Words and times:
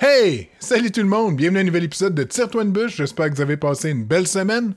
Hey! 0.00 0.48
Salut 0.60 0.92
tout 0.92 1.00
le 1.00 1.08
monde! 1.08 1.34
Bienvenue 1.34 1.58
à 1.58 1.62
un 1.62 1.64
nouvel 1.64 1.82
épisode 1.82 2.14
de 2.14 2.22
Tire-toi 2.22 2.62
une 2.62 2.70
bûche. 2.70 2.98
J'espère 2.98 3.30
que 3.30 3.34
vous 3.34 3.40
avez 3.40 3.56
passé 3.56 3.90
une 3.90 4.04
belle 4.04 4.28
semaine. 4.28 4.74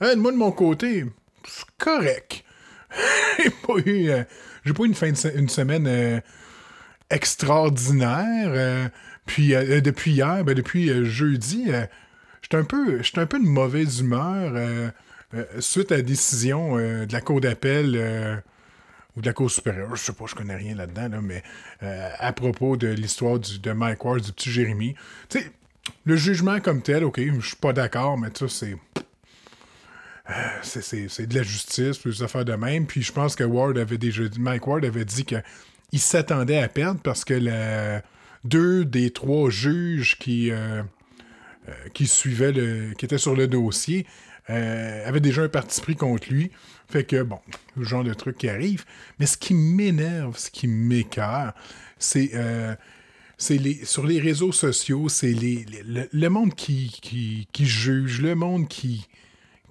Moi, 0.00 0.32
de 0.32 0.36
mon 0.38 0.52
côté, 0.52 1.04
c'est 1.46 1.66
correct. 1.76 2.44
j'ai 3.38 3.50
pas 3.50 3.74
eu, 3.84 4.08
euh, 4.08 4.24
j'ai 4.64 4.72
une, 5.34 5.48
semaine 5.50 5.86
euh, 5.86 6.18
extraordinaire. 7.10 8.48
euh, 8.54 8.88
puis 9.26 9.48
depuis 9.48 10.12
hier, 10.12 10.42
ben, 10.44 10.54
depuis 10.54 11.04
jeudi, 11.04 11.66
j'étais 12.40 12.56
un 12.56 12.64
peu 12.64 13.02
j'étais 13.02 13.20
un 13.20 13.26
peu 13.26 13.38
de 13.38 13.46
mauvaise 13.46 14.00
humeur 14.00 14.90
suite 15.58 15.92
à 15.92 15.96
la 15.96 16.02
décision 16.02 16.76
de 16.76 17.12
la 17.12 17.20
Cour 17.20 17.42
d'appel 17.42 18.42
ou 19.18 19.20
de 19.20 19.26
la 19.26 19.32
Cour 19.32 19.50
supérieure, 19.50 19.94
je 19.96 20.02
sais 20.02 20.12
pas, 20.12 20.24
je 20.26 20.34
connais 20.36 20.54
rien 20.56 20.76
là-dedans, 20.76 21.08
là, 21.08 21.20
mais 21.20 21.42
euh, 21.82 22.08
à 22.18 22.32
propos 22.32 22.76
de 22.76 22.86
l'histoire 22.86 23.38
de 23.38 23.72
Mike 23.72 24.04
Ward, 24.04 24.20
du 24.20 24.32
petit 24.32 24.50
Jérémy. 24.50 24.94
Tu 25.28 25.40
sais, 25.40 25.50
le 26.04 26.16
jugement 26.16 26.60
comme 26.60 26.82
tel, 26.82 27.04
ok, 27.04 27.20
je 27.20 27.46
suis 27.46 27.56
pas 27.56 27.72
d'accord, 27.72 28.16
mais 28.16 28.28
ça, 28.34 28.46
c'est. 28.48 28.76
euh, 30.30 30.34
c'est- 30.62 31.26
de 31.26 31.34
la 31.34 31.42
justice, 31.42 32.06
des 32.06 32.22
affaires 32.22 32.44
de 32.44 32.54
même. 32.54 32.86
Puis 32.86 33.02
je 33.02 33.12
pense 33.12 33.34
que 33.34 33.44
Ward 33.44 33.76
avait 33.76 33.98
déjà 33.98 34.22
Mike 34.38 34.66
Ward 34.66 34.84
avait 34.84 35.04
dit 35.04 35.24
qu'il 35.24 36.00
s'attendait 36.00 36.58
à 36.58 36.68
perdre 36.68 37.00
parce 37.02 37.24
que 37.24 38.00
deux 38.44 38.84
des 38.84 39.10
trois 39.10 39.50
juges 39.50 40.16
qui, 40.18 40.50
euh, 40.52 40.82
qui 41.94 42.06
suivaient 42.06 42.52
le. 42.52 42.92
qui 42.94 43.04
étaient 43.04 43.18
sur 43.18 43.34
le 43.34 43.48
dossier 43.48 44.06
avaient 44.46 45.20
déjà 45.20 45.42
un 45.42 45.48
parti 45.48 45.80
pris 45.80 45.96
contre 45.96 46.28
lui. 46.32 46.50
Fait 46.90 47.04
que 47.04 47.22
bon, 47.22 47.40
le 47.76 47.84
genre 47.84 48.04
de 48.04 48.14
truc 48.14 48.38
qui 48.38 48.48
arrive. 48.48 48.84
Mais 49.18 49.26
ce 49.26 49.36
qui 49.36 49.54
m'énerve, 49.54 50.38
ce 50.38 50.50
qui 50.50 50.68
m'écœure, 50.68 51.54
c'est. 51.98 52.30
euh, 52.34 52.74
les, 53.50 53.84
sur 53.84 54.06
les 54.06 54.20
réseaux 54.20 54.52
sociaux, 54.52 55.08
c'est 55.08 55.32
les, 55.32 55.64
le, 56.12 56.28
monde 56.28 56.54
qui, 56.54 56.90
qui, 57.02 57.48
qui 57.52 57.66
juge, 57.66 58.20
le 58.22 58.34
monde 58.34 58.68
qui 58.68 59.08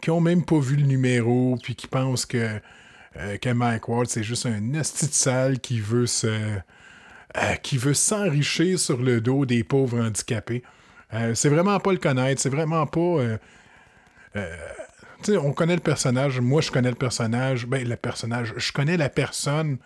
qui 0.02 0.12
ont 0.12 0.22
même 0.22 0.46
pas 0.46 0.60
vu 0.60 0.78
le 0.78 0.86
numéro, 0.86 1.58
puis 1.64 1.76
qui 1.76 1.88
pensent 1.88 2.26
que, 2.26 2.60
euh, 3.18 3.38
que 3.38 3.50
Mike 3.50 3.90
Ward, 3.90 4.08
c'est 4.10 4.24
juste 4.24 4.46
un 4.48 4.74
esti 4.76 5.08
de 5.08 5.14
sale 5.14 5.60
qui 5.60 5.80
veut 5.82 6.08
se. 6.08 6.28
euh, 7.38 7.56
qui 7.64 7.78
veut 7.78 7.94
s'enrichir 7.94 8.80
sur 8.80 8.98
le 9.02 9.22
dos 9.22 9.46
des 9.46 9.64
pauvres 9.64 10.00
handicapés. 10.02 10.64
C'est 11.36 11.50
vraiment 11.50 11.80
pas 11.80 11.92
le 11.94 12.00
connaître, 12.00 12.42
c'est 12.42 12.50
vraiment 12.50 12.86
pas. 12.86 13.38
On 15.30 15.52
connaît 15.52 15.76
le 15.76 15.82
personnage, 15.82 16.40
moi 16.40 16.62
je 16.62 16.72
connais 16.72 16.90
le 16.90 16.96
personnage, 16.96 17.66
ben 17.66 17.88
le 17.88 17.96
personnage, 17.96 18.54
je 18.58 18.72
connais 18.72 18.98
la 18.98 19.10
personne, 19.10 19.78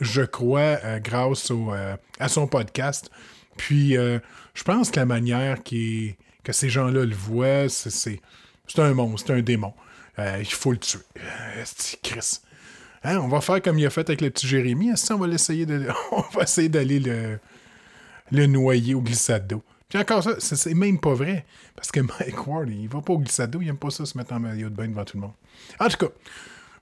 je 0.00 0.22
crois, 0.22 0.78
euh, 0.84 0.98
grâce 0.98 1.50
euh, 1.50 1.96
à 2.18 2.28
son 2.28 2.46
podcast. 2.46 3.10
Puis 3.56 3.96
euh, 3.96 4.18
je 4.54 4.64
pense 4.64 4.90
que 4.90 5.00
la 5.00 5.06
manière 5.06 5.62
que 5.62 6.52
ces 6.52 6.68
gens-là 6.68 7.04
le 7.04 7.14
voient, 7.14 7.68
c'est, 7.68 7.90
c'est, 7.90 8.78
un 8.78 8.94
monstre, 8.94 9.28
c'est 9.28 9.34
un 9.34 9.42
démon. 9.42 9.74
Il 10.18 10.44
faut 10.44 10.72
le 10.72 10.78
tuer. 10.78 11.00
C'est 11.64 12.00
Chris. 12.02 12.40
Hein, 13.04 13.16
on 13.18 13.28
va 13.28 13.40
faire 13.40 13.62
comme 13.62 13.78
il 13.78 13.86
a 13.86 13.90
fait 13.90 14.06
avec 14.06 14.20
le 14.20 14.28
petit 14.28 14.46
Jérémy. 14.46 14.90
Est-ce 14.90 15.14
va 15.14 15.26
l'essayer 15.26 15.64
de. 15.64 15.88
on 16.12 16.20
va 16.34 16.42
essayer 16.42 16.68
d'aller 16.68 17.00
le, 17.00 17.38
le 18.30 18.46
noyer 18.46 18.94
au 18.94 19.00
glissade 19.00 19.46
d'eau? 19.46 19.62
Puis 19.90 19.98
encore 19.98 20.22
ça, 20.22 20.36
c'est, 20.38 20.72
même 20.74 20.98
pas 20.98 21.14
vrai. 21.14 21.44
Parce 21.74 21.90
que 21.90 22.00
Mike 22.00 22.46
Ward, 22.46 22.70
il 22.70 22.88
va 22.88 23.02
pas 23.02 23.12
au 23.12 23.18
glissade 23.18 23.50
d'eau, 23.50 23.60
il 23.60 23.68
aime 23.68 23.76
pas 23.76 23.90
ça 23.90 24.06
se 24.06 24.16
mettre 24.16 24.32
en 24.32 24.40
maillot 24.40 24.70
de 24.70 24.74
bain 24.74 24.88
devant 24.88 25.04
tout 25.04 25.16
le 25.16 25.22
monde. 25.22 25.32
En 25.80 25.88
tout 25.88 25.96
cas, 25.96 26.12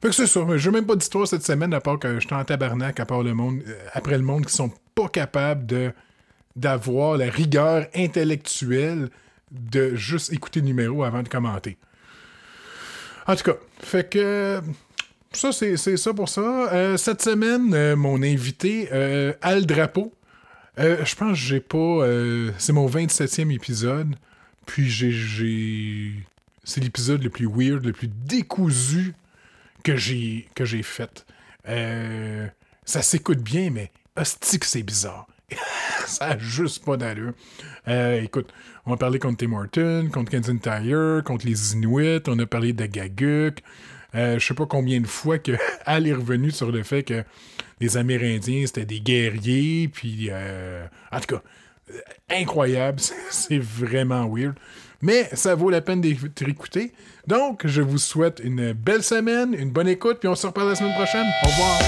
fait 0.00 0.08
que 0.08 0.14
c'est 0.14 0.26
ça. 0.26 0.40
J'ai 0.56 0.70
même 0.70 0.86
pas 0.86 0.94
d'histoire 0.94 1.26
cette 1.26 1.44
semaine, 1.44 1.72
à 1.72 1.80
part 1.80 1.98
que 1.98 2.20
j'étais 2.20 2.34
en 2.34 2.44
tabarnak, 2.44 3.00
à 3.00 3.06
part 3.06 3.22
le 3.22 3.32
monde, 3.32 3.62
euh, 3.66 3.78
après 3.94 4.16
le 4.18 4.24
monde 4.24 4.44
qui 4.44 4.52
sont 4.52 4.70
pas 4.94 5.08
capables 5.08 5.66
de 5.66 5.92
d'avoir 6.54 7.16
la 7.16 7.30
rigueur 7.30 7.86
intellectuelle 7.94 9.10
de 9.52 9.94
juste 9.94 10.32
écouter 10.32 10.60
le 10.60 10.66
numéro 10.66 11.04
avant 11.04 11.22
de 11.22 11.28
commenter. 11.28 11.78
En 13.28 13.36
tout 13.36 13.44
cas, 13.44 13.56
fait 13.80 14.10
que 14.10 14.60
ça, 15.32 15.52
c'est 15.52 15.76
ça 15.76 16.12
pour 16.12 16.28
ça. 16.28 16.72
Euh, 16.72 16.96
cette 16.96 17.22
semaine, 17.22 17.72
euh, 17.74 17.94
mon 17.94 18.22
invité, 18.22 18.90
Al 19.40 19.66
Drapeau, 19.66 20.12
euh, 20.78 21.04
je 21.04 21.14
pense 21.14 21.32
que 21.32 21.44
j'ai 21.44 21.60
pas. 21.60 21.76
euh, 21.78 22.52
c'est 22.58 22.72
mon 22.72 22.88
27e 22.88 23.52
épisode. 23.52 24.14
Puis 24.66 24.88
j'ai. 24.88 26.12
C'est 26.64 26.80
l'épisode 26.80 27.22
le 27.22 27.30
plus 27.30 27.46
weird, 27.46 27.84
le 27.84 27.92
plus 27.92 28.08
décousu 28.08 29.14
que 29.82 29.96
j'ai 29.96 30.48
que 30.54 30.64
j'ai 30.64 30.82
fait. 30.82 31.24
Euh, 31.68 32.46
ça 32.84 33.02
s'écoute 33.02 33.40
bien, 33.40 33.70
mais 33.70 33.90
hostie 34.16 34.58
que 34.58 34.66
c'est 34.66 34.82
bizarre. 34.82 35.26
ça 36.06 36.26
a 36.26 36.38
juste 36.38 36.84
pas 36.84 36.96
d'allure. 36.96 37.32
Écoute, 37.86 38.52
on 38.84 38.92
a 38.92 38.96
parlé 38.98 39.18
contre 39.18 39.38
Tim 39.38 39.52
Horton, 39.52 40.10
contre 40.12 40.30
Kenton 40.30 40.58
Tire, 40.58 41.22
contre 41.24 41.46
les 41.46 41.72
Inuits, 41.72 42.22
on 42.26 42.38
a 42.38 42.44
parlé 42.44 42.74
de 42.74 42.84
Gaguk. 42.84 43.62
Euh, 44.14 44.38
je 44.38 44.46
sais 44.46 44.54
pas 44.54 44.66
combien 44.66 45.00
de 45.00 45.06
fois 45.06 45.38
que 45.38 45.52
Al 45.86 46.06
est 46.06 46.12
revenu 46.14 46.50
sur 46.50 46.72
le 46.72 46.82
fait 46.82 47.02
que 47.02 47.24
les 47.80 47.96
Amérindiens, 47.96 48.64
c'était 48.66 48.84
des 48.86 49.00
guerriers, 49.00 49.88
puis... 49.88 50.28
euh, 50.30 50.84
en 51.12 51.20
tout 51.20 51.36
cas, 51.36 51.42
euh, 51.90 51.98
incroyable, 52.30 52.98
c'est- 53.02 53.14
c'est 53.30 53.58
vraiment 53.58 54.26
weird. 54.28 54.54
Mais 55.00 55.28
ça 55.32 55.54
vaut 55.54 55.70
la 55.70 55.80
peine 55.80 56.00
d'être 56.00 56.42
écouté. 56.48 56.92
Donc, 57.26 57.66
je 57.66 57.82
vous 57.82 57.98
souhaite 57.98 58.40
une 58.42 58.72
belle 58.72 59.04
semaine, 59.04 59.54
une 59.54 59.70
bonne 59.70 59.86
écoute, 59.88 60.16
puis 60.18 60.28
on 60.28 60.34
se 60.34 60.46
reparle 60.48 60.70
la 60.70 60.74
semaine 60.74 60.94
prochaine. 60.94 61.26
Au 61.44 61.46
revoir. 61.46 61.78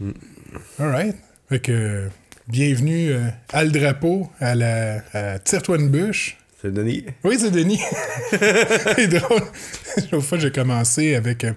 Aussi. 0.00 0.14
Alright. 0.78 1.16
Fait 1.48 1.60
que, 1.60 2.08
bienvenue 2.48 3.10
euh, 3.10 3.28
Al 3.52 3.72
Drapeau 3.72 4.30
à 4.38 4.54
la 4.54 5.02
à 5.12 5.38
Tire-toi 5.38 5.78
une 5.78 5.88
bûche. 5.90 6.36
C'est 6.62 6.72
Denis. 6.72 7.04
Oui, 7.24 7.36
c'est 7.40 7.50
Denis. 7.50 7.80
c'est 8.30 9.08
drôle. 9.08 9.42
L'autre 10.12 10.26
fois, 10.26 10.38
j'ai 10.38 10.50
commencé 10.52 11.14
avec 11.14 11.44
euh, 11.44 11.52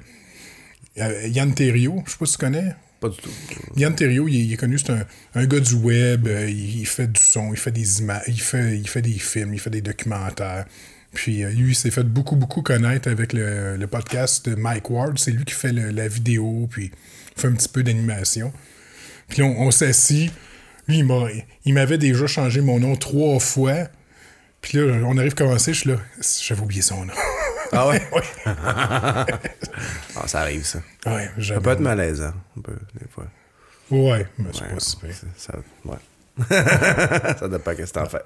euh, 1.00 1.28
Yann 1.28 1.54
Thériault. 1.54 2.04
Je 2.06 2.12
sais 2.12 2.18
pas 2.18 2.26
si 2.26 2.32
tu 2.34 2.38
connais. 2.40 2.74
Pas 3.02 3.10
du 3.10 3.18
tout. 3.18 3.30
Yann 3.76 3.94
Thériault, 3.94 4.28
il, 4.30 4.36
est- 4.38 4.46
il 4.46 4.54
est 4.54 4.58
connu, 4.58 4.80
c'est 4.80 4.92
un, 4.92 5.06
un 5.36 5.46
gars 5.46 5.60
du 5.60 5.74
web. 5.76 6.28
euh, 6.28 6.50
il, 6.50 6.80
il 6.82 6.88
fait 6.88 7.12
du 7.12 7.20
son, 7.22 7.52
il 7.54 7.58
fait 7.60 7.72
des 7.72 8.00
images, 8.00 8.24
il 8.28 8.40
fait, 8.40 8.78
il 8.78 8.88
fait 8.88 9.02
des 9.02 9.20
films, 9.20 9.54
il 9.54 9.60
fait 9.60 9.70
des 9.70 9.82
documentaires. 9.82 10.66
Puis 11.14 11.44
euh, 11.44 11.50
lui, 11.50 11.72
il 11.72 11.76
s'est 11.76 11.92
fait 11.92 12.04
beaucoup, 12.06 12.38
beaucoup 12.38 12.62
connaître 12.62 13.10
avec 13.10 13.34
le, 13.34 13.76
le 13.76 13.88
podcast 13.88 14.48
de 14.50 14.56
Mike 14.56 14.90
Ward. 14.90 15.20
C'est 15.20 15.32
lui 15.32 15.44
qui 15.44 15.54
fait 15.54 15.74
le- 15.74 15.90
la 15.90 16.08
vidéo, 16.08 16.68
puis 16.72 16.92
fait 17.36 17.48
un 17.48 17.54
petit 17.54 17.70
peu 17.70 17.84
d'animation. 17.84 18.52
Puis 19.28 19.42
on, 19.42 19.62
on 19.62 19.72
s'assit. 19.72 20.32
Lui, 20.88 21.00
il 21.00 21.06
m'a- 21.06 21.28
il 21.66 21.74
m'avait 21.74 21.98
déjà 21.98 22.28
changé 22.28 22.62
mon 22.62 22.80
nom 22.80 22.96
trois 22.96 23.40
fois. 23.40 23.88
Puis 24.62 24.78
là, 24.78 24.94
on 25.06 25.18
arrive 25.18 25.32
à 25.34 25.36
commencer, 25.36 25.74
je 25.74 25.80
suis 25.80 25.90
là. 25.90 25.98
J'avais 26.44 26.62
oublié 26.62 26.82
son 26.82 27.06
nom. 27.06 27.14
Ah 27.72 27.88
ouais? 27.88 28.02
ouais, 28.16 28.22
Ah, 30.16 30.28
ça 30.28 30.42
arrive, 30.42 30.64
ça. 30.66 30.80
ouais, 31.06 31.30
Ça 31.42 31.60
peut 31.60 31.72
être 31.72 31.80
malaisant. 31.80 32.34
Un 32.58 32.62
peu, 32.62 32.74
des 33.00 33.08
fois. 33.10 33.26
Ouais, 33.92 34.26
mais 34.38 34.50
c'est 34.54 34.62
Ouais, 34.62 34.68
pas 34.70 34.80
c'est- 34.80 35.26
Ça, 35.38 35.54
ouais. 35.86 35.98
ça 37.40 37.48
dépend 37.48 37.76
qu'est-ce 37.76 37.94
que 37.94 38.00
t'en 38.00 38.06
fais. 38.10 38.22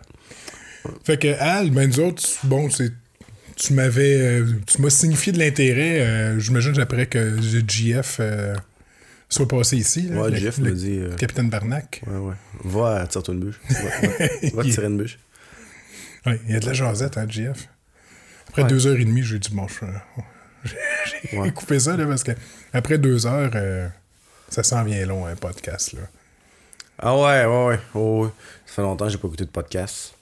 Fait 1.03 1.17
que 1.17 1.27
Al, 1.39 1.71
ben 1.71 1.89
nous 1.89 1.99
autres, 1.99 2.23
bon, 2.43 2.69
c'est. 2.69 2.91
Tu 3.55 3.73
m'avais. 3.73 4.17
euh, 4.21 4.45
tu 4.67 4.81
m'as 4.81 4.89
signifié 4.91 5.33
de 5.33 5.39
l'intérêt, 5.39 5.99
euh, 6.01 6.39
j'imagine 6.39 6.79
après 6.79 7.07
que 7.07 7.17
le 7.17 7.63
GF 7.67 8.17
euh, 8.19 8.53
soit 9.29 9.47
passé 9.47 9.77
ici. 9.77 10.03
là, 10.09 10.21
Ouais, 10.23 10.31
le, 10.31 10.37
Jeff 10.37 10.57
le 10.57 10.71
me 10.71 10.75
dit. 10.75 10.99
euh, 10.99 11.15
Capitaine 11.15 11.49
Barnac. 11.49 12.01
Ouais, 12.07 12.17
ouais. 12.17 12.33
Va 12.63 13.05
tire-toi 13.07 13.33
une 13.33 13.39
bûche. 13.41 13.59
Va, 13.69 13.79
va- 13.79 14.07
va 14.53 14.63
Il- 14.63 14.73
tirer 14.73 14.87
une 14.87 14.97
bûche. 14.97 15.19
Ouais, 16.25 16.39
il 16.47 16.53
y 16.53 16.55
a 16.55 16.59
de 16.59 16.65
la 16.65 16.73
jasette, 16.73 17.17
hein, 17.17 17.25
GF. 17.27 17.67
Après 18.49 18.63
Ouais. 18.63 18.69
deux 18.69 18.87
heures 18.87 18.97
et 18.97 19.05
demie, 19.05 19.23
j'ai 19.23 19.39
dit, 19.39 19.49
bon, 19.53 19.67
j'ai 20.63 21.37
Ouais. 21.37 21.51
coupé 21.51 21.79
ça, 21.79 21.95
là, 21.97 22.05
parce 22.05 22.23
que 22.23 22.31
après 22.73 22.97
deux 22.97 23.25
heures, 23.27 23.51
euh, 23.55 23.87
ça 24.49 24.63
s'en 24.63 24.83
vient 24.83 25.05
long, 25.05 25.25
un 25.25 25.35
podcast, 25.35 25.93
là. 25.93 26.01
Ah 26.99 27.15
ouais, 27.15 27.45
ouais, 27.45 27.65
ouais. 27.67 27.79
Oh, 27.93 28.23
ouais. 28.25 28.29
Ça 28.65 28.73
fait 28.75 28.81
longtemps 28.81 29.05
que 29.05 29.11
j'ai 29.11 29.17
pas 29.19 29.27
écouté 29.27 29.45
de 29.45 29.49
podcast. 29.51 30.15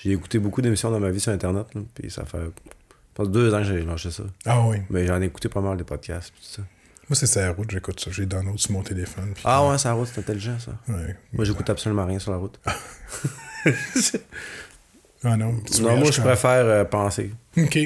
J'ai 0.00 0.12
écouté 0.12 0.38
beaucoup 0.38 0.62
d'émissions 0.62 0.90
dans 0.90 0.98
ma 0.98 1.10
vie 1.10 1.20
sur 1.20 1.30
Internet. 1.32 1.66
là, 1.74 1.80
puis 1.94 2.10
ça 2.10 2.24
fait. 2.24 2.38
Je 2.38 3.14
pense 3.14 3.28
deux 3.28 3.52
ans 3.54 3.58
que 3.58 3.64
j'ai 3.64 3.82
lâché 3.82 4.10
ça. 4.10 4.22
Ah 4.46 4.66
oui. 4.66 4.78
Mais 4.88 5.06
j'en 5.06 5.20
ai 5.20 5.26
écouté 5.26 5.48
pas 5.50 5.60
mal 5.60 5.76
de 5.76 5.82
podcasts. 5.82 6.32
puis 6.32 6.40
tout 6.42 6.62
ça. 6.62 6.62
Moi, 7.12 7.16
c'est 7.18 7.26
sa 7.26 7.52
route, 7.52 7.70
j'écoute 7.70 8.00
ça. 8.00 8.10
J'ai 8.10 8.24
download 8.24 8.58
sur 8.58 8.72
mon 8.72 8.80
téléphone. 8.82 9.32
puis- 9.34 9.42
Ah 9.44 9.68
ouais, 9.68 9.76
sur 9.76 9.90
la 9.90 9.94
route, 9.96 10.08
c'est 10.10 10.20
intelligent 10.20 10.56
ça. 10.58 10.70
Ouais. 10.90 11.14
Moi, 11.34 11.44
j'écoute 11.44 11.68
absolument 11.68 12.06
rien 12.06 12.18
sur 12.18 12.30
la 12.32 12.38
route. 12.38 12.58
Ah 15.22 15.36
non. 15.36 15.54
tu 15.70 15.82
Non, 15.82 15.98
moi, 15.98 16.10
je 16.10 16.20
préfère 16.22 16.64
euh, 16.64 16.84
penser. 16.84 17.30
OK. 17.58 17.78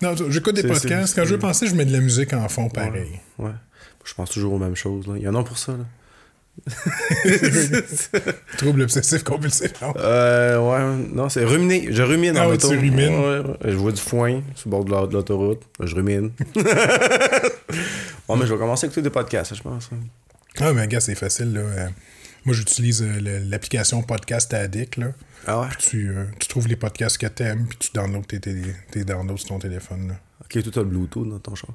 Non, 0.00 0.14
j'écoute 0.30 0.54
des 0.54 0.62
C'est- 0.62 0.68
podcasts. 0.68 1.12
c'est- 1.14 1.20
Quand 1.20 1.26
je 1.26 1.32
veux 1.34 1.40
penser, 1.40 1.66
je 1.66 1.74
mets 1.74 1.84
de 1.84 1.92
la 1.92 1.98
musique 1.98 2.32
en 2.34 2.48
fond, 2.48 2.68
pareil. 2.68 3.20
Ouais. 3.38 3.50
Je 4.04 4.14
pense 4.14 4.30
toujours 4.30 4.52
aux 4.52 4.58
mêmes 4.58 4.76
choses. 4.76 5.08
Là. 5.08 5.14
Il 5.16 5.22
y 5.22 5.28
en 5.28 5.34
a 5.34 5.42
pour 5.42 5.58
ça. 5.58 5.72
Là. 5.72 5.84
Trouble 8.58 8.82
obsessif 8.82 9.22
compulsif. 9.24 9.72
non? 9.82 9.92
Euh, 9.96 10.58
ouais, 10.60 11.06
non, 11.12 11.28
c'est 11.28 11.44
ruminer. 11.44 11.88
Je 11.90 12.02
rumine 12.02 12.36
Ah 12.36 12.44
en 12.46 12.48
ouais, 12.50 12.54
auto. 12.54 12.68
tu 12.70 12.76
rumines. 12.78 13.18
Ouais, 13.18 13.38
ouais. 13.40 13.56
Je 13.72 13.76
vois 13.76 13.90
du 13.92 14.00
foin 14.00 14.40
sur 14.54 14.70
le 14.70 14.70
bord 14.84 14.88
la- 15.02 15.06
de 15.08 15.12
l'autoroute. 15.14 15.62
Je 15.82 15.94
rumine. 15.94 16.30
ouais, 18.28 18.36
mais 18.36 18.46
je 18.46 18.52
vais 18.52 18.58
commencer 18.58 18.86
à 18.86 18.88
écouter 18.88 19.02
des 19.02 19.10
podcasts, 19.10 19.54
je 19.54 19.62
pense. 19.62 19.90
Ah, 20.60 20.72
mais 20.72 20.86
gars, 20.88 21.00
c'est 21.00 21.14
facile. 21.14 21.52
Là. 21.54 21.60
Euh, 21.60 21.88
moi, 22.44 22.54
j'utilise 22.54 23.02
euh, 23.02 23.40
l'application 23.48 24.02
Podcast 24.02 24.52
Addict. 24.54 24.96
Là. 24.96 25.12
Ah 25.46 25.60
ouais? 25.60 25.68
Tu, 25.78 26.10
euh, 26.10 26.24
tu 26.38 26.48
trouves 26.48 26.68
les 26.68 26.76
podcasts 26.76 27.18
que 27.18 27.26
t'aimes, 27.26 27.66
puis 27.66 27.78
tu 27.78 27.90
downloads 27.94 28.22
tes, 28.26 28.40
tes, 28.40 28.54
tes 28.90 29.04
downloads 29.04 29.38
sur 29.38 29.48
ton 29.48 29.58
téléphone. 29.58 30.08
Là. 30.08 30.14
Ok, 30.44 30.62
tout 30.62 30.78
a 30.78 30.82
le 30.82 30.88
Bluetooth 30.88 31.28
dans 31.28 31.38
ton 31.38 31.54
char. 31.54 31.70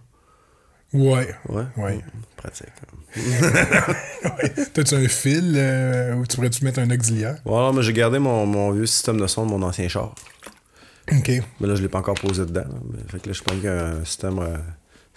Ouais. 0.93 1.35
Ouais? 1.49 1.63
Ouais. 1.75 1.99
Pratique. 2.37 2.67
ouais. 3.17 4.53
T'as-tu 4.73 4.95
un 4.95 5.07
fil 5.07 5.53
euh, 5.57 6.13
où 6.15 6.25
tu 6.25 6.35
pourrais-tu 6.37 6.63
mettre 6.63 6.79
un 6.79 6.89
auxiliaire? 6.91 7.37
Ouais, 7.45 7.73
mais 7.73 7.81
j'ai 7.81 7.91
gardé 7.93 8.19
mon, 8.19 8.45
mon 8.45 8.71
vieux 8.71 8.85
système 8.85 9.19
de 9.19 9.27
son 9.27 9.45
de 9.45 9.51
mon 9.51 9.61
ancien 9.63 9.87
char. 9.89 10.15
OK. 11.11 11.29
Mais 11.59 11.67
là, 11.67 11.75
je 11.75 11.81
l'ai 11.81 11.89
pas 11.89 11.99
encore 11.99 12.15
posé 12.15 12.45
dedans. 12.45 12.61
là. 12.61 12.99
Fait 13.09 13.19
que 13.19 13.27
là, 13.27 13.33
je 13.33 13.41
pense 13.41 13.55
qu'il 13.55 13.65
y 13.65 13.67
a 13.67 13.85
un 13.87 14.05
système, 14.05 14.39
euh, 14.39 14.57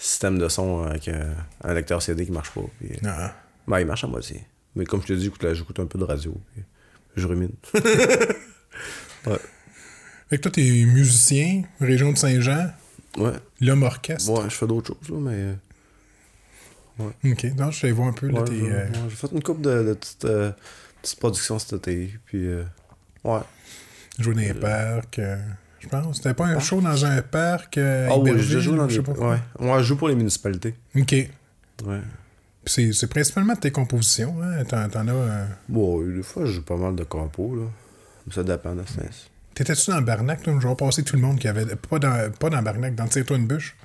système 0.02 0.38
de 0.38 0.49
son 0.49 0.85
avec 0.85 1.08
euh, 1.08 1.32
un 1.62 1.75
lecteur 1.75 2.00
CD 2.02 2.25
qui 2.25 2.32
marche 2.32 2.50
pas. 2.52 2.62
Puis, 2.79 2.99
Ah. 3.06 3.35
ben, 3.69 3.81
il 3.81 3.87
marche 3.87 4.02
à 4.05 4.06
moitié. 4.06 4.44
Mais 4.75 4.85
comme 4.85 5.02
je 5.02 5.08
te 5.08 5.12
dis, 5.12 5.31
j'écoute 5.55 5.79
un 5.81 5.87
peu 5.87 5.99
de 5.99 6.05
radio. 6.05 6.35
puis 6.55 6.62
je 7.17 7.26
rumine. 7.26 7.52
ouais. 7.75 9.38
Fait 10.29 10.37
que 10.37 10.43
toi, 10.43 10.50
t'es 10.52 10.62
musicien, 10.87 11.62
région 11.81 12.12
de 12.12 12.19
Saint-Jean, 12.19 12.73
Ouais. 13.19 13.32
l'homme 13.61 13.82
orchestre. 13.82 14.31
Ouais, 14.31 14.44
je 14.49 14.55
fais 14.55 14.67
d'autres 14.67 14.94
choses, 14.97 15.11
là, 15.11 15.19
mais. 15.19 15.56
OK. 17.31 17.44
Non, 17.56 17.70
je 17.70 17.87
vais 17.87 17.93
voir 17.93 18.08
un 18.08 18.12
peu. 18.12 18.29
Ouais, 18.31 18.44
j'ai 18.49 18.62
euh, 18.70 18.85
ouais, 18.87 18.93
j'ai 19.08 19.17
fait 19.17 19.32
une 19.32 19.43
couple 19.43 19.62
de, 19.62 19.82
de 19.82 19.94
petites, 19.94 20.25
euh, 20.26 20.52
petites 21.02 21.19
productions 21.19 21.58
cet 21.58 21.73
été. 21.75 22.14
Puis, 22.26 22.47
euh, 22.47 22.62
ouais. 23.25 23.41
joué 24.19 24.35
dans 24.35 24.41
les 24.41 24.55
parcs. 24.55 25.20
Je 25.81 25.88
pense. 25.88 26.17
C'était 26.19 26.35
pas 26.35 26.47
un 26.47 26.59
show 26.61 26.81
dans 26.81 27.05
un 27.05 27.23
parc. 27.23 27.79
Euh, 27.79 28.09
Ah 28.11 28.17
oui, 28.19 28.31
Iberville, 28.31 28.49
je 28.50 28.59
joue 28.61 28.77
dans 28.77 28.88
je 28.88 28.97
sais 28.97 29.03
pas. 29.03 29.12
Ouais. 29.12 29.79
je 29.79 29.82
joue 29.85 29.97
pour 29.97 30.09
les 30.09 30.15
municipalités. 30.15 30.75
OK. 30.97 31.12
Ouais. 31.12 32.00
C'est, 32.67 32.93
c'est 32.93 33.06
principalement 33.06 33.56
tes 33.56 33.71
compositions. 33.71 34.37
Hein? 34.43 34.65
T'en, 34.65 34.88
t'en 34.88 35.09
as. 35.09 35.12
euh, 35.12 35.47
Bon, 35.69 36.00
des 36.03 36.23
fois, 36.23 36.44
je 36.44 36.53
joue 36.53 36.62
pas 36.62 36.77
mal 36.77 36.94
de 36.94 37.05
compos, 37.05 37.56
là. 37.56 37.62
Ça 38.32 38.43
dépend 38.44 38.75
de 38.75 38.82
ce 38.87 39.00
T'étais-tu 39.55 39.91
dans 39.91 40.00
Barnac? 40.03 40.41
Je 40.47 40.69
vais 40.69 40.75
passer 40.77 41.03
tout 41.03 41.17
le 41.17 41.23
monde 41.23 41.38
qui 41.38 41.49
avait. 41.49 41.67
Pas 41.77 41.99
dans, 41.99 42.31
pas 42.33 42.50
dans 42.50 42.62
Barnac, 42.62 42.94
dans 42.94 43.06
Tire-toi 43.06 43.37
une 43.38 43.47
bûche? 43.47 43.76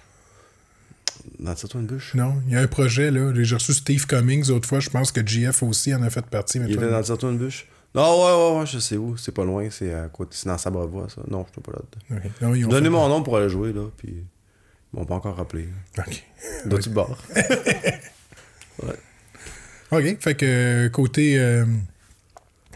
Dans 1.40 1.56
cette 1.56 1.74
une 1.74 1.86
bûche? 1.88 2.14
Non, 2.14 2.36
il 2.48 2.54
y 2.54 2.56
a 2.56 2.60
un 2.62 2.68
projet, 2.68 3.10
là. 3.12 3.32
J'ai 3.36 3.56
reçu 3.56 3.74
Steve 3.74 4.06
Cummings 4.06 4.50
l'autre 4.50 4.68
fois. 4.68 4.80
Je 4.80 4.90
pense 4.90 5.12
que 5.12 5.26
GF 5.26 5.64
aussi 5.64 5.94
en 5.96 6.04
a 6.04 6.10
fait 6.10 6.26
partie. 6.26 6.60
Mais 6.60 6.68
Il 6.70 6.76
était 6.76 6.90
dans 6.90 7.02
cette 7.04 7.24
une 7.24 7.38
bûche? 7.38 7.68
Non, 7.96 8.26
ouais, 8.26 8.34
ouais, 8.54 8.60
ouais, 8.60 8.66
je 8.66 8.78
sais 8.80 8.98
où. 8.98 9.16
C'est 9.18 9.32
pas 9.32 9.46
loin, 9.46 9.70
c'est 9.72 9.94
à 9.94 10.08
côté. 10.10 10.36
C'est 10.38 10.50
dans 10.50 10.58
Sabrevois, 10.58 11.08
ça. 11.10 11.22
Non, 11.30 11.46
je 11.48 11.54
suis 11.54 11.62
pas 11.62 11.72
là-dedans. 11.72 12.26
Ok. 12.26 12.32
Non, 12.42 12.54
ils 12.54 12.66
ont 12.66 12.70
Donnez 12.70 12.86
fait- 12.86 12.90
mon 12.90 13.08
nom 13.08 13.24
pour 13.24 13.38
aller 13.38 13.50
jouer, 13.50 13.72
là. 13.74 13.88
Puis. 13.98 14.26
Ils 14.94 15.00
m'ont 15.00 15.06
pas 15.06 15.16
encore 15.16 15.36
rappelé. 15.36 15.68
OK. 15.98 16.24
Dois-tu 16.66 16.90
bord? 16.90 17.18
OK. 19.92 20.18
Fait 20.20 20.36
que 20.36 20.46
euh, 20.46 20.90
côté. 20.90 21.40
euh, 21.40 21.66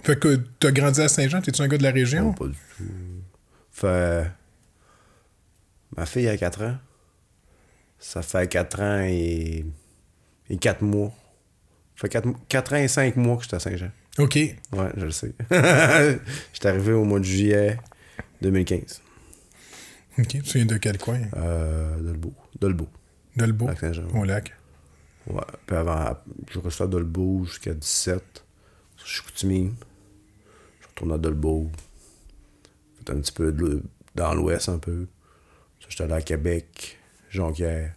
Fait 0.04 0.18
que 0.20 0.36
t'as 0.60 0.72
grandi 0.72 1.02
à 1.02 1.08
Saint-Jean, 1.10 1.42
t'es-tu 1.42 1.62
un 1.62 1.68
gars 1.68 1.78
de 1.78 1.84
la 1.84 1.92
région? 1.92 2.24
Non, 2.26 2.34
pas 2.34 2.48
du 2.48 2.54
tout. 2.78 2.84
Fait. 3.72 4.30
Ma 5.98 6.06
fille 6.06 6.28
a 6.28 6.38
4 6.38 6.64
ans. 6.64 6.78
Ça 8.00 8.22
fait 8.22 8.48
4 8.48 8.82
ans 8.82 9.02
et. 9.02 9.66
et 10.50 10.58
4 10.58 10.82
mois. 10.82 11.12
Ça 11.96 12.02
fait 12.02 12.10
4, 12.10 12.28
4 12.48 12.74
ans 12.74 12.78
et 12.78 12.88
5 12.88 13.16
mois 13.18 13.38
que 13.38 13.44
j'étais 13.44 13.56
à 13.56 13.60
Saint-Jean. 13.60 13.92
OK. 14.20 14.36
Ouais, 14.36 14.92
je 14.98 15.06
le 15.06 15.12
sais. 15.12 15.34
j'étais 16.54 16.68
arrivé 16.68 16.92
au 16.94 17.06
mois 17.06 17.20
de 17.20 17.26
juillet 17.26 17.78
2015. 18.42 19.02
OK. 20.18 20.28
Tu 20.28 20.42
viens 20.42 20.66
de 20.66 20.78
quel 20.78 20.98
coin? 20.98 21.22
Euh, 21.38 21.98
Dolbeau. 22.00 22.34
Dolbeau. 22.60 22.90
Dolbeau. 23.36 23.68
Lac. 23.68 23.84
Au 24.14 24.24
lac. 24.26 24.54
Ouais. 25.28 25.42
Puis 25.66 25.76
avant, 25.76 26.18
je 26.52 26.60
restais 26.60 26.84
à 26.84 26.88
Dolbeau 26.88 27.46
jusqu'à 27.46 27.74
17. 27.74 28.44
Je 28.98 29.12
suis 29.12 29.22
coutumier. 29.24 29.72
Je 30.82 30.88
retourne 30.88 31.14
à 31.14 31.18
Dolbeau. 31.18 31.72
Fait 32.98 33.14
un 33.14 33.20
petit 33.20 33.32
peu 33.32 33.52
de 33.52 33.82
dans 34.16 34.34
l'ouest 34.34 34.68
un 34.68 34.80
peu. 34.80 35.08
Ça, 35.80 35.88
J'étais 35.90 36.04
allé 36.04 36.14
à 36.14 36.22
Québec, 36.22 36.98
Jonquière. 37.30 37.94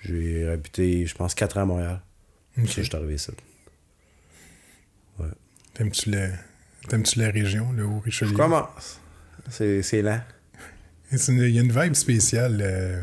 J'ai 0.00 0.48
habité, 0.48 1.06
je 1.06 1.14
pense, 1.14 1.34
4 1.34 1.58
ans 1.58 1.62
à 1.62 1.64
Montréal. 1.66 2.00
OK. 2.58 2.68
Ça, 2.68 2.82
j'étais 2.82 2.96
arrivé 2.96 3.14
ici. 3.14 3.30
T'aimes-tu 5.74 6.10
la... 6.10 6.28
T'aimes-tu 6.88 7.18
la 7.20 7.30
région, 7.30 7.72
le 7.72 7.84
Haut-Richelieu? 7.84 8.32
Je 8.32 8.36
commence. 8.36 9.00
C'est 9.48 9.82
c'est 9.82 10.02
lent. 10.02 10.20
Il 11.28 11.50
y 11.50 11.58
a 11.58 11.62
une 11.62 11.72
vibe 11.72 11.94
spéciale. 11.94 12.58
euh, 12.60 13.00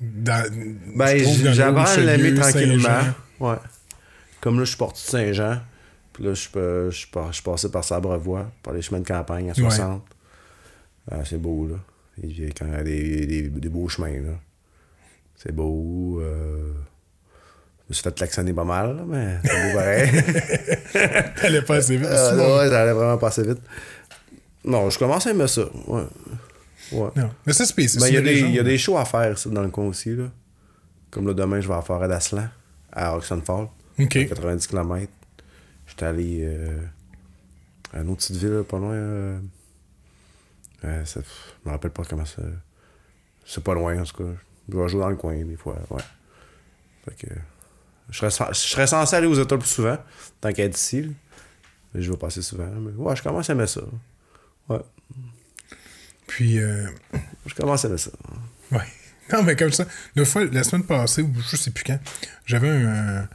dans, 0.00 0.50
Ben, 0.96 1.16
l'aimer 1.16 2.32
Haut-Richelieu, 2.32 2.34
tranquillement. 2.40 3.00
Ouais. 3.40 3.56
Comme 4.40 4.58
là, 4.58 4.64
je 4.64 4.70
suis 4.70 4.78
parti 4.78 5.04
de 5.04 5.10
Saint-Jean. 5.10 5.60
Puis 6.12 6.24
là, 6.24 6.34
je 6.34 6.40
suis 6.40 6.50
je 7.32 7.42
passé 7.42 7.70
par 7.70 7.84
Sabrevois, 7.84 8.50
par 8.62 8.74
les 8.74 8.82
chemins 8.82 9.00
de 9.00 9.06
campagne 9.06 9.50
à 9.50 9.54
60. 9.54 10.02
Ah, 11.10 11.24
c'est 11.24 11.40
beau, 11.40 11.66
là. 11.66 11.76
Il 12.22 12.38
y 12.40 12.46
a 12.46 12.50
quand 12.50 12.66
même 12.66 12.84
des, 12.84 13.26
des, 13.26 13.42
des 13.48 13.68
beaux 13.68 13.88
chemins, 13.88 14.20
là. 14.20 14.40
C'est 15.36 15.52
beau. 15.52 16.20
Euh... 16.20 16.72
Je 17.88 17.92
me 17.92 17.94
suis 17.94 18.02
fait 18.02 18.14
klaxonner 18.14 18.52
pas 18.52 18.64
mal, 18.64 19.02
mais 19.06 19.38
c'est 19.42 19.62
beau 19.72 19.78
pareil. 19.78 21.32
T'allais 21.40 21.62
pas 21.62 21.76
assez 21.76 21.96
vite. 21.96 22.06
Bon. 22.08 22.58
ouais, 22.58 22.68
ça 22.68 22.82
allait 22.82 22.92
vraiment 22.92 23.16
passer 23.16 23.42
vite. 23.44 23.60
Non, 24.64 24.90
je 24.90 24.98
commence 24.98 25.26
à 25.26 25.30
aimer 25.30 25.46
ça. 25.48 25.62
Ouais. 25.86 26.02
Ouais. 26.92 27.08
Non. 27.16 27.30
Mais 27.46 27.52
c'est 27.54 27.64
spécial. 27.64 28.02
Ben, 28.22 28.30
il 28.36 28.50
y, 28.50 28.52
y 28.56 28.58
a 28.58 28.62
des 28.62 28.76
shows 28.76 28.98
à 28.98 29.06
faire 29.06 29.34
dans 29.46 29.62
le 29.62 29.70
coin 29.70 29.86
aussi. 29.86 30.14
Là. 30.14 30.24
Comme 31.10 31.26
là, 31.26 31.32
demain, 31.32 31.60
je 31.60 31.66
vais 31.68 31.72
à 31.72 31.76
la 31.78 31.82
forêt 31.82 32.08
d'Aslan, 32.08 32.48
à 32.92 33.16
Oxenfall, 33.16 33.68
OK. 33.98 34.16
à 34.16 34.24
90 34.26 34.66
km. 34.66 35.10
J'étais 35.86 36.04
allé 36.04 36.40
euh, 36.42 36.78
à 37.94 38.00
une 38.00 38.10
autre 38.10 38.18
petite 38.18 38.36
ville, 38.36 38.62
pas 38.68 38.78
loin. 38.78 38.92
Euh, 38.92 39.38
euh, 40.84 41.04
ça- 41.06 41.20
je 41.22 41.68
me 41.68 41.72
rappelle 41.72 41.90
pas 41.92 42.02
comment 42.04 42.26
ça. 42.26 42.42
C'est 43.46 43.64
pas 43.64 43.72
loin, 43.72 43.98
en 43.98 44.04
tout 44.04 44.22
cas. 44.24 44.30
Je 44.70 44.76
vais 44.76 44.88
jouer 44.88 45.00
dans 45.00 45.08
le 45.08 45.16
coin, 45.16 45.34
des 45.42 45.56
fois. 45.56 45.76
Ouais. 45.88 46.02
Fait 47.06 47.26
que. 47.26 47.32
Je 48.10 48.18
serais, 48.28 48.48
je 48.52 48.58
serais 48.58 48.86
censé 48.86 49.16
aller 49.16 49.26
aux 49.26 49.34
États 49.40 49.56
plus 49.58 49.68
souvent, 49.68 49.98
tant 50.40 50.52
qu'être 50.52 50.76
ici. 50.78 51.02
là. 51.02 51.08
Mais 51.94 52.02
je 52.02 52.10
vais 52.10 52.16
passer 52.16 52.42
souvent. 52.42 52.66
Mais 52.66 52.92
ouais, 52.92 53.16
je 53.16 53.22
commence 53.22 53.48
à 53.50 53.52
aimer 53.52 53.66
ça. 53.66 53.80
Ouais. 54.68 54.80
Puis, 56.26 56.58
euh, 56.58 56.86
Je 57.46 57.54
commence 57.54 57.84
à 57.84 57.88
aimer 57.88 57.98
ça. 57.98 58.10
ouais. 58.72 58.80
Non, 59.32 59.42
mais 59.42 59.56
comme 59.56 59.72
ça, 59.72 59.84
la, 60.16 60.24
fois, 60.24 60.44
la 60.46 60.64
semaine 60.64 60.84
passée, 60.86 61.20
ou 61.22 61.34
je 61.50 61.56
sais 61.56 61.70
plus 61.70 61.84
quand, 61.84 61.98
j'avais 62.46 62.70
un, 62.70 63.28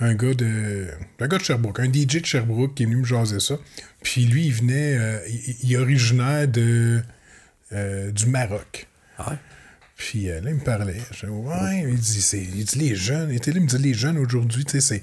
un 0.00 0.14
gars 0.14 0.32
de. 0.32 0.88
Un 1.20 1.28
gars 1.28 1.36
de 1.38 1.42
Sherbrooke, 1.44 1.80
un 1.80 1.92
DJ 1.92 2.20
de 2.22 2.24
Sherbrooke 2.26 2.74
qui 2.74 2.84
est 2.84 2.86
venu 2.86 2.96
me 2.96 3.04
jaser 3.04 3.40
ça. 3.40 3.56
Puis 4.02 4.24
lui, 4.24 4.46
il 4.46 4.52
venait. 4.54 4.96
euh, 4.98 5.18
il, 5.28 5.56
il 5.64 5.72
est 5.74 5.76
originaire 5.76 6.48
de, 6.48 7.02
euh, 7.72 8.10
du 8.10 8.24
Maroc. 8.26 8.86
Ah 9.18 9.30
ouais? 9.32 9.36
Puis 9.96 10.28
euh, 10.30 10.40
là, 10.40 10.50
il 10.50 10.56
me 10.56 10.64
parlait. 10.64 11.00
Je 11.12 11.26
dis, 11.26 11.32
ouais, 11.32 11.84
il 11.88 11.98
dit, 11.98 12.20
c'est, 12.22 12.40
il 12.42 12.64
dit 12.64 12.78
les 12.78 12.94
jeunes. 12.96 13.30
Il 13.30 13.36
était 13.36 13.50
là, 13.52 13.58
il 13.58 13.62
me 13.62 13.68
dit, 13.68 13.78
les 13.78 13.94
jeunes 13.94 14.18
aujourd'hui, 14.18 14.64
tu 14.64 14.72
sais, 14.72 14.80
c'est. 14.80 15.02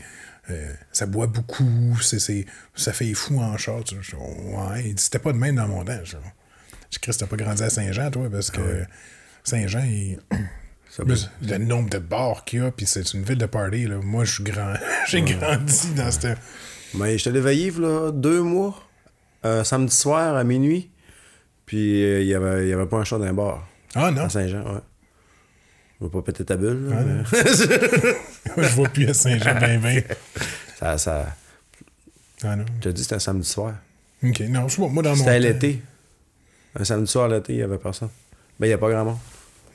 euh, 0.50 0.74
ça 0.92 1.06
boit 1.06 1.28
beaucoup, 1.28 1.98
c'est, 2.02 2.20
c'est, 2.20 2.46
ça 2.76 2.92
fait 2.94 3.14
fou 3.14 3.40
en 3.40 3.58
char. 3.58 3.84
tu 3.84 3.96
sais. 4.04 4.16
Ouais, 4.18 4.84
il 4.86 4.96
dit, 4.96 5.04
c'était 5.04 5.20
pas 5.20 5.32
de 5.34 5.38
même 5.38 5.56
dans 5.56 5.68
mon 5.68 5.84
temps. 5.86 6.00
Je 6.04 6.18
dis, 6.18 7.00
Chris, 7.02 7.16
t'as 7.18 7.26
pas 7.28 7.38
grandi 7.38 7.64
à 7.64 7.70
Saint-Jean, 7.70 8.12
toi, 8.12 8.30
parce 8.30 8.52
que 8.52 8.84
Saint-Jean, 9.44 9.84
il- 9.86 10.20
le, 11.06 11.16
le 11.48 11.58
nombre 11.60 11.90
de 11.90 12.00
bars 12.00 12.44
qu'il 12.44 12.60
y 12.60 12.62
a, 12.64 12.70
puis 12.72 12.86
c'est 12.86 13.14
une 13.14 13.24
ville 13.24 13.38
de 13.38 13.46
party, 13.46 13.86
là. 13.88 14.00
Moi, 14.04 14.26
je 14.26 14.34
suis 14.34 14.44
grand. 14.44 14.74
J'ai 15.08 15.22
grandi 15.22 15.94
dans 15.96 16.12
cette. 16.12 16.38
Mais 16.96 17.18
j'étais 17.18 17.30
allé 17.30 17.40
veiller, 17.40 17.72
là, 17.72 18.12
deux 18.12 18.42
mois, 18.42 18.78
un 19.44 19.64
samedi 19.64 19.96
soir 19.96 20.36
à 20.36 20.44
minuit, 20.44 20.92
puis 21.66 22.04
euh, 22.04 22.20
il 22.22 22.28
y 22.28 22.34
avait, 22.34 22.68
y 22.68 22.74
avait 22.74 22.86
pas 22.88 22.98
un 22.98 23.06
chat 23.06 23.18
dans 23.18 23.24
un 23.24 23.32
bar 23.34 23.66
Ah 23.96 24.12
non, 24.12 24.24
à 24.24 24.30
Saint-Jean, 24.30 24.64
ouais. 24.64 24.82
Je 26.00 26.06
vais 26.06 26.12
pas 26.12 26.22
péter 26.22 26.46
ta 26.46 26.56
bulle, 26.56 26.90
là, 26.90 26.96
Ah, 27.00 27.04
mais 27.04 28.64
je 28.64 28.76
vois 28.76 28.90
plus 28.90 29.10
à 29.10 29.14
Saint-Jean, 29.14 29.60
ben, 29.60 29.80
ben. 29.80 30.04
ça, 30.80 30.98
ça... 30.98 31.36
Ah 32.44 32.56
non. 32.56 32.66
Je 32.80 32.90
te 32.90 32.90
dis, 32.90 33.04
c'était 33.04 33.16
un 33.16 33.20
samedi 33.20 33.48
soir. 33.48 33.74
Ok, 34.24 34.40
non, 34.42 34.68
je 34.68 34.76
sais 34.76 34.82
pas, 34.82 34.88
moi, 34.88 35.04
dans 35.04 35.12
mon. 35.12 35.16
C'était 35.16 35.40
l'été. 35.40 35.82
Un 36.80 36.84
samedi 36.84 37.12
soir, 37.12 37.28
l'été, 37.28 37.54
il 37.54 37.60
y 37.60 37.64
avait 37.64 37.78
personne. 37.78 38.10
Ben, 38.60 38.68
il 38.68 38.70
y 38.72 38.74
a 38.74 38.78
pas 38.78 38.90
grand 38.90 39.06
monde. 39.06 39.18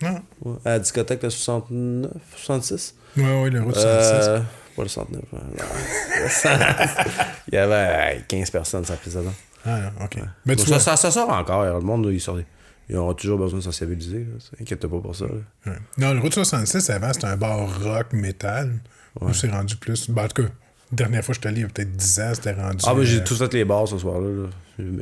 Non. 0.02 0.20
Ouais. 0.42 0.56
À 0.64 0.70
la 0.70 0.78
discothèque, 0.78 1.23
le 1.23 1.30
69, 1.30 2.11
66. 2.37 2.94
Ouais, 3.16 3.42
ouais, 3.42 3.50
le 3.50 3.62
route 3.62 3.75
66. 3.75 4.28
Euh, 4.28 4.40
pas 4.76 4.82
le 4.82 4.88
69. 4.88 5.23
ouais, 5.32 5.38
non. 5.40 5.64
il 7.49 7.54
y 7.54 7.56
avait 7.56 8.16
euh, 8.16 8.20
15 8.28 8.50
personnes, 8.50 8.85
ça 8.85 8.96
faisait 8.96 9.23
ça. 9.23 9.30
Ah, 9.64 9.90
ok. 10.04 10.18
Ben, 10.44 10.56
tu 10.56 10.64
vois, 10.66 10.78
ça, 10.78 10.96
ça, 10.96 10.96
ça 10.96 11.11
sort 11.11 11.30
encore. 11.30 11.64
Le 11.64 11.80
monde, 11.80 12.08
ils, 12.12 12.20
sortent, 12.20 12.44
ils 12.88 12.97
auront 12.97 13.14
toujours 13.14 13.38
besoin 13.38 13.59
de 13.59 13.64
sociabiliser. 13.64 14.21
là. 14.21 14.38
Inquiète-toi 14.61 14.90
pas 14.90 15.00
pour 15.00 15.16
ça. 15.16 15.26
là. 15.26 15.73
ouais. 15.73 15.78
Non, 15.99 16.12
le 16.14 16.21
Route 16.21 16.35
66, 16.35 16.88
avant, 16.90 17.12
c'était 17.12 17.26
un 17.26 17.37
bar 17.37 17.83
rock 17.83 18.12
métal. 18.12 18.73
Nous, 19.21 19.33
c'est 19.35 19.50
rendu 19.50 19.76
plus. 19.76 20.11
Ben, 20.11 20.25
en 20.25 20.28
tout 20.28 20.43
cas, 20.43 20.49
la 20.93 20.97
dernière 20.97 21.25
fois 21.25 21.35
que 21.35 21.37
je 21.37 21.40
suis 21.40 21.49
allé, 21.49 21.59
il 21.61 21.62
y 21.62 21.64
a 21.64 21.69
peut-être 21.69 21.93
10 21.93 22.21
ans, 22.21 22.33
c'était 22.35 22.52
rendu. 22.52 22.85
Ah, 22.87 22.95
mais 22.97 23.05
j'ai 23.05 23.21
euh, 23.21 23.25
tout 23.25 23.35
fait 23.35 23.52
les 23.55 23.64
bars 23.64 23.88
ce 23.88 23.99
soir-là. 23.99 24.28
là. 24.28 24.49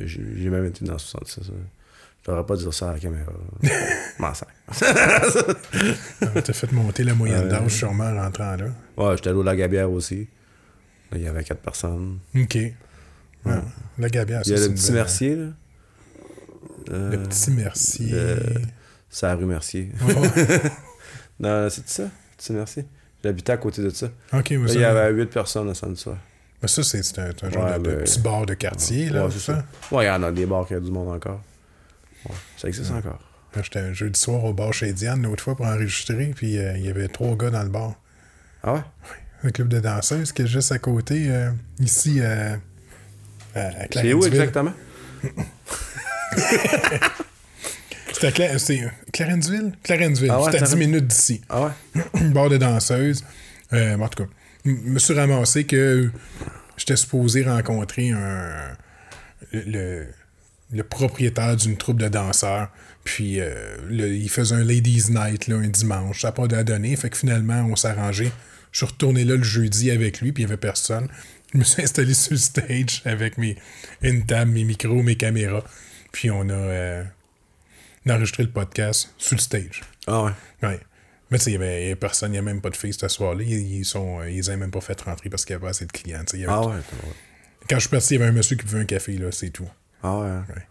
J'ai 0.05 0.49
même 0.49 0.65
été 0.65 0.83
dans 0.85 0.97
66. 0.97 1.41
ça. 1.47 1.51
Je 2.25 2.31
devrais 2.31 2.45
pas 2.45 2.55
dire 2.55 2.73
ça 2.73 2.89
à 2.89 2.93
la 2.93 2.99
caméra. 2.99 3.31
M'en 4.19 4.33
sers. 4.33 4.47
euh, 6.23 6.41
T'as 6.43 6.53
fait 6.53 6.71
monter 6.71 7.03
la 7.03 7.13
moyenne 7.13 7.43
Ouais. 7.43 7.49
d'âge 7.49 7.71
sûrement 7.71 8.05
en 8.05 8.15
rentrant 8.21 8.55
là. 8.55 8.65
Ouais, 8.97 9.15
j'étais 9.17 9.29
allé 9.29 9.37
au 9.39 9.43
Lagabière 9.43 9.91
aussi. 9.91 10.27
Là, 11.11 11.17
il 11.17 11.21
y 11.23 11.27
avait 11.27 11.43
quatre 11.43 11.61
personnes. 11.61 12.17
Ok. 12.35 12.55
Ouais. 12.55 12.73
La 13.99 14.09
Gabière, 14.09 14.41
Il 14.45 14.51
y 14.51 14.53
a 14.55 14.57
ça, 14.57 14.67
le 14.67 14.73
petit 14.73 14.91
Mercier, 14.91 15.35
là. 15.35 15.45
Euh, 16.91 17.11
Le 17.11 17.23
petit 17.23 17.51
Mercier. 17.51 18.11
le- 18.11 18.61
C'est 19.09 19.25
la 19.27 19.35
rue 19.35 19.45
Mercier. 19.45 19.91
Oh, 20.07 20.11
non, 21.39 21.67
c'est 21.69 21.87
ça, 21.89 22.03
petit 22.37 22.53
Mercier. 22.53 22.85
J'habitais 23.23 23.53
à 23.53 23.57
côté 23.57 23.81
de 23.81 23.89
ça. 23.89 24.07
ok, 24.33 24.51
mais 24.51 24.57
Là, 24.57 24.67
ça, 24.67 24.73
il 24.75 24.81
y 24.81 24.83
avait 24.83 25.11
huit 25.11 25.29
personnes 25.31 25.67
le 25.67 25.73
samedi 25.73 25.99
soir. 25.99 26.17
mais 26.61 26.67
ça, 26.67 26.83
c'est 26.83 26.99
un, 27.19 27.49
genre 27.49 27.65
Ouais, 27.65 27.79
de, 27.79 27.95
petit 27.95 28.19
bar 28.19 28.45
de 28.45 28.53
quartier, 28.53 29.09
là. 29.09 29.25
Ouais, 29.25 29.31
c'est 29.31 29.39
ça. 29.39 29.65
Ouais, 29.91 30.05
il 30.05 30.07
y 30.07 30.11
en 30.11 30.21
a 30.23 30.31
des 30.31 30.45
bars 30.45 30.67
qui 30.67 30.75
a 30.75 30.79
du 30.79 30.91
monde 30.91 31.09
encore. 31.09 31.41
Ça 32.57 32.67
existe 32.67 32.91
encore. 32.91 33.19
J'étais 33.61 33.79
un 33.79 33.93
jeudi 33.93 34.19
soir 34.19 34.43
au 34.43 34.53
bar 34.53 34.73
chez 34.73 34.91
Diane 34.93 35.23
l'autre 35.23 35.41
fois 35.43 35.55
pour 35.55 35.65
enregistrer, 35.65 36.33
puis 36.35 36.57
euh, 36.59 36.77
il 36.77 36.85
y 36.85 36.89
avait 36.89 37.07
trois 37.07 37.35
gars 37.37 37.49
dans 37.49 37.63
le 37.63 37.69
bar. 37.69 37.93
Ah 38.63 38.73
ouais? 38.73 38.81
Un 39.43 39.49
club 39.49 39.69
de 39.69 39.79
danseuses 39.79 40.31
qui 40.33 40.41
est 40.41 40.47
juste 40.47 40.71
à 40.71 40.77
côté, 40.79 41.27
euh, 41.29 41.51
ici, 41.79 42.17
euh, 42.19 42.55
à, 43.55 43.69
C'est 43.93 44.13
où 44.13 44.25
exactement? 44.25 44.73
C'était 48.13 48.29
Cla- 48.31 48.57
c'est, 48.59 48.81
euh, 48.83 48.87
Clarenceville? 49.11 49.73
Clarenceville. 49.83 50.29
Ah 50.31 50.39
ouais, 50.39 50.45
C'était 50.51 50.63
à 50.63 50.65
10 50.67 50.75
Claren- 50.75 50.79
minutes 50.79 51.07
d'ici. 51.07 51.41
Ah 51.49 51.63
ouais? 51.65 52.01
une 52.21 52.31
bar 52.31 52.49
de 52.49 52.57
danseuses. 52.57 53.23
Euh, 53.73 53.97
en 53.97 54.07
tout 54.07 54.23
cas, 54.23 54.29
je 54.65 54.71
me 54.71 54.99
suis 54.99 55.13
ramassé 55.13 55.65
que 55.65 56.09
j'étais 56.77 56.95
supposé 56.95 57.43
rencontrer 57.43 58.11
un, 58.11 58.77
le, 59.51 60.07
le 60.71 60.83
propriétaire 60.83 61.55
d'une 61.57 61.75
troupe 61.77 61.99
de 61.99 62.07
danseurs. 62.07 62.69
Puis 63.03 63.39
euh, 63.39 63.77
le- 63.89 64.13
il 64.13 64.29
faisait 64.29 64.55
un 64.55 64.63
Ladies 64.63 65.05
Night 65.11 65.47
là, 65.47 65.57
un 65.57 65.67
dimanche. 65.67 66.21
Ça 66.21 66.29
n'a 66.29 66.31
pas 66.31 66.47
donné. 66.47 66.95
Fait 66.95 67.09
que 67.09 67.17
finalement, 67.17 67.67
on 67.69 67.75
s'est 67.75 67.89
arrangé. 67.89 68.31
Je 68.71 68.77
suis 68.79 68.85
retourné 68.85 69.23
là 69.25 69.35
le 69.35 69.43
jeudi 69.43 69.91
avec 69.91 70.21
lui, 70.21 70.31
puis 70.31 70.43
il 70.43 70.45
n'y 70.47 70.51
avait 70.51 70.59
personne. 70.59 71.07
Je 71.53 71.59
me 71.59 71.63
suis 71.63 71.83
installé 71.83 72.13
sur 72.13 72.31
le 72.33 72.37
stage 72.37 73.01
avec 73.05 73.37
mes, 73.37 73.55
une 74.01 74.25
table, 74.25 74.51
mes 74.51 74.63
micros, 74.63 75.01
mes 75.03 75.15
caméras. 75.15 75.63
Puis 76.15 76.31
on 76.31 76.47
a, 76.47 76.53
euh, 76.53 77.03
enregistré 78.09 78.43
le 78.43 78.49
podcast 78.49 79.13
sur 79.17 79.35
le 79.35 79.41
stage. 79.41 79.81
Ah 80.07 80.23
ouais. 80.23 80.31
Ouais. 80.63 80.79
Mais 81.29 81.37
tu 81.39 81.43
sais, 81.43 81.49
il 81.51 81.53
y 81.55 81.57
avait 81.57 81.93
personne, 81.97 82.29
il 82.29 82.33
n'y 82.33 82.37
a 82.37 82.41
même 82.41 82.61
pas 82.61 82.69
de 82.69 82.77
filles 82.77 82.93
ce 82.93 83.05
soir-là. 83.09 83.43
Ils, 83.43 83.79
ils 83.79 83.83
sont, 83.83 84.21
euh, 84.21 84.29
ils 84.29 84.39
les 84.49 84.55
même 84.55 84.71
pas 84.71 84.79
fait 84.79 84.99
rentrer 85.01 85.29
parce 85.29 85.43
qu'il 85.43 85.53
n'y 85.53 85.57
avait 85.57 85.63
pas 85.65 85.71
assez 85.71 85.85
de 85.85 85.91
clients. 85.91 86.23
y 86.33 86.45
avait- 86.45 86.45
Ah 86.47 86.61
ouais. 86.67 86.75
Quand 87.69 87.75
je 87.75 87.81
suis 87.81 87.89
parti, 87.89 88.13
il 88.15 88.19
y 88.19 88.21
avait 88.21 88.29
un 88.29 88.33
monsieur 88.33 88.55
qui 88.55 88.63
buvait 88.63 88.79
un 88.79 88.85
café, 88.85 89.17
là, 89.17 89.29
c'est 89.33 89.49
tout. 89.49 89.67
Ah 90.03 90.19
ouais. 90.19 90.27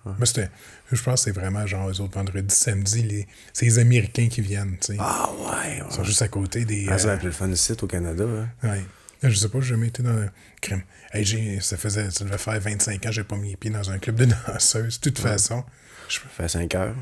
Ouais. 0.06 0.12
Mais 0.18 0.24
c'était, 0.24 0.48
je 0.90 1.02
pense 1.02 1.20
que 1.20 1.24
c'est 1.24 1.38
vraiment 1.38 1.66
genre 1.66 1.90
eux 1.90 2.00
autres 2.00 2.14
vendredi, 2.14 2.54
samedi, 2.54 3.02
les, 3.02 3.26
c'est 3.52 3.66
les 3.66 3.78
Américains 3.80 4.28
qui 4.28 4.40
viennent. 4.40 4.78
tu 4.80 4.94
sais. 4.94 4.96
Ah 4.98 5.28
ouais. 5.30 5.82
Ils 5.86 5.92
sont 5.92 6.04
juste 6.04 6.22
à 6.22 6.28
côté 6.28 6.64
des. 6.64 6.86
Ah, 6.88 6.98
ça 6.98 7.08
euh, 7.08 7.18
le 7.22 7.32
fun 7.32 7.54
site 7.54 7.82
au 7.82 7.86
Canada. 7.86 8.24
Hein. 8.24 8.48
ouais. 8.62 8.82
Je 9.31 9.37
sais 9.37 9.49
pas, 9.49 9.61
j'ai 9.61 9.69
jamais 9.69 9.88
été 9.88 10.02
dans 10.02 10.11
un 10.11 10.28
crime. 10.61 10.83
Hey, 11.12 11.25
j'ai, 11.25 11.61
ça 11.61 11.76
faisait, 11.76 12.11
ça 12.11 12.25
devait 12.25 12.38
faire 12.38 12.61
25 12.61 13.07
ans, 13.07 13.11
j'ai 13.12 13.25
pas 13.25 13.37
mis 13.37 13.50
les 13.50 13.57
pieds 13.57 13.71
dans 13.71 13.90
un 13.90 13.99
club 13.99 14.16
de 14.16 14.26
danseuses. 14.47 15.00
De 15.00 15.11
toute 15.11 15.19
façon, 15.19 15.64
je, 16.09 16.19
Ça 16.21 16.28
fait 16.37 16.49
5 16.49 16.75
heures. 16.75 16.95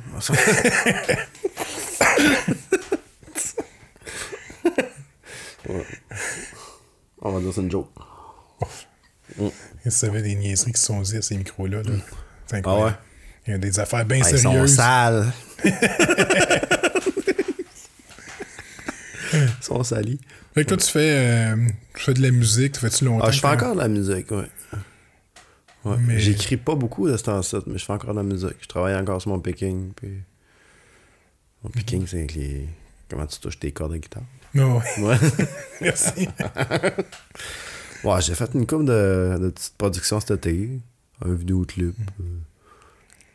Ouais. 5.69 5.87
On 7.21 7.33
va 7.33 7.39
dire 7.41 7.49
que 7.51 7.55
c'est 7.55 7.61
une 7.61 7.71
joke. 7.71 7.91
il 9.85 9.93
savait 9.93 10.23
des 10.23 10.35
niaiseries 10.35 10.73
qui 10.73 10.81
se 10.81 10.87
sont 10.87 11.01
dites 11.01 11.17
à 11.17 11.23
ces 11.23 11.37
micros-là. 11.37 11.83
là. 11.83 11.93
C'est 12.47 12.63
Ah 12.65 12.77
ouais? 12.79 12.91
Il 13.47 13.53
y 13.53 13.55
a 13.55 13.59
des 13.59 13.79
affaires 13.81 14.05
bien 14.05 14.21
Ah, 14.25 14.31
ils 14.31 14.39
sont 14.39 14.53
sérieuses. 14.53 14.75
sales. 14.77 15.33
ils 19.35 19.49
sont 19.61 19.83
salis. 19.85 20.21
Fait 20.55 20.65
que 20.65 20.69
toi, 20.69 20.77
tu 20.77 20.87
fais, 20.91 21.17
euh, 21.55 21.57
tu 21.95 22.03
fais 22.05 22.15
de 22.15 22.23
la 22.23 22.31
musique, 22.31 22.73
tu 22.73 22.81
fais-tu 22.81 23.05
longtemps? 23.07 23.25
Ah, 23.27 23.31
je 23.31 23.41
fais 23.41 23.47
encore 23.49 23.75
de 23.75 23.81
la 23.81 23.89
musique, 23.89 24.31
ouais. 24.31 24.49
Ouais. 25.85 25.97
Mais- 26.01 26.19
J'écris 26.19 26.57
pas 26.59 26.75
beaucoup 26.75 27.09
de 27.09 27.17
ce 27.17 27.23
temps-ci, 27.25 27.57
mais 27.67 27.79
je 27.79 27.85
fais 27.85 27.93
encore 27.93 28.13
de 28.13 28.19
la 28.19 28.23
musique. 28.23 28.57
Je 28.61 28.67
travaille 28.69 28.95
encore 28.95 29.21
sur 29.21 29.31
mon 29.31 29.41
picking. 29.41 29.93
Puis... 29.95 30.21
Mon 31.65 31.71
picking, 31.71 32.07
c'est 32.07 32.19
avec 32.19 32.35
les... 32.35 32.69
comment 33.09 33.27
tu 33.27 33.41
touches 33.41 33.59
tes 33.59 33.73
cordes 33.73 33.93
de 33.93 33.99
guitare. 33.99 34.23
Non, 34.55 34.81
Ouais. 34.99 35.17
merci. 35.81 36.29
ouais, 38.05 38.21
j'ai 38.21 38.35
fait 38.35 38.51
une 38.55 38.67
couple 38.67 38.85
de, 38.85 39.39
de 39.41 39.49
petites 39.51 39.75
productions 39.79 40.21
cet 40.21 40.33
été. 40.33 40.69
Un 41.25 41.33
vidéoclip. 41.35 41.97
Mm. 41.99 42.03
euh, 42.23 42.39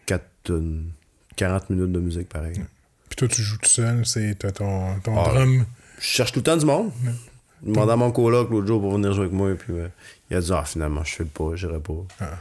4 0.05 0.23
tonnes. 0.43 0.91
40 1.35 1.69
minutes 1.71 1.91
de 1.91 1.99
musique, 1.99 2.29
pareil. 2.29 2.61
Puis 3.09 3.15
toi, 3.17 3.27
tu 3.27 3.41
joues 3.41 3.57
tout 3.57 3.69
seul, 3.69 4.05
c'est 4.05 4.35
t'as 4.39 4.51
ton, 4.51 4.99
ton 5.01 5.19
Ah. 5.19 5.29
drum. 5.29 5.65
Je 5.99 6.05
cherche 6.05 6.31
tout 6.31 6.39
le 6.39 6.43
temps 6.43 6.57
du 6.57 6.65
monde. 6.65 6.91
Je 7.65 7.71
demandais 7.71 7.93
à 7.93 7.95
mon 7.95 8.11
coloc 8.11 8.49
l'autre 8.49 8.67
jour 8.67 8.81
pour 8.81 8.93
venir 8.93 9.13
jouer 9.13 9.25
avec 9.25 9.33
moi, 9.33 9.49
puis 9.55 9.73
euh, 9.73 9.87
il 10.29 10.37
a 10.37 10.41
dit 10.41 10.51
Ah, 10.53 10.63
finalement, 10.65 11.03
je 11.03 11.15
fais 11.15 11.23
le 11.23 11.29
pas, 11.29 11.55
j'irai 11.55 11.79
pas. 11.79 11.93
Ah. 12.19 12.37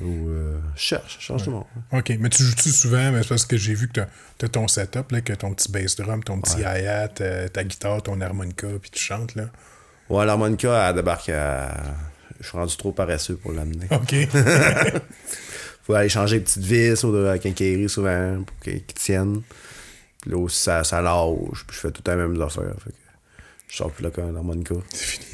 Ou 0.00 0.28
euh, 0.28 0.58
je 0.74 0.80
cherche, 0.80 1.16
je 1.18 1.24
cherche 1.24 1.42
du 1.44 1.50
monde. 1.50 1.64
OK, 1.92 2.12
mais 2.20 2.28
tu 2.28 2.42
joues-tu 2.42 2.68
souvent? 2.70 3.12
Mais 3.12 3.22
c'est 3.22 3.30
parce 3.30 3.46
que 3.46 3.56
j'ai 3.56 3.74
vu 3.74 3.88
que 3.88 4.00
t'as 4.38 4.46
as 4.46 4.48
ton 4.48 4.68
setup, 4.68 5.10
là, 5.10 5.20
que 5.22 5.32
ton 5.32 5.54
petit 5.54 5.72
bass 5.72 5.96
drum, 5.96 6.22
ton 6.22 6.40
petit 6.40 6.60
hi-hat, 6.60 7.14
euh, 7.20 7.48
ta 7.48 7.64
guitare, 7.64 8.02
ton 8.02 8.20
harmonica, 8.20 8.68
puis 8.80 8.90
tu 8.90 9.00
chantes, 9.00 9.34
là? 9.34 9.44
Ouais, 10.08 10.24
l'harmonica, 10.24 10.88
elle 10.88 10.96
débarque 10.96 11.30
à. 11.30 11.74
Je 12.38 12.46
suis 12.46 12.58
rendu 12.58 12.76
trop 12.76 12.92
paresseux 12.92 13.36
pour 13.36 13.52
l'amener. 13.52 13.86
OK. 13.90 14.14
Faut 15.84 15.94
aller 15.94 16.08
changer 16.08 16.40
de 16.40 16.44
petites 16.44 16.62
vis 16.62 17.02
ou 17.04 17.12
de 17.12 17.18
la 17.18 17.38
quincaillerie 17.38 17.88
souvent 17.88 18.42
pour 18.44 18.58
qu'ils 18.60 18.84
tiennent. 18.84 19.40
Là 20.26 20.36
aussi, 20.36 20.58
ça, 20.62 20.82
ça 20.84 21.00
lâche. 21.00 21.64
Puis 21.66 21.76
je 21.76 21.80
fais 21.80 21.90
tout 21.90 22.02
les 22.06 22.16
mêmes 22.16 22.40
affaires. 22.42 22.74
Fait 22.82 22.90
que 22.90 22.96
je 23.68 23.76
sors 23.76 23.90
plus 23.92 24.02
là 24.04 24.10
qu'un 24.10 24.34
harmonica. 24.34 24.74
c'est 24.92 25.04
fini. 25.04 25.26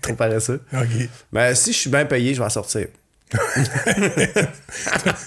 trop 0.00 0.14
paresseux. 0.14 0.60
OK. 0.72 1.08
Mais 1.32 1.54
si 1.54 1.72
je 1.72 1.78
suis 1.78 1.90
bien 1.90 2.04
payé, 2.06 2.34
je 2.34 2.40
vais 2.40 2.46
en 2.46 2.50
sortir. 2.50 2.86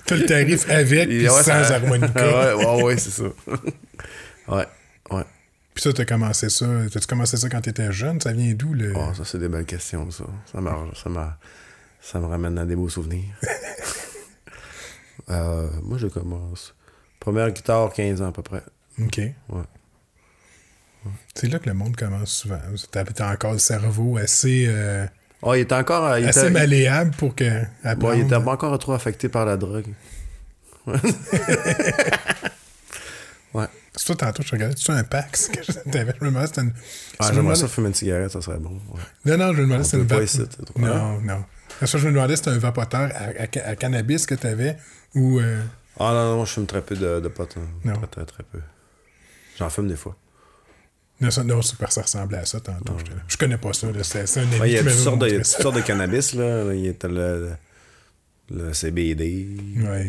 T'as 0.06 0.16
le 0.16 0.26
tarif 0.26 0.70
avec, 0.70 1.10
puis 1.10 1.24
ouais, 1.24 1.30
sans 1.30 1.44
ça- 1.64 1.76
harmonica. 1.76 2.56
ouais, 2.56 2.66
ouais, 2.66 2.84
ouais, 2.84 2.98
c'est 2.98 3.10
ça. 3.12 3.24
ouais, 4.48 4.66
ouais. 5.12 5.24
Puis 5.74 5.84
ça, 5.84 5.94
t'as 5.94 6.06
commencé 6.06 6.50
ça. 6.50 6.66
T'as-tu 6.92 7.08
commencé 7.08 7.38
ça 7.38 7.50
quand 7.50 7.62
t'étais 7.62 7.92
jeune? 7.92 8.20
Ça 8.22 8.32
vient 8.34 8.54
d'où, 8.54 8.74
le... 8.74 8.94
Oh, 8.96 9.14
ça, 9.16 9.24
c'est 9.26 9.38
des 9.40 9.48
belles 9.50 9.66
questions, 9.66 10.10
ça. 10.12 10.26
Ça, 10.52 10.60
m'a- 10.62 10.88
ça, 10.94 11.10
ça 12.02 12.20
me 12.20 12.26
ramène 12.26 12.58
à 12.58 12.66
des 12.66 12.76
beaux 12.76 12.90
souvenirs. 12.90 13.34
Euh, 15.30 15.70
moi, 15.84 15.98
je 15.98 16.08
commence. 16.08 16.74
Première 17.20 17.52
guitare, 17.52 17.92
15 17.94 18.22
ans 18.22 18.30
à 18.30 18.32
peu 18.32 18.42
près. 18.42 18.64
OK. 19.02 19.18
Ouais. 19.50 19.62
C'est 21.34 21.48
là 21.48 21.60
que 21.60 21.68
le 21.68 21.74
monde 21.76 21.96
commence 21.96 22.32
souvent. 22.32 22.60
T'as 22.92 23.32
encore 23.34 23.54
le 23.54 23.60
cerveau 23.60 24.18
assez, 24.18 24.66
euh, 24.68 25.06
Oh, 25.42 25.54
il 25.54 25.62
était 25.62 25.76
encore. 25.76 26.18
Il 26.18 26.28
assez 26.28 26.40
était, 26.42 26.50
malléable 26.50 27.12
pour 27.12 27.34
que... 27.34 27.62
bon, 27.98 28.12
il 28.14 28.22
était 28.22 28.40
pas 28.42 28.52
encore 28.52 28.78
trop 28.80 28.92
affecté 28.94 29.30
par 29.30 29.46
la 29.46 29.56
drogue. 29.56 29.86
ouais. 33.54 33.66
C'est 33.96 34.06
toi, 34.06 34.16
tantôt, 34.16 34.44
je 34.44 34.52
regardais, 34.52 34.76
tu 34.76 34.92
un 34.92 35.04
Pax 35.04 35.48
que 35.50 35.72
t'avais. 35.92 36.14
Je 36.20 36.26
me 36.26 36.30
demandais 36.30 36.48
si 36.48 36.54
c'était 36.54 36.62
une. 36.68 36.74
Ah, 37.20 37.24
si 37.24 37.30
je 37.30 37.34
me 37.36 37.42
j'aimerais 37.42 37.56
ça 37.56 37.68
fumer 37.68 37.88
une 37.88 37.94
cigarette, 37.94 38.32
ça 38.32 38.42
serait 38.42 38.60
bon. 38.60 38.72
ouais. 38.72 39.02
Non, 39.26 39.38
non, 39.38 39.54
je 39.54 39.58
me 39.62 39.64
demandais 39.64 39.84
si 39.84 39.92
c'était 39.92 40.18
une 40.18 40.24
ici, 40.24 40.42
trop- 40.48 40.80
Non, 40.80 41.20
non. 41.22 41.44
Ça, 41.86 41.98
je 41.98 42.08
me 42.08 42.12
demandais 42.14 42.36
si 42.36 42.44
c'était 42.44 42.56
un 42.56 42.60
vapoteur 42.60 43.10
à, 43.14 43.44
à- 43.44 43.70
à 43.72 43.76
cannabis 43.76 44.26
que 44.26 44.36
t'avais 44.36 44.78
ou. 45.16 45.40
euh, 45.40 45.62
Ah 46.00 46.12
non, 46.14 46.38
non, 46.38 46.46
je 46.46 46.54
fume 46.54 46.66
très 46.66 46.82
peu 46.82 46.96
de, 46.96 47.20
de 47.20 47.28
potes. 47.28 47.58
hein. 47.58 47.68
Non. 47.84 47.94
Très, 47.96 48.08
très, 48.08 48.26
très 48.26 48.44
peu. 48.44 48.60
J'en 49.58 49.70
fume 49.70 49.88
des 49.90 49.98
fois. 49.98 50.16
Non, 51.22 51.30
ça, 51.32 51.44
non, 51.44 51.60
que 51.60 51.66
ça 51.92 52.02
ressemblait 52.02 52.38
à 52.38 52.46
ça 52.46 52.62
tantôt. 52.62 52.94
là. 52.94 53.04
Je 53.28 53.36
connais 53.38 53.58
pas 53.58 53.74
ça. 53.74 53.88
C'est 54.04 54.40
un 54.40 54.44
ami 54.44 54.60
Ouais, 54.60 54.70
il 54.70 54.74
y 54.76 54.78
a 54.78 54.84
toutes 54.84 54.92
sortes, 54.94 55.20
de, 55.20 55.44
sortes 55.44 55.76
de 55.76 55.82
cannabis, 55.82 56.34
là. 56.34 56.74
Il 56.74 56.86
y 56.86 56.90
a 56.90 56.94
le, 57.10 57.52
le, 58.52 58.74
CBD. 58.74 59.48
Ouais. 59.78 60.08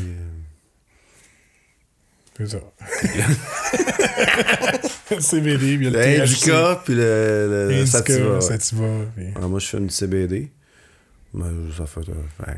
C'est 2.37 2.47
ça. 2.51 2.59
le 5.11 5.21
CBD, 5.21 5.77
puis 5.79 5.87
euh, 5.89 5.91
le 5.91 6.27
THC. 6.27 6.85
Puis 6.85 6.95
le, 6.95 7.69
le, 7.71 7.81
le 7.81 7.87
Sativa. 7.87 8.41
Sativa, 8.41 8.87
puis- 9.17 9.27
Ah, 9.35 9.49
moi, 9.49 9.59
je 9.59 9.67
fume 9.67 9.87
du 9.89 9.93
CBD. 9.95 10.49
Mais 11.35 11.47
ça 11.77 11.87
fait 11.87 12.01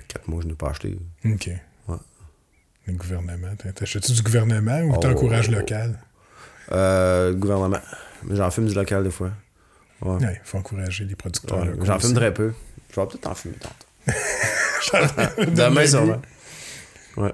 4 0.09 0.29
mois 0.29 0.39
que 0.39 0.43
je 0.45 0.49
n'ai 0.49 0.55
pas 0.55 0.71
acheté. 0.71 0.99
OK. 1.25 1.51
Le 2.87 2.95
gouvernement. 2.95 3.49
T'achètes-tu 3.75 4.13
du 4.13 4.23
gouvernement 4.23 4.81
ou 4.83 4.95
Oh. 4.95 4.99
t'encourages 4.99 5.51
local? 5.51 5.99
Euh, 6.73 7.31
le 7.31 7.35
gouvernement. 7.37 7.79
J'en 8.31 8.51
fume 8.51 8.67
du 8.67 8.75
local 8.75 9.05
des 9.05 9.11
fois. 9.11 9.31
Ouais. 10.01 10.17
Ouais, 10.25 10.41
il 10.45 10.49
faut 10.49 10.59
encourager 10.59 11.05
les 11.05 11.15
producteurs 11.15 11.59
Ouais, 11.61 11.67
locaux 11.67 11.85
J'en 11.85 11.99
fume 11.99 12.15
très 12.15 12.35
peu. 12.35 12.53
Je 12.95 13.01
vais 13.01 13.07
peut-être 13.07 13.27
en 13.27 13.35
fumer 13.35 13.55
tantôt. 13.55 15.45
Demain, 15.55 15.87
sûrement. 15.87 16.21
Ouais. 17.17 17.33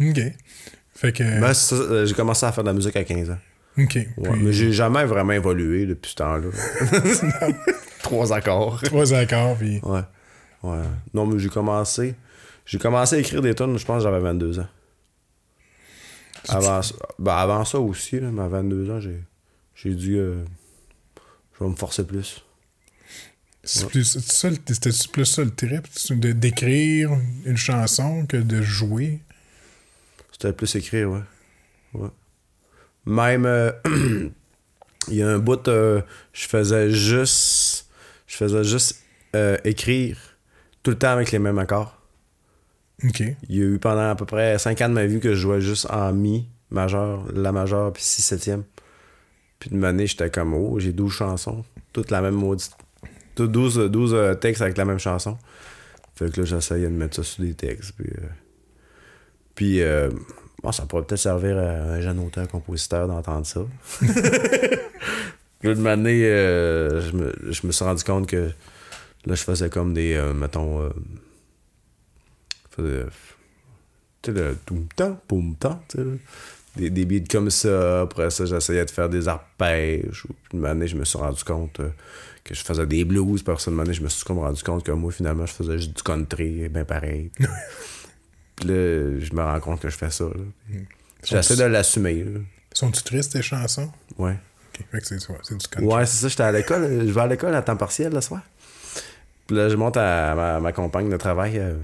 OK. 0.00 0.20
Fait 0.94 1.12
que. 1.12 1.22
Ben, 1.40 1.52
euh, 1.72 2.06
j'ai 2.06 2.14
commencé 2.14 2.44
à 2.46 2.52
faire 2.52 2.64
de 2.64 2.68
la 2.68 2.74
musique 2.74 2.96
à 2.96 3.04
15 3.04 3.30
ans. 3.30 3.38
OK. 3.78 3.94
Ouais, 3.94 4.06
Puis, 4.16 4.42
Mais 4.42 4.52
j'ai 4.52 4.72
jamais 4.72 5.04
vraiment 5.04 5.32
évolué 5.32 5.86
depuis 5.86 6.10
ce 6.10 6.16
temps-là. 6.16 6.48
Trois 8.02 8.32
accords. 8.34 8.80
trois 8.82 9.14
accords, 9.14 9.56
puis. 9.56 9.80
Ouais. 9.82 10.00
Ouais. 10.62 10.82
Non, 11.14 11.26
mais 11.26 11.38
j'ai 11.38 11.48
commencé. 11.48 12.14
J'ai 12.66 12.78
commencé 12.78 13.16
à 13.16 13.18
écrire 13.18 13.42
des 13.42 13.54
tonnes, 13.54 13.76
je 13.78 13.84
pense 13.84 13.98
que 13.98 14.04
j'avais 14.04 14.20
22 14.20 14.60
ans. 14.60 14.68
Avant, 16.48 16.82
ça- 16.82 16.94
ben, 17.18 17.34
avant 17.36 17.64
ça 17.64 17.78
aussi, 17.78 18.20
là, 18.20 18.30
mais 18.30 18.42
à 18.42 18.48
22 18.48 18.90
ans, 18.90 19.00
j'ai, 19.00 19.22
j'ai 19.74 19.94
dû. 19.94 20.16
euh, 20.18 20.44
je 21.58 21.64
vais 21.64 21.70
me 21.70 21.76
forcer 21.76 22.06
plus. 22.06 22.44
C'est 23.66 23.86
plus, 23.88 24.04
ça, 24.04 24.50
c'était 24.50 24.90
plus 25.12 25.24
ça 25.24 25.42
le 25.42 25.50
trip, 25.50 25.86
de- 26.10 26.32
d'écrire 26.32 27.10
une 27.46 27.56
chanson 27.56 28.26
que 28.26 28.36
de 28.36 28.60
jouer? 28.60 29.20
C'était 30.32 30.52
plus 30.52 30.74
écrire, 30.74 31.10
ouais. 31.10 31.20
ouais. 31.94 32.08
Même, 33.06 33.46
euh, 33.46 33.72
il 35.08 35.14
y 35.14 35.22
a 35.22 35.28
un 35.30 35.38
bout, 35.38 35.66
euh, 35.68 36.02
je 36.34 36.46
faisais 36.46 36.90
juste, 36.90 37.88
je 38.26 38.36
faisais 38.36 38.64
juste 38.64 39.02
euh, 39.34 39.56
écrire 39.64 40.18
tout 40.82 40.90
le 40.90 40.98
temps 40.98 41.12
avec 41.12 41.32
les 41.32 41.38
mêmes 41.38 41.58
accords. 41.58 42.02
Il 43.02 43.36
y 43.48 43.60
a 43.60 43.64
eu 43.64 43.78
pendant 43.78 44.10
à 44.10 44.14
peu 44.14 44.24
près 44.24 44.58
5 44.58 44.80
ans 44.82 44.88
de 44.88 44.94
ma 44.94 45.06
vie 45.06 45.20
que 45.20 45.34
je 45.34 45.40
jouais 45.40 45.60
juste 45.60 45.86
en 45.90 46.12
mi, 46.12 46.48
majeur, 46.70 47.24
la 47.32 47.52
majeure, 47.52 47.92
puis 47.92 48.02
6 48.02 48.22
septième. 48.22 48.64
Puis 49.58 49.70
de 49.70 49.82
année, 49.84 50.06
j'étais 50.06 50.30
comme, 50.30 50.54
oh, 50.54 50.78
j'ai 50.78 50.92
12 50.92 51.12
chansons, 51.12 51.64
toutes 51.92 52.10
la 52.10 52.20
même 52.20 52.34
maudite. 52.34 52.72
Toutes 53.34 53.50
12, 53.50 53.90
12 53.90 54.14
euh, 54.14 54.34
textes 54.34 54.62
avec 54.62 54.76
la 54.76 54.84
même 54.84 54.98
chanson. 54.98 55.36
Fait 56.14 56.30
que 56.30 56.40
là, 56.40 56.46
j'essayais 56.46 56.84
de 56.84 56.94
mettre 56.94 57.16
ça 57.16 57.22
sur 57.22 57.42
des 57.42 57.54
textes. 57.54 57.92
Puis, 57.96 58.06
euh, 58.06 58.26
puis 59.54 59.82
euh, 59.82 60.10
bon, 60.62 60.70
ça 60.70 60.86
pourrait 60.86 61.02
peut-être 61.02 61.20
servir 61.20 61.58
à 61.58 61.94
un 61.94 62.00
jeune 62.00 62.20
auteur-compositeur 62.20 63.08
d'entendre 63.08 63.46
ça. 63.46 63.60
Puis 65.60 65.74
de 65.74 65.80
m'année, 65.80 66.24
euh, 66.24 67.00
je, 67.00 67.16
me, 67.16 67.34
je 67.50 67.66
me 67.66 67.72
suis 67.72 67.84
rendu 67.84 68.04
compte 68.04 68.28
que 68.28 68.50
là, 69.26 69.34
je 69.34 69.42
faisais 69.42 69.70
comme 69.70 69.94
des, 69.94 70.22
mettons, 70.34 70.88
euh, 72.82 73.06
tu 74.22 74.32
sais, 74.32 74.38
le 74.38 74.56
toum 74.66 74.86
tam 74.96 75.16
poum 75.28 75.54
là. 75.62 75.78
des, 76.76 76.90
des 76.90 77.04
beats 77.04 77.28
comme 77.30 77.50
ça. 77.50 78.02
Après 78.02 78.30
ça, 78.30 78.44
j'essayais 78.46 78.84
de 78.84 78.90
faire 78.90 79.08
des 79.08 79.28
arpèges. 79.28 80.22
Puis 80.48 80.58
une 80.58 80.66
année, 80.66 80.86
je 80.88 80.96
me 80.96 81.04
suis 81.04 81.18
rendu 81.18 81.42
compte 81.44 81.80
euh, 81.80 81.88
que 82.42 82.54
je 82.54 82.62
faisais 82.62 82.86
des 82.86 83.04
blues. 83.04 83.42
Puis 83.42 83.52
après 83.52 83.70
une 83.70 83.80
année, 83.80 83.92
je 83.92 84.02
me 84.02 84.08
suis 84.08 84.24
comme 84.24 84.38
rendu 84.38 84.62
compte 84.62 84.84
que 84.84 84.92
moi, 84.92 85.12
finalement, 85.12 85.46
je 85.46 85.52
faisais 85.52 85.78
juste 85.78 85.96
du 85.96 86.02
country, 86.02 86.68
bien 86.68 86.84
pareil. 86.84 87.30
Puis 88.56 88.68
là, 88.68 89.18
je 89.20 89.32
me 89.34 89.42
rends 89.42 89.60
compte 89.60 89.80
que 89.80 89.88
je 89.90 89.96
fais 89.96 90.10
ça. 90.10 90.24
là. 90.24 90.78
J'essaie 91.24 91.56
de 91.56 91.64
l'assumer. 91.64 92.24
Sont-tu 92.72 93.02
tristes, 93.02 93.32
tes 93.32 93.42
chansons? 93.42 93.90
Ouais. 94.18 94.32
OK. 94.32 94.84
Fait 94.90 94.98
que 95.00 95.06
c'est 95.06 95.30
ouais, 95.30 95.38
du 95.50 95.68
country. 95.68 95.84
Ouais, 95.86 96.06
c'est 96.06 96.16
ça, 96.22 96.28
j'étais 96.28 96.42
à 96.42 96.52
l'école. 96.52 97.06
Je 97.06 97.12
vais 97.12 97.20
à 97.20 97.26
l'école 97.26 97.54
à 97.54 97.62
temps 97.62 97.76
partiel 97.76 98.12
le 98.12 98.20
soir. 98.20 98.42
Puis 99.46 99.56
là, 99.56 99.68
je 99.68 99.76
monte 99.76 99.96
à 99.96 100.34
ma, 100.34 100.60
ma 100.60 100.72
compagne 100.72 101.08
de 101.10 101.16
travail. 101.16 101.58
euh, 101.58 101.74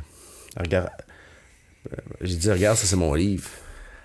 regarde. 0.56 0.90
euh, 1.92 1.96
J'ai 2.22 2.36
dit, 2.36 2.50
regarde, 2.50 2.76
ça 2.76 2.86
c'est 2.86 2.96
mon 2.96 3.14
livre. 3.14 3.48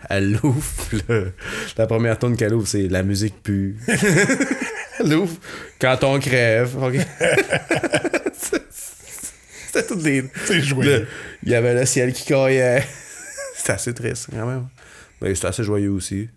Elle 0.09 0.33
l'ouvre. 0.33 1.31
La 1.77 1.87
première 1.87 2.19
tune 2.19 2.35
qu'elle 2.37 2.53
ouvre, 2.53 2.67
c'est 2.67 2.87
La 2.87 3.01
musique 3.03 3.41
pue. 3.41 3.75
Elle 4.99 5.09
l'ouvre. 5.09 5.35
Quand 5.79 6.03
on 6.03 6.19
crève. 6.19 6.77
ok. 6.81 6.95
C'était 9.67 9.87
toutes 9.87 10.03
les. 10.03 10.23
C'est 10.45 10.61
joyeux. 10.61 11.07
Il 11.43 11.49
y 11.51 11.55
avait 11.55 11.73
le 11.73 11.85
ciel 11.85 12.13
qui 12.13 12.25
caillait. 12.25 12.83
C'était 13.57 13.73
assez 13.73 13.93
triste, 13.93 14.27
quand 14.31 14.45
même. 14.45 14.67
Mais 15.21 15.33
c'était 15.33 15.47
assez 15.47 15.63
joyeux 15.63 15.89
aussi. 15.91 16.29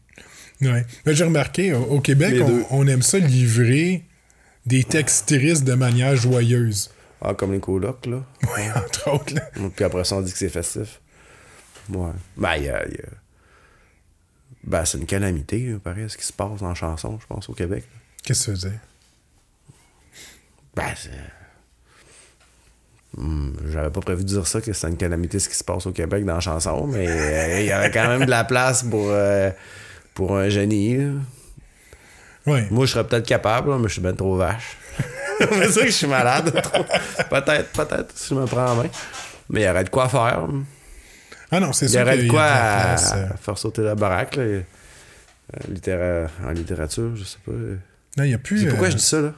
Ouais. 0.61 0.85
Mais 1.05 1.15
j'ai 1.15 1.25
remarqué, 1.25 1.73
au, 1.75 2.01
Québec, 2.01 2.41
on, 2.41 2.65
on 2.71 2.87
aime 2.87 3.03
ça 3.03 3.19
livrer 3.19 4.03
des 4.67 4.83
textes 4.85 5.27
tristes 5.29 5.65
de 5.65 5.75
manière 5.75 6.17
joyeuse. 6.17 6.91
Ah, 7.21 7.35
comme 7.35 7.53
les 7.53 7.61
colocs, 7.61 8.07
là. 8.07 8.23
Oui, 8.43 8.63
entre 8.77 9.11
autres. 9.13 9.35
là. 9.35 9.43
Puis 9.75 9.85
après 9.85 10.05
ça, 10.05 10.17
on 10.17 10.21
dit 10.23 10.33
que 10.33 10.39
c'est 10.39 10.49
festif. 10.49 11.01
Ouais. 11.91 12.11
Ben, 12.37 12.55
il 12.57 12.65
y 12.65 12.69
a. 12.69 12.87
il 12.87 12.95
y 12.95 12.99
a- 13.01 13.09
Ben, 14.65 14.85
c'est 14.85 14.99
une 14.99 15.07
calamité, 15.07 15.75
pareil, 15.83 16.09
ce 16.09 16.17
qui 16.17 16.25
se 16.25 16.33
passe 16.33 16.63
en 16.63 16.75
chanson, 16.75 17.19
je 17.21 17.27
pense, 17.27 17.49
au 17.49 17.55
Québec. 17.55 17.85
Qu'est-ce 18.23 18.47
que 18.51 18.57
ça 18.57 18.67
veut 18.69 18.71
dire? 18.73 18.81
Ben, 20.77 20.93
c'est. 20.97 21.11
Hmm, 23.17 23.53
J'avais 23.73 23.91
pas 23.91 24.01
prévu 24.01 24.23
de 24.23 24.29
dire 24.29 24.47
ça, 24.47 24.61
que 24.61 24.73
c'était 24.73 24.89
une 24.89 24.97
calamité 24.97 25.39
ce 25.39 25.49
qui 25.49 25.55
se 25.57 25.65
passe 25.65 25.87
au 25.87 25.93
Québec 25.93 26.25
dans 26.25 26.35
la 26.35 26.41
chanson, 26.41 26.87
mais 26.87 27.09
euh, 27.09 27.61
il 27.61 27.67
y 27.67 27.73
avait 27.73 27.91
quand 27.91 28.07
même 28.07 28.27
de 28.27 28.31
la 28.31 28.45
place 28.45 28.83
pour, 28.83 29.07
euh, 29.09 29.51
pour 30.15 30.37
un 30.37 30.49
génie. 30.51 30.99
là. 30.99 31.13
Oui. 32.47 32.61
Moi, 32.71 32.87
je 32.87 32.93
serais 32.93 33.07
peut-être 33.07 33.27
capable, 33.27 33.71
là, 33.71 33.79
mais 33.79 33.89
je 33.89 33.95
suis 33.95 34.03
bien 34.03 34.13
trop 34.15 34.37
vache. 34.37 34.77
c'est 35.63 35.71
ça 35.73 35.81
que 35.81 35.87
je 35.87 35.93
suis 35.93 36.07
malade. 36.07 36.51
peut-être, 37.31 37.71
peut-être, 37.73 38.13
si 38.17 38.31
je 38.31 38.35
me 38.35 38.47
prends 38.47 38.73
en 38.73 38.77
main. 38.77 38.89
Mais 39.51 39.63
il 39.63 39.65
y 39.65 39.69
aurait 39.69 39.85
de 39.85 39.91
quoi 39.91 40.09
faire. 40.09 40.47
Ah 41.51 41.61
non, 41.61 41.73
c'est 41.73 41.87
Il 41.87 41.91
y 41.91 41.93
sûr 41.93 42.03
aurait 42.03 42.19
de 42.19 42.25
y 42.25 42.29
quoi 42.29 42.43
à 42.45 42.95
euh. 43.17 43.29
faire 43.41 43.57
sauter 43.59 43.83
la 43.83 43.95
baraque. 43.95 44.37
Là. 44.37 44.43
Euh, 44.43 44.61
littéra- 45.71 46.29
En 46.47 46.51
littérature, 46.51 47.17
je 47.17 47.25
sais 47.25 47.39
pas. 47.45 47.53
Non, 47.53 48.25
il 48.25 48.29
n'y 48.29 48.35
a 48.35 48.39
plus. 48.39 48.67
Pourquoi 48.67 48.89
euh, 48.89 48.91
je 48.91 48.97
dis 48.97 49.03
ça, 49.05 49.21
là? 49.21 49.33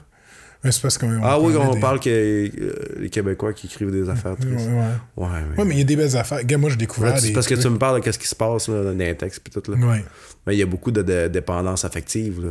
c'est 0.65 0.83
parce 0.83 0.99
qu'on. 0.99 1.21
Ah 1.23 1.39
oui, 1.41 1.55
on 1.57 1.75
des- 1.75 1.81
parle 1.81 2.01
que 2.01 2.11
euh, 2.11 2.75
les 2.99 3.09
Québécois 3.09 3.53
qui 3.53 3.67
écrivent 3.69 3.93
des 3.93 4.11
affaires 4.11 4.33
Ouais, 4.33 4.37
tristes. 4.55 4.69
ouais. 4.69 5.25
Ouais, 5.25 5.29
mais... 5.57 5.63
Ouais, 5.65 5.71
il 5.71 5.79
y 5.79 5.81
a 5.83 5.85
des 5.85 5.97
belles 5.97 6.17
affaires. 6.17 6.43
Gars, 6.45 6.59
moi, 6.59 6.69
j'ai 6.71 6.77
découvert. 6.77 7.19
Des 7.21 7.33
parce 7.33 7.47
que 7.47 7.55
tu 7.55 7.69
me 7.69 7.79
parles 7.79 8.03
de 8.03 8.11
ce 8.11 8.19
qui 8.19 8.27
se 8.27 8.35
passe 8.35 8.69
là, 8.69 8.83
dans 8.83 8.91
les 8.99 9.17
textes 9.17 9.41
puis 9.43 9.53
tout 9.63 9.71
là. 9.71 9.79
Ouais. 9.87 10.05
Mais 10.47 10.57
il 10.57 10.59
y 10.59 10.63
a 10.63 10.67
beaucoup 10.67 10.91
de, 10.91 11.03
de 11.03 11.29
dépendance 11.29 11.85
affective 11.85 12.45
là. 12.45 12.51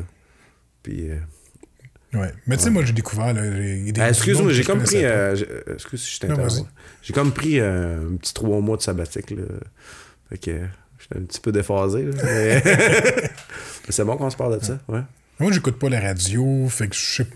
Puis 0.81 1.11
euh, 1.11 1.17
Ouais. 2.13 2.31
Mais 2.47 2.57
tu 2.57 2.63
sais, 2.63 2.69
moi, 2.71 2.83
j'ai 2.83 2.93
découvert. 2.93 3.35
Ah, 3.99 4.09
excuse-moi, 4.09 4.51
j'ai 4.51 4.63
comme 4.63 4.81
pris 4.83 5.01
pas. 5.01 5.07
euh, 5.07 5.35
euh, 5.67 5.73
excuse 5.75 6.01
si 6.01 6.15
je 6.15 6.19
t'interromps. 6.21 6.63
J'ai 7.03 7.13
comme 7.13 7.31
pris 7.31 7.59
euh, 7.59 8.09
un 8.11 8.15
petit 8.17 8.33
trois 8.33 8.59
mois 8.61 8.77
de 8.77 8.81
sabbatique 8.81 9.31
là. 9.31 9.43
Fait 10.29 10.37
que 10.39 10.51
euh, 10.51 10.65
j'étais 10.99 11.17
un 11.17 11.21
petit 11.25 11.39
peu 11.39 11.51
déphasé 11.51 12.03
là, 12.05 12.11
mais... 12.23 12.63
c'est 13.89 14.03
bon 14.05 14.17
qu'on 14.17 14.29
se 14.29 14.35
parle 14.37 14.59
de 14.59 14.63
ça, 14.65 14.79
ouais. 14.87 15.01
Moi, 15.39 15.51
j'écoute 15.51 15.79
pas 15.79 15.89
la 15.89 15.99
radio. 16.01 16.67
Fait 16.69 16.87
que 16.87 16.95
je 16.95 16.99
sais 17.23 17.27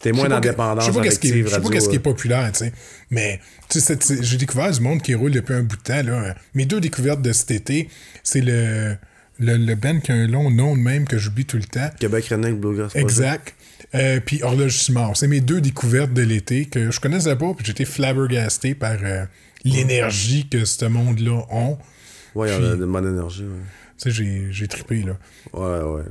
T'es 0.00 0.12
moins 0.12 0.24
pas 0.24 0.34
dans 0.36 0.40
que- 0.40 0.48
dépendance 0.48 0.84
Je 0.86 0.90
sais 0.90 0.98
pas 0.98 1.04
qu'est-ce 1.04 1.18
qui, 1.20 1.28
est- 1.28 1.42
pas 1.44 1.50
radio. 1.50 1.70
qui 1.70 1.94
est 1.94 1.98
euh. 1.98 2.00
populaire, 2.02 2.50
tu 2.52 2.58
sais. 2.58 2.72
Mais 3.10 3.40
tu 3.70 3.80
sais, 3.80 3.96
cette- 3.98 4.22
j'ai 4.22 4.36
découvert 4.36 4.70
du 4.70 4.80
monde 4.80 5.00
qui 5.02 5.14
roule 5.14 5.30
depuis 5.30 5.54
un 5.54 5.62
bout 5.62 5.76
de 5.76 5.82
temps. 5.82 6.02
Là. 6.02 6.34
Mes 6.54 6.66
deux 6.66 6.80
découvertes 6.80 7.22
de 7.22 7.32
cet 7.32 7.50
été, 7.52 7.88
c'est 8.22 8.40
le, 8.42 8.96
le, 9.38 9.56
le 9.56 9.74
band 9.76 10.00
qui 10.00 10.12
a 10.12 10.14
un 10.16 10.26
long 10.26 10.50
nom 10.50 10.76
de 10.76 10.80
même 10.82 11.06
que 11.06 11.16
j'oublie 11.16 11.46
tout 11.46 11.56
le 11.56 11.64
temps. 11.64 11.88
Québec 12.00 12.26
Redneck 12.26 12.58
Bluegrass 12.60 12.92
Project. 12.92 13.54
Euh, 13.94 14.20
puis 14.24 14.42
Horloge. 14.42 14.88
C'est 15.14 15.28
mes 15.28 15.40
deux 15.40 15.60
découvertes 15.60 16.12
de 16.12 16.22
l'été 16.22 16.66
que 16.66 16.90
je 16.90 17.00
connaissais 17.00 17.36
pas, 17.36 17.54
puis 17.54 17.64
j'étais 17.64 17.84
flabbergasté 17.84 18.74
par 18.74 18.96
euh, 19.02 19.24
l'énergie 19.64 20.48
que 20.48 20.64
ce 20.64 20.84
monde-là 20.84 21.44
ont. 21.50 21.78
Ouais, 22.34 22.48
il 22.48 22.62
y 22.62 22.66
a 22.66 22.76
de 22.76 22.84
bonne 22.84 23.06
énergie, 23.08 23.44
ouais. 23.44 23.60
Tu 23.96 24.10
sais, 24.10 24.10
j'ai, 24.10 24.46
j'ai 24.50 24.66
trippé, 24.66 25.02
là. 25.02 25.16
Ouais, 25.52 25.82
ouais. 25.82 26.02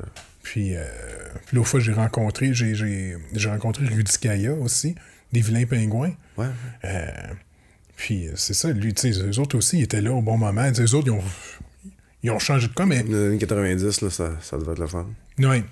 Puis, 0.41 0.75
euh, 0.75 0.83
puis 1.45 1.57
l'autre 1.57 1.67
fois, 1.67 1.79
j'ai 1.81 1.91
rencontré, 1.91 2.53
j'ai, 2.53 2.75
j'ai, 2.75 3.17
j'ai 3.33 3.49
rencontré 3.49 3.85
Rudy 3.85 4.17
Kaya 4.19 4.53
aussi, 4.53 4.95
des 5.33 5.41
vilains 5.41 5.65
pingouins. 5.65 6.13
Ouais. 6.37 6.47
Euh, 6.85 7.05
puis 7.97 8.27
c'est 8.35 8.53
ça, 8.53 8.71
lui, 8.71 8.93
tu 8.93 9.13
sais, 9.13 9.19
eux 9.21 9.39
autres 9.39 9.57
aussi, 9.57 9.79
ils 9.79 9.83
étaient 9.83 10.01
là 10.01 10.13
au 10.13 10.21
bon 10.21 10.37
moment. 10.37 10.67
Tu 10.69 10.75
sais, 10.75 10.83
Eux 10.83 10.95
autres, 10.95 11.07
ils 11.07 11.11
ont, 11.11 11.23
ils 12.23 12.31
ont 12.31 12.39
changé 12.39 12.69
de 12.69 12.73
quoi, 12.73 12.85
mais 12.85 13.03
Les 13.03 13.25
années 13.27 13.37
90, 13.37 14.01
là, 14.01 14.09
ça, 14.09 14.31
ça 14.41 14.57
devait 14.57 14.71
être 14.71 14.79
le 14.79 14.87
fun. 14.87 15.07
ouais. 15.39 15.63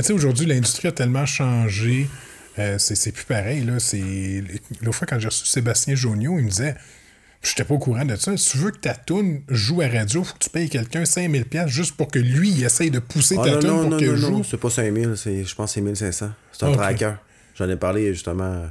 Mais 0.00 0.04
Tu 0.04 0.06
sais, 0.08 0.12
aujourd'hui, 0.14 0.46
l'industrie 0.46 0.88
a 0.88 0.92
tellement 0.92 1.26
changé, 1.26 2.08
euh, 2.58 2.78
c'est, 2.78 3.12
plus 3.12 3.24
pareil. 3.26 3.62
L'autre 3.64 4.96
fois, 4.96 5.06
quand 5.06 5.18
j'ai 5.18 5.28
reçu 5.28 5.44
Sébastien 5.46 5.94
Jonio, 5.94 6.38
il 6.38 6.44
me 6.46 6.48
disait, 6.50 6.74
je 7.42 7.50
n'étais 7.50 7.64
pas 7.64 7.74
au 7.74 7.78
courant 7.78 8.04
de 8.06 8.16
ça, 8.16 8.34
si 8.36 8.50
tu 8.52 8.56
veux 8.58 8.70
que 8.70 8.78
ta 8.78 8.94
toune 8.94 9.42
joue 9.48 9.82
à 9.82 9.88
radio, 9.88 10.24
faut 10.24 10.32
que 10.34 10.38
tu 10.38 10.48
payes 10.50 10.70
quelqu'un 10.70 11.02
5000$ 11.02 11.44
piastres 11.44 11.70
juste 11.70 11.96
pour 11.98 12.08
que 12.08 12.18
lui, 12.18 12.50
il 12.50 12.64
essaye 12.64 12.90
de 12.90 12.98
pousser 12.98 13.36
Ah, 13.38 13.44
ta 13.44 13.50
non, 13.52 13.60
toune 13.60 13.70
non, 13.70 13.88
pour 13.90 13.98
qu'elle 13.98 14.10
non, 14.12 14.16
joue. 14.16 14.30
non, 14.38 14.42
c'est 14.42 14.56
pas 14.56 14.70
5000, 14.70 15.12
c'est, 15.16 15.44
je 15.44 15.54
pense 15.54 15.70
que 15.70 15.74
c'est 15.74 15.80
1500. 15.82 16.30
C'est 16.52 16.64
un 16.64 16.72
tracker. 16.72 17.12
J'en 17.56 17.68
ai 17.68 17.76
parlé 17.76 18.14
justement 18.14 18.70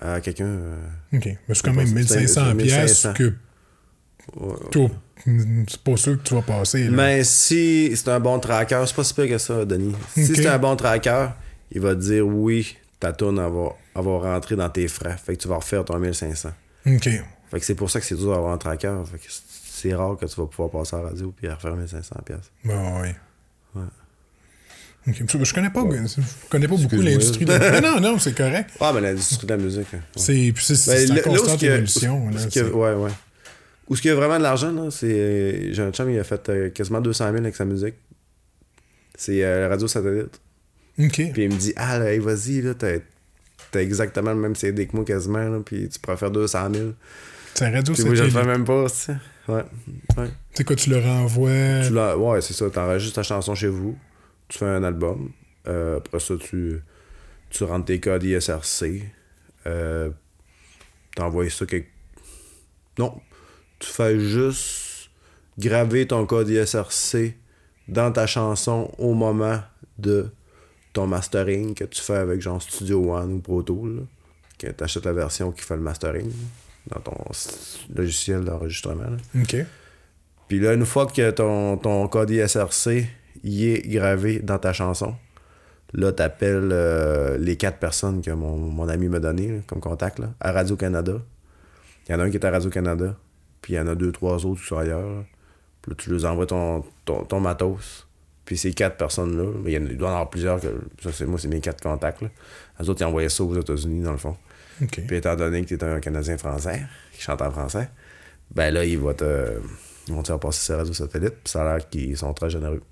à 0.00 0.20
quelqu'un. 0.20 0.46
euh, 0.46 0.76
OK. 1.12 1.26
Mais 1.26 1.54
c'est 1.54 1.62
quand 1.64 1.74
même 1.74 1.86
ça, 1.86 1.94
1500 1.94 2.44
c'est 2.50 2.56
pièces 2.56 3.04
1500. 3.06 3.12
que 3.14 3.34
ouais. 4.36 4.88
C'est 5.68 5.80
pas 5.82 5.96
sûr 5.96 6.16
que 6.22 6.22
tu 6.28 6.34
vas 6.34 6.42
passer. 6.42 6.84
Là. 6.84 6.90
Mais 6.90 7.24
si 7.24 7.92
c'est 7.96 8.08
un 8.08 8.20
bon 8.20 8.38
tracker, 8.38 8.82
c'est 8.86 8.96
pas 8.96 9.04
si 9.04 9.14
pire 9.14 9.28
que 9.28 9.38
ça, 9.38 9.64
Denis. 9.64 9.94
Si 10.14 10.26
c'est 10.26 10.46
un 10.46 10.58
bon 10.58 10.76
tracker, 10.76 11.28
il 11.72 11.80
va 11.80 11.94
te 11.94 12.00
dire 12.00 12.26
oui, 12.26 12.76
ta 13.00 13.12
tourne 13.12 13.38
elle 13.38 13.52
va, 13.52 13.70
elle 13.94 14.02
va 14.04 14.18
rentrer 14.34 14.56
dans 14.56 14.68
tes 14.70 14.88
frais. 14.88 15.16
Fait 15.24 15.36
que 15.36 15.42
tu 15.42 15.48
vas 15.48 15.56
refaire 15.56 15.84
ton 15.84 15.98
1500. 15.98 16.50
OK. 16.86 17.08
Fait 17.50 17.60
que 17.60 17.64
c'est 17.64 17.74
pour 17.74 17.90
ça 17.90 18.00
que 18.00 18.06
c'est 18.06 18.14
dur 18.16 18.30
d'avoir 18.32 18.52
un 18.52 18.58
tracker. 18.58 18.94
Fait 19.10 19.18
que 19.18 19.24
c'est 19.28 19.94
rare 19.94 20.16
que 20.16 20.26
tu 20.26 20.34
vas 20.40 20.46
pouvoir 20.46 20.70
passer 20.70 20.96
à 20.96 21.00
la 21.02 21.08
radio 21.10 21.32
puis 21.36 21.48
refaire 21.48 21.74
1500 21.76 22.16
pièces. 22.24 22.50
Bon, 22.64 23.00
oui. 23.02 23.08
Ouais. 23.74 23.82
Ok. 25.08 25.22
Je 25.44 25.54
connais 25.54 25.70
pas, 25.70 25.82
je 25.82 26.48
connais 26.48 26.66
pas 26.66 26.74
beaucoup 26.76 26.96
l'industrie 26.96 27.44
de 27.44 27.52
la 27.52 27.80
Non, 27.80 28.00
non, 28.00 28.18
c'est 28.18 28.36
correct. 28.36 28.70
Ah, 28.80 28.90
mais 28.92 29.00
l'industrie 29.00 29.46
de 29.46 29.52
la 29.54 29.56
musique. 29.62 29.86
hein. 29.94 30.00
Ouais. 30.16 30.22
C'est 30.22 30.52
c'est- 30.58 30.74
c'est 30.76 31.06
Ben, 31.08 31.18
en 31.20 31.22
constante 31.22 31.62
évolution. 31.62 32.28
là, 32.30 32.40
c'est- 32.50 32.62
ouais, 32.62 32.94
ouais. 32.94 33.10
Où 33.88 33.96
ce 33.96 34.02
qu'il 34.02 34.08
y 34.10 34.12
a 34.12 34.16
vraiment 34.16 34.38
de 34.38 34.42
l'argent, 34.42 34.72
là, 34.72 34.90
c'est. 34.90 35.72
J'ai 35.72 35.82
un 35.82 35.92
chum, 35.92 36.10
il 36.10 36.18
a 36.18 36.24
fait 36.24 36.48
euh, 36.48 36.70
quasiment 36.70 37.00
200 37.00 37.24
000 37.26 37.36
avec 37.38 37.54
sa 37.56 37.64
musique. 37.64 37.94
C'est 39.14 39.44
euh, 39.44 39.62
la 39.62 39.68
radio 39.68 39.86
satellite. 39.86 40.40
Ok. 40.98 41.30
Puis 41.32 41.42
il 41.44 41.50
me 41.52 41.56
dit, 41.58 41.72
ah, 41.76 41.98
là, 41.98 42.12
hey, 42.12 42.18
vas-y, 42.18 42.60
là, 42.62 42.74
t'as 42.74 42.98
t'as 43.70 43.80
exactement 43.82 44.30
le 44.32 44.38
même 44.38 44.54
CD 44.54 44.86
que 44.86 44.94
moi 44.96 45.04
quasiment, 45.04 45.48
là, 45.48 45.60
puis 45.64 45.88
tu 45.88 45.98
pourrais 45.98 46.16
faire 46.16 46.30
200 46.30 46.72
000. 46.74 46.90
C'est 47.54 47.68
radio 47.70 47.94
Puis 47.94 48.04
moi, 48.04 48.14
je 48.14 48.22
le 48.24 48.30
satellite. 48.30 48.46
fais 48.50 48.52
même 48.58 48.64
pas, 48.64 48.86
tu 48.88 48.94
sais. 48.96 49.16
Ouais. 49.48 49.64
ouais. 50.18 50.28
C'est 50.52 50.64
quoi, 50.64 50.76
tu 50.76 50.90
le 50.90 50.98
renvoies? 50.98 51.86
Tu 51.86 51.92
l'as- 51.94 52.16
ouais, 52.18 52.40
c'est 52.40 52.52
ça. 52.54 52.68
T'enregistres 52.70 53.14
ta 53.16 53.22
chanson 53.22 53.54
chez 53.54 53.68
vous. 53.68 53.96
Tu 54.48 54.58
fais 54.58 54.64
un 54.66 54.82
album. 54.84 55.30
Euh, 55.68 55.98
après 55.98 56.20
ça, 56.20 56.34
tu, 56.38 56.80
tu 57.50 57.64
rentres 57.64 57.86
tes 57.86 58.00
codes 58.00 58.24
ISRC. 58.24 59.02
Euh, 59.66 60.10
T'envoies 61.14 61.48
ça 61.50 61.64
quelque. 61.66 61.88
Non. 62.98 63.20
Tu 63.78 63.88
fais 63.88 64.18
juste 64.18 65.10
graver 65.58 66.06
ton 66.06 66.26
code 66.26 66.48
ISRC 66.48 67.34
dans 67.88 68.12
ta 68.12 68.26
chanson 68.26 68.90
au 68.98 69.14
moment 69.14 69.60
de 69.98 70.28
ton 70.92 71.06
mastering 71.06 71.74
que 71.74 71.84
tu 71.84 72.00
fais 72.00 72.16
avec 72.16 72.40
genre 72.40 72.60
Studio 72.60 73.14
One 73.14 73.34
ou 73.34 73.38
Pro 73.40 73.62
Tool. 73.62 74.06
Que 74.58 74.68
t'achètes 74.68 75.04
la 75.04 75.12
version 75.12 75.52
qui 75.52 75.62
fait 75.62 75.76
le 75.76 75.82
mastering 75.82 76.32
dans 76.88 77.00
ton 77.00 77.16
logiciel 77.94 78.44
d'enregistrement. 78.44 79.16
Ok. 79.38 79.56
Puis 80.48 80.60
là, 80.60 80.74
une 80.74 80.86
fois 80.86 81.06
que 81.06 81.30
ton, 81.30 81.76
ton 81.76 82.06
code 82.08 82.30
ISRC 82.30 83.06
y 83.42 83.66
est 83.66 83.86
gravé 83.88 84.38
dans 84.38 84.58
ta 84.58 84.72
chanson, 84.72 85.14
là, 85.92 86.12
t'appelles 86.12 86.70
euh, 86.72 87.36
les 87.38 87.56
quatre 87.56 87.78
personnes 87.78 88.22
que 88.22 88.30
mon, 88.30 88.56
mon 88.56 88.88
ami 88.88 89.08
m'a 89.08 89.20
donné 89.20 89.48
là, 89.48 89.58
comme 89.66 89.80
contact 89.80 90.18
là, 90.18 90.32
à 90.40 90.52
Radio-Canada. 90.52 91.20
Il 92.08 92.12
y 92.12 92.14
en 92.14 92.20
a 92.20 92.24
un 92.24 92.30
qui 92.30 92.36
est 92.36 92.44
à 92.44 92.50
Radio-Canada, 92.50 93.16
puis 93.60 93.74
il 93.74 93.76
y 93.76 93.80
en 93.80 93.86
a 93.86 93.94
deux, 93.94 94.12
trois 94.12 94.44
autres 94.46 94.60
qui 94.60 94.66
sont 94.66 94.78
ailleurs. 94.78 95.24
Puis 95.82 95.90
là, 95.90 95.96
tu 95.98 96.10
leur 96.10 96.32
envoies 96.32 96.46
ton, 96.46 96.84
ton, 97.04 97.24
ton 97.24 97.40
matos. 97.40 98.06
Puis 98.44 98.56
ces 98.56 98.72
quatre 98.72 98.96
personnes-là, 98.96 99.50
mais 99.62 99.72
il, 99.72 99.74
y 99.74 99.78
en 99.78 99.88
il 99.88 99.96
doit 99.96 100.08
y 100.08 100.10
en 100.10 100.14
avoir 100.14 100.30
plusieurs, 100.30 100.60
que, 100.60 100.68
ça, 101.02 101.10
c'est, 101.12 101.26
moi, 101.26 101.38
c'est 101.38 101.48
mes 101.48 101.60
quatre 101.60 101.82
contacts. 101.82 102.22
Là. 102.22 102.28
Les 102.78 102.88
autres, 102.88 103.00
ils 103.00 103.04
envoyaient 103.04 103.28
ça 103.28 103.42
aux 103.42 103.58
États-Unis, 103.58 104.02
dans 104.02 104.12
le 104.12 104.18
fond. 104.18 104.36
Puis 104.78 105.16
étant 105.16 105.34
donné 105.34 105.62
que 105.62 105.68
tu 105.68 105.74
es 105.74 105.82
un 105.82 106.00
Canadien 106.00 106.36
français 106.38 106.82
qui 107.12 107.22
chante 107.22 107.40
en 107.42 107.50
français, 107.50 107.88
ben 108.54 108.72
là, 108.72 108.84
ils 108.84 108.98
vont 108.98 109.14
te, 109.14 109.60
ils 110.06 110.14
vont 110.14 110.22
te 110.22 110.28
faire 110.28 110.38
passer 110.38 110.64
sur 110.64 110.76
radio 110.76 110.92
satellite. 110.92 111.34
Puis 111.42 111.50
ça 111.50 111.62
a 111.62 111.76
l'air 111.76 111.88
qu'ils 111.88 112.16
sont 112.16 112.32
très 112.34 112.50
généreux. 112.50 112.82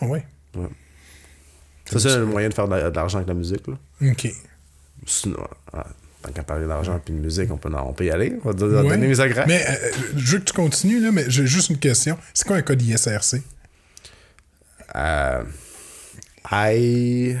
Ah 0.00 0.06
Ouais? 0.06 0.24
Ça, 1.86 1.98
c'est 1.98 2.18
le 2.18 2.26
moyen 2.26 2.48
de 2.48 2.54
faire 2.54 2.68
de 2.68 2.94
l'argent 2.94 3.18
avec 3.18 3.28
la 3.28 3.34
musique. 3.34 3.66
Là. 3.66 3.74
Ok. 4.10 4.28
Sinon, 5.06 5.38
tant 6.22 6.32
qu'à 6.32 6.42
parler 6.42 6.66
d'argent 6.66 6.98
puis 7.04 7.12
de 7.14 7.18
musique, 7.18 7.50
on 7.50 7.56
peut, 7.58 7.70
on 7.74 7.92
peut 7.92 8.04
y 8.04 8.10
aller. 8.10 8.36
On 8.44 8.50
va 8.50 8.66
Ouais. 8.66 8.88
donner 8.88 9.08
mes 9.08 9.20
agrès. 9.20 9.44
Mais 9.46 9.64
euh, 9.68 9.90
je 10.16 10.32
veux 10.32 10.38
que 10.38 10.44
tu 10.44 10.52
continues, 10.52 11.00
là, 11.00 11.10
mais 11.12 11.24
j'ai 11.28 11.46
juste 11.46 11.70
une 11.70 11.78
question. 11.78 12.16
C'est 12.32 12.46
quoi 12.46 12.56
un 12.56 12.62
code 12.62 12.80
ISRC? 12.82 13.42
Euh, 14.94 15.42
I. 16.50 17.36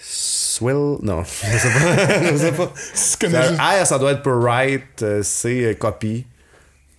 Swill. 0.00 0.98
Non, 1.02 1.22
je 1.24 1.58
sais 1.58 1.70
pas. 1.70 2.22
je 2.32 2.36
sais 2.36 2.52
pas. 2.52 2.72
Juste- 3.48 3.60
R, 3.60 3.86
ça 3.86 3.98
doit 3.98 4.12
être 4.12 4.22
pour 4.22 4.34
write. 4.42 5.02
euh, 5.02 5.22
C, 5.22 5.64
euh, 5.64 5.74
copy. 5.74 6.26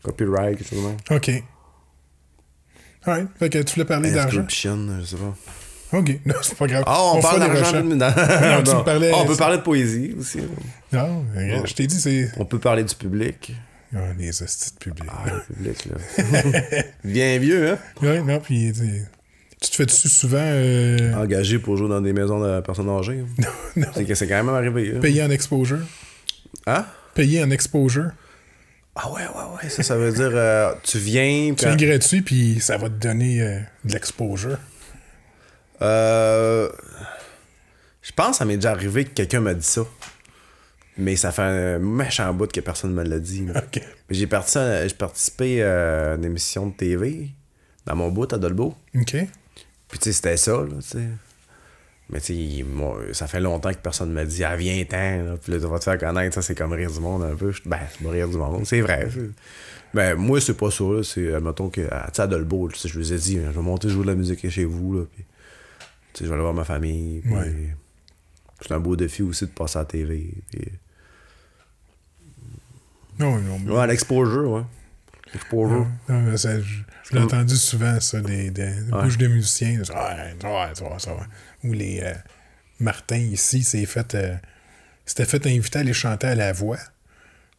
Copyright, 0.03 0.57
quelque 0.57 0.69
chose. 0.69 0.93
Ok. 1.11 1.31
Alright. 3.05 3.27
Fait 3.37 3.49
que 3.49 3.57
tu 3.63 3.73
voulais 3.75 3.85
parler 3.85 4.11
d'argent. 4.11 4.39
Inscription, 4.39 4.99
je 5.01 5.05
sais 5.05 5.15
pas. 5.17 5.35
Ok. 5.93 6.19
Non, 6.25 6.35
c'est 6.41 6.57
pas 6.57 6.67
grave. 6.67 6.83
Ah, 6.87 7.13
on, 7.15 7.21
parle 7.21 7.39
d'argent. 7.39 7.83
Non, 7.83 7.95
Non, 7.95 8.63
non. 8.65 8.83
parlais- 8.83 9.11
Ah, 9.13 9.17
on 9.21 9.25
peut 9.25 9.35
parler 9.35 9.57
de 9.57 9.61
poésie 9.63 10.15
aussi. 10.19 10.39
Non, 10.93 11.25
je 11.65 11.73
t'ai 11.73 11.87
dit, 11.87 11.99
c'est. 11.99 12.29
On 12.37 12.45
peut 12.45 12.59
parler 12.59 12.83
du 12.83 12.95
public. 12.95 13.53
Ah, 13.95 13.99
les 14.19 14.29
hosties 14.43 14.73
de 14.73 14.77
public. 14.77 15.09
Ah, 15.11 15.25
le 15.31 15.41
public, 15.55 15.85
là. 15.85 16.81
Bien 17.03 17.39
vieux, 17.39 17.71
hein? 17.71 17.77
Ouais, 18.03 18.21
non, 18.21 18.39
puis 18.39 18.71
tu 19.61 19.69
te 19.71 19.75
fais 19.75 19.85
dessus 19.87 20.07
souvent 20.09 20.37
euh, 20.39 21.13
Engagé 21.15 21.57
pour 21.59 21.75
jouer 21.75 21.89
dans 21.89 21.99
des 21.99 22.13
maisons 22.13 22.39
de 22.39 22.61
personnes 22.61 22.87
âgées. 22.89 23.23
non, 23.75 23.87
C'est 23.95 24.05
que 24.05 24.13
c'est 24.15 24.27
quand 24.27 24.35
même 24.43 24.49
arrivé. 24.49 24.93
hein? 24.95 24.99
payer 24.99 25.23
en 25.23 25.31
exposure. 25.31 25.79
Hein? 26.67 26.85
Payer 27.15 27.43
en 27.43 27.49
exposure. 27.49 28.11
Ah 28.95 29.11
ouais, 29.11 29.21
ouais, 29.23 29.63
ouais. 29.63 29.69
Ça, 29.69 29.81
ça 29.81 29.95
veut 29.97 30.11
dire 30.11 30.29
euh, 30.33 30.71
tu 30.83 30.97
viens. 30.99 31.53
Tu 31.57 31.65
viens 31.65 31.75
gratuit, 31.75 32.21
puis 32.21 32.59
ça 32.59 32.77
va 32.77 32.89
te 32.89 32.93
donner 33.07 33.41
euh, 33.41 33.59
de 33.85 33.93
l'exposure. 33.93 34.57
Euh, 35.81 36.69
je 38.01 38.11
pense 38.11 38.31
que 38.31 38.35
ça 38.37 38.45
m'est 38.45 38.55
déjà 38.55 38.71
arrivé 38.71 39.05
que 39.05 39.11
quelqu'un 39.11 39.41
m'a 39.41 39.53
dit 39.53 39.65
ça. 39.65 39.85
Mais 40.97 41.15
ça 41.15 41.31
fait 41.31 41.41
un 41.43 41.79
méchant 41.79 42.33
bout 42.33 42.51
que 42.51 42.59
personne 42.59 42.93
ne 42.93 43.01
me 43.01 43.07
l'a 43.07 43.19
dit. 43.19 43.45
là. 43.45 43.63
Ok. 43.65 43.81
Mais 44.09 44.15
J'ai 44.15 44.27
participé, 44.27 44.93
participé 44.97 45.63
à 45.63 46.15
une 46.15 46.25
émission 46.25 46.67
de 46.67 46.73
TV 46.73 47.29
dans 47.85 47.95
mon 47.95 48.09
bout 48.09 48.31
à 48.33 48.37
Dolbeau. 48.37 48.75
OK. 48.95 49.15
Puis 49.87 49.97
tu 49.97 50.03
sais, 50.03 50.13
c'était 50.13 50.37
ça, 50.37 50.51
là, 50.51 50.67
tu 50.81 50.87
sais. 50.87 51.07
Mais 52.11 52.19
tu 52.19 52.33
sais, 52.33 52.65
ça 53.13 53.27
fait 53.27 53.39
longtemps 53.39 53.71
que 53.71 53.77
personne 53.77 54.09
ne 54.09 54.13
m'a 54.13 54.25
dit 54.25 54.43
«Ah, 54.45 54.55
viens-t'en, 54.55 55.23
là.» 55.23 55.35
Puis 55.41 55.53
là, 55.53 55.59
tu 55.59 55.65
vas 55.65 55.79
te 55.79 55.83
faire 55.83 55.97
connaître, 55.97 56.35
ça, 56.35 56.41
c'est 56.41 56.55
comme 56.55 56.73
rire 56.73 56.91
du 56.91 56.99
monde 56.99 57.23
un 57.23 57.35
peu. 57.35 57.53
Ben, 57.65 57.79
c'est 57.91 58.03
pas 58.03 58.09
rire 58.09 58.27
du 58.27 58.37
monde, 58.37 58.65
c'est 58.65 58.81
vrai. 58.81 59.07
Ben, 59.93 60.15
moi, 60.15 60.41
c'est 60.41 60.55
pas 60.55 60.71
ça, 60.71 60.83
là. 60.83 61.03
C'est, 61.03 61.33
admettons 61.33 61.69
que, 61.69 61.81
ah, 61.91 62.05
tu 62.07 62.15
sais, 62.15 62.21
à 62.23 62.27
Dolbeau, 62.27 62.69
je 62.69 62.99
vous 62.99 63.13
ai 63.13 63.17
dit, 63.17 63.35
je 63.35 63.49
vais 63.49 63.61
monter 63.61 63.89
jouer 63.89 64.03
de 64.03 64.09
la 64.09 64.15
musique 64.15 64.47
chez 64.49 64.65
vous, 64.65 64.97
là. 64.97 65.03
Puis, 65.15 65.23
je 66.25 66.29
vais 66.29 66.33
aller 66.33 66.41
voir 66.41 66.53
ma 66.53 66.63
famille. 66.65 67.21
Puis, 67.21 67.33
Ouais. 67.33 67.75
c'est 68.61 68.71
un 68.73 68.79
beau 68.79 68.95
défi 68.95 69.21
aussi 69.23 69.45
de 69.45 69.51
passer 69.51 69.77
à 69.77 69.81
la 69.81 69.85
TV. 69.85 70.33
Puis, 70.51 70.61
Non, 73.19 73.37
non, 73.39 73.59
mais- 73.59 73.71
ouais, 73.71 73.87
l'exposure, 73.87 74.49
ouais. 74.51 74.63
L'exposure. 75.33 75.87
non, 76.07 76.21
mais 76.21 76.37
ça, 76.37 76.59
je 76.59 76.79
je 77.03 77.15
l'ai 77.15 77.21
entendu 77.23 77.55
souvent, 77.55 77.99
ça, 77.99 78.21
des, 78.21 78.51
des 78.51 78.71
bouches 78.89 79.17
de 79.17 79.27
musiciens. 79.27 79.83
Ça 79.83 79.93
ça. 80.99 81.17
Ou 81.63 81.73
les. 81.73 81.99
euh, 82.03 82.13
Martin, 82.79 83.17
ici, 83.17 83.63
s'est 83.63 83.85
fait. 83.85 84.13
euh, 84.15 84.35
s'était 85.05 85.25
fait 85.25 85.45
inviter 85.47 85.79
à 85.79 85.81
aller 85.81 85.93
chanter 85.93 86.27
à 86.27 86.35
la 86.35 86.53
voix. 86.53 86.77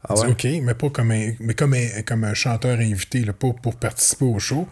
Ah 0.09 0.15
ouais? 0.15 0.29
OK, 0.29 0.45
mais 0.63 0.75
pas 0.75 0.89
comme 0.89 1.11
un, 1.11 1.33
mais 1.41 1.55
comme 1.55 1.75
un, 1.75 2.03
comme 2.07 2.25
un 2.25 2.33
chanteur 2.33 2.79
invité, 2.79 3.25
là, 3.25 3.33
pas 3.33 3.53
pour 3.53 3.77
participer 3.77 4.25
au 4.25 4.39
show. 4.39 4.69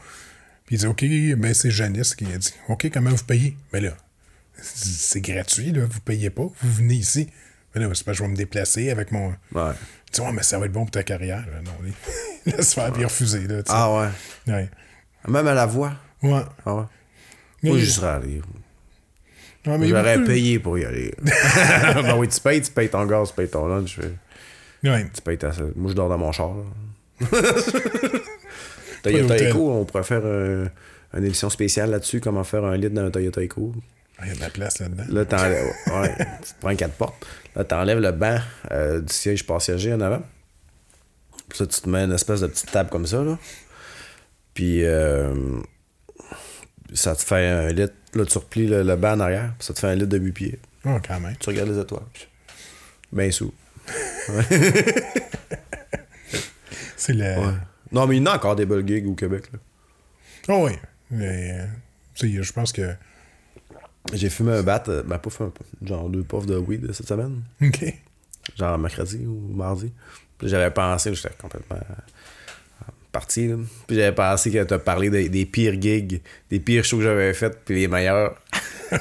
Puis 0.69 0.77
il 0.77 0.79
dit, 0.81 0.87
OK, 0.87 1.03
ben 1.39 1.55
c'est 1.55 1.71
Janice 1.71 2.15
qui 2.15 2.27
a 2.27 2.37
dit, 2.37 2.53
OK, 2.69 2.91
comment 2.93 3.09
vous 3.09 3.25
payez? 3.25 3.57
Ben 3.73 3.83
là, 3.83 3.97
c'est 4.61 5.23
gratuit, 5.23 5.73
là, 5.73 5.87
vous 5.89 6.01
payez 6.01 6.29
pas, 6.29 6.43
vous 6.43 6.73
venez 6.75 6.97
ici. 6.97 7.31
Ben 7.75 7.81
là, 7.83 7.89
c'est 7.95 8.05
pas, 8.05 8.13
je 8.13 8.23
vais 8.23 8.29
me 8.29 8.37
déplacer 8.37 8.91
avec 8.91 9.11
mon. 9.11 9.29
Ouais. 9.55 9.73
Dit, 10.13 10.21
ouais, 10.21 10.31
mais 10.33 10.43
ça 10.43 10.59
va 10.59 10.67
être 10.67 10.73
bon 10.73 10.83
pour 10.83 10.91
ta 10.91 11.03
carrière. 11.03 11.41
Là. 11.47 11.63
Non, 11.65 11.73
il- 12.47 12.53
laisse 12.53 12.75
faire, 12.75 12.93
puis 12.93 13.03
refuser, 13.03 13.47
là, 13.47 13.63
tu. 13.63 13.71
Ah 13.75 13.91
ouais. 13.95 14.09
Ouais. 14.53 14.69
Même 15.27 15.47
à 15.47 15.55
la 15.55 15.65
voix. 15.65 15.95
Ouais. 16.23 16.43
Ah 16.67 16.75
ouais. 16.75 16.83
Mais- 17.63 17.71
Moi, 17.71 17.79
j'y 17.79 17.91
serais 17.91 18.09
allé. 18.09 18.43
Mais 19.67 19.89
J'aurais 19.89 20.23
payé 20.23 20.59
pour 20.59 20.79
y 20.79 20.85
aller. 20.85 21.15
ben 21.23 22.15
oui, 22.19 22.29
tu 22.29 22.41
payes, 22.41 22.61
tu 22.61 22.71
payes 22.71 22.91
ton 22.91 23.07
gaz, 23.07 23.31
tu 23.31 23.35
payes 23.37 23.49
ton 23.49 23.67
lunch. 23.69 23.99
Ouais. 24.85 25.07
Tu 25.15 25.23
payes 25.23 25.39
ta... 25.39 25.51
Moi, 25.77 25.91
je 25.91 25.95
dors 25.95 26.11
dans 26.11 26.19
mon 26.19 26.31
char. 26.33 26.53
Toyota. 29.13 29.39
Echo, 29.49 29.71
on 29.73 29.85
pourrait 29.85 30.05
faire 30.05 30.23
euh, 30.25 30.67
une 31.15 31.25
émission 31.25 31.51
spéciale 31.51 31.91
là-dessus, 31.91 32.21
comment 32.21 32.45
faire 32.45 32.65
un 32.65 32.77
lit 32.77 32.91
dans 32.91 33.05
un 33.05 33.11
Toyota 33.11 33.43
Echo. 33.43 33.73
Ah, 34.19 34.23
Il 34.25 34.29
y 34.29 34.33
a 34.33 34.35
de 34.37 34.41
la 34.41 34.51
place 34.51 34.79
là-dedans. 34.81 35.05
Là, 35.09 35.25
t'enlèves... 35.25 35.67
ouais, 35.87 36.17
tu 36.19 36.53
prends 36.61 36.75
quatre 36.75 36.95
portes. 36.95 37.27
Là, 37.55 37.65
t'enlèves 37.65 38.01
le 38.01 38.13
banc 38.13 38.39
euh, 38.73 39.01
du 39.01 39.13
siège 39.13 39.47
passager 39.47 39.93
en 39.93 40.01
avant. 40.01 40.23
Puis 41.49 41.59
ça, 41.59 41.67
tu 41.67 41.81
te 41.81 41.89
mets 41.89 42.05
une 42.05 42.13
espèce 42.13 42.41
de 42.41 42.47
petite 42.49 42.71
table 42.73 42.91
comme 42.91 43.07
ça, 43.07 43.23
là. 43.23 43.39
Puis... 44.55 44.85
euh, 44.85 45.61
ça 46.95 47.15
te 47.15 47.23
fait 47.23 47.47
un 47.49 47.69
lit. 47.69 47.87
Là, 48.15 48.25
tu 48.25 48.39
replies 48.39 48.67
le, 48.67 48.83
le 48.83 48.97
banc 48.97 49.13
en 49.13 49.21
arrière. 49.21 49.53
puis 49.59 49.67
ça 49.67 49.75
te 49.75 49.79
fait 49.79 49.89
un 49.89 49.95
lit 49.95 50.07
de 50.07 50.19
8 50.19 50.33
pieds. 50.33 50.59
Oh, 50.87 50.97
quand 51.07 51.21
même. 51.21 51.37
Tu 51.39 51.51
regardes 51.51 51.69
les 51.71 51.79
étoiles. 51.79 52.03
Ben 53.13 53.31
sous. 53.31 53.53
C'est 56.97 57.13
le. 57.13 57.25
Ouais. 57.25 57.53
Non, 57.93 58.07
mais 58.07 58.17
il 58.17 58.21
y 58.21 58.23
en 58.23 58.27
a 58.27 58.37
encore 58.37 58.57
des 58.57 58.67
belles 58.67 58.87
gigs 58.87 59.07
au 59.07 59.15
Québec. 59.15 59.45
Là. 59.53 59.59
Oh, 60.49 60.67
oui. 60.67 60.73
Mais, 61.11 61.53
euh, 61.53 61.67
tu 62.15 62.35
sais, 62.35 62.43
je 62.43 62.53
pense 62.53 62.73
que. 62.73 62.95
J'ai 64.13 64.31
fumé 64.31 64.53
un 64.53 64.63
bat, 64.63 64.83
euh, 64.89 65.03
ben 65.03 65.21
un 65.41 65.87
genre 65.87 66.09
deux 66.09 66.23
puffs 66.23 66.47
de 66.47 66.57
weed 66.57 66.91
cette 66.93 67.09
semaine. 67.09 67.43
OK. 67.63 67.85
Genre 68.57 68.79
mercredi 68.79 69.27
ou 69.27 69.55
mardi. 69.55 69.93
Puis 70.39 70.49
j'avais 70.49 70.71
pensé, 70.71 71.15
j'étais 71.15 71.35
complètement 71.39 71.77
euh, 71.77 72.85
parti. 73.13 73.49
Là. 73.49 73.57
Puis 73.87 73.97
j'avais 73.97 74.15
pensé 74.15 74.51
que 74.51 74.63
t'as 74.63 74.79
parlé 74.79 75.11
des, 75.11 75.29
des 75.29 75.45
pires 75.45 75.81
gigs, 75.81 76.23
des 76.49 76.61
pires 76.61 76.85
shows 76.85 76.99
que 76.99 77.03
j'avais 77.03 77.35
fait, 77.35 77.59
puis 77.65 77.81
les 77.81 77.89
meilleurs. 77.89 78.41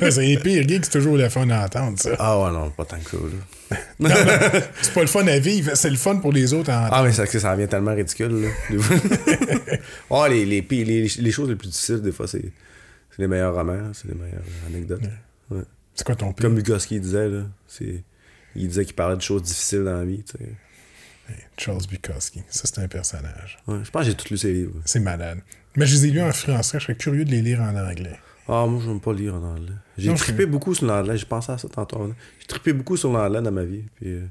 c'est 0.00 0.22
les 0.22 0.38
pires 0.38 0.66
gigs, 0.66 0.84
c'est 0.84 0.98
toujours 0.98 1.18
le 1.18 1.28
fun 1.28 1.50
à 1.50 1.66
entendre, 1.66 1.98
ça. 1.98 2.16
Ah 2.18 2.40
ouais, 2.40 2.50
non, 2.50 2.70
pas 2.70 2.86
tant 2.86 2.98
que 2.98 3.10
ça. 3.10 3.16
Là. 3.18 3.55
C'est 4.82 4.94
pas 4.94 5.00
le 5.00 5.06
fun 5.06 5.26
à 5.26 5.38
vivre, 5.38 5.72
c'est 5.74 5.90
le 5.90 5.96
fun 5.96 6.16
pour 6.16 6.32
les 6.32 6.52
autres. 6.52 6.70
Ah, 6.70 7.02
mais 7.02 7.12
c'est 7.12 7.26
que 7.26 7.38
ça 7.38 7.54
devient 7.56 7.68
tellement 7.68 7.94
ridicule. 7.94 8.42
Là. 8.42 8.48
oh, 10.10 10.26
les, 10.28 10.44
les, 10.46 10.60
les, 10.60 11.08
les 11.18 11.30
choses 11.32 11.48
les 11.48 11.56
plus 11.56 11.68
difficiles, 11.68 12.00
des 12.00 12.12
fois, 12.12 12.28
c'est. 12.28 12.52
c'est 13.10 13.18
les 13.22 13.26
meilleurs 13.26 13.54
romans, 13.54 13.90
c'est 13.92 14.08
les 14.08 14.14
meilleures 14.14 14.44
anecdotes. 14.68 15.02
Ouais. 15.50 15.62
C'est 15.94 16.04
quoi 16.04 16.14
ton 16.14 16.32
pire? 16.32 16.44
Comme 16.46 16.54
Bukowski 16.54 17.00
disait, 17.00 17.28
là, 17.28 17.42
c'est... 17.66 18.04
il 18.54 18.68
disait 18.68 18.84
qu'il 18.84 18.94
parlait 18.94 19.16
de 19.16 19.22
choses 19.22 19.42
difficiles 19.42 19.84
dans 19.84 19.96
la 19.98 20.04
vie. 20.04 20.22
tu 20.22 20.38
sais. 20.38 20.50
Charles 21.56 21.86
Bukowski. 21.88 22.42
Ça, 22.50 22.62
c'est 22.66 22.78
un 22.78 22.88
personnage. 22.88 23.58
Ouais, 23.66 23.78
je 23.82 23.90
pense 23.90 24.02
que 24.02 24.10
j'ai 24.10 24.14
tous 24.14 24.30
lu 24.30 24.36
ses 24.36 24.52
livres. 24.52 24.74
C'est 24.84 25.00
malade. 25.00 25.40
Mais 25.74 25.86
je 25.86 25.94
les 25.94 26.06
ai 26.06 26.10
lus 26.10 26.22
en 26.22 26.32
français. 26.32 26.78
Je 26.78 26.84
serais 26.84 26.94
curieux 26.94 27.24
de 27.24 27.30
les 27.30 27.42
lire 27.42 27.60
en 27.60 27.74
anglais. 27.74 28.18
Ah, 28.48 28.64
moi, 28.66 28.80
je 28.82 28.88
n'aime 28.88 29.00
pas 29.00 29.12
lire 29.12 29.34
en 29.34 29.42
anglais. 29.42 29.72
J'ai 29.98 30.10
Non, 30.10 30.14
trippé 30.14 30.42
je- 30.42 30.48
beaucoup 30.48 30.72
sur 30.74 30.86
l'anglais. 30.86 31.16
J'ai 31.18 31.26
pensé 31.26 31.50
à 31.52 31.58
ça 31.58 31.68
tantôt. 31.68 32.12
J'ai 32.40 32.46
trippé 32.46 32.72
beaucoup 32.72 32.96
sur 32.96 33.12
l'anglais 33.12 33.42
dans 33.42 33.50
ma 33.52 33.64
vie. 33.64 33.84
Puis, 33.96 34.08
euh, 34.12 34.26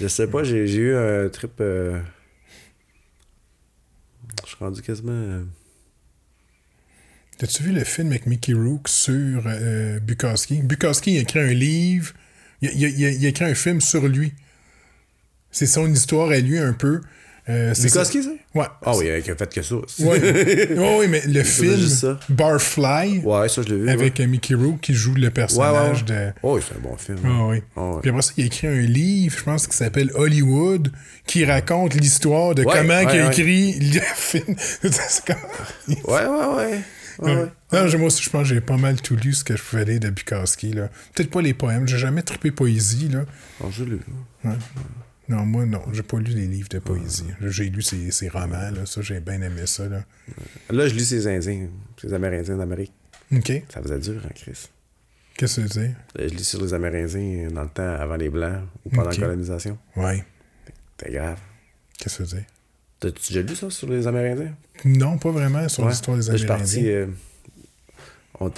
je 0.00 0.08
sais 0.08 0.26
pas, 0.26 0.42
j'ai 0.42 0.66
j'ai 0.66 0.78
eu 0.78 0.94
un 0.96 1.28
trip. 1.28 1.52
euh, 1.60 2.00
je 4.44 4.48
suis 4.48 4.56
rendu 4.58 4.80
quasiment. 4.82 5.12
euh, 5.12 5.44
As-tu 7.40 7.62
vu 7.62 7.72
le 7.72 7.84
film 7.84 8.08
avec 8.08 8.26
Mickey 8.26 8.52
Rourke 8.52 8.88
sur 8.88 9.42
euh, 9.46 10.00
Bukowski? 10.00 10.60
Bukowski 10.62 11.12
il 11.14 11.18
a 11.18 11.20
écrit 11.20 11.38
un 11.40 11.52
livre. 11.52 12.12
Il, 12.62 12.70
il- 12.72 12.82
il- 13.00 13.14
il 13.20 13.26
a 13.26 13.28
écrit 13.28 13.44
un 13.44 13.54
film 13.54 13.80
sur 13.80 14.08
lui. 14.08 14.32
C'est 15.50 15.66
son 15.66 15.90
histoire 15.92 16.30
à 16.30 16.38
lui 16.38 16.58
un 16.58 16.72
peu. 16.72 17.00
Euh, 17.48 17.72
c'est 17.74 17.88
Bukowski, 17.88 18.22
ça? 18.22 18.30
Ouais. 18.54 18.66
Ah 18.84 18.92
oui, 18.96 19.06
il 19.06 19.30
a 19.30 19.34
fait 19.36 19.54
que 19.54 19.62
ça. 19.62 19.74
Ouais. 20.00 20.68
Oui, 20.98 21.06
mais 21.08 21.22
le 21.26 21.42
film. 21.42 21.80
Barfly 22.28 23.20
Ouais, 23.24 23.48
ça, 23.48 23.62
je 23.62 23.68
l'ai 23.68 23.76
vu. 23.78 23.88
avec 23.88 24.18
ouais. 24.18 24.24
euh, 24.24 24.28
Mickey 24.28 24.54
Rourke 24.54 24.80
qui 24.80 24.94
joue 24.94 25.14
le 25.14 25.30
personnage 25.30 26.02
ouais. 26.08 26.26
de. 26.28 26.32
Oh, 26.42 26.56
oui, 26.56 26.62
c'est 26.66 26.76
un 26.76 26.80
bon 26.80 26.96
film. 26.96 27.18
Ah 27.24 27.46
oui. 27.48 27.62
Ah. 27.76 27.92
Puis 28.02 28.10
après 28.10 28.22
ça, 28.22 28.32
il 28.36 28.44
a 28.44 28.46
écrit 28.46 28.66
un 28.66 28.80
livre, 28.80 29.36
je 29.38 29.44
pense, 29.44 29.66
qui 29.66 29.76
s'appelle 29.76 30.10
Hollywood, 30.14 30.92
qui 31.26 31.44
raconte 31.44 31.94
l'histoire 31.94 32.54
de 32.54 32.64
comment 32.64 33.00
il 33.00 33.08
a 33.08 33.12
ouais. 33.12 33.26
écrit 33.28 33.78
le 33.80 34.00
film. 34.14 34.54
C'est 34.82 35.24
comme- 35.24 35.36
Ouais, 36.04 36.26
ouais, 36.26 36.26
ouais. 36.26 36.80
ouais, 37.20 37.34
ouais. 37.34 37.48
Non, 37.72 37.98
moi 37.98 38.06
aussi, 38.08 38.22
je 38.22 38.30
pense 38.30 38.48
que 38.48 38.54
j'ai 38.54 38.60
pas 38.60 38.76
mal 38.76 39.00
tout 39.00 39.16
lu 39.16 39.32
ce 39.32 39.44
que 39.44 39.56
je 39.56 39.62
pouvais 39.62 39.84
lire 39.84 40.00
de 40.00 40.10
Bukowski. 40.10 40.72
là. 40.72 40.88
Peut-être 41.14 41.30
pas 41.30 41.42
les 41.42 41.54
poèmes, 41.54 41.88
j'ai 41.88 41.98
jamais 41.98 42.22
trippé 42.22 42.50
poésie. 42.50 43.08
Là. 43.08 43.24
Non, 43.62 43.70
je 43.70 43.84
l'ai. 43.84 43.98
Non, 45.28 45.44
moi, 45.44 45.66
non, 45.66 45.82
j'ai 45.92 46.02
pas 46.02 46.18
lu 46.18 46.32
les 46.32 46.46
livres 46.46 46.68
de 46.70 46.78
poésie. 46.78 47.24
J'ai 47.42 47.68
lu 47.68 47.82
ses, 47.82 48.10
ses 48.10 48.28
romans, 48.28 48.70
là. 48.70 48.86
ça, 48.86 49.02
j'ai 49.02 49.20
bien 49.20 49.40
aimé 49.42 49.66
ça. 49.66 49.86
Là. 49.88 50.04
Là, 50.70 50.88
je 50.88 50.94
lis 50.94 51.04
ces 51.04 51.26
Indiens, 51.26 51.68
ces 52.00 52.12
Amérindiens 52.14 52.56
d'Amérique. 52.56 52.92
OK. 53.34 53.52
Ça 53.68 53.82
faisait 53.82 53.98
dur, 53.98 54.22
hein, 54.24 54.30
Chris. 54.34 54.68
Qu'est-ce 55.36 55.60
que 55.60 55.66
tu 55.68 55.78
veux 55.78 55.84
dire? 55.86 55.96
Je 56.16 56.34
lis 56.34 56.44
sur 56.44 56.62
les 56.62 56.72
Amérindiens 56.72 57.48
dans 57.52 57.62
le 57.62 57.68
temps 57.68 57.94
avant 57.94 58.16
les 58.16 58.30
Blancs 58.30 58.62
ou 58.86 58.90
pendant 58.90 59.10
la 59.10 59.16
colonisation. 59.16 59.78
Ouais. 59.96 60.24
C'était 60.98 61.12
grave. 61.12 61.38
Qu'est-ce 61.98 62.18
que 62.18 62.22
dire? 62.22 62.44
T'as-tu 62.98 63.32
déjà 63.34 63.42
lu 63.46 63.54
ça 63.54 63.70
sur 63.70 63.88
les 63.90 64.06
Amérindiens? 64.06 64.54
Non, 64.84 65.18
pas 65.18 65.30
vraiment 65.30 65.68
sur 65.68 65.84
Ouais. 65.84 65.90
l'histoire 65.90 66.16
des 66.16 66.24
Là, 66.26 66.32
je 66.32 66.38
suis 66.38 66.46
Amérindiens. 66.50 66.80
parti. 66.82 66.90
euh, 66.90 67.06
on 68.40 68.48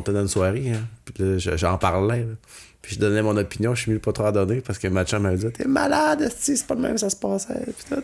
était 0.00 0.12
dans 0.12 0.22
une 0.22 0.28
soirée, 0.28 0.70
hein. 0.72 0.86
Puis 1.04 1.38
j'en 1.38 1.76
parlais. 1.76 2.20
là. 2.24 2.34
Puis 2.82 2.94
je 2.94 3.00
donnais 3.00 3.22
mon 3.22 3.36
opinion, 3.36 3.74
je 3.74 3.82
suis 3.82 3.92
mieux 3.92 3.98
pas 3.98 4.12
trop 4.12 4.26
en 4.26 4.32
donner 4.32 4.60
parce 4.62 4.78
que 4.78 4.88
ma 4.88 5.04
chum 5.04 5.22
m'a 5.22 5.34
dit 5.36 5.50
T'es 5.52 5.66
malade, 5.66 6.30
c'est 6.36 6.66
pas 6.66 6.74
le 6.74 6.80
même, 6.80 6.96
ça 6.98 7.10
se 7.10 7.16
passait. 7.16 7.62
Puis 7.64 7.84
tout. 7.94 8.02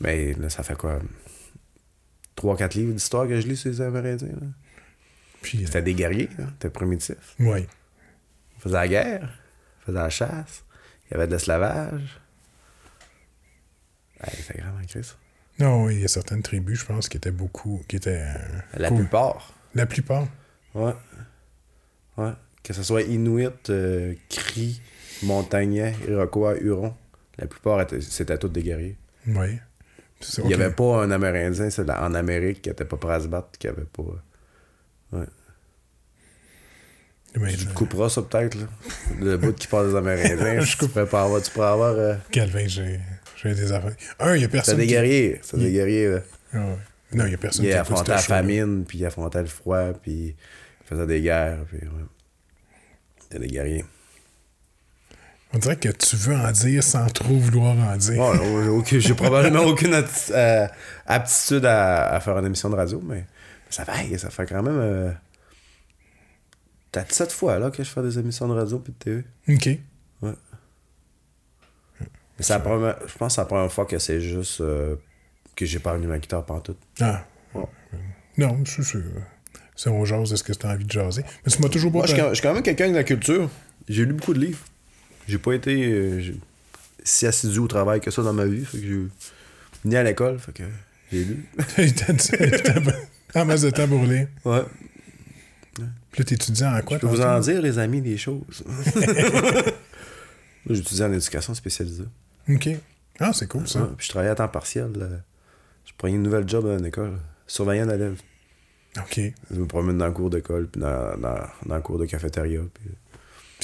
Mais 0.00 0.32
là, 0.34 0.50
ça 0.50 0.62
fait 0.62 0.76
quoi? 0.76 0.98
3-4 2.36 2.74
livres 2.76 2.92
d'histoire 2.92 3.28
que 3.28 3.40
je 3.40 3.46
lis 3.46 3.56
sur 3.56 3.70
les 3.70 3.80
Amérindiens. 3.80 4.28
là. 4.28 4.46
Puis, 5.42 5.62
euh, 5.62 5.66
C'était 5.66 5.82
des 5.82 5.94
guerriers. 5.94 6.28
C'était 6.54 6.70
primitif. 6.70 7.16
ouais. 7.38 7.66
On 8.56 8.60
faisait 8.60 8.74
la 8.76 8.88
guerre, 8.88 9.28
on 9.82 9.86
faisait 9.86 9.98
la 9.98 10.10
chasse, 10.10 10.64
il 11.06 11.12
y 11.12 11.16
avait 11.16 11.26
de 11.26 11.32
l'esclavage. 11.32 12.20
C'est 14.46 14.56
grave, 14.56 14.72
hein, 14.80 14.84
Chris. 14.88 15.12
Non, 15.58 15.84
oui, 15.84 15.96
il 15.96 16.00
y 16.00 16.04
a 16.04 16.08
certaines 16.08 16.42
tribus, 16.42 16.80
je 16.80 16.86
pense, 16.86 17.08
qui 17.10 17.16
étaient 17.18 17.30
beaucoup. 17.30 17.82
qui 17.88 17.96
étaient. 17.96 18.22
euh, 18.26 18.60
La 18.78 18.88
cool. 18.88 18.98
plupart. 19.00 19.52
La 19.74 19.84
plupart. 19.86 20.26
Ouais. 20.74 20.94
Ouais. 22.16 22.32
Que 22.64 22.72
ce 22.72 22.82
soit 22.82 23.02
Inuit, 23.02 23.70
euh, 23.70 24.14
Cri, 24.28 24.80
Montagnais, 25.22 25.94
Iroquois, 26.08 26.56
Huron. 26.58 26.94
La 27.38 27.46
plupart, 27.46 27.86
c'était 28.00 28.38
tous 28.38 28.48
des 28.48 28.62
guerriers. 28.62 28.96
Oui. 29.28 29.58
C'est- 30.20 30.42
Il 30.42 30.48
n'y 30.48 30.54
avait 30.54 30.70
pas 30.70 31.02
un 31.04 31.10
Amérindien 31.10 31.68
c'est 31.70 31.84
la- 31.84 32.02
en 32.04 32.14
Amérique 32.14 32.62
qui 32.62 32.70
était 32.70 32.84
pas 32.86 32.96
prêt 32.96 33.14
à 33.14 33.20
se 33.20 33.28
battre, 33.28 33.50
qui 33.58 33.68
avait 33.68 33.84
pas. 33.84 34.02
Ouais. 35.12 35.26
Mais, 37.36 37.52
Tu 37.56 37.66
te 37.66 37.72
couperas 37.74 38.08
ça 38.08 38.22
peut-être, 38.22 38.54
là. 38.54 38.66
Le 39.20 39.36
bout 39.36 39.52
qui 39.54 39.66
parle 39.66 39.90
des 39.90 39.96
Amérindiens. 39.96 40.60
Je 40.60 40.76
tu, 40.76 40.86
pourrais 40.88 41.06
pas 41.06 41.24
avoir, 41.24 41.42
tu 41.42 41.50
pourrais 41.50 41.66
avoir. 41.66 41.92
euh, 41.94 42.14
Calvin, 42.30 42.66
j'ai 42.68 43.00
j'ai 43.42 43.54
des 43.54 43.72
affaires. 43.72 43.94
Un, 44.20 44.36
il 44.36 44.42
y 44.42 44.44
a 44.44 44.48
personne. 44.48 44.76
des 44.76 44.84
qui- 44.86 44.92
guerriers. 44.92 45.40
C'était 45.42 45.58
des 45.64 45.72
guerriers, 45.72 46.08
là. 46.10 46.20
Ah 46.52 46.58
ouais. 46.58 46.76
Non, 47.12 47.26
il 47.26 47.32
y 47.32 47.34
a 47.34 47.38
personne 47.38 47.64
Il 47.64 47.70
qui 47.70 47.74
affrontait 47.74 48.12
la 48.12 48.18
famine, 48.18 48.84
puis 48.86 48.98
il 48.98 49.06
affrontait 49.06 49.40
le 49.40 49.46
froid, 49.48 49.92
puis 49.94 50.28
il 50.28 50.86
faisait 50.86 51.06
des 51.06 51.20
guerres, 51.20 51.64
puis 51.68 51.78
ouais. 51.78 52.04
C'était 53.34 53.46
des 53.48 53.52
guerriers. 53.52 53.84
On 55.52 55.58
dirait 55.58 55.76
que 55.76 55.88
tu 55.88 56.14
veux 56.16 56.36
en 56.36 56.52
dire 56.52 56.82
sans 56.84 57.06
trop 57.06 57.36
vouloir 57.36 57.76
en 57.76 57.96
dire. 57.96 58.14
Bon, 58.16 58.84
j'ai 59.00 59.14
probablement 59.14 59.62
aucune 59.66 59.92
euh, 60.30 60.66
aptitude 61.06 61.64
à, 61.64 62.10
à 62.14 62.20
faire 62.20 62.38
une 62.38 62.46
émission 62.46 62.70
de 62.70 62.76
radio, 62.76 63.00
mais 63.04 63.24
ça 63.70 63.84
fait, 63.84 64.18
ça 64.18 64.30
fait 64.30 64.46
quand 64.46 64.62
même. 64.62 64.78
Euh, 64.78 65.10
T'as 66.92 67.04
sept 67.08 67.32
fois 67.32 67.58
là 67.58 67.72
que 67.72 67.82
je 67.82 67.90
fais 67.90 68.02
des 68.02 68.20
émissions 68.20 68.46
de 68.46 68.54
radio 68.54 68.78
puis 68.78 68.92
de 68.92 68.98
TV. 68.98 69.24
OK. 69.48 69.78
Mais 70.22 70.32
c'est 72.38 72.52
la 72.52 72.60
première- 72.60 72.98
je 73.06 73.18
pense 73.18 73.32
que 73.32 73.34
c'est 73.34 73.40
la 73.40 73.46
première 73.46 73.72
fois 73.72 73.84
que 73.86 73.98
c'est 73.98 74.20
juste 74.20 74.60
euh, 74.60 74.94
que 75.56 75.66
j'ai 75.66 75.80
pas 75.80 75.92
revenu 75.92 76.06
ma 76.06 76.18
guitare 76.18 76.44
pantoute. 76.44 76.78
Ah. 77.00 77.24
Ouais. 77.54 77.64
Non, 78.38 78.64
suis 78.64 78.84
sûr. 78.84 79.02
Si 79.76 79.88
on 79.88 80.04
jase, 80.04 80.32
est-ce 80.32 80.44
que 80.44 80.52
tu 80.52 80.66
as 80.66 80.70
envie 80.70 80.84
de 80.84 80.90
jaser? 80.90 81.22
Mais 81.44 81.50
tu 81.52 81.60
m'as 81.60 81.68
toujours 81.68 81.90
pas 81.90 81.98
Moi, 81.98 82.06
je 82.06 82.12
suis 82.12 82.20
quand- 82.20 82.28
je 82.30 82.34
suis 82.34 82.42
quand 82.42 82.54
même 82.54 82.62
quelqu'un 82.62 82.90
de 82.90 82.94
la 82.94 83.04
culture. 83.04 83.50
J'ai 83.88 84.04
lu 84.04 84.12
beaucoup 84.12 84.34
de 84.34 84.40
livres. 84.40 84.60
J'ai 85.26 85.38
pas 85.38 85.52
été 85.52 85.84
euh, 85.92 86.22
si 87.02 87.26
assidu 87.26 87.58
au 87.58 87.66
travail 87.66 88.00
que 88.00 88.10
ça 88.10 88.22
dans 88.22 88.32
ma 88.32 88.46
vie. 88.46 88.64
Fait 88.64 88.78
que 88.78 88.86
j'ai 88.86 89.00
ni 89.84 89.96
à 89.96 90.02
l'école, 90.02 90.38
fait 90.38 90.52
que 90.52 90.62
j'ai 91.10 91.24
lu. 91.24 91.44
T'as 93.32 93.42
en 93.42 93.44
masse 93.46 93.62
de 93.62 93.70
temps 93.70 93.88
pour 93.88 94.04
lire. 94.04 94.28
Ouais. 94.44 94.62
Puis 96.12 96.20
là, 96.20 96.24
t'étudies 96.24 96.64
en 96.64 96.80
quoi? 96.82 96.98
Je 96.98 97.00
peux 97.00 97.06
vous 97.08 97.20
en 97.20 97.40
dire, 97.40 97.60
les 97.60 97.78
amis, 97.80 98.00
des 98.00 98.16
choses. 98.16 98.62
Moi, 100.66 100.76
j'étudie 100.76 101.02
en 101.02 101.12
éducation 101.12 101.52
spécialisée. 101.54 102.04
OK. 102.48 102.68
Ah, 103.20 103.32
c'est 103.32 103.48
cool, 103.48 103.68
ça. 103.68 103.80
Ouais, 103.82 103.88
puis 103.96 104.06
je 104.06 104.10
travaillais 104.10 104.30
à 104.32 104.34
temps 104.34 104.48
partiel. 104.48 104.90
euh, 104.96 105.16
Je 105.84 105.92
prenais 105.98 106.14
une 106.14 106.22
nouvelle 106.22 106.48
job 106.48 106.64
dans 106.64 106.82
l'école. 106.82 107.18
Surveillant 107.46 107.86
d'élèves. 107.86 108.20
OK. 108.98 109.06
Puis 109.14 109.34
Je 109.50 109.60
me 109.60 109.66
promène 109.66 109.98
dans 109.98 110.06
le 110.06 110.12
cours 110.12 110.30
d'école, 110.30 110.68
puis 110.68 110.80
dans, 110.80 111.16
dans, 111.18 111.38
dans 111.66 111.76
le 111.76 111.82
cours 111.82 111.98
de 111.98 112.06
cafétéria. 112.06 112.60
Puis... 112.74 112.90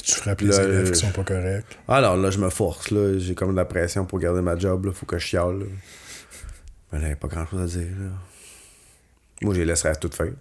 tu 0.03 0.11
frappes 0.15 0.41
les 0.41 0.59
élèves 0.59 0.87
je- 0.87 0.91
qui 0.91 0.99
sont 0.99 1.11
pas 1.11 1.23
corrects. 1.23 1.65
Alors 1.87 2.17
là, 2.17 2.29
je 2.31 2.39
me 2.39 2.49
force. 2.49 2.91
là. 2.91 3.17
J'ai 3.17 3.33
comme 3.35 3.51
de 3.51 3.55
la 3.55 3.65
pression 3.65 4.05
pour 4.05 4.19
garder 4.19 4.41
ma 4.41 4.57
job. 4.57 4.85
Là. 4.85 4.91
Faut 4.93 5.05
que 5.05 5.17
je 5.17 5.25
chiale. 5.25 5.59
Là. 5.59 5.65
Mais 6.91 6.99
là, 6.99 7.05
il 7.05 7.07
n'y 7.07 7.13
a 7.13 7.15
pas 7.17 7.27
grand-chose 7.29 7.61
à 7.75 7.79
dire. 7.79 7.87
Là. 7.99 8.09
Moi, 9.43 9.53
je 9.53 9.59
les 9.59 9.65
laisserais 9.65 9.89
à 9.89 9.95
tout 9.95 10.09
faire. 10.13 10.33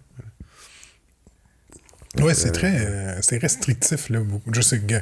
Ouais, 2.19 2.35
c'est 2.35 2.49
euh, 2.49 2.53
très 2.53 2.87
euh, 2.87 3.19
c'est 3.23 3.39
restrictif, 3.39 4.09
là. 4.09 4.21
beaucoup. 4.21 4.51
Je 4.53 4.61
sais 4.61 4.81
que 4.81 4.95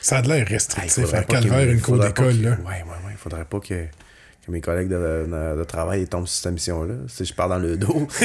ça 0.00 0.18
a 0.18 0.22
de 0.22 0.28
l'air 0.28 0.44
Ah, 0.48 0.50
restrictif. 0.50 1.12
à 1.14 1.22
calvaire, 1.24 1.68
une 1.70 1.80
cour 1.80 1.98
d'école, 1.98 2.40
là. 2.40 2.50
Ouais, 2.64 2.66
ouais, 2.66 3.06
ouais. 3.06 3.14
Faudrait 3.18 3.44
pas 3.44 3.60
que, 3.60 3.84
que 4.48 4.52
mes 4.52 4.60
collègues 4.60 4.88
de, 4.88 5.26
de- 5.26 5.58
de 5.58 5.64
travail 5.64 6.06
tombent 6.06 6.26
sur 6.26 6.42
cette 6.42 6.52
mission-là. 6.52 6.94
Si 7.06 7.24
je 7.24 7.32
pars 7.34 7.48
dans 7.48 7.58
le 7.58 7.76
dos. 7.76 8.08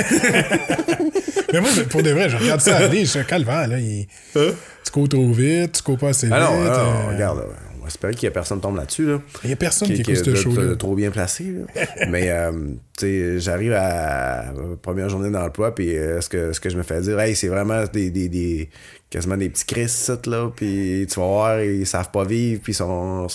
Mais 1.54 1.62
moi, 1.62 1.70
pour 1.90 2.02
de 2.02 2.10
vrai, 2.12 2.30
je 2.30 2.38
regarde 2.38 2.62
ça 2.62 2.78
aller, 2.78 3.02
je 3.06 3.12
suis 3.12 3.26
calvaire, 3.26 3.68
là. 3.68 3.80
il- 3.80 4.08
Tu 4.34 4.92
cours 4.92 5.08
trop 5.10 5.32
vite, 5.32 5.74
tu 5.74 5.82
cours 5.84 5.98
pas 5.98 6.10
assez 6.10 6.28
ah 6.32 6.40
vite. 6.40 6.48
ah 6.50 6.52
non, 6.52 6.64
euh, 7.10 7.14
regarde. 7.14 7.38
là, 7.40 7.44
On 7.78 7.82
va 7.84 7.88
espérer 7.88 8.14
qu'il 8.16 8.24
n'y 8.28 8.30
a 8.30 8.32
personne 8.32 8.58
qui 8.58 8.64
tombe 8.64 8.78
là-dessus. 8.78 9.06
Là. 9.06 9.22
Il 9.44 9.50
y 9.50 9.54
a 9.54 9.56
personne 9.56 9.88
qui, 9.90 10.02
qui, 10.02 10.12
écoute 10.14 10.36
ce 10.36 10.50
de- 10.50 10.74
trop 10.74 10.96
bien 10.96 11.12
placé. 11.12 11.44
là. 11.76 11.84
Mais, 12.10 12.30
euh, 12.32 12.52
tu 12.98 13.06
sais, 13.06 13.40
j'arrive 13.40 13.74
à 13.74 14.46
la 14.46 14.54
première 14.82 15.10
journée 15.10 15.30
d'emploi, 15.30 15.76
puis 15.76 15.96
euh, 15.96 16.22
ce, 16.22 16.30
que, 16.30 16.54
ce 16.54 16.60
que 16.60 16.70
je 16.70 16.78
me 16.78 16.84
fais 16.84 17.02
dire, 17.02 17.20
hey, 17.20 17.36
c'est 17.36 17.50
vraiment 17.50 17.84
des, 17.92 18.10
des, 18.10 18.30
des- 18.30 18.70
quasiment 19.12 19.38
des 19.38 19.50
petits 19.50 19.66
Chris, 19.66 19.92
là, 20.26 20.50
puis 20.56 21.06
tu 21.12 21.20
vas 21.20 21.28
voir, 21.28 21.62
ils 21.62 21.86
savent 21.86 22.10
pas 22.12 22.24
vivre, 22.24 22.62
puis 22.64 22.72
ils 22.72 22.76
sont. 22.76 23.28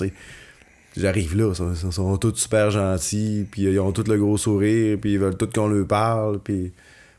J'arrive 0.98 1.36
là, 1.36 1.52
ils 1.72 1.92
sont, 1.92 2.16
tous 2.18 2.34
super 2.34 2.70
gentils, 2.70 3.46
puis 3.50 3.62
ils 3.62 3.78
ont 3.78 3.92
tous 3.92 4.08
le 4.08 4.18
gros 4.18 4.36
sourire, 4.36 4.98
puis 5.00 5.12
ils 5.12 5.18
veulent 5.18 5.36
tout 5.36 5.48
qu'on 5.48 5.68
leur 5.68 5.86
parle, 5.86 6.40
puis. 6.40 6.72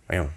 Voyons. 0.10 0.30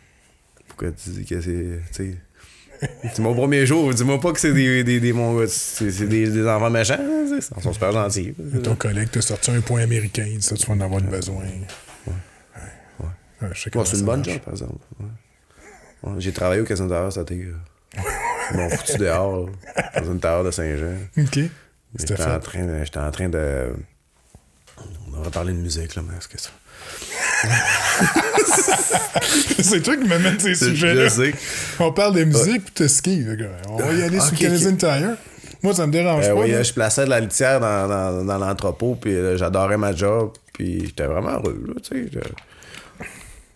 Pourquoi 0.69 0.91
tu 0.93 1.11
dis 1.11 1.25
que 1.25 1.41
c'est. 1.41 1.81
tu 1.93 2.13
sais, 2.13 2.89
C'est 3.15 3.19
mon 3.21 3.35
premier 3.35 3.67
jour, 3.67 3.93
dis-moi 3.93 4.21
pas 4.21 4.33
que 4.33 4.41
c'est 4.41 4.53
des, 4.53 4.85
des, 4.85 5.01
des, 5.01 5.13
mon- 5.13 5.45
c'est 5.47 5.91
c'est 5.91 6.07
des, 6.07 6.29
des 6.31 6.47
enfants 6.47 6.71
méchants, 6.71 6.99
ils 7.01 7.43
sont 7.43 7.73
super 7.73 7.93
gentils. 7.93 8.35
Ton 8.63 8.75
collègue 8.77 9.11
t'a 9.11 9.21
sorti 9.21 9.51
un 9.51 9.61
point 9.61 9.83
américain, 9.83 10.29
ça, 10.41 10.57
tu 10.57 10.67
vas 10.67 10.75
en 10.75 10.81
avoir 10.81 11.01
besoin. 11.03 11.43
Ouais. 11.45 12.13
Ouais, 13.01 13.07
Ouais, 13.43 13.49
c'est 13.55 13.73
ça 13.85 13.97
une 13.99 14.05
bonne 14.05 14.25
job, 14.25 14.39
par 14.41 14.55
exemple. 14.55 14.75
J'ai 16.19 16.33
travaillé 16.33 16.61
au 16.63 16.65
Casino 16.65 16.89
Tower 16.89 17.21
été. 17.23 17.45
là. 17.45 18.03
Ils 18.53 18.57
m'ont 18.57 18.71
foutu 18.71 18.99
dehors, 18.99 19.47
là, 19.75 20.01
dans 20.01 20.13
une 20.13 20.21
tower 20.21 20.45
de 20.45 20.51
Saint-Jean. 20.51 20.95
OK. 21.19 21.39
J'étais 21.99 22.23
en 22.23 22.41
train 22.41 22.65
de. 22.65 22.85
J'étais 22.85 22.99
en 22.99 23.11
train 23.11 23.29
de. 23.29 23.73
On 25.13 25.19
aurait 25.19 25.31
parlé 25.31 25.53
de 25.53 25.59
musique, 25.59 25.95
là, 25.95 26.03
mais 26.09 26.17
est-ce 26.17 26.29
que 26.29 26.41
ça? 26.41 26.51
c'est 29.63 29.83
toi 29.83 29.97
qui 29.97 30.09
mets 30.09 30.39
ces 30.39 30.55
sujets-là. 30.55 31.09
On 31.81 31.93
parle 31.93 32.15
de 32.15 32.25
musique 32.25 32.65
puis 32.65 32.85
de 32.85 32.89
ski. 32.89 33.25
fait 33.25 33.37
que 33.37 33.45
On 33.69 33.77
va 33.77 33.93
y 33.93 34.03
aller 34.03 34.21
sur 34.21 34.33
Ok, 34.33 34.39
Canadian 34.39 34.77
Tire. 34.77 35.17
Moi, 35.63 35.75
ça 35.75 35.87
me 35.87 35.93
dérange 35.93 36.25
Ben 36.27 36.35
pas. 36.35 36.41
oui, 36.41 36.51
là. 36.51 36.63
je 36.63 36.73
plaçais 36.73 37.05
de 37.05 37.11
la 37.11 37.21
litière 37.21 37.61
dans, 37.61 37.87
dans, 37.89 38.25
dans 38.25 38.39
l'entrepôt, 38.39 38.97
puis 39.01 39.15
euh, 39.15 39.37
j'adorais 39.37 39.77
ma 39.77 39.95
job, 39.95 40.33
puis 40.53 40.87
j'étais 40.87 41.07
vraiment 41.07 41.33
heureux, 41.35 41.63
là, 41.69 41.75
tu 41.83 42.09
sais. 42.11 42.21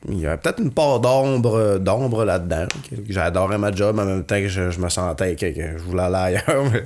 Je- 0.07 0.12
Il 0.12 0.21
y 0.21 0.27
avait 0.27 0.37
peut-être 0.37 0.61
une 0.61 0.73
part 0.73 1.01
d'ombre 1.01 1.55
euh, 1.57 1.79
d'ombre 1.79 2.25
là-dedans. 2.25 2.66
J'adorais 3.09 3.59
ma 3.59 3.73
job, 3.73 3.99
en 3.99 4.05
même 4.05 4.25
temps 4.25 4.37
que 4.40 4.49
je, 4.49 4.71
je 4.71 4.79
me 4.81 4.88
sentais 4.88 5.35
que, 5.37 5.53
je 5.53 5.83
voulais 5.83 6.03
aller 6.05 6.16
ailleurs. 6.47 6.71
Mais 6.73 6.85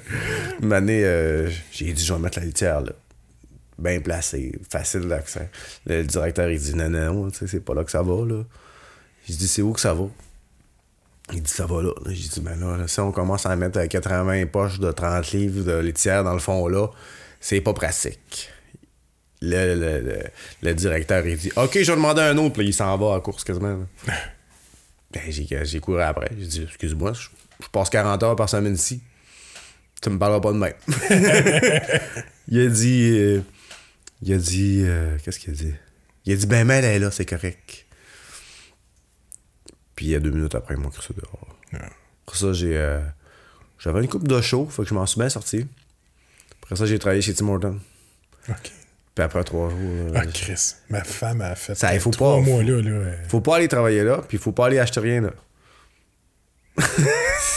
une 0.62 0.72
année, 0.72 1.04
euh, 1.04 1.48
j'ai 1.72 1.92
dit, 1.92 2.04
je 2.04 2.12
vais 2.12 2.18
mettre 2.20 2.38
la 2.38 2.46
litière 2.46 2.80
là. 2.80 2.92
Bien 3.78 4.00
placé, 4.00 4.58
facile 4.70 5.08
d'accès. 5.08 5.48
Le 5.86 6.02
directeur, 6.04 6.50
il 6.50 6.58
dit, 6.60 6.74
non, 6.74 6.90
non, 6.90 7.28
c'est 7.32 7.64
pas 7.64 7.72
là 7.74 7.82
que 7.84 7.90
ça 7.90 8.02
va, 8.02 8.26
là. 8.26 8.42
J'ai 9.26 9.34
dit, 9.34 9.48
c'est 9.48 9.62
où 9.62 9.72
que 9.72 9.80
ça 9.80 9.94
va? 9.94 10.04
Il 11.32 11.42
dit, 11.42 11.50
ça 11.50 11.64
va 11.64 11.80
là. 11.82 11.92
J'ai 12.08 12.28
dit, 12.28 12.40
ben 12.40 12.58
là, 12.60 12.86
si 12.88 13.00
on 13.00 13.12
commence 13.12 13.46
à 13.46 13.54
mettre 13.56 13.78
euh, 13.78 13.86
80 13.86 14.46
poches 14.46 14.80
de 14.80 14.90
30 14.90 15.32
livres 15.32 15.64
de 15.64 15.78
litière 15.78 16.24
dans 16.24 16.32
le 16.34 16.40
fond 16.40 16.66
là, 16.68 16.88
c'est 17.40 17.60
pas 17.60 17.72
pratique. 17.72 18.50
Le, 19.42 19.74
le, 19.74 20.00
le, 20.00 20.22
le 20.62 20.74
directeur, 20.74 21.26
il 21.26 21.36
dit, 21.38 21.50
OK, 21.56 21.72
je 21.74 21.90
vais 21.90 21.96
demander 21.96 22.20
un 22.22 22.36
autre, 22.36 22.54
puis 22.54 22.66
il 22.66 22.74
s'en 22.74 22.96
va 22.98 23.16
à 23.16 23.20
course 23.20 23.42
quasiment. 23.44 23.86
ben, 25.12 25.22
j'ai, 25.28 25.46
j'ai 25.64 25.80
couru 25.80 26.02
après. 26.02 26.30
J'ai 26.38 26.46
dit, 26.46 26.62
excuse-moi, 26.64 27.12
je, 27.14 27.28
je 27.62 27.68
passe 27.68 27.88
40 27.90 28.22
heures 28.22 28.36
par 28.36 28.48
semaine 28.50 28.74
ici. 28.74 29.00
Tu 30.02 30.10
me 30.10 30.18
parleras 30.18 30.40
pas 30.40 30.52
de 30.52 30.58
même. 30.58 30.74
il 32.48 32.60
a 32.60 32.66
dit, 32.68 33.10
euh, 33.18 33.40
il 34.22 34.32
a 34.34 34.36
dit, 34.38 34.82
euh, 34.84 35.16
qu'est-ce 35.24 35.38
qu'il 35.38 35.50
a 35.50 35.56
dit? 35.56 35.74
Il 36.26 36.32
a 36.32 36.36
dit, 36.36 36.46
ben, 36.46 36.66
mais 36.66 36.78
elle 36.78 36.84
est 36.84 36.98
là, 36.98 37.10
c'est 37.10 37.26
correct. 37.26 37.86
Puis 39.94 40.06
il 40.06 40.10
y 40.10 40.14
a 40.14 40.20
deux 40.20 40.30
minutes 40.30 40.54
après, 40.54 40.74
il 40.74 40.80
m'a 40.80 40.88
crissé 40.90 41.14
dehors. 41.14 41.56
Après 41.72 42.38
ça, 42.38 42.52
j'ai. 42.52 42.76
euh, 42.76 43.00
j'avais 43.78 44.00
une 44.00 44.08
coupe 44.08 44.26
de 44.28 44.40
chaud, 44.40 44.66
fait 44.70 44.82
que 44.82 44.88
je 44.88 44.94
m'en 44.94 45.06
suis 45.06 45.18
bien 45.18 45.28
sorti. 45.30 45.66
Après 46.62 46.76
ça, 46.76 46.84
j'ai 46.86 46.98
travaillé 46.98 47.22
chez 47.22 47.32
Tim 47.34 47.48
Hortons. 47.48 47.78
OK. 48.48 48.72
Puis 49.14 49.24
après 49.24 49.42
trois 49.44 49.68
jours. 49.70 49.78
euh, 49.80 50.12
Ah, 50.14 50.26
Chris, 50.26 50.74
ma 50.88 51.02
femme 51.04 51.40
a 51.42 51.54
fait 51.54 51.74
Ça, 51.74 51.92
il 51.94 52.00
faut 52.00 52.10
trois 52.10 52.36
pas- 52.36 52.42
mois 52.42 52.62
là. 52.62 52.80
là 52.80 53.10
Faut 53.28 53.40
pas 53.40 53.56
aller 53.56 53.68
travailler 53.68 54.04
là, 54.04 54.20
puis 54.28 54.38
faut 54.38 54.52
pas 54.52 54.66
aller 54.66 54.78
acheter 54.78 55.00
rien 55.00 55.20
là. 55.22 55.30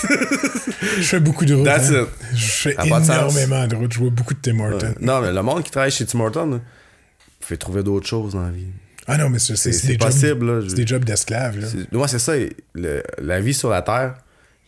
Je 0.01 1.01
fais 1.03 1.19
beaucoup 1.19 1.45
de 1.45 1.53
routes. 1.53 1.67
Hein. 1.67 2.07
Je 2.33 2.45
fais 2.45 2.73
Ça 2.75 2.83
pas 2.85 2.99
de 2.99 3.05
énormément 3.05 3.67
de 3.67 3.75
routes. 3.75 3.93
Je 3.93 3.99
vois 3.99 4.09
beaucoup 4.09 4.33
de 4.33 4.39
Tim 4.41 4.59
Hortons. 4.59 4.93
Non, 4.99 5.21
mais 5.21 5.31
le 5.31 5.41
monde 5.41 5.63
qui 5.63 5.71
travaille 5.71 5.91
chez 5.91 6.05
Tim 6.05 6.19
Hortons, 6.19 6.45
là, 6.49 6.59
fait 7.39 7.57
trouver 7.57 7.83
d'autres 7.83 8.07
choses 8.07 8.33
dans 8.33 8.41
la 8.43 8.51
vie. 8.51 8.67
Ah 9.07 9.17
non, 9.17 9.29
mais 9.29 9.39
c'est 9.39 9.97
possible, 9.97 10.45
là, 10.59 10.65
C'est 10.67 10.75
des 10.75 10.87
jobs 10.87 11.03
d'esclaves. 11.03 11.57
là. 11.59 11.67
Moi, 11.91 12.07
c'est 12.07 12.19
ça. 12.19 12.33
le- 12.73 13.03
la 13.19 13.39
vie 13.41 13.53
sur 13.53 13.69
la 13.69 13.81
Terre, 13.81 14.15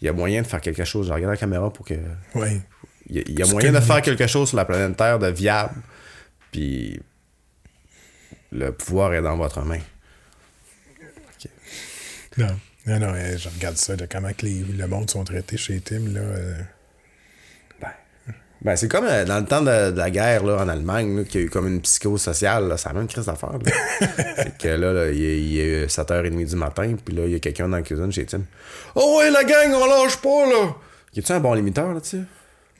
il 0.01 0.05
y 0.05 0.09
a 0.09 0.13
moyen 0.13 0.41
de 0.41 0.47
faire 0.47 0.61
quelque 0.61 0.83
chose. 0.83 1.07
Je 1.07 1.13
regarde 1.13 1.31
la 1.31 1.37
caméra 1.37 1.71
pour 1.71 1.85
que. 1.85 1.93
Ouais. 2.35 2.61
Il 3.09 3.15
y 3.17 3.19
a, 3.19 3.23
il 3.27 3.39
y 3.39 3.41
a 3.41 3.45
Ce 3.45 3.51
moyen 3.51 3.71
de 3.71 3.79
faire 3.79 4.01
quelque 4.01 4.27
chose 4.27 4.49
sur 4.49 4.57
la 4.57 4.65
planète 4.65 4.97
Terre 4.97 5.19
de 5.19 5.27
viable. 5.27 5.73
Puis. 6.55 6.97
Le 8.53 8.71
pouvoir 8.71 9.13
est 9.13 9.21
dans 9.21 9.35
votre 9.35 9.61
main. 9.63 9.79
Non, 12.37 12.47
non, 12.87 12.99
non, 12.99 13.13
je 13.37 13.49
regarde 13.49 13.75
ça, 13.75 13.97
de 13.97 14.05
comment 14.09 14.31
que 14.31 14.45
les, 14.45 14.59
le 14.61 14.87
monde 14.87 15.09
sont 15.09 15.25
traités 15.25 15.57
chez 15.57 15.81
Tim. 15.81 15.99
Là, 16.13 16.21
euh. 16.21 16.53
Ben, 18.61 18.75
c'est 18.77 18.87
comme 18.87 19.05
euh, 19.05 19.25
dans 19.25 19.39
le 19.39 19.45
temps 19.45 19.61
de, 19.61 19.91
de 19.91 19.97
la 19.97 20.09
guerre 20.09 20.43
là, 20.45 20.57
en 20.63 20.67
Allemagne, 20.69 21.17
là, 21.17 21.23
qu'il 21.25 21.41
y 21.41 21.43
a 21.43 21.47
eu 21.47 21.49
comme 21.49 21.67
une 21.67 21.81
psychosociale. 21.81 22.67
là. 22.69 22.77
C'est 22.77 22.87
la 22.89 22.95
même 22.95 23.07
crise 23.07 23.25
d'affaires. 23.25 23.51
là. 23.59 23.71
c'est 24.37 24.57
que 24.57 24.67
là, 24.69 24.93
là, 24.93 25.11
il 25.11 25.21
est- 25.23 25.41
il 25.41 25.59
est 25.59 25.85
7h30 25.87 26.45
du 26.45 26.55
matin, 26.55 26.95
puis 27.03 27.13
là, 27.15 27.25
il 27.25 27.31
y 27.31 27.35
a 27.35 27.39
quelqu'un 27.39 27.67
dans 27.67 27.75
la 27.77 27.83
cuisine 27.83 28.11
chez 28.11 28.25
Tim. 28.25 28.41
Oh 28.95 29.17
ouais, 29.19 29.29
la 29.29 29.43
gang, 29.43 29.71
on 29.73 29.85
lâche 29.85 30.17
pas, 30.17 30.45
là! 30.47 30.73
Y 31.13 31.19
a-tu 31.19 31.31
un 31.33 31.39
bon 31.41 31.53
limiteur 31.53 31.93
là-dessus? 31.93 32.23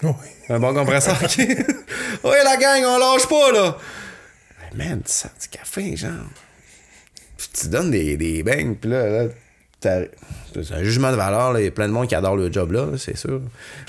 Oui. 0.03 0.11
Un 0.49 0.59
bon 0.59 0.73
compresseur, 0.73 1.17
ok? 1.23 1.37
ouais, 2.23 2.43
la 2.43 2.57
gang, 2.57 2.83
on 2.85 2.97
lâche 2.99 3.27
pas, 3.27 3.51
là! 3.51 3.77
Man, 4.75 5.01
tu 5.05 5.11
sens 5.11 5.31
du 5.41 5.47
café, 5.47 5.95
genre. 5.95 6.11
Puis 7.37 7.49
tu 7.53 7.67
donnes 7.69 7.91
des, 7.91 8.17
des 8.17 8.43
beignes, 8.43 8.75
puis 8.75 8.89
là, 8.89 9.23
là 9.23 9.29
c'est 9.81 10.73
un 10.73 10.83
jugement 10.83 11.11
de 11.11 11.15
valeur, 11.17 11.53
là. 11.53 11.61
Il 11.61 11.65
y 11.65 11.67
a 11.67 11.71
plein 11.71 11.87
de 11.87 11.93
monde 11.93 12.07
qui 12.07 12.15
adore 12.15 12.35
le 12.35 12.51
job, 12.51 12.71
là, 12.71 12.87
c'est 12.97 13.17
sûr. 13.17 13.41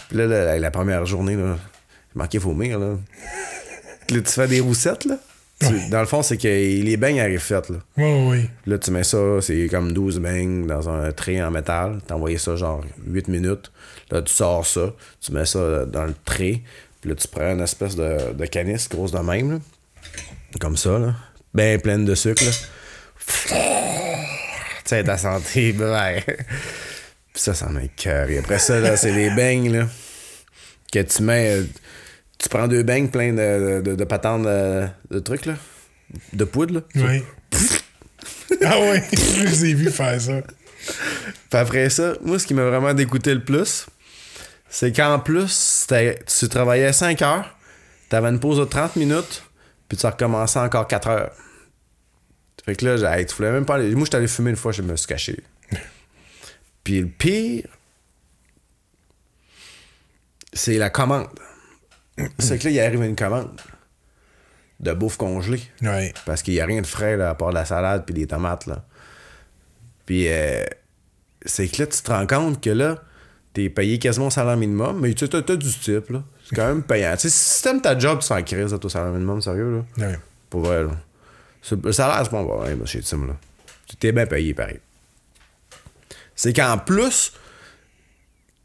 Puis 0.09 0.19
là, 0.19 0.27
la, 0.27 0.59
la 0.59 0.71
première 0.71 1.07
journée, 1.07 1.37
là, 1.37 1.57
j'ai 2.14 2.19
manqué 2.19 2.38
vomir, 2.38 2.79
là. 2.79 2.97
Là, 4.11 4.21
tu 4.21 4.33
fais 4.33 4.47
des 4.49 4.61
roussettes, 4.61 5.05
là. 5.05 5.19
Tu- 5.59 5.88
dans 5.88 6.01
le 6.01 6.07
fond, 6.07 6.23
c'est 6.23 6.37
que 6.37 6.47
les 6.49 6.97
beignes 6.99 7.19
arrivent 7.21 7.40
faites, 7.40 7.71
là. 7.71 7.79
Oui, 7.97 8.05
oui. 8.29 8.51
Puis 8.62 8.73
Là, 8.73 8.79
tu 8.79 8.90
mets 8.90 9.05
ça, 9.05 9.40
c'est 9.40 9.69
comme 9.71 9.92
12 9.92 10.21
beignes 10.21 10.66
dans 10.66 10.88
un 10.88 11.11
trait 11.12 11.42
en 11.42 11.51
métal. 11.51 11.99
Envoyé 12.11 12.37
ça 12.37 12.57
genre 12.57 12.85
8 13.07 13.29
minutes. 13.29 13.73
Là, 14.11 14.23
tu 14.23 14.33
sors 14.33 14.66
ça, 14.66 14.95
tu 15.21 15.33
mets 15.33 15.47
ça 15.47 15.85
dans 15.85 16.05
le 16.05 16.14
trait. 16.25 16.62
Puis 17.01 17.11
là, 17.11 17.16
tu 17.16 17.29
prends 17.29 17.53
une 17.53 17.61
espèce 17.61 17.97
de, 17.97 18.33
de 18.33 18.47
canisse 18.47 18.88
grosse 18.88 19.12
de 19.12 19.19
même, 19.19 19.53
là. 19.53 19.59
Comme 20.61 20.77
ça, 20.77 20.99
là. 20.99 21.14
Ben 21.53 21.81
pleine 21.81 22.05
de 22.05 22.14
sucre, 22.14 22.45
sais, 24.85 25.05
ta 25.05 25.19
santé, 25.19 25.73
ben. 25.79 26.21
Puis 26.25 27.42
ça, 27.42 27.55
ça 27.55 27.69
m'a 27.69 27.83
écœuré. 27.83 28.38
Après 28.38 28.59
ça, 28.59 28.81
là, 28.81 28.97
c'est 28.97 29.12
les 29.12 29.31
beignes, 29.31 29.73
là. 29.73 29.88
Que 30.92 31.01
tu 31.01 31.23
mets. 31.23 31.62
Tu 32.38 32.49
prends 32.49 32.69
deux 32.69 32.83
beignes 32.83 33.09
pleins 33.09 33.33
de, 33.33 33.81
de, 33.81 33.95
de 33.95 34.05
patentes 34.05 34.42
de, 34.42 34.87
de 35.11 35.19
trucs, 35.19 35.47
là. 35.47 35.55
De 36.33 36.45
poudre, 36.45 36.75
là. 36.75 36.81
Oui. 36.95 37.23
ah 38.64 38.77
oui, 38.81 38.99
je 39.12 39.45
les 39.45 39.64
ai 39.66 39.75
vus 39.75 39.90
faire 39.90 40.21
ça. 40.21 40.40
Puis 41.51 41.59
après 41.59 41.90
ça, 41.90 42.14
moi, 42.23 42.38
ce 42.38 42.47
qui 42.47 42.55
m'a 42.55 42.64
vraiment 42.64 42.95
dégoûté 42.95 43.35
le 43.35 43.42
plus, 43.42 43.87
c'est 44.68 44.94
qu'en 44.94 45.18
plus, 45.18 45.87
tu 46.26 46.48
travaillais 46.48 46.92
5 46.92 47.22
heures, 47.22 47.57
t'avais 48.09 48.29
une 48.29 48.40
pause 48.40 48.59
de 48.59 48.64
30 48.64 48.96
minutes, 48.96 49.42
puis 49.88 49.96
tu 49.96 50.07
recommençais 50.07 50.59
encore 50.59 50.87
4 50.88 51.09
heures. 51.09 51.33
Fait 52.64 52.74
que 52.74 52.85
là, 52.85 52.96
j'ai, 52.96 53.07
hey, 53.07 53.26
tu 53.26 53.35
voulais 53.37 53.52
même 53.52 53.64
pas 53.64 53.76
aller. 53.76 53.94
Moi, 53.94 54.05
j'étais 54.05 54.16
allé 54.16 54.26
fumer 54.26 54.50
une 54.50 54.57
fois, 54.57 54.72
je 54.72 54.83
me 54.83 54.96
suis 54.96 55.07
caché. 55.07 55.38
Puis 56.85 57.00
le 57.00 57.07
pire, 57.07 57.68
c'est 60.52 60.76
la 60.79 60.90
commande. 60.90 61.29
c'est 62.40 62.59
que 62.59 62.64
là, 62.64 62.70
il 62.70 62.81
arrive 62.81 63.02
une 63.02 63.14
commande 63.14 63.61
de 64.81 64.92
bouffe 64.92 65.16
congelée. 65.16 65.62
Oui. 65.83 66.12
Parce 66.24 66.42
qu'il 66.42 66.55
n'y 66.55 66.61
a 66.61 66.66
rien 66.66 66.81
de 66.81 66.87
frais 66.87 67.16
là, 67.16 67.31
à 67.31 67.35
part 67.35 67.50
de 67.50 67.55
la 67.55 67.64
salade 67.64 68.05
puis 68.05 68.14
des 68.14 68.26
tomates. 68.26 68.66
Là. 68.66 68.85
Puis 70.05 70.29
euh, 70.29 70.64
c'est 71.44 71.68
que 71.68 71.83
là, 71.83 71.87
tu 71.87 72.02
te 72.02 72.11
rends 72.11 72.26
compte 72.26 72.62
que 72.62 72.70
là, 72.70 73.02
t'es 73.57 73.71
payé 73.71 73.99
quasiment 73.99 74.27
au 74.27 74.31
salaire 74.31 74.59
minimum, 74.59 75.01
mais 75.01 75.14
tu 75.14 75.25
sais, 75.25 75.31
t'as 75.31 75.40
t'as 75.40 75.57
du 75.57 75.73
type. 75.73 76.11
là. 76.11 76.23
C'est 76.45 76.55
quand 76.55 76.69
même 76.69 76.83
payant. 76.83 77.12
Tu 77.14 77.21
sais, 77.21 77.31
si 77.31 77.62
t'aimes 77.62 77.81
ta 77.81 77.99
job, 77.99 78.19
tu 78.21 78.27
s'en 78.27 78.42
crise 78.42 78.75
au 78.75 78.88
salaire 78.90 79.12
minimum, 79.12 79.40
sérieux. 79.40 79.83
Là. 79.97 80.07
Oui. 80.07 80.14
Pour 80.51 80.61
vrai. 80.61 80.85
Là. 80.85 80.90
Le 81.83 81.92
salaire, 81.92 82.21
c'est 82.23 82.31
pas 82.31 82.42
bon, 82.42 82.62
hein, 82.62 82.75
monsieur 82.79 83.01
Tim. 83.01 83.27
Là. 83.27 83.37
Tu 83.88 83.97
t'es 83.97 84.12
bien 84.12 84.27
payé, 84.27 84.53
pareil. 84.53 84.79
C'est 86.35 86.53
qu'en 86.53 86.77
plus, 86.77 87.33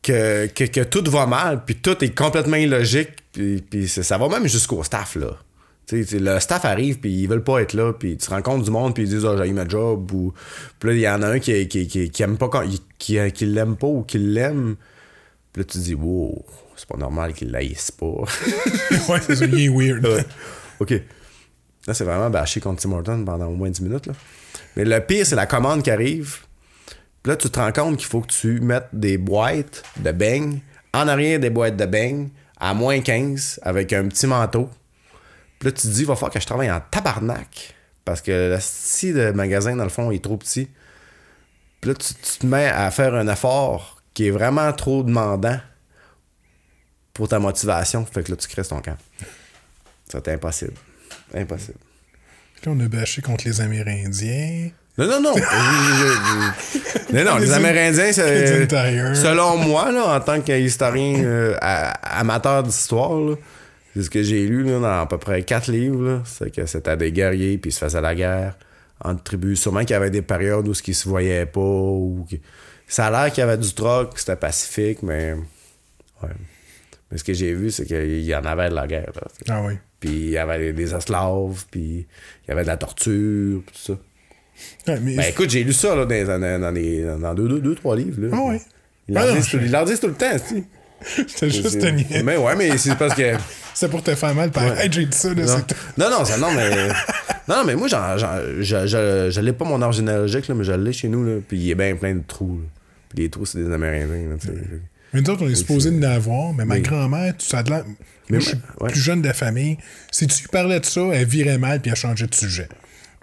que, 0.04 0.48
que, 0.48 0.66
que 0.66 0.82
tout 0.82 1.10
va 1.10 1.26
mal, 1.26 1.64
puis 1.64 1.76
tout 1.76 2.04
est 2.04 2.14
complètement 2.14 2.58
illogique, 2.58 3.12
puis, 3.32 3.62
puis 3.62 3.88
ça, 3.88 4.04
ça 4.04 4.18
va 4.18 4.28
même 4.28 4.46
jusqu'au 4.46 4.84
staff, 4.84 5.16
là. 5.16 5.38
Le 5.92 6.40
staff 6.40 6.66
arrive, 6.66 7.00
puis 7.00 7.12
ils 7.12 7.28
veulent 7.28 7.44
pas 7.44 7.62
être 7.62 7.74
là, 7.74 7.94
puis 7.94 8.18
tu 8.18 8.30
rencontres 8.30 8.64
du 8.64 8.72
monde, 8.72 8.94
puis 8.94 9.04
ils 9.04 9.10
disent 9.10 9.26
«Ah, 9.28 9.36
j'ai 9.38 9.50
eu 9.50 9.54
ma 9.54 9.68
job» 9.68 10.12
ou... 10.14 10.34
Puis 10.80 10.90
là, 10.90 10.96
il 10.96 11.02
y 11.02 11.10
en 11.10 11.22
a 11.22 11.28
un 11.28 11.40
qui, 11.40 11.68
qui, 11.68 11.88
qui, 11.88 12.10
qui 12.10 12.24
aime 12.24 12.38
pas, 12.38 12.48
quand, 12.50 12.64
qui, 12.98 13.20
qui 13.32 13.46
l'aime 13.46 13.76
pas 13.76 13.88
ou 13.88 14.04
qui 14.04 14.18
l'aime. 14.18 14.76
Puis 15.52 15.62
là, 15.62 15.66
tu 15.66 15.78
te 15.78 15.84
dis 15.84 15.94
«Wow, 15.96 16.46
c'est 16.76 16.88
pas 16.88 16.98
normal 16.98 17.34
qu'il 17.34 17.52
l'haïsse 17.52 17.92
pas.» 17.92 18.06
ouais, 18.06 19.20
c'est 19.22 19.36
ça, 19.36 19.46
il 19.46 19.60
est 19.60 19.70
weird. 19.70 20.06
Ouais. 20.06 20.26
OK. 20.80 20.92
Là, 21.88 21.94
c'est 21.94 22.04
vraiment 22.04 22.30
bâché 22.30 22.60
contre 22.60 22.82
Tim 22.82 22.92
Hortons 22.92 23.26
pendant 23.26 23.48
au 23.48 23.56
moins 23.56 23.70
10 23.70 23.82
minutes. 23.82 24.06
Là. 24.06 24.14
Mais 24.76 24.86
le 24.86 25.00
pire, 25.02 25.26
c'est 25.26 25.36
la 25.36 25.46
commande 25.46 25.84
qui 25.84 25.92
arrive. 25.92 26.38
Puis 27.24 27.32
là, 27.32 27.36
tu 27.36 27.50
te 27.50 27.60
rends 27.60 27.72
compte 27.72 27.98
qu'il 27.98 28.08
faut 28.08 28.22
que 28.22 28.32
tu 28.32 28.62
mettes 28.62 28.90
des 28.94 29.18
boîtes 29.18 29.84
de 29.98 30.12
beignes 30.12 30.60
en 30.94 31.08
arrière 31.08 31.40
des 31.40 31.50
boîtes 31.50 31.78
de 31.78 31.86
beignes 31.86 32.30
à 32.60 32.74
moins 32.74 33.00
15 33.00 33.60
avec 33.64 33.94
un 33.94 34.08
petit 34.08 34.28
manteau. 34.28 34.70
Puis 35.62 35.68
là, 35.70 35.72
tu 35.74 35.84
te 35.84 35.94
dis, 35.94 36.00
il 36.02 36.08
va 36.08 36.16
falloir 36.16 36.32
que 36.32 36.40
je 36.40 36.46
travaille 36.48 36.72
en 36.72 36.80
tabarnak. 36.82 37.76
Parce 38.04 38.20
que 38.22 38.32
le 38.56 38.58
style 38.60 39.14
de 39.14 39.30
magasin, 39.30 39.76
dans 39.76 39.84
le 39.84 39.92
fond, 39.92 40.10
est 40.10 40.24
trop 40.24 40.36
petit. 40.36 40.68
Puis 41.80 41.92
là, 41.92 41.96
tu, 41.96 42.16
tu 42.16 42.40
te 42.40 42.46
mets 42.48 42.66
à 42.68 42.90
faire 42.90 43.14
un 43.14 43.28
effort 43.28 44.02
qui 44.16 44.26
est 44.28 44.32
vraiment 44.32 44.74
trop 44.74 45.04
demandant 45.04 45.60
pour 47.14 47.28
ta 47.28 47.38
motivation. 47.38 48.04
Fait 48.12 48.24
que 48.24 48.32
là, 48.32 48.38
tu 48.38 48.48
crées 48.48 48.64
ton 48.64 48.82
camp. 48.82 48.98
C'est 50.12 50.28
impossible. 50.30 50.74
Impossible. 51.36 51.78
Là, 52.66 52.72
on 52.76 52.80
a 52.80 52.88
bâché 52.88 53.22
contre 53.22 53.46
les 53.46 53.62
Amérindiens. 53.62 54.72
Non, 54.98 55.06
non, 55.08 55.22
non. 55.22 55.36
Non, 57.14 57.26
non, 57.26 57.38
les 57.38 57.46
Les 57.48 57.54
Amérindiens, 57.54 58.12
c'est- 58.14 58.68
selon 59.16 59.58
moi, 59.58 59.92
là, 59.92 60.16
en 60.16 60.20
tant 60.22 60.40
qu'historien 60.42 61.22
euh, 61.24 61.56
amateur 62.04 62.64
d'histoire, 62.64 63.20
là, 63.20 63.36
c'est 63.96 64.04
ce 64.04 64.10
que 64.10 64.24
j'ai 64.24 64.48
lu 64.48 64.64
là, 64.64 64.80
dans 64.80 65.02
à 65.02 65.06
peu 65.08 65.18
près 65.18 65.44
quatre 65.44 65.72
livres, 65.72 66.22
c'est 66.26 66.54
que 66.54 66.66
c'était 66.66 66.98
des 66.98 67.12
guerriers, 67.12 67.58
puis 67.58 67.70
ils 67.70 67.74
se 67.74 67.80
faisaient 67.80 68.02
la 68.02 68.16
guerre 68.16 68.58
entre 69.04 69.24
tribus. 69.24 69.60
Sûrement 69.62 69.82
qu'il 69.82 69.92
y 69.92 69.94
avait 69.94 70.12
des 70.12 70.22
périodes 70.22 70.68
où 70.68 70.74
ce 70.74 70.84
qui 70.84 70.94
se 70.94 71.08
voyait 71.10 71.46
pas. 71.46 71.60
Ou 71.60 72.26
Ça 72.88 73.08
a 73.08 73.12
l'air 73.12 73.34
qu'il 73.34 73.42
y 73.42 73.44
avait 73.44 73.58
du 73.58 73.74
troc, 73.74 74.14
que 74.14 74.20
c'était 74.20 74.36
pacifique, 74.36 75.02
mais. 75.04 75.34
Ouais. 76.22 76.30
Mais 77.12 77.18
ce 77.18 77.24
que 77.24 77.34
j'ai 77.34 77.54
vu, 77.54 77.72
c'est 77.72 77.86
qu'il 77.86 78.22
y 78.24 78.34
en 78.36 78.46
avait 78.46 78.70
de 78.70 78.76
la 78.76 78.88
guerre. 78.88 79.12
là. 79.16 79.28
Ah 79.50 79.62
oui. 79.66 79.74
Puis 80.00 80.10
il 80.12 80.30
y 80.30 80.38
avait 80.38 80.72
des 80.74 80.96
esclaves, 80.96 81.66
puis 81.70 82.08
il 82.44 82.48
y 82.48 82.52
avait 82.52 82.62
de 82.64 82.68
la 82.68 82.78
torture, 82.78 83.62
puis 83.66 83.76
tout 83.76 83.94
ça. 83.94 84.92
Ouais, 84.94 85.00
mais 85.02 85.16
Ben 85.16 85.24
écoute, 85.30 85.50
j'ai 85.50 85.64
lu 85.64 85.74
ça 85.74 85.96
là, 85.96 86.06
dans, 86.06 86.40
dans, 86.40 86.62
dans, 86.62 86.72
les- 86.72 87.04
dans 87.04 87.34
deux, 87.34 87.48
deux, 87.48 87.60
deux, 87.62 87.76
trois 87.76 87.96
livres. 87.96 88.22
Là. 88.22 88.28
Ah 88.34 88.50
ouais. 88.50 88.62
Ils 89.08 89.18
Ah 89.18 89.26
leur 89.26 89.34
non, 89.34 89.40
disent 89.42 89.50
tout- 89.50 89.58
disent 89.58 90.00
tout 90.00 90.08
le 90.08 90.14
temps, 90.14 90.38
si. 90.38 90.64
c'était 91.28 91.50
juste 91.50 91.84
une. 91.84 92.24
Mais 92.24 92.38
ouais, 92.38 92.56
mais 92.56 92.78
c'est 92.78 92.96
parce 92.98 93.16
que. 93.16 93.34
C'est 93.74 93.90
pour 93.90 94.04
te 94.04 94.14
faire 94.14 94.36
mal. 94.36 94.52
Pareil, 94.52 94.90
j'ai 94.92 95.06
dit 95.06 95.18
ça, 95.18 95.30
là, 95.34 95.44
Non, 95.44 95.48
c'est 95.48 95.68
tout. 95.68 95.76
non, 95.98 96.10
non, 96.12 96.26
ça, 96.26 96.38
non, 96.38 96.52
mais. 96.54 96.90
Non, 97.48 97.56
non, 97.56 97.64
mais 97.66 97.76
moi, 97.76 97.88
l'ai 99.42 99.54
pas 99.54 99.66
mon 99.66 99.82
arbre 99.82 99.96
généalogique, 99.96 100.48
là, 100.48 100.54
mais 100.54 100.64
je 100.64 100.74
l'ai 100.74 100.94
chez 100.94 101.08
nous, 101.08 101.26
là. 101.26 101.40
Puis 101.48 101.58
il 101.58 101.72
est 101.72 101.76
bien 101.76 101.96
plein 101.96 102.14
de 102.14 102.22
trous, 102.28 102.60
là. 102.62 102.68
Puis 103.10 103.24
les 103.24 103.30
trous, 103.30 103.46
c'est 103.46 103.58
des 103.64 103.74
Amérindiens, 103.74 104.30
là, 104.30 104.36
tu 104.40 104.48
sais. 104.48 104.54
Mais 105.14 105.22
nous 105.22 105.30
autres, 105.32 105.46
on 105.46 105.50
est 105.50 105.56
supposé 105.56 105.90
de 105.90 106.00
l'avoir, 106.02 106.54
mais 106.54 106.66
ma 106.66 106.80
grand-mère, 106.80 107.36
tu 107.38 107.46
l'air- 107.70 107.86
Moi, 108.30 108.40
je 108.40 108.46
suis 108.50 108.58
ouais. 108.80 108.92
plus 108.92 109.02
jeune 109.02 109.22
de 109.22 109.28
la 109.28 109.34
famille. 109.34 109.78
Si 110.12 110.28
tu 110.28 110.48
parlais 110.50 110.80
de 110.80 110.86
ça, 110.86 111.02
elle 111.14 111.26
virait 111.26 111.58
mal 111.58 111.80
puis 111.82 111.90
elle 111.92 111.98
changeait 111.98 112.28
de 112.28 112.36
sujet. 112.36 112.70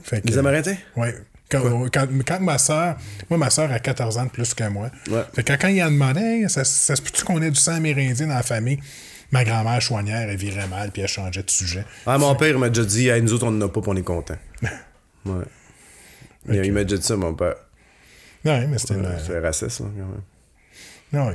Fait 0.03 0.21
que, 0.21 0.27
Les 0.27 0.39
Amérindiens? 0.39 0.77
Ouais. 0.97 1.15
Quand, 1.51 1.89
quand, 1.93 2.07
quand 2.27 2.41
ma 2.41 2.59
soeur, 2.59 2.97
moi, 3.31 3.39
ma 3.39 3.49
soeur 3.51 3.73
a 3.73 3.79
14 3.79 4.19
ans 4.19 4.25
de 4.27 4.31
plus 4.31 4.53
que 4.55 4.65
moi. 4.69 4.91
Ouais. 5.11 5.23
Fait 5.35 5.43
que 5.43 5.53
quand 5.55 5.69
il 5.69 5.81
a 5.81 5.87
demandé, 5.89 6.21
Hey, 6.21 6.51
ça, 6.51 6.63
ça 6.65 6.95
se 6.95 7.01
peut-tu 7.03 7.25
qu'on 7.25 7.41
ait 7.41 7.51
du 7.51 7.59
sang 7.59 7.73
amérindien 7.75 8.27
dans 8.27 8.35
la 8.35 8.43
famille? 8.43 8.79
Ma 9.31 9.45
grand-mère 9.45 9.81
chouanière, 9.81 10.29
elle 10.29 10.37
virait 10.37 10.67
mal 10.69 10.91
puis 10.91 11.03
elle 11.03 11.09
changeait 11.09 11.43
de 11.43 11.51
sujet. 11.51 11.85
Ah, 12.07 12.17
mon 12.19 12.35
père, 12.35 12.59
m'a 12.59 12.69
déjà 12.69 12.85
dit, 12.87 13.09
hey, 13.09 13.21
nous 13.23 13.33
autres, 13.33 13.47
on 13.47 13.51
n'en 13.51 13.67
a 13.67 13.69
pas, 13.69 13.81
puis 13.81 13.91
on 13.91 13.97
est 13.97 14.03
contents. 14.03 14.37
Ouais. 15.27 15.45
Il- 16.49 16.65
Il 16.67 16.73
m'a 16.73 16.85
déjà 16.85 16.97
dit 16.97 17.03
ça, 17.07 17.17
mon 17.17 17.35
père. 17.35 17.55
Non, 18.45 18.67
mais 18.69 18.79
c'était 18.79 18.95
une. 18.95 19.09
C'est 19.27 19.39
raciste, 19.41 19.81
hein, 19.83 19.91
quand 19.97 20.07
même. 20.07 20.23
Non, 21.13 21.33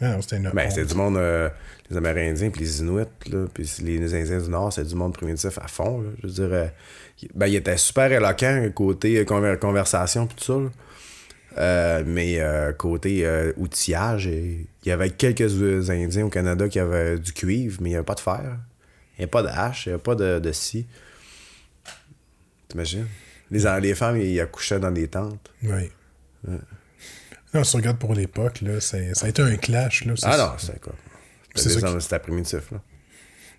non, 0.00 0.20
c'était 0.20 0.36
une. 0.36 0.50
Ben, 0.50 0.68
c'était 0.70 0.84
du 0.84 0.94
monde, 0.94 1.16
euh, 1.16 1.48
les 1.90 1.96
Amérindiens, 1.96 2.50
puis 2.50 2.60
les 2.60 2.80
Inuits, 2.80 3.04
là, 3.30 3.46
puis 3.52 3.70
les, 3.82 3.98
les 3.98 4.14
Indiens 4.14 4.38
du 4.38 4.50
Nord, 4.50 4.72
c'est 4.72 4.84
du 4.84 4.94
monde 4.94 5.14
primitif 5.14 5.56
à 5.58 5.66
fond, 5.66 6.02
là. 6.02 6.10
Je 6.22 6.26
veux 6.26 6.32
dire, 6.32 6.48
euh, 6.52 6.66
ben, 7.34 7.46
il 7.46 7.54
était 7.54 7.76
super 7.78 8.12
éloquent 8.12 8.68
côté 8.74 9.18
euh, 9.18 9.24
conver- 9.24 9.58
conversation, 9.58 10.26
puis 10.26 10.36
tout 10.36 10.44
ça, 10.44 10.58
là. 10.60 10.68
Euh, 11.56 12.02
mais 12.04 12.40
euh, 12.40 12.72
côté 12.72 13.24
euh, 13.24 13.52
outillage, 13.56 14.26
il 14.26 14.66
y 14.84 14.90
avait 14.90 15.10
quelques 15.10 15.88
Indiens 15.88 16.26
au 16.26 16.28
Canada 16.28 16.68
qui 16.68 16.80
avaient 16.80 17.18
du 17.18 17.32
cuivre, 17.32 17.78
mais 17.80 17.90
il 17.90 17.92
n'y 17.92 17.96
avait 17.96 18.04
pas 18.04 18.16
de 18.16 18.20
fer. 18.20 18.42
Il 19.16 19.20
n'y 19.20 19.22
avait 19.24 19.30
pas 19.30 19.42
de 19.44 19.48
hache, 19.48 19.86
il 19.86 19.90
n'y 19.90 19.94
avait 19.94 20.02
pas 20.02 20.16
de, 20.16 20.40
de 20.40 20.52
scie. 20.52 20.84
T'imagines? 22.68 23.06
Les, 23.52 23.62
les 23.80 23.94
femmes, 23.94 24.16
ils 24.16 24.40
accouchaient 24.40 24.80
dans 24.80 24.90
des 24.90 25.06
tentes. 25.06 25.52
Oui. 25.62 25.90
Non, 27.54 27.64
si 27.64 27.70
tu 27.72 27.76
regardes 27.76 27.98
pour 27.98 28.14
l'époque, 28.14 28.60
là, 28.62 28.80
c'est- 28.80 29.14
ça 29.14 29.26
a 29.26 29.28
été 29.28 29.42
un 29.42 29.56
clash. 29.56 30.04
Là, 30.04 30.14
c'est- 30.16 30.26
Ah 30.26 30.36
non, 30.36 30.52
c'est 30.58 30.80
quoi? 30.80 30.94
C'est 31.54 31.70
ça 31.70 31.92
des- 31.94 32.00
C'était 32.00 32.18
primitif, 32.18 32.70
là. 32.72 32.82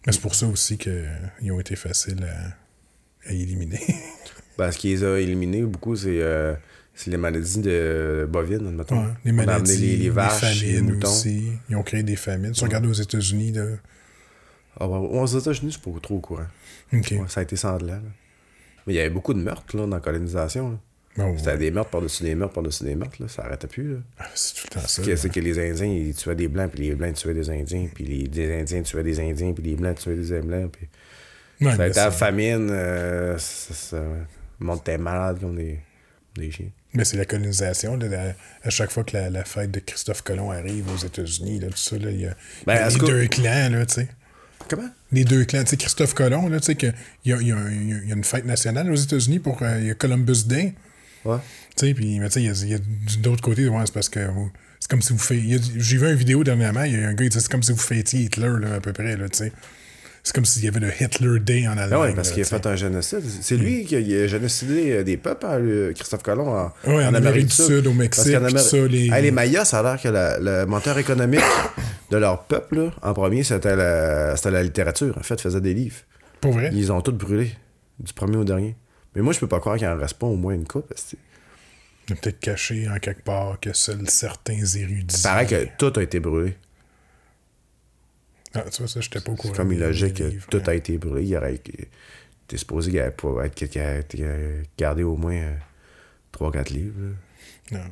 Mais 0.06 0.12
c'est 0.14 0.22
pour 0.22 0.36
ça 0.36 0.46
aussi 0.48 0.78
qu'ils 0.78 1.52
ont 1.52 1.60
été 1.60 1.76
faciles 1.76 2.24
à, 2.26 3.30
à 3.30 3.34
éliminer. 3.34 3.80
Ben, 4.58 4.72
ce 4.72 4.78
qui 4.78 4.88
les 4.88 5.04
a 5.04 5.20
éliminés 5.20 5.64
beaucoup, 5.64 5.98
c'est 5.98 6.22
euh, 6.22 6.56
c'est 6.94 7.12
les 7.12 7.18
maladies 7.18 7.60
de 7.60 8.26
bovines, 8.32 8.66
admettons. 8.68 9.04
Ouais, 9.06 9.12
les 9.26 9.32
On 9.32 9.36
maladies, 9.36 9.78
les, 9.78 9.98
les 9.98 10.10
vaches, 10.10 10.62
les 10.62 10.76
famines 10.76 10.94
moutons. 10.94 11.10
aussi. 11.10 11.52
Ils 11.70 11.76
ont 11.76 11.84
créé 11.84 12.04
des 12.04 12.16
famines. 12.16 12.54
Si 12.54 12.60
tu 12.60 12.66
regardes 12.66 12.86
aux 12.86 12.94
États-Unis, 12.94 13.52
là. 13.52 13.66
Ah, 14.80 14.88
ouais, 14.88 14.98
aux 15.20 15.26
États-Unis, 15.26 15.74
suis 15.74 15.82
pas 15.82 15.92
trop 16.02 16.16
au 16.16 16.20
courant. 16.22 16.46
Ouais, 16.94 17.28
ça 17.28 17.42
a 17.42 17.44
été 17.44 17.58
sanglant. 17.58 17.96
là. 17.96 18.02
Mais 18.88 18.94
il 18.94 18.96
y 18.96 19.00
avait 19.02 19.10
beaucoup 19.10 19.34
de 19.34 19.40
meurtres 19.40 19.76
là, 19.76 19.86
dans 19.88 19.96
la 19.96 20.00
colonisation. 20.00 20.70
là. 20.72 20.78
Bon, 21.18 21.38
C'était 21.38 21.58
des 21.58 21.72
meurtres 21.72 21.92
par-dessus 21.92 22.24
des 22.24 22.36
meurtres 22.36 22.54
par-dessus 22.56 22.84
des 22.84 22.96
meurtres. 22.96 23.22
Là. 23.22 23.28
Ça 23.30 23.46
arrêtait 23.46 23.68
plus. 23.68 23.94
Là. 23.94 24.00
ah, 24.20 24.26
c'est 24.36 24.56
tout 24.56 24.68
le 24.74 24.82
temps 24.82 24.88
ça. 24.88 25.02
Que- 25.02 25.16
C'est 25.16 25.30
que 25.30 25.40
les 25.40 25.58
Indiens, 25.60 25.88
ils 25.88 26.14
tuaient 26.14 26.36
des 26.36 26.48
Blancs, 26.50 26.72
puis 26.72 26.84
les 26.90 26.96
Blancs 26.96 27.14
tuaient 27.16 27.34
des 27.34 27.50
Indiens, 27.50 27.88
puis 27.94 28.04
les, 28.04 28.24
les 28.28 28.62
Indiens 28.62 28.82
tuaient 28.82 29.04
des 29.04 29.20
Indiens, 29.20 29.54
puis 29.54 29.64
les 29.64 29.76
Blancs 29.76 29.98
tuaient 29.98 30.16
des 30.16 30.42
Blancs. 30.42 30.72
Puis... 30.72 30.88
Ouais, 31.66 31.76
ça 31.76 31.84
a 31.84 31.88
été 31.88 32.00
la 32.02 32.12
famine. 32.12 32.68
euh, 32.70 33.38
ça, 33.38 33.74
ça- 33.74 34.04
le 34.60 34.66
monde 34.66 34.80
était 34.80 34.98
malade 34.98 35.40
comme 35.40 35.56
des, 35.56 35.80
des 36.36 36.52
chiens. 36.52 36.70
Mais 36.94 37.06
c'est 37.06 37.18
la 37.18 37.26
colonisation. 37.26 37.96
là, 37.96 38.08
la- 38.10 38.34
à 38.64 38.70
chaque 38.70 38.92
fois 38.92 39.04
que 39.06 39.16
la, 39.16 39.30
la 39.30 39.46
fête 39.46 39.72
de 39.72 39.80
Christophe 39.80 40.22
Colomb 40.22 40.52
arrive 40.52 40.86
aux 40.94 40.98
États-Unis, 41.06 41.62
tout 41.62 41.78
ça, 41.78 41.96
il 41.98 42.20
y 42.22 42.26
a, 42.26 42.36
Ben, 42.68 42.76
y 42.76 42.78
a 42.78 42.90
les 42.90 42.96
deux 42.98 43.28
clans, 43.28 43.70
là, 43.70 43.86
tu 43.86 43.94
sais. 43.96 44.08
Comment? 44.70 44.90
Les 45.12 45.24
deux 45.24 45.46
clans. 45.46 45.64
Tu 45.64 45.70
sais, 45.72 45.78
Christophe 45.78 46.14
Colomb, 46.14 46.50
là, 46.50 46.60
tu 46.60 46.66
sais, 46.66 46.76
que 46.76 46.88
il 47.24 47.32
y 47.32 47.34
a, 47.34 47.38
y 47.42 47.52
a 47.52 47.56
y 47.70 48.12
a 48.12 48.16
une 48.16 48.24
fête 48.24 48.46
nationale 48.46 48.92
aux 48.92 48.96
États-Unis 48.96 49.40
pour 49.40 49.62
euh, 49.62 49.80
y 49.80 49.92
a 49.92 49.94
Columbus 49.94 50.44
Day. 50.46 50.74
Ouais. 51.26 51.38
Tu 51.76 51.88
sais, 51.88 51.94
puis, 51.94 52.20
mais 52.20 52.28
tu 52.30 52.34
sais, 52.34 52.42
il 52.64 52.70
y 52.70 52.74
a, 52.74 52.78
a 52.78 52.80
d'autre 53.20 53.42
côté, 53.42 53.68
ouais, 53.68 53.82
c'est 53.86 53.94
parce 53.94 54.10
que 54.10 54.20
c'est 54.80 54.90
comme 54.90 55.02
si 55.02 55.14
vous 55.14 55.20
faites. 55.20 55.40
J'ai 55.78 55.98
vu 55.98 56.08
une 56.10 56.16
vidéo 56.16 56.44
dernièrement, 56.44 56.84
il 56.84 56.94
y 56.94 57.04
a 57.04 57.08
un 57.10 57.14
gars 57.14 57.24
qui 57.24 57.30
disait 57.30 57.40
c'est 57.42 57.52
comme 57.52 57.64
si 57.64 57.72
vous 57.72 57.78
fêtiez 57.78 58.22
Hitler, 58.22 58.52
là, 58.62 58.76
à 58.76 58.80
peu 58.80 58.94
près, 58.94 59.18
là, 59.18 59.28
tu 59.30 59.38
sais. 59.40 59.52
C'est 60.24 60.34
comme 60.34 60.46
s'il 60.46 60.64
y 60.66 60.68
avait 60.68 60.80
le 60.80 60.90
Hitler 61.00 61.40
Day 61.40 61.68
en 61.68 61.74
Allemagne. 61.78 61.90
Ah 61.94 62.00
ouais, 62.02 62.14
parce 62.16 62.32
qu'il 62.32 62.42
a 62.42 62.46
fait 62.46 62.66
un 62.66 62.76
génocide. 62.76 63.22
C'est 63.42 63.58
lui 63.58 63.86
qui 63.86 63.96
a, 63.96 64.26
génocidé 64.26 64.92
euh, 64.94 65.04
des 65.04 65.18
peuples, 65.18 65.46
hein, 65.46 65.92
Christophe 65.94 66.24
Colomb, 66.24 66.48
en, 66.50 66.74
Ouais, 66.88 67.06
en 67.06 67.14
Amérique 67.14 67.46
du 67.46 67.54
Sud, 67.54 67.86
au 67.86 67.94
Mexique, 67.94 68.36
Parce 68.40 68.70
ça, 68.72 68.78
les- 68.88 69.10
Hey, 69.12 69.22
les 69.22 69.30
Mayas, 69.30 69.66
ça 69.66 69.82
a 69.82 69.84
l'air 69.84 70.02
que 70.02 70.08
la- 70.08 70.40
le 70.40 70.66
moteur 70.66 70.98
économique 70.98 71.42
de 72.10 72.18
leur 72.18 72.44
peuple, 72.46 72.76
là, 72.86 72.92
en 73.04 73.14
premier, 73.14 73.44
c'était 73.44 73.76
la, 73.76 74.36
c'était 74.36 74.50
la 74.50 74.64
littérature. 74.64 75.16
En 75.16 75.22
fait, 75.22 75.36
ils 75.36 75.42
faisaient 75.42 75.62
des 75.62 75.76
livres. 75.76 75.98
Pour 76.42 76.54
vrai? 76.54 76.72
Ils 76.74 76.92
ont 76.92 77.02
tous 77.02 77.12
brûlé, 77.12 77.52
du 78.00 78.12
premier 78.12 78.38
au 78.38 78.44
dernier. 78.44 78.76
Mais 79.16 79.22
moi, 79.22 79.34
je 79.34 79.40
peux 79.40 79.48
pas 79.48 79.60
croire 79.60 79.78
qu'il 79.78 79.88
en 79.88 79.98
reste 79.98 80.16
pas 80.18 80.28
au 80.28 80.36
moins 80.36 80.54
une 80.54 80.68
coupe. 80.68 80.94
Il 82.08 82.14
a 82.14 82.16
peut-être 82.18 82.40
caché 82.40 82.88
en 82.90 82.98
quelque 83.00 83.24
part 83.24 83.60
que 83.60 83.74
seuls 83.74 84.08
certains 84.10 84.64
érudits. 84.64 85.16
Il 85.18 85.24
paraît 85.24 85.48
que 85.48 85.68
tout 85.78 85.98
a 86.00 86.04
été 86.04 86.20
brûlé. 86.20 86.56
Ah, 88.54 88.64
tu 88.72 88.82
vois, 88.82 88.88
ça, 88.88 89.02
j'étais 89.02 89.20
pas 89.22 89.32
au 89.32 89.36
courant. 89.36 89.54
C'est 89.54 89.58
comme 89.58 89.72
illogique 89.74 90.16
que 90.16 90.24
livres, 90.24 90.48
tout 90.50 90.62
a 90.66 90.74
été 90.76 90.98
brûlé. 90.98 91.26
Il 91.26 91.36
aurait 91.38 91.60
T'es 92.48 92.58
supposé 92.58 92.92
qu'il 92.92 93.00
allait 93.00 93.12
pas 93.12 93.46
être 93.46 93.56
qu'il 93.56 93.82
a 93.82 93.98
été 93.98 94.24
gardé 94.78 95.02
au 95.04 95.18
moins 95.18 95.42
3-4 96.32 96.70
livres. 96.72 96.96
là. 97.72 97.80
Non. 97.80 97.86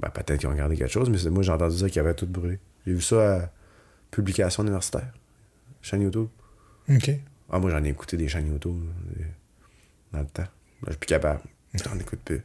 Ben, 0.00 0.10
peut-être 0.10 0.38
qu'ils 0.40 0.48
ont 0.48 0.54
gardé 0.54 0.76
quelque 0.76 0.92
chose, 0.92 1.08
mais 1.08 1.16
c'est- 1.18 1.30
moi, 1.30 1.42
j'ai 1.42 1.50
entendu 1.50 1.76
dire 1.76 1.90
qu'il 1.90 2.00
avait 2.00 2.14
tout 2.14 2.26
brûlé. 2.26 2.58
J'ai 2.86 2.92
vu 2.92 3.00
ça 3.00 3.36
à 3.44 3.50
publication 4.10 4.62
universitaire, 4.62 5.12
chaîne 5.82 6.02
YouTube. 6.02 6.28
OK. 6.90 7.10
Ah, 7.50 7.58
moi, 7.58 7.70
j'en 7.70 7.82
ai 7.82 7.88
écouté 7.88 8.16
des 8.18 8.28
chaînes 8.28 8.48
YouTube 8.52 8.84
là, 9.16 9.24
dans 10.12 10.20
le 10.20 10.26
temps. 10.26 10.42
Ben, 10.42 10.86
je 10.86 10.90
suis 10.92 10.98
plus 10.98 11.06
capable. 11.06 11.40
J'en 11.74 11.98
écoute 11.98 12.20
plus. 12.24 12.42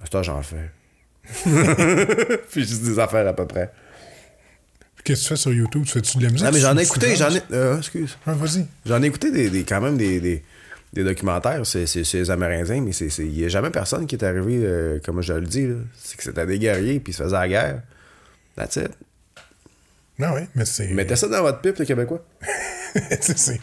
À 0.00 0.06
ce 0.06 0.10
temps, 0.10 0.22
j'en 0.22 0.42
fais. 0.42 0.70
Puis 2.50 2.64
juste 2.66 2.82
des 2.82 2.98
affaires 2.98 3.26
à 3.26 3.32
peu 3.34 3.46
près. 3.46 3.70
Qu'est-ce 5.04 5.20
que 5.22 5.24
tu 5.24 5.28
fais 5.30 5.36
sur 5.36 5.52
YouTube? 5.52 5.84
Tu 5.84 5.92
fais-tu 5.92 6.18
de 6.18 6.24
la 6.24 6.30
musique? 6.30 6.46
Ah, 6.46 6.50
mais 6.52 6.60
j'en 6.60 6.76
ai 6.76 6.82
écouté, 6.82 7.16
j'en 7.16 7.30
ai. 7.34 7.40
euh, 7.52 7.78
excuse. 7.78 8.16
Ah, 8.26 8.32
vas-y. 8.32 8.66
J'en 8.86 9.02
ai 9.02 9.06
écouté 9.06 9.30
des, 9.30 9.48
des- 9.50 9.64
quand 9.64 9.80
même 9.80 9.96
des, 9.96 10.20
des, 10.20 10.42
des 10.92 11.04
documentaires 11.04 11.64
c'est 11.66 11.84
les 12.14 12.30
Amérindiens, 12.30 12.80
mais 12.80 12.90
il 12.92 13.28
n'y 13.30 13.44
a 13.44 13.48
jamais 13.48 13.70
personne 13.70 14.06
qui 14.06 14.16
est 14.16 14.24
arrivé, 14.24 14.60
euh, 14.64 14.98
comme 15.04 15.22
je 15.22 15.32
le 15.34 15.46
dis, 15.46 15.66
là. 15.66 15.76
c'est 15.96 16.16
que 16.16 16.22
c'était 16.22 16.46
des 16.46 16.58
guerriers 16.58 17.00
puis 17.00 17.12
ils 17.12 17.16
se 17.16 17.22
faisaient 17.22 17.36
la 17.36 17.48
guerre. 17.48 17.82
That's 18.56 18.76
it. 18.76 18.90
Ah 20.20 20.34
oui, 20.34 20.42
mais 20.56 20.64
c'est... 20.64 20.88
Mettez 20.88 21.14
ça 21.14 21.28
dans 21.28 21.42
votre 21.42 21.60
pipe, 21.60 21.76
les 21.78 21.86
Québécois. 21.86 22.24
C'est... 23.20 23.60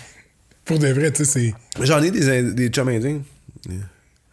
Pour 0.65 0.79
de 0.79 0.87
vrai, 0.87 1.11
tu 1.11 1.23
sais, 1.25 1.53
c'est... 1.77 1.83
J'en 1.85 2.01
ai 2.01 2.11
des, 2.11 2.53
des 2.53 2.67
chums 2.69 2.89
indiens. 2.89 3.21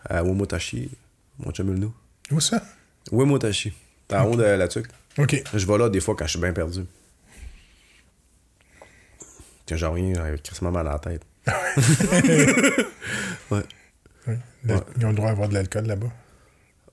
À 0.05 0.23
Womotashi, 0.25 0.91
mon 1.39 1.51
chum. 1.53 1.93
Où 2.31 2.41
ça? 2.41 2.63
Womotashi. 3.11 3.73
C'est 4.11 4.17
en 4.17 4.25
haut 4.27 4.37
de 4.37 4.43
la 4.43 4.69
tuque. 4.69 4.89
OK. 5.19 5.43
Je 5.55 5.67
vais 5.67 5.79
là 5.79 5.89
des 5.89 6.01
fois 6.01 6.15
quand 6.17 6.25
je 6.27 6.31
suis 6.33 6.41
bien 6.41 6.53
perdu. 6.53 6.85
Quand 9.69 9.77
j'ai 9.77 9.87
rien, 9.87 10.15
j'ai 10.35 10.39
quasiment 10.43 10.71
mal 10.73 10.89
à 10.89 10.93
la 10.93 10.99
tête. 10.99 11.23
ouais. 13.51 13.63
Oui. 14.27 14.35
Le- 14.65 14.77
Ils 14.99 15.05
ont 15.07 15.11
le 15.11 15.15
droit 15.15 15.29
d'avoir 15.31 15.49
de 15.49 15.55
l'alcool 15.55 15.87
là-bas. 15.87 16.11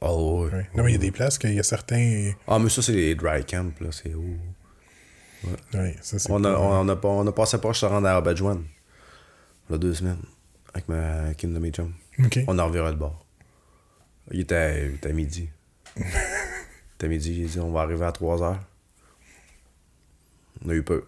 Oh, 0.01 0.45
ouais. 0.45 0.51
Oui. 0.53 0.63
Non, 0.75 0.83
mais 0.83 0.91
il 0.91 0.93
y 0.93 0.97
a 0.97 0.99
des 0.99 1.11
places 1.11 1.37
qu'il 1.37 1.53
y 1.53 1.59
a 1.59 1.63
certains... 1.63 2.31
Ah, 2.47 2.57
mais 2.59 2.69
ça, 2.69 2.81
c'est 2.81 2.93
les 2.93 3.15
dry 3.15 3.43
camps, 3.45 3.71
là. 3.81 3.89
C'est 3.91 4.13
où? 4.13 4.37
Oui, 5.73 5.93
ça, 6.01 6.19
c'est... 6.19 6.31
On 6.31 6.43
a, 6.43 6.51
pas- 6.53 6.59
on, 6.59 6.87
a, 6.89 6.95
pas- 6.95 7.07
on 7.09 7.27
a 7.27 7.31
passé 7.31 7.57
pas, 7.57 7.71
je 7.73 7.77
suis 7.79 7.87
rendu 7.87 8.07
à 8.07 8.15
Abadjouan. 8.17 8.61
Il 9.69 9.73
y 9.73 9.75
a 9.75 9.77
deux 9.77 9.93
semaines. 9.93 10.17
Avec, 10.73 10.87
ma, 10.87 11.21
avec 11.23 11.43
une 11.43 11.53
de 11.53 11.59
mes 11.59 11.71
chums. 11.71 11.93
On 12.47 12.57
en 12.59 12.65
reverra 12.67 12.89
le 12.91 12.97
bord. 12.97 13.25
Il 14.31 14.41
était, 14.41 14.87
il 14.87 14.95
était 14.95 15.13
midi. 15.13 15.49
il 15.97 16.03
était 16.95 17.07
midi, 17.07 17.35
j'ai 17.35 17.45
dit 17.45 17.59
on 17.59 17.71
va 17.71 17.81
arriver 17.81 18.05
à 18.05 18.11
3 18.11 18.43
heures. 18.43 18.59
On 20.65 20.69
a 20.69 20.73
eu 20.73 20.83
peur. 20.83 21.01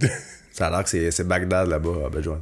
Ça 0.52 0.66
a 0.66 0.70
l'air 0.70 0.84
que 0.84 1.10
c'est, 1.10 1.24
Bagdad 1.24 1.68
là-bas, 1.68 2.04
à 2.04 2.06
Abadjouan. 2.06 2.40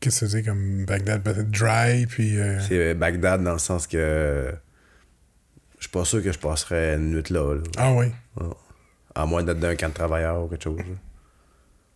Qu'est-ce 0.00 0.20
que 0.20 0.26
ça 0.26 0.36
veut 0.36 0.42
dire 0.42 0.50
comme 0.52 0.84
Bagdad, 0.86 1.22
peut-être 1.22 1.50
dry, 1.50 2.06
puis... 2.06 2.38
euh, 2.38 2.58
C'est 2.60 2.94
Bagdad 2.94 3.42
dans 3.44 3.52
le 3.52 3.58
sens 3.58 3.86
que. 3.86 4.50
Je 5.76 5.82
suis 5.84 5.90
pas 5.90 6.06
sûr 6.06 6.22
que 6.22 6.32
je 6.32 6.38
passerais 6.38 6.96
une 6.96 7.10
nuit 7.10 7.22
là. 7.30 7.54
là. 7.54 7.60
Ah 7.76 7.92
oui. 7.92 8.06
Ah. 8.40 8.44
À 9.14 9.26
moins 9.26 9.42
d'être 9.42 9.60
d'un 9.60 9.76
camp 9.76 9.88
de 9.90 9.94
travailleurs 9.94 10.42
ou 10.42 10.48
quelque 10.48 10.64
chose. 10.64 10.78
là. 10.78 10.84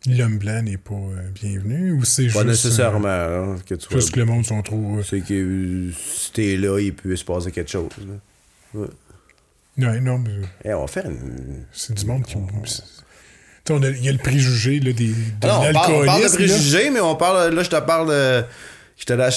L'homme 0.06 0.38
blanc 0.38 0.62
n'est 0.62 0.76
pas 0.76 0.94
euh, 0.94 1.28
bienvenu 1.34 1.92
ou 1.92 2.04
c'est 2.04 2.24
juste. 2.24 2.34
Pas 2.36 2.42
euh, 2.42 2.44
nécessairement 2.44 3.08
hein, 3.08 3.56
que 3.66 3.74
tu 3.74 3.86
juste 3.94 4.08
vois. 4.08 4.14
que 4.14 4.20
le 4.20 4.26
monde 4.26 4.44
sont 4.44 4.62
trop. 4.62 4.98
euh, 4.98 5.02
C'est 5.02 5.20
que 5.20 5.34
euh, 5.34 5.90
si 5.92 6.32
t'es 6.32 6.56
là, 6.56 6.78
il 6.78 6.94
peut 6.94 7.14
se 7.16 7.24
passer 7.24 7.50
quelque 7.50 7.70
chose. 7.70 7.90
là. 7.98 8.80
Ouais. 8.80 8.88
Ouais, 9.76 10.00
non, 10.00 10.18
mais 10.18 10.30
Eh, 10.64 10.72
on 10.74 10.82
va 10.82 10.86
faire 10.86 11.06
une. 11.06 11.64
c'est 11.72 11.94
du 11.94 12.06
monde 12.06 12.24
qui. 12.24 12.36
on 12.36 12.46
Il 13.80 14.04
y 14.04 14.08
a 14.08 14.12
le 14.12 14.18
préjugé 14.18 14.78
là, 14.78 14.92
des, 14.92 15.08
de 15.08 15.46
non, 15.46 15.60
on 15.68 15.72
parle, 15.72 15.92
on 15.94 16.04
parle 16.04 16.22
de 16.22 16.28
préjugés, 16.34 16.90
mais 16.90 17.00
on 17.00 17.16
parle. 17.16 17.54
Là, 17.54 17.62
je 17.62 17.70
te 17.70 17.80
parle 17.80 18.08
de. 18.10 18.44
J'étais 18.96 19.14
allé 19.14 19.24
à 19.24 19.30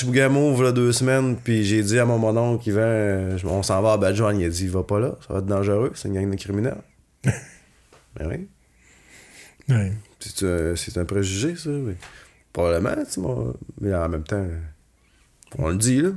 il 0.61 0.65
a 0.65 0.72
deux 0.72 0.91
semaines, 0.91 1.36
puis 1.36 1.63
j'ai 1.63 1.82
dit 1.82 1.97
à 1.97 2.05
mon 2.05 2.20
mononcle 2.20 2.63
qui 2.63 2.70
vient, 2.70 2.82
euh, 2.82 3.38
on 3.45 3.63
s'en 3.63 3.82
va 3.82 3.93
à 3.93 3.97
Badjoine. 3.97 4.39
Il 4.39 4.45
a 4.45 4.49
dit, 4.49 4.68
va 4.68 4.84
pas 4.84 4.99
là, 4.99 5.15
ça 5.28 5.34
va 5.34 5.39
être 5.39 5.47
dangereux, 5.47 5.91
c'est 5.95 6.07
une 6.09 6.13
gang 6.13 6.30
de 6.30 6.36
criminels. 6.36 6.78
ben 7.24 8.28
oui. 8.30 8.47
Ouais. 9.70 9.93
C'est 10.20 10.45
un, 10.45 10.76
c'est 10.76 10.97
un 10.97 11.05
préjugé, 11.05 11.55
ça, 11.55 11.70
oui. 11.70 11.93
Probablement, 12.53 12.95
tu. 13.05 13.20
Mais 13.82 13.93
en 13.93 14.09
même 14.09 14.24
temps, 14.24 14.45
on 15.57 15.70
le 15.70 15.78
dit, 15.78 16.01
là. 16.01 16.09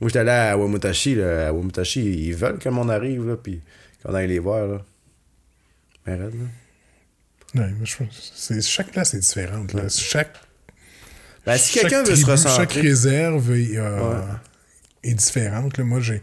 Moi, 0.00 0.08
j'étais 0.08 0.20
allé 0.20 0.30
à 0.30 0.56
Wamutashi, 0.58 1.14
là. 1.14 1.48
À 1.48 1.52
Wamutashi, 1.52 2.00
ils 2.28 2.34
veulent 2.34 2.58
que 2.58 2.68
monde 2.68 2.90
arrive, 2.90 3.26
là, 3.28 3.36
puis 3.36 3.60
qu'on 4.02 4.14
aille 4.14 4.28
les 4.28 4.38
voir, 4.38 4.66
là. 4.66 4.82
Mais 6.06 6.14
raide, 6.14 6.34
là. 6.34 7.60
Ouais, 7.62 7.70
mais 7.78 7.84
je 7.84 8.60
chaque 8.62 8.92
place 8.92 9.12
est 9.14 9.18
différente. 9.20 9.74
Là. 9.74 9.88
Chaque, 9.90 10.34
Ben, 11.44 11.56
si 11.58 11.74
chaque 11.74 11.82
quelqu'un 11.82 12.02
veut 12.02 12.16
se 12.16 12.24
recentrer... 12.24 12.56
Chaque 12.56 12.72
réserve 12.82 13.52
est, 13.52 13.76
euh, 13.76 14.10
Ouais. 14.20 14.24
est 15.10 15.14
différente. 15.14 15.76
Là. 15.76 15.84
Moi, 15.84 16.00
j'ai. 16.00 16.22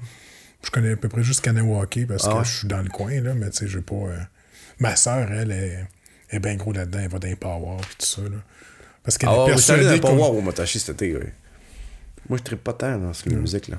Je 0.64 0.72
connais 0.72 0.92
à 0.94 0.98
peu 0.98 1.08
près 1.08 1.24
juste 1.24 1.42
Kanawake 1.42 2.08
parce 2.08 2.28
Ah 2.28 2.40
que 2.40 2.44
je 2.48 2.58
suis 2.58 2.68
dans 2.68 2.82
le 2.82 2.90
coin, 2.90 3.22
là, 3.22 3.34
mais 3.36 3.50
tu 3.52 3.58
sais, 3.60 3.68
j'ai 3.68 3.80
pas. 3.82 3.96
euh, 3.96 4.18
Ma 4.80 4.96
soeur, 4.96 5.32
elle, 5.32 5.52
est, 5.52 5.88
est 6.32 6.40
bien 6.40 6.56
gros 6.56 6.72
là-dedans, 6.74 7.00
elle 7.04 7.10
va 7.10 7.20
dans 7.20 7.28
les 7.28 7.36
power 7.36 7.78
et 7.78 7.96
tout 7.98 8.06
ça. 8.06 8.22
Là. 8.22 8.38
Parce 9.04 9.18
qu'elle 9.18 9.30
Ah 9.32 9.44
est 9.46 9.50
persuadée 9.50 10.00
qu'on- 10.00 10.16
voir 10.16 10.34
Wamutashi 10.36 10.80
cet 10.80 11.02
été, 11.02 11.16
oui. 11.16 11.24
Moi, 12.28 12.38
je 12.38 12.44
tripe 12.44 12.64
pas 12.64 12.74
tant 12.74 12.98
dans 12.98 13.14
cette 13.14 13.32
musique-là. 13.32 13.78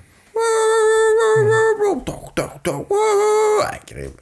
Ah, 3.62 3.70
incroyable. 3.74 4.14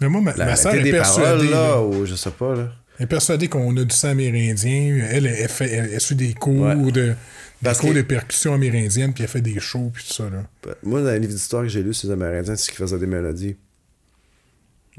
Mais 0.00 0.08
moi, 0.08 0.20
ma, 0.20 0.34
La, 0.34 0.46
ma 0.46 0.56
soeur 0.56 0.74
est 0.74 0.90
persuadée. 0.90 1.48
paroles, 1.48 1.50
là, 1.50 1.80
ou 1.80 2.06
je 2.06 2.14
sais 2.14 2.30
pas, 2.32 2.54
là. 2.56 2.68
elle 2.98 3.04
est 3.04 3.06
persuadée 3.06 3.48
qu'on 3.48 3.76
a 3.76 3.84
du 3.84 3.94
sang 3.94 4.08
amérindien. 4.10 5.06
Elle, 5.10 5.26
elle, 5.26 5.48
fait, 5.48 5.70
elle, 5.70 5.90
elle 5.92 6.00
suit 6.00 6.16
des 6.16 6.34
cours 6.34 6.62
Ouais. 6.66 6.92
de. 6.92 7.14
Des 7.62 7.70
cours 7.74 7.90
que- 7.90 7.94
de 7.94 8.02
percussion 8.02 8.54
amérindienne, 8.54 9.14
puis 9.14 9.22
elle 9.22 9.30
fait 9.30 9.40
des 9.40 9.60
shows, 9.60 9.90
puis 9.94 10.04
tout 10.04 10.12
ça. 10.12 10.24
Là. 10.24 10.74
Moi, 10.82 11.00
dans 11.00 11.10
les 11.10 11.20
livres 11.20 11.32
d'histoire 11.32 11.62
que 11.62 11.68
j'ai 11.68 11.82
lus 11.84 11.94
sur 11.94 12.08
les 12.08 12.14
Amérindiens, 12.14 12.56
c'est 12.56 12.72
qu'ils 12.72 12.78
faisaient 12.84 12.98
des 12.98 13.06
mélodies. 13.06 13.56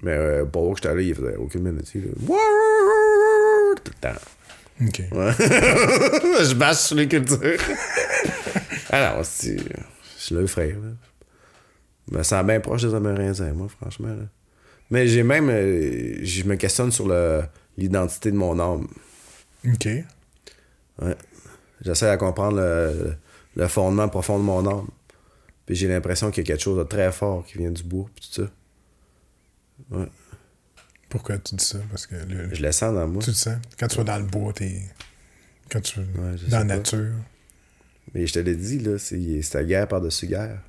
Mais 0.04 0.12
euh, 0.12 0.46
que 0.46 0.60
j'étais 0.76 0.90
allé, 0.90 1.06
il 1.08 1.16
faisait 1.16 1.36
aucune. 1.38 1.64
Là. 1.66 1.82
Tout 3.84 3.92
le 3.92 4.00
temps. 4.02 4.20
OK. 4.82 5.00
Ouais. 5.12 5.32
je 6.46 6.54
bâche 6.56 6.78
sur 6.78 6.96
les 6.98 7.08
cultures. 7.08 7.40
Alors, 8.90 9.26
c'est. 9.26 9.58
Je 9.58 10.24
suis 10.24 10.36
le 10.36 10.46
frère. 10.48 10.76
Là. 10.76 10.90
Je 12.12 12.18
me 12.18 12.24
sens 12.24 12.46
bien 12.46 12.60
proche 12.60 12.84
des 12.84 12.94
Amérindiens, 12.94 13.54
moi, 13.54 13.68
franchement. 13.70 14.10
Là. 14.10 14.26
Mais 14.90 15.08
j'ai 15.08 15.24
même. 15.24 15.50
euh, 15.50 16.18
je 16.22 16.44
me 16.44 16.56
questionne 16.56 16.92
sur 16.92 17.08
l'identité 17.78 18.30
de 18.32 18.36
mon 18.36 18.60
âme. 18.60 18.88
OK. 19.66 19.86
Ouais. 21.02 21.16
J'essaie 21.82 22.12
de 22.12 22.18
comprendre 22.18 22.58
le, 22.58 23.16
le 23.56 23.68
fondement 23.68 24.10
profond 24.10 24.38
de 24.38 24.44
mon 24.44 24.68
âme. 24.68 24.88
Puis 25.66 25.76
j'ai 25.76 25.88
l'impression 25.88 26.30
qu'il 26.30 26.44
y 26.44 26.46
a 26.46 26.54
quelque 26.54 26.64
chose 26.64 26.78
de 26.78 26.84
très 26.84 27.12
fort 27.12 27.46
qui 27.46 27.58
vient 27.58 27.72
du 27.72 27.84
bois, 27.84 28.06
puis 28.14 28.30
tout 28.30 28.42
ça. 28.44 28.50
Ouais. 29.94 30.08
Pourquoi 31.10 31.38
tu 31.38 31.56
dis 31.56 31.64
ça? 31.66 31.80
Parce 31.90 32.08
que 32.08 32.16
le- 32.16 32.54
Je 32.54 32.62
le 32.62 32.72
sens 32.72 32.94
dans 32.94 33.08
moi. 33.08 33.22
tu 33.22 33.30
le 33.30 33.36
sens. 33.36 33.58
Quand 33.78 33.88
tu 33.88 33.98
vas 33.98 34.04
dans 34.04 34.18
le 34.18 34.26
bois, 34.26 34.52
t'es. 34.54 34.82
Quand 35.70 35.82
tu 35.82 36.00
Ouais, 36.00 36.06
dans 36.50 36.58
la 36.60 36.64
nature. 36.64 37.14
Mais 38.14 38.28
je 38.28 38.34
te 38.34 38.40
l'ai 38.40 38.56
dit, 38.56 38.80
là, 38.80 38.98
c'est 38.98 39.42
c'est 39.42 39.58
la 39.58 39.64
guerre 39.64 39.88
par-dessus 39.88 40.28
guerre. 40.28 40.60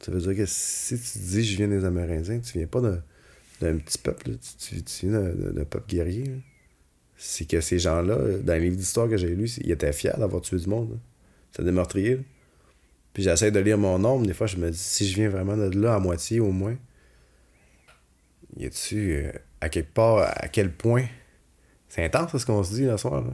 Ça 0.00 0.10
veut 0.12 0.20
dire 0.20 0.34
que 0.36 0.46
si 0.46 0.98
tu 0.98 1.18
dis 1.18 1.44
je 1.44 1.56
viens 1.56 1.68
des 1.68 1.84
Amérindiens, 1.84 2.40
tu 2.40 2.58
viens 2.58 2.66
pas 2.66 2.80
d'un 2.80 3.76
petit 3.78 3.98
peuple, 3.98 4.30
là. 4.30 4.36
Tu, 4.58 4.76
tu- 4.76 4.82
tu 4.82 5.08
viens 5.08 5.20
d'un- 5.20 5.64
peuple 5.64 5.88
guerrier. 5.94 6.24
là. 6.24 6.36
C'est 7.16 7.44
que 7.46 7.60
ces 7.60 7.78
gens-là, 7.78 8.38
dans 8.42 8.54
les 8.54 8.60
livres 8.60 8.76
d'histoire 8.76 9.08
que 9.08 9.16
j'ai 9.18 9.34
lus, 9.34 9.58
ils 9.62 9.70
étaient 9.70 9.92
fiers 9.92 10.14
d'avoir 10.18 10.40
tué 10.42 10.56
du 10.58 10.66
monde. 10.68 10.90
là. 10.92 10.96
C'était 11.52 11.64
des 11.64 11.72
meurtriers. 11.72 12.16
là. 12.16 12.22
Puis 13.12 13.22
j'essaie 13.24 13.50
de 13.50 13.58
lire 13.60 13.76
mon 13.76 13.98
nombre, 13.98 14.26
des 14.26 14.32
fois 14.34 14.46
je 14.46 14.56
me 14.56 14.70
dis 14.70 14.78
si 14.78 15.06
je 15.08 15.14
viens 15.16 15.28
vraiment 15.28 15.56
de 15.56 15.78
là 15.78 15.96
à 15.96 15.98
moitié 15.98 16.40
au 16.40 16.52
moins, 16.52 16.76
y 18.56 18.66
a-tu 18.66 19.14
euh, 19.14 19.32
à 19.60 19.68
quelque 19.68 19.92
part 19.92 20.18
à 20.18 20.48
quel 20.48 20.72
point 20.72 21.06
c'est 21.88 22.04
intense 22.04 22.36
ce 22.36 22.46
qu'on 22.46 22.62
se 22.62 22.72
dit 22.74 22.84
le 22.84 22.96
soir. 22.96 23.24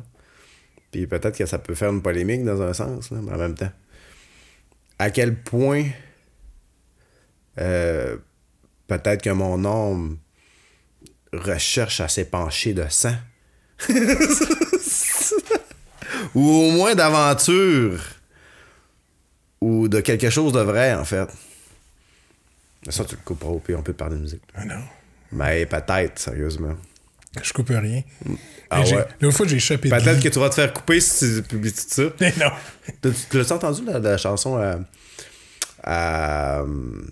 Puis 0.90 1.06
peut-être 1.06 1.36
que 1.36 1.46
ça 1.46 1.58
peut 1.58 1.74
faire 1.74 1.90
une 1.90 2.02
polémique 2.02 2.44
dans 2.44 2.62
un 2.62 2.72
sens, 2.72 3.10
là, 3.10 3.18
mais 3.22 3.32
en 3.32 3.38
même 3.38 3.54
temps. 3.54 3.72
À 4.98 5.10
quel 5.10 5.36
point 5.36 5.84
euh, 7.58 8.16
peut-être 8.86 9.22
que 9.22 9.30
mon 9.30 9.64
âme 9.64 10.18
recherche 11.32 12.00
à 12.00 12.08
s'épancher 12.08 12.74
de 12.74 12.86
sang? 12.88 13.16
Ou 16.34 16.48
au 16.48 16.70
moins 16.72 16.94
d'aventure? 16.94 18.02
Ou 19.60 19.88
de 19.88 20.00
quelque 20.00 20.30
chose 20.30 20.52
de 20.52 20.60
vrai, 20.60 20.94
en 20.94 21.04
fait? 21.04 21.28
Ça, 22.88 23.04
tu 23.04 23.16
le 23.16 23.20
couperas 23.22 23.50
au 23.50 23.58
pire, 23.58 23.78
on 23.78 23.82
peut 23.82 23.92
parler 23.92 24.16
de 24.16 24.22
musique. 24.22 24.42
Ah 24.54 24.64
non. 24.64 24.82
Mais 25.32 25.66
peut-être, 25.66 26.18
sérieusement. 26.18 26.76
Je 27.42 27.52
coupe 27.52 27.68
rien. 27.68 28.02
Ah 28.70 28.80
ouais. 28.80 29.04
L'autre 29.20 29.36
fois, 29.36 29.46
j'ai 29.46 29.56
échappé 29.56 29.90
Peut-être 29.90 30.20
que 30.22 30.28
tu 30.28 30.38
vas 30.38 30.48
te 30.48 30.54
faire 30.54 30.72
couper 30.72 31.00
si 31.00 31.36
tu 31.36 31.42
publies 31.42 31.72
tout 31.72 31.80
ça. 31.86 32.02
Mais 32.20 32.32
non. 32.40 32.50
Tu 33.30 33.38
l'as 33.38 33.52
entendu 33.52 33.84
la, 33.84 33.98
la 33.98 34.16
chanson 34.16 34.56
à. 34.56 34.78
à 35.82 36.62
hum, 36.62 37.10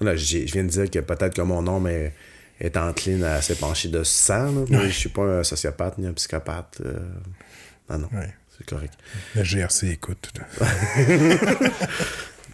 là, 0.00 0.14
j'ai- 0.16 0.46
je 0.46 0.52
viens 0.52 0.62
de 0.64 0.68
dire 0.68 0.88
que 0.90 1.00
peut-être 1.00 1.34
que 1.34 1.42
mon 1.42 1.62
nom 1.62 1.84
est, 1.88 2.14
est 2.60 2.76
encline 2.76 3.24
à 3.24 3.42
s'épancher 3.42 3.88
de 3.88 4.04
sang. 4.04 4.44
là, 4.52 4.60
mais 4.70 4.76
Ouais. 4.78 4.86
je 4.88 4.96
suis 4.98 5.08
pas 5.08 5.22
un 5.22 5.42
sociopathe 5.44 5.98
ni 5.98 6.06
un 6.06 6.12
psychopathe. 6.12 6.80
euh, 6.84 6.98
non, 7.90 7.98
non. 7.98 8.08
Ouais. 8.12 8.32
C'est 8.56 8.66
correct. 8.68 8.94
Le 9.34 9.42
GRC 9.42 9.88
écoute. 9.90 10.30
tout. 10.32 10.64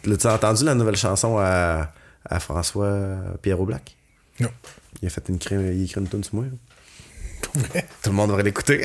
Là, 0.04 0.16
tu 0.18 0.26
as 0.26 0.34
entendu 0.34 0.64
la 0.64 0.74
nouvelle 0.74 0.96
chanson 0.96 1.36
à, 1.38 1.92
à 2.24 2.40
François 2.40 3.16
Pierrot 3.42 3.66
Black? 3.66 3.96
Non. 4.40 4.50
Il 5.02 5.06
a 5.06 5.10
fait 5.10 5.28
une 5.28 5.38
crème, 5.38 5.60
il 5.72 5.80
a 5.80 5.84
écrit 5.84 6.00
une 6.00 6.08
tune 6.08 6.24
sur 6.24 6.34
moi. 6.36 6.44
Tout 8.02 8.10
le 8.10 8.12
monde 8.12 8.28
devrait 8.28 8.42
l'écouter. 8.42 8.84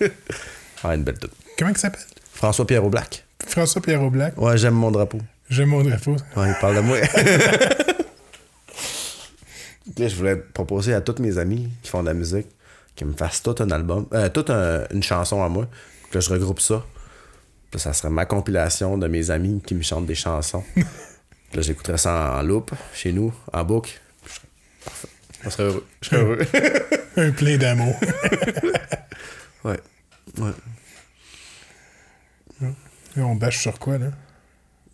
ah, 0.84 0.94
une 0.94 1.02
belle 1.04 1.18
tune. 1.18 1.30
Comment 1.58 1.70
il 1.70 1.76
s'appelle? 1.78 2.00
François 2.32 2.66
Pierrot 2.66 2.90
Black. 2.90 3.24
François 3.46 3.80
Pierrot 3.82 4.10
Black. 4.10 4.36
Ouais, 4.40 4.56
j'aime 4.58 4.74
mon 4.74 4.90
drapeau. 4.90 5.18
J'aime 5.50 5.68
mon 5.68 5.82
drapeau. 5.82 6.16
Ouais, 6.36 6.48
il 6.48 6.56
parle 6.60 6.76
de 6.76 6.80
moi. 6.80 6.98
Là, 9.98 10.08
je 10.08 10.16
voulais 10.16 10.36
proposer 10.36 10.94
à 10.94 11.00
tous 11.00 11.20
mes 11.20 11.36
amis 11.38 11.68
qui 11.82 11.90
font 11.90 12.02
de 12.02 12.08
la 12.08 12.14
musique 12.14 12.46
qu'ils 12.96 13.06
me 13.06 13.12
fassent 13.12 13.42
tout 13.42 13.54
un 13.58 13.70
album, 13.70 14.06
euh, 14.14 14.28
toute 14.28 14.50
un- 14.50 14.84
une 14.92 15.02
chanson 15.02 15.42
à 15.44 15.48
moi, 15.48 15.66
que 16.10 16.20
je 16.20 16.30
regroupe 16.30 16.60
ça. 16.60 16.84
Puis 17.70 17.80
ça 17.80 17.92
serait 17.92 18.08
ma 18.10 18.24
compilation 18.24 18.96
de 18.98 19.06
mes 19.08 19.30
amis 19.30 19.60
qui 19.66 19.74
me 19.74 19.82
chantent 19.82 20.06
des 20.06 20.14
chansons. 20.14 20.64
Puis 20.74 20.84
là, 21.54 21.62
j'écouterais 21.62 21.98
ça 21.98 22.36
en 22.38 22.42
loop, 22.42 22.70
chez 22.94 23.12
nous, 23.12 23.32
en 23.52 23.64
boucle. 23.64 24.00
Parfait. 24.84 25.08
Je 25.44 25.50
serais 25.50 25.62
heureux. 25.64 25.86
Je 26.02 26.08
serais 26.08 26.20
heureux. 26.22 26.38
Un 27.16 27.30
plein 27.30 27.56
d'amour. 27.56 27.94
ouais. 29.64 29.78
Ouais. 30.38 30.50
Là, 33.16 33.22
on 33.26 33.36
bâche 33.36 33.58
sur 33.60 33.78
quoi, 33.78 33.98
là? 33.98 34.06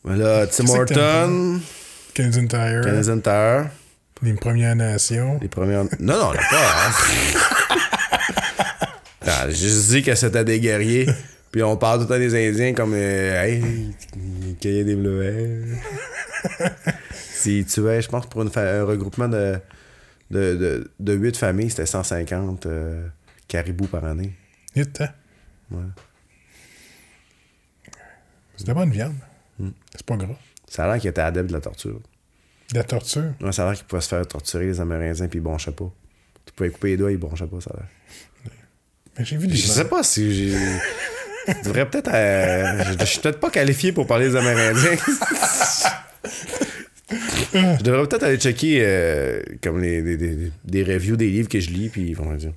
Mais 0.05 0.17
Là, 0.17 0.47
Tim 0.47 0.69
Horton, 0.69 1.61
Canadian 2.15 2.47
Tire, 2.47 2.81
Canadian 2.85 3.21
Tire, 3.21 3.71
les 4.23 4.35
Premières 4.35 4.77
Nations. 4.77 5.39
les 5.41 5.49
premières. 5.49 5.85
Non, 5.99 6.19
non, 6.19 6.33
pas. 6.33 6.87
hein. 6.87 6.93
Ah, 9.27 9.49
je 9.51 9.91
dis 9.93 10.03
que 10.03 10.15
c'était 10.15 10.45
des 10.45 10.61
guerriers. 10.61 11.07
Puis 11.53 11.63
on 11.63 11.77
parle 11.77 11.99
tout 11.99 12.03
le 12.05 12.09
temps 12.09 12.19
des 12.19 12.49
Indiens 12.49 12.73
comme 12.73 12.93
euh, 12.95 13.43
Hey, 13.43 13.95
cueillir 14.61 14.85
des 14.87 14.95
bleuets. 14.97 15.63
S'ils 17.15 17.67
tuaient, 17.67 18.01
je 18.03 18.09
pense, 18.09 18.27
pour 18.27 18.43
une 18.43 18.51
un 18.55 18.85
regroupement 18.85 19.29
de, 19.29 19.59
de, 20.31 20.55
de, 20.57 20.91
de 21.01 21.13
8 21.13 21.37
familles, 21.37 21.71
c'était 21.71 21.87
150 21.87 22.67
euh, 22.67 23.07
caribous 23.49 23.87
par 23.89 24.05
année. 24.05 24.33
Vite, 24.75 25.01
hein? 25.01 25.09
Ouais. 25.71 25.83
C'est 28.57 28.65
de 28.65 28.69
la 28.69 28.75
bonne 28.75 28.91
viande. 28.91 29.15
Hmm. 29.59 29.71
C'est 29.93 30.05
pas 30.07 30.17
gras. 30.17 30.37
Ça 30.69 30.85
a 30.85 30.93
l'air 30.93 31.01
qu'ils 31.01 31.11
étaient 31.11 31.21
adeptes 31.21 31.49
de 31.49 31.55
la 31.55 31.61
torture. 31.61 32.01
De 32.73 32.79
la 32.79 32.85
torture? 32.85 33.33
Ouais, 33.41 33.53
ça 33.53 33.63
a 33.63 33.67
l'air 33.71 33.77
qu'ils 33.77 33.87
pouvaient 33.87 34.03
se 34.03 34.09
faire 34.09 34.27
torturer 34.27 34.67
les 34.67 34.81
Amérindiens 34.81 35.27
puis 35.29 35.39
ils 35.39 35.43
bronchaient 35.43 35.73
pas. 35.73 35.91
Tu 36.47 36.53
pouvais 36.53 36.71
couper 36.71 36.89
les 36.91 36.97
doigts, 36.97 37.11
ils 37.11 37.19
bronchaient 37.19 37.47
pas, 37.47 37.61
ça 37.61 37.71
a 37.75 37.77
l'air. 37.79 37.87
Mais 39.19 39.25
j'ai 39.25 39.37
vu 39.37 39.47
des 39.49 39.57
Je 39.57 39.67
sais 39.67 39.87
pas 39.89 40.03
si 40.05 40.33
j'ai. 40.53 40.57
Je 41.49 41.65
devrais 41.65 41.89
peut-être. 41.91 42.11
euh, 42.13 42.85
je, 42.85 42.99
je 43.01 43.05
suis 43.05 43.19
peut-être 43.21 43.41
pas 43.41 43.51
qualifié 43.51 43.93
pour 43.93 44.07
parler 44.07 44.29
des 44.29 44.37
Amérindiens. 44.37 44.97
je 47.53 47.83
devrais 47.83 48.07
peut-être 48.09 48.23
aller 48.23 48.39
checker 48.39 48.79
euh, 48.85 49.43
comme 49.63 49.81
les, 49.81 50.01
les- 50.03 50.17
les- 50.17 50.53
des 50.65 50.83
reviews 50.85 51.17
des 51.17 51.29
livres 51.31 51.49
que 51.49 51.61
je 51.61 51.71
lis, 51.71 51.89
puis 51.89 52.09
ils 52.11 52.15
vont 52.17 52.27
me 52.27 52.37
dire. 52.37 52.53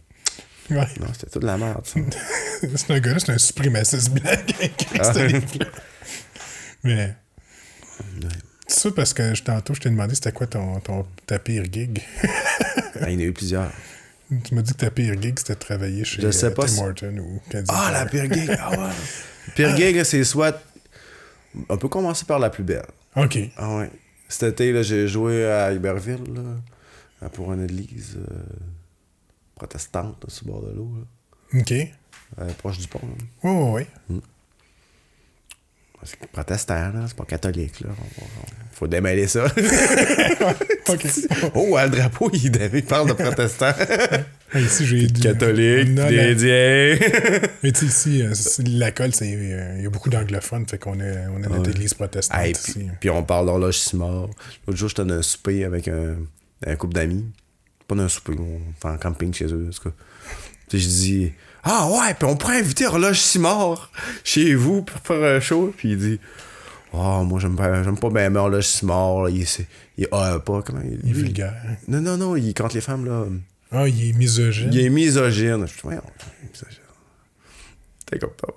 Ouais. 0.70 0.88
Non, 1.00 1.08
c'était 1.14 1.30
toute 1.32 1.44
la 1.44 1.58
merde, 1.58 1.86
ça. 1.86 2.00
c'est 2.76 2.92
un 2.92 3.00
gars-là, 3.00 3.20
c'est 3.20 3.32
un 3.32 3.38
suprémaciste 3.38 4.12
blanc 4.12 4.32
qui 4.48 4.56
a 4.62 4.66
écrit 4.66 5.00
Ah. 5.00 5.14
ce 5.14 5.20
livre-là. 5.26 5.66
Mais. 6.84 7.16
C'est 8.68 8.80
ça 8.80 8.92
parce 8.96 9.14
que 9.14 9.36
je- 9.36 9.44
tantôt, 9.44 9.74
je 9.74 9.82
t'ai 9.82 9.90
demandé 9.90 10.16
c'était 10.16 10.32
quoi 10.32 10.48
ton, 10.48 10.80
ton, 10.80 11.06
ta 11.28 11.38
pire 11.40 11.64
gig. 11.72 12.02
Ah, 13.02 13.10
Il 13.10 13.14
y 13.14 13.16
en 13.18 13.20
a 13.20 13.24
eu 13.24 13.34
plusieurs. 13.34 13.72
tu 14.46 14.56
m'as 14.56 14.62
dit 14.62 14.72
que 14.74 14.78
ta 14.78 14.90
pire 14.90 15.22
gig, 15.22 15.38
c'était 15.38 15.54
de 15.54 15.60
travailler 15.60 16.04
chez 16.06 16.22
Je 16.22 16.32
sais 16.32 16.46
euh, 16.48 16.52
pas 16.52 16.66
Tim 16.66 16.86
Horton 16.88 17.18
ou 17.20 17.42
Candy 17.52 17.70
Ah, 17.70 17.92
la 17.94 18.06
pire 18.06 18.32
gig! 18.34 18.50
Ah 18.60 18.72
ouais! 18.72 18.90
Pire 19.56 19.76
gig, 19.76 20.02
c'est 20.04 20.24
soit. 20.24 20.60
On 21.70 21.78
peut 21.78 21.90
commencer 21.90 22.24
par 22.26 22.40
la 22.40 22.50
plus 22.50 22.64
belle. 22.64 22.86
OK. 23.18 23.38
Ah 23.58 23.76
ouais. 23.78 23.92
Cet 24.28 24.60
été, 24.62 24.84
j'ai 24.84 25.08
joué 25.08 25.46
à 25.46 25.72
Iberville, 25.74 26.24
là, 27.22 27.30
pour 27.30 27.54
une 27.54 27.64
église 27.64 28.18
euh, 28.18 28.44
protestante, 29.56 30.24
là, 30.24 30.30
sur 30.30 30.46
le 30.48 30.52
bord 30.52 30.62
de 30.64 30.72
l'eau, 30.74 30.92
OK. 31.54 31.72
euh, 31.72 32.54
proche 32.58 32.80
du 32.80 32.88
pont. 32.88 33.00
là. 33.04 33.26
Oui, 33.44 33.52
oui, 33.52 33.86
oui. 34.10 34.22
C'est 36.06 36.20
protestant, 36.32 36.74
là, 36.92 37.06
c'est 37.08 37.16
pas 37.18 37.26
catholique. 37.26 37.80
Là. 37.82 37.90
On- 37.92 38.24
on- 38.24 38.28
faut 38.74 38.88
démêler 38.88 39.28
ça. 39.28 39.46
Oh, 41.56 41.78
le 41.82 41.90
drapeau, 41.90 42.30
il, 42.34 42.52
il 42.74 42.84
parle 42.84 43.10
de 43.10 43.14
protestant. 43.14 43.72
Ici, 44.56 44.86
j'ai 44.86 45.08
dit. 45.08 45.22
catholique, 45.22 45.98
indien. 45.98 46.98
Mais 47.64 47.72
tu 47.72 47.80
sais, 47.80 47.86
ici, 47.88 48.22
euh, 48.22 48.34
c'est- 48.36 48.68
la 48.68 48.92
colle, 48.92 49.10
euh, 49.22 49.76
il 49.78 49.84
y 49.84 49.88
a 49.88 49.90
beaucoup 49.90 50.10
d'anglophones, 50.10 50.68
fait 50.68 50.78
qu'on 50.78 51.00
est, 51.00 51.26
on 51.36 51.38
est 51.42 51.48
notre 51.50 51.62
Ouais. 51.64 51.70
église 51.72 51.94
protestante 51.96 52.48
ici. 52.50 52.74
puis, 52.74 52.88
puis 53.00 53.10
on 53.10 53.24
parle 53.24 53.48
d'horloge 53.48 53.80
Simard. 53.80 54.30
L'autre 54.68 54.78
jour, 54.78 54.90
j'étais 54.90 55.06
dans 55.06 55.16
un 55.16 55.22
souper 55.24 55.64
avec 55.66 55.88
un, 55.88 56.18
un 56.68 56.76
couple 56.76 56.94
d'amis. 56.94 57.26
Pas 57.88 57.96
dans 57.96 58.04
un 58.04 58.10
souper, 58.10 58.34
on 58.38 58.60
fait 58.80 58.94
un 58.94 58.98
camping 58.98 59.34
chez 59.34 59.46
eux, 59.46 59.68
en 59.70 59.72
tout 59.76 59.90
cas. 59.90 59.96
Puis 60.70 60.80
je 60.80 60.88
dis 60.88 61.34
Ah 61.64 61.88
ouais, 61.90 62.14
puis 62.14 62.26
on 62.28 62.36
pourrait 62.36 62.60
inviter 62.60 62.86
Horloge 62.88 63.20
Simard 63.20 63.92
chez 64.24 64.56
vous 64.56 64.82
pour 64.84 65.00
faire 65.00 65.38
un 65.38 65.40
show. 65.40 65.74
Puis 65.78 65.92
il 65.92 65.98
dit 65.98 66.20
Ah, 66.94 67.22
moi, 67.24 67.40
j'aime 67.40 67.56
pas, 67.56 67.84
j'aime 67.84 67.98
pas 67.98 68.10
bien 68.10 68.36
Horloge 68.36 68.66
Simard. 68.68 69.24
là. 69.24 69.30
Il, 69.30 69.46
c'est- 69.48 69.68
il, 69.98 70.08
ah, 70.12 70.40
pas, 70.44 70.62
comment 70.62 70.82
Il 70.84 71.10
est 71.10 71.14
vulgaire. 71.14 71.54
Non, 71.88 72.02
non, 72.02 72.18
non, 72.18 72.36
il 72.36 72.54
contre 72.54 72.76
les 72.76 72.82
femmes, 72.82 73.06
là. 73.06 73.26
Ah, 73.72 73.88
il 73.88 74.10
est 74.10 74.14
misogyne. 74.14 74.70
Il 74.72 74.80
est 74.80 74.90
misogyne. 74.90 75.66
Je 75.68 75.74
dis, 75.74 75.80
voyons, 75.84 76.02
misogyne. 76.52 76.78
T'es 78.06 78.20
comme 78.20 78.30
ça. 78.40 78.48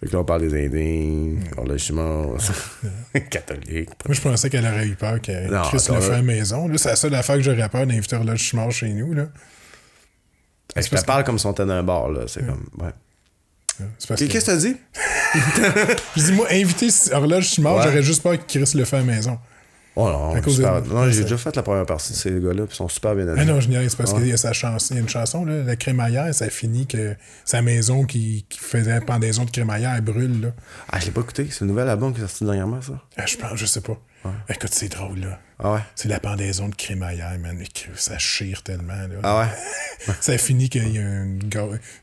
Fait 0.00 0.06
que 0.06 0.12
là, 0.12 0.18
on 0.20 0.24
parle 0.24 0.48
des 0.48 0.66
Indiens, 0.66 1.40
horloge 1.56 1.80
Simard, 1.84 2.28
catholique. 3.30 3.90
Moi, 4.06 4.14
je 4.14 4.20
pensais 4.20 4.50
qu'elle 4.50 4.64
aurait 4.66 4.86
eu 4.86 4.94
peur 4.96 5.20
que 5.20 5.32
Chris 5.68 5.86
le 5.92 6.00
fait 6.00 6.10
à 6.12 6.16
la 6.16 6.22
maison. 6.22 6.68
Là, 6.68 6.78
c'est 6.78 6.88
la 6.90 6.96
seule 6.96 7.14
affaire 7.14 7.36
que 7.36 7.42
j'aurais 7.42 7.68
peur 7.68 7.86
d'inviter 7.86 8.16
Horloge 8.16 8.38
Chimard 8.40 8.70
chez 8.72 8.88
nous. 8.92 9.12
Là. 9.14 9.28
Hey, 10.76 10.82
je 10.82 10.88
te 10.88 11.04
parle 11.04 11.24
comme 11.24 11.38
si 11.38 11.46
on 11.46 11.52
était 11.52 11.64
dans 11.64 11.72
un 11.72 11.82
bar, 11.82 12.08
là. 12.10 12.22
C'est 12.26 12.44
comme. 12.44 12.66
Ouais. 12.78 12.90
C'est 13.98 14.08
parce 14.08 14.20
Qu'est- 14.20 14.28
que... 14.28 14.32
Qu'est-ce 14.32 14.46
que 14.46 14.50
t'as 14.52 14.56
dit? 14.56 14.76
Je 16.16 16.22
dis, 16.22 16.32
moi, 16.32 16.46
inviter 16.52 16.88
Horloge 17.12 17.44
Chimard, 17.48 17.76
Ouais. 17.76 17.82
j'aurais 17.82 18.02
juste 18.02 18.22
peur 18.22 18.38
que 18.38 18.44
Chris 18.46 18.70
le 18.76 18.84
fait 18.84 18.96
à 18.96 19.00
la 19.00 19.04
maison. 19.04 19.36
Oh 19.96 20.08
non, 20.08 20.42
super- 20.48 20.82
de- 20.82 20.88
non 20.88 21.08
j'ai 21.08 21.22
déjà 21.22 21.36
fait 21.36 21.54
la 21.54 21.62
première 21.62 21.86
partie 21.86 22.12
de 22.12 22.16
ces 22.16 22.30
gars-là, 22.32 22.66
puis 22.66 22.72
ils 22.72 22.76
sont 22.76 22.88
super 22.88 23.14
bien 23.14 23.26
Ah 23.28 23.32
allés. 23.40 23.44
non, 23.44 23.60
je 23.60 23.68
niaise, 23.68 23.94
parce 23.94 24.12
Ouais. 24.12 24.18
qu'il 24.20 24.28
y 24.28 24.32
a 24.32 24.36
sa 24.36 24.52
chanson, 24.52 24.94
il 24.94 24.96
y 24.96 24.98
a 24.98 25.02
une 25.02 25.08
chanson, 25.08 25.44
là, 25.44 25.62
la 25.62 25.76
crémaillère, 25.76 26.32
ça 26.34 26.48
finit 26.50 26.86
que 26.88 27.14
sa 27.44 27.62
maison 27.62 28.04
qui, 28.04 28.44
qui 28.48 28.58
faisait 28.58 29.00
pendaison 29.00 29.44
de 29.44 29.50
crémaillère 29.52 29.92
elle 29.94 30.00
brûle. 30.02 30.40
Là. 30.40 30.48
Ah, 30.90 30.98
je 31.00 31.06
l'ai 31.06 31.10
pas 31.12 31.20
écouté. 31.20 31.46
C'est 31.50 31.60
le 31.62 31.68
nouvel 31.68 31.88
album 31.88 32.12
qui 32.12 32.18
est 32.20 32.26
sorti 32.26 32.44
dernièrement, 32.44 32.80
ça. 32.82 33.00
Ah, 33.16 33.26
je 33.26 33.36
pense, 33.36 33.56
je 33.56 33.66
sais 33.66 33.80
pas. 33.80 33.96
Écoute, 34.48 34.72
c'est 34.72 34.88
drôle, 34.88 35.20
là. 35.20 35.40
Ah 35.58 35.72
ouais? 35.74 35.80
C'est 35.94 36.08
la 36.08 36.18
pendaison 36.18 36.68
de 36.68 36.74
crémaillère, 36.74 37.38
man. 37.38 37.62
Ça 37.94 38.18
chire 38.18 38.62
tellement, 38.62 38.94
là. 39.06 39.16
Ah 39.22 39.40
ouais? 39.40 40.14
Ça 40.20 40.36
finit 40.38 40.68
qu'il 40.68 40.88
y 40.94 40.98
a 40.98 41.00
une, 41.02 41.38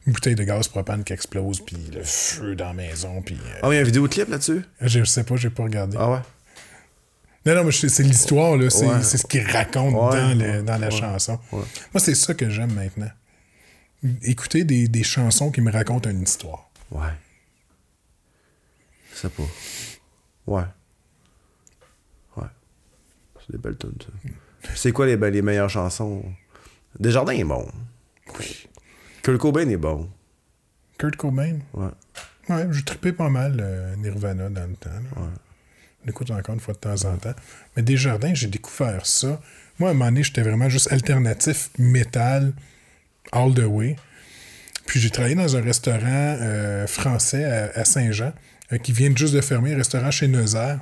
bouteille 0.08 0.36
de 0.36 0.44
gaz 0.44 0.68
propane 0.68 1.04
qui 1.04 1.14
explose, 1.14 1.60
puis 1.66 1.78
le 1.94 2.04
feu 2.04 2.56
dans 2.56 2.68
la 2.68 2.74
maison, 2.74 3.22
puis... 3.22 3.36
euh, 3.36 3.60
mais 3.70 3.70
il 3.72 3.76
y 3.76 3.78
a 3.80 3.82
un 3.82 3.86
vidéoclip 3.86 4.30
là-dessus? 4.30 4.64
je 4.82 5.04
sais 5.04 5.24
pas, 5.24 5.36
j'ai 5.36 5.50
pas 5.50 5.64
regardé. 5.64 5.98
Ah 6.00 6.12
ouais? 6.12 6.20
Non, 7.46 7.56
non, 7.56 7.64
mais 7.64 7.72
c'est 7.72 8.04
l'histoire, 8.04 8.56
là. 8.56 8.70
C'est 8.70 8.86
Ouais. 8.88 9.02
ce 9.04 9.26
qu'il 9.26 9.46
raconte 9.50 9.94
Ouais. 9.96 10.20
dans, 10.22 10.38
le- 10.38 10.62
dans 10.64 10.78
la 10.78 10.90
chanson. 10.92 11.40
Moi, 11.52 11.66
c'est 11.98 12.14
ça 12.16 12.34
que 12.36 12.50
j'aime 12.50 12.74
maintenant. 12.74 13.10
Écouter 14.24 14.64
des, 14.64 14.88
des 14.88 15.04
chansons 15.04 15.52
qui 15.52 15.62
me 15.62 15.72
racontent 15.72 16.10
une 16.10 16.22
histoire. 16.22 16.70
Ouais. 16.92 17.10
Je 19.14 19.20
sais 19.22 19.30
pas. 19.30 19.44
Ouais. 20.48 20.64
C'est 23.52 23.58
des 23.58 23.62
belles 23.62 23.78
tunes, 23.78 23.94
ça. 24.00 24.30
C'est 24.76 24.92
quoi 24.92 25.06
les, 25.08 25.18
be- 25.18 25.30
les 25.32 25.42
meilleures 25.42 25.70
chansons? 25.70 26.24
Desjardins 27.00 27.34
est 27.34 27.44
bon. 27.44 27.68
Oui. 28.40 28.68
Kurt 29.24 29.38
Cobain 29.38 29.68
est 29.70 29.78
bon. 29.78 30.10
Kurt 30.98 31.16
Cobain? 31.16 31.60
Ouais. 31.74 31.88
Ouais, 32.50 32.68
j'ai 32.72 32.84
trippé 32.84 33.12
pas 33.12 33.30
mal 33.30 33.58
euh, 33.60 33.96
Nirvana 33.98 34.50
dans 34.50 34.68
le 34.70 34.76
temps. 34.76 34.90
là. 34.90 35.22
Je 36.02 36.08
l'écoute 36.08 36.32
encore 36.32 36.56
une 36.56 36.62
fois 36.62 36.74
de 36.74 36.80
temps 36.80 37.06
en 37.06 37.18
temps. 37.18 37.34
Mais 37.76 37.84
Desjardins, 37.84 38.34
j'ai 38.34 38.48
découvert 38.48 39.06
ça. 39.06 39.40
Moi, 39.80 39.90
à 39.90 39.92
un 39.92 39.96
moment 39.96 40.06
donné, 40.12 40.24
j'étais 40.24 40.42
vraiment 40.42 40.70
juste 40.70 40.92
alternatif 40.92 41.70
métal 41.78 42.54
all 43.32 43.54
the 43.54 43.66
way. 43.66 43.96
Puis 44.86 45.00
j'ai 45.00 45.10
travaillé 45.12 45.36
dans 45.36 45.56
un 45.56 45.62
restaurant 45.62 46.02
euh, 46.06 46.88
français 46.88 47.46
à, 47.46 47.80
à 47.80 47.86
Saint-Jean 47.86 48.34
euh, 48.74 48.78
qui 48.80 48.92
vient 48.92 49.12
juste 49.16 49.34
de 49.36 49.42
fermer, 49.42 49.74
un 49.74 49.78
restaurant 49.78 50.12
chez 50.12 50.28
Neuser. 50.28 50.76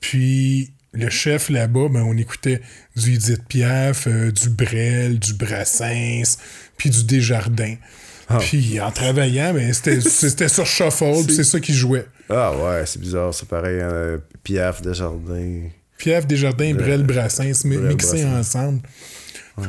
Puis 0.00 0.72
le 0.98 1.08
chef 1.10 1.48
là-bas, 1.50 1.88
ben, 1.90 2.02
on 2.02 2.16
écoutait 2.16 2.60
du 2.96 3.14
Edith 3.14 3.44
Piaf, 3.48 4.06
euh, 4.06 4.30
du 4.30 4.50
Brel, 4.50 5.18
du 5.18 5.34
Brassens, 5.34 6.38
puis 6.76 6.90
du 6.90 7.04
Desjardins. 7.04 7.76
Puis 8.40 8.78
en 8.80 8.90
travaillant, 8.90 9.54
ben, 9.54 9.72
c'était 9.72 10.48
sur 10.48 10.66
Shuffle, 10.66 11.30
c'est 11.30 11.44
ça 11.44 11.60
qui 11.60 11.72
jouait. 11.72 12.06
Ah 12.28 12.52
ouais, 12.54 12.84
c'est 12.84 13.00
bizarre, 13.00 13.32
c'est 13.32 13.48
pareil. 13.48 13.78
euh, 13.80 14.18
Pierre 14.42 14.78
Desjardins. 14.82 15.62
Piaf, 15.96 16.26
Desjardins, 16.26 16.74
Brel, 16.74 17.02
Brassens, 17.04 17.62
Brel, 17.64 17.80
mixés 17.88 18.22
Brassens. 18.24 18.38
ensemble. 18.38 18.80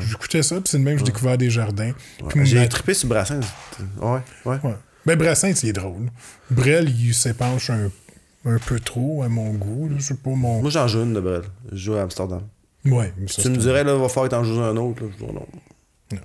J'écoutais 0.08 0.44
ça, 0.44 0.56
puis 0.56 0.66
c'est 0.68 0.78
de 0.78 0.84
même 0.84 0.96
que 0.96 1.00
j'ai 1.00 1.12
découvert 1.12 1.38
Desjardins. 1.38 1.94
Puis 2.30 2.46
J'ai 2.46 2.68
trippé 2.68 2.94
sur 2.94 3.08
Brassens. 3.08 3.40
Ouais, 4.02 4.20
ouais. 4.46 4.58
Ouais. 4.64 4.76
Ben, 5.06 5.18
Brassens, 5.18 5.64
il 5.64 5.70
est 5.70 5.74
drôle. 5.74 6.10
Brel, 6.52 6.90
il 6.90 7.14
s'épanche 7.16 7.70
un, 7.72 7.90
un 8.46 8.58
peu 8.60 8.80
trop 8.80 9.24
à 9.24 9.30
mon 9.30 9.54
goût. 9.54 9.90
là. 9.90 9.98
C'est 10.00 10.22
pas 10.22 10.30
mon. 10.32 10.62
Moi, 10.62 10.70
j'en 10.70 10.88
joue 10.88 11.04
une 11.04 11.14
de 11.14 11.20
Brel. 11.20 11.44
Je 11.72 11.78
joue 11.78 11.94
à 11.96 12.02
Amsterdam. 12.02 12.42
Ouais, 12.86 13.14
mais 13.18 13.28
ça, 13.28 13.42
tu 13.42 13.50
me 13.50 13.58
dirais, 13.58 13.84
là, 13.84 13.96
va 13.96 14.08
falloir 14.08 14.26
que 14.30 14.36
t'en 14.36 14.44
joues 14.44 14.62
un 14.62 14.76
autre. 14.78 15.04
Là. 15.04 15.10
Je 15.12 15.26
dis, 15.26 15.32
non. 15.34 15.46
Non. 16.12 16.20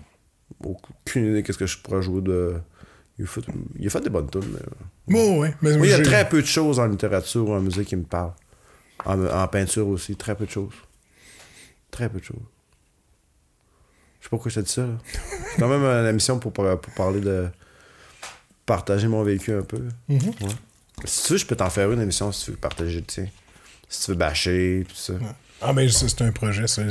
Aucune 1.04 1.26
idée 1.30 1.42
qu'est-ce 1.42 1.58
que 1.58 1.66
je 1.66 1.78
pourrais 1.78 2.02
jouer 2.02 2.20
de. 2.22 2.54
Il 3.18 3.24
a 3.24 3.28
fait, 3.28 3.40
il 3.78 3.86
a 3.86 3.90
fait 3.90 4.00
des 4.00 4.10
bonnes 4.10 4.30
tunes. 4.30 4.42
mais- 5.08 5.14
Ouais, 5.16 5.38
ouais. 5.38 5.54
Mais 5.62 5.76
Moi, 5.76 5.86
il 5.86 5.90
y 5.90 5.94
a 5.94 6.02
très 6.02 6.28
peu 6.28 6.40
de 6.40 6.46
choses 6.46 6.78
en 6.80 6.86
littérature 6.86 7.48
ou 7.48 7.52
en 7.52 7.60
musique 7.60 7.88
qui 7.88 7.96
me 7.96 8.02
parlent. 8.04 8.32
En, 9.04 9.22
en 9.26 9.48
peinture 9.48 9.86
aussi, 9.88 10.16
très 10.16 10.34
peu 10.34 10.46
de 10.46 10.50
choses. 10.50 10.72
Très 11.90 12.08
peu 12.08 12.18
de 12.20 12.24
choses. 12.24 12.36
Je 14.20 14.24
sais 14.24 14.30
pas 14.30 14.36
pourquoi 14.36 14.50
je 14.50 14.60
te 14.60 14.64
dis 14.64 14.72
ça. 14.72 14.86
C'est 15.52 15.60
quand 15.60 15.68
même 15.68 15.82
une 15.84 16.06
émission 16.08 16.38
pour, 16.38 16.52
pour 16.52 16.78
parler 16.96 17.20
de. 17.20 17.46
partager 18.66 19.06
mon 19.08 19.22
vécu 19.22 19.52
un 19.52 19.62
peu. 19.62 19.82
Ouais. 20.08 20.18
Si 21.04 21.26
tu 21.26 21.32
veux, 21.32 21.38
je 21.38 21.46
peux 21.46 21.56
t'en 21.56 21.70
faire 21.70 21.90
une 21.92 22.00
émission 22.00 22.32
si 22.32 22.44
tu 22.46 22.50
veux 22.52 22.56
partager 22.56 22.96
le 23.00 23.04
tien. 23.06 23.26
Si 23.88 24.04
tu 24.04 24.10
veux 24.12 24.16
bâcher, 24.16 24.84
tout 24.88 24.94
ça. 24.96 25.12
Ah, 25.62 25.72
ben, 25.72 25.88
ça, 25.88 26.08
c'est 26.08 26.22
un 26.22 26.32
projet. 26.32 26.66
ça. 26.66 26.82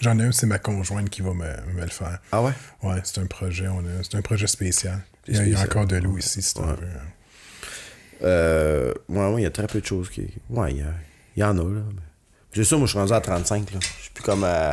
J'en 0.00 0.18
ai 0.18 0.22
un, 0.24 0.32
c'est 0.32 0.46
ma 0.46 0.58
conjointe 0.58 1.08
qui 1.10 1.22
va 1.22 1.32
me, 1.32 1.44
me 1.74 1.82
le 1.82 1.88
faire. 1.88 2.18
Ah 2.32 2.42
ouais? 2.42 2.52
Ouais, 2.82 3.00
c'est 3.04 3.20
un 3.20 3.26
projet. 3.26 3.66
C'est 4.02 4.16
un 4.16 4.22
projet 4.22 4.46
spécial. 4.46 5.00
Il 5.28 5.34
y, 5.34 5.36
a, 5.36 5.40
C'est 5.40 5.46
il 5.46 5.52
y 5.52 5.54
a 5.54 5.58
spécial. 5.58 5.78
encore 5.78 5.86
de 5.86 5.96
l'eau 5.96 6.18
ici, 6.18 6.42
si 6.42 6.54
tu 6.54 6.60
Ouais. 6.60 6.66
veux. 6.68 6.88
Euh, 8.22 8.92
ouais, 9.08 9.26
ouais, 9.32 9.40
il 9.40 9.44
y 9.44 9.46
a 9.46 9.50
très 9.50 9.66
peu 9.66 9.80
de 9.80 9.86
choses 9.86 10.08
qui. 10.10 10.26
Ouais, 10.50 10.72
il 10.72 10.78
y, 10.78 10.82
a- 10.82 10.94
il 11.36 11.40
y 11.40 11.44
en 11.44 11.56
a, 11.58 11.62
là. 11.74 11.80
C'est 12.54 12.64
sûr, 12.64 12.78
moi, 12.78 12.86
je 12.86 12.90
suis 12.92 12.98
rendu 12.98 13.12
à 13.12 13.20
35, 13.20 13.72
là. 13.72 13.78
Je 13.80 14.02
suis 14.02 14.10
plus 14.12 14.22
comme 14.24 14.44
à. 14.44 14.70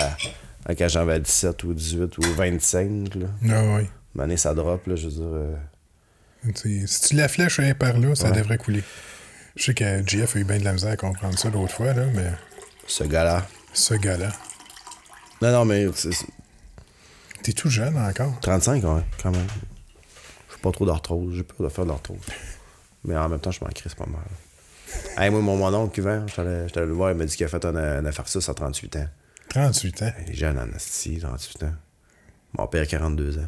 à 0.65 0.75
quand 0.75 0.87
j'en 0.87 1.01
avais 1.01 1.19
17 1.19 1.63
ou 1.63 1.73
18 1.73 2.17
ou 2.17 2.21
25, 2.21 3.15
là. 3.15 3.27
Ah, 3.49 3.75
ouais. 3.75 3.89
Une 4.15 4.21
année, 4.21 4.37
ça 4.37 4.53
drop, 4.53 4.85
là, 4.87 4.95
je 4.95 5.05
veux 5.07 5.13
dire. 5.13 5.21
euh, 5.23 5.55
Tu 5.55 5.59
sais, 5.59 5.70
Si 6.55 7.01
tu 7.09 7.15
la 7.15 7.27
flèches 7.27 7.59
est 7.59 7.73
par 7.73 7.97
là, 7.97 8.15
ça 8.15 8.29
Ouais. 8.29 8.37
devrait 8.37 8.57
couler. 8.57 8.83
Je 9.55 9.63
sais 9.65 9.73
que 9.73 10.07
GF 10.07 10.35
a 10.35 10.39
eu 10.39 10.43
bien 10.43 10.57
de 10.59 10.63
la 10.63 10.73
misère 10.73 10.91
à 10.91 10.97
comprendre 10.97 11.37
ça 11.37 11.49
l'autre 11.49 11.73
fois, 11.73 11.93
là, 11.93 12.05
mais 12.13 12.31
ce 12.87 13.03
gars-là. 13.03 13.45
ce 13.73 13.93
gars-là. 13.93 14.31
Non, 15.41 15.51
non, 15.51 15.65
mais 15.65 15.87
T'es 17.43 17.53
tout 17.53 17.69
jeune 17.69 17.97
encore? 17.97 18.39
35, 18.41 18.83
ouais, 18.83 19.01
quand 19.21 19.31
même. 19.31 19.47
Je 20.47 20.53
suis 20.53 20.61
pas 20.61 20.71
trop 20.71 20.85
d'arthrose. 20.85 21.35
J'ai 21.35 21.43
peur 21.43 21.65
de 21.67 21.69
faire 21.73 21.85
de 21.85 21.89
l'arthrose. 21.89 22.19
Mais 23.03 23.17
en 23.17 23.27
même 23.29 23.39
temps, 23.39 23.49
je 23.51 23.59
m'en 23.63 23.69
crisse 23.71 23.95
pas 23.95 24.05
mal. 24.05 24.21
Hey, 25.17 25.31
moi, 25.31 25.41
mon, 25.41 25.57
mon 25.57 25.73
oncle, 25.73 25.93
Cuvert, 25.95 26.25
allé 26.37 26.65
le 26.75 26.91
voir, 26.93 27.11
il 27.11 27.17
m'a 27.17 27.25
dit 27.25 27.35
qu'il 27.35 27.45
a 27.45 27.49
fait 27.49 27.63
un, 27.65 27.75
un 27.75 28.05
infarctus 28.05 28.47
à 28.47 28.53
38 28.53 28.95
ans. 28.97 29.07
38 29.49 30.01
ans? 30.03 30.11
Il 30.27 30.33
est 30.33 30.35
jeune 30.35 30.59
en 30.59 30.71
asti, 30.75 31.17
38 31.19 31.63
ans. 31.63 31.73
Mon 32.57 32.67
père, 32.67 32.85
42 32.85 33.39
ans. 33.39 33.47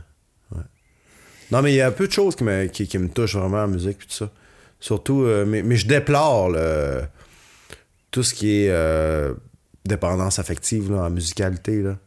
Non, 1.54 1.62
mais 1.62 1.72
il 1.72 1.76
y 1.76 1.82
a 1.82 1.91
peu 1.91 2.08
de 2.08 2.12
choses 2.12 2.36
qui 2.36 2.43
me, 2.43 2.66
qui, 2.66 2.88
qui 2.88 2.97
me 2.97 3.08
touchent 3.10 3.36
vraiment 3.38 3.64
en 3.64 3.68
musique 3.68 3.97
puis 3.99 4.08
tout 4.08 4.14
ça. 4.16 4.30
Surtout, 4.80 5.24
euh, 5.24 5.45
mais, 5.45 5.62
mais 5.64 5.76
je 5.78 5.88
déplore 5.88 6.51
tout 8.12 8.24
ce 8.24 8.34
qui 8.34 8.64
est 8.64 8.70
euh, 8.70 9.34
dépendance 9.86 10.39
affective 10.39 10.91
là, 10.91 11.04
en 11.04 11.10
musicalité. 11.10 11.82
Là. 11.82 11.97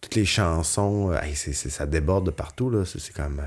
toutes 0.00 0.14
les 0.16 0.24
chansons, 0.26 1.12
euh, 1.12 1.18
ça 1.34 1.86
déborde 1.86 2.26
de 2.26 2.30
partout, 2.30 2.68
là. 2.70 2.84
C'est 2.84 3.12
comme. 3.14 3.40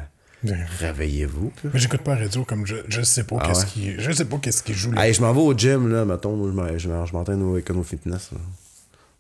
Réveillez-vous. 0.80 1.52
Mais 1.66 1.80
j'écoute 1.80 2.02
pas 2.02 2.16
la 2.16 2.22
radio 2.22 2.46
comme 2.46 2.66
je, 2.66 2.78
je 2.88 3.02
sais 3.02 3.26
pas 3.26 3.38
Ah 3.42 3.48
qu'est-ce 3.48 3.66
ouais? 3.66 3.72
qui. 3.72 3.96
Je 4.00 4.12
sais 4.12 4.26
pas 4.26 4.38
qu'est-ce 4.38 4.64
qui 4.64 4.74
joue 4.74 4.92
là. 4.94 5.06
Hey, 5.06 5.14
je 5.14 5.22
m'en 5.22 5.34
vais 5.34 5.42
au 5.42 5.54
gym, 5.54 5.90
là, 5.92 6.06
mettons. 6.06 6.48
Je 6.48 6.52
m'en- 6.54 6.78
je 6.78 6.88
m'en- 6.90 7.06
je 7.06 7.14
m'entraîne 7.14 7.42
au 7.44 7.58
Econo 7.58 7.84
Fitness. 7.84 8.30
là. 8.32 8.38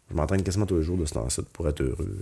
Je 0.09 0.15
m'entraîne 0.15 0.41
quasiment 0.41 0.65
tous 0.65 0.77
les 0.77 0.83
jours 0.83 0.97
de 0.97 1.05
ce 1.05 1.13
temps-ci 1.13 1.41
pour 1.53 1.67
être 1.67 1.81
heureux. 1.81 2.17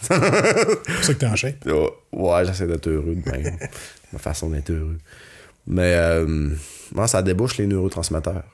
C'est 0.00 0.18
pour 0.18 1.04
ça 1.04 1.14
que 1.14 1.18
t'es 1.18 1.26
en 1.26 1.36
shape. 1.36 1.64
Ouais, 1.66 1.90
Ouais, 2.12 2.44
j'essaie 2.46 2.66
d'être 2.66 2.88
heureux 2.88 3.14
de 3.14 3.30
même. 3.30 3.56
Ma 4.12 4.18
façon 4.18 4.50
d'être 4.50 4.70
heureux. 4.70 4.98
Mais 5.66 5.94
euh, 5.96 6.50
moi, 6.94 7.06
ça 7.06 7.22
débouche 7.22 7.56
les 7.58 7.66
neurotransmetteurs. 7.66 8.44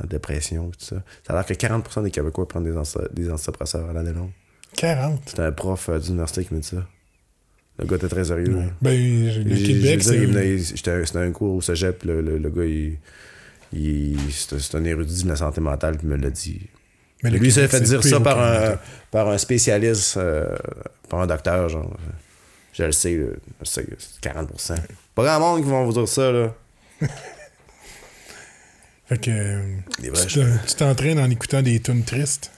La 0.00 0.06
dépression, 0.06 0.70
tout 0.70 0.84
ça. 0.84 1.02
Ça 1.26 1.32
a 1.32 1.36
l'air 1.36 1.46
que 1.46 1.52
40% 1.54 2.02
des 2.04 2.10
Québécois 2.10 2.48
prennent 2.48 2.64
des, 2.64 2.72
des 3.12 3.30
antidépresseurs 3.30 3.90
à 3.90 3.92
l'année 3.92 4.12
longue. 4.12 4.30
40. 4.76 5.20
C'est 5.26 5.40
un 5.40 5.52
prof 5.52 5.88
euh, 5.90 5.98
d'université 5.98 6.44
qui 6.44 6.54
me 6.54 6.60
dit 6.60 6.68
ça. 6.68 6.86
Le 7.78 7.86
gars 7.86 7.96
était 7.96 8.08
très 8.08 8.24
sérieux. 8.24 8.50
là. 8.54 8.62
Ben, 8.80 8.90
le 9.44 9.54
J'ai- 9.54 9.66
Québec, 9.66 10.02
c'est. 10.02 10.58
C'était 10.76 11.18
un, 11.18 11.30
cours 11.32 11.54
au 11.56 11.60
cégep, 11.60 12.02
le, 12.04 12.20
le, 12.22 12.38
le 12.38 12.50
gars, 12.50 12.64
il, 12.64 12.98
il- 13.72 14.18
c'est 14.32 14.74
un 14.74 14.84
érudit 14.84 15.24
de 15.24 15.28
la 15.28 15.36
santé 15.36 15.60
mentale, 15.60 15.98
il 16.02 16.08
me 16.08 16.16
l'a 16.16 16.30
dit. 16.30 16.68
Mais 17.22 17.30
le 17.30 17.38
Lui, 17.38 17.48
il 17.48 17.52
s'est 17.52 17.68
fait 17.68 17.80
dire 17.80 18.02
ça 18.02 18.20
par 18.20 18.40
un, 18.40 18.78
par 19.10 19.28
un 19.28 19.38
spécialiste, 19.38 20.16
euh, 20.16 20.56
par 21.08 21.20
un 21.20 21.26
docteur, 21.26 21.68
genre. 21.68 21.96
Je 22.72 22.84
le 22.84 22.92
sais, 22.92 23.14
je 23.60 23.64
sais, 23.68 23.86
c'est 23.98 24.20
40%. 24.30 24.76
Pas 25.14 25.24
grand 25.24 25.38
monde 25.40 25.62
qui 25.62 25.68
vont 25.68 25.84
vous 25.84 25.92
dire 25.92 26.08
ça, 26.08 26.32
là. 26.32 26.54
Fait 29.06 29.18
que. 29.18 29.60
tu 30.00 30.10
te- 30.10 30.66
tu 30.68 30.74
t'entraînes 30.76 31.18
en 31.20 31.28
écoutant 31.30 31.62
des 31.62 31.80
tunes 31.80 32.04
tristes? 32.04 32.50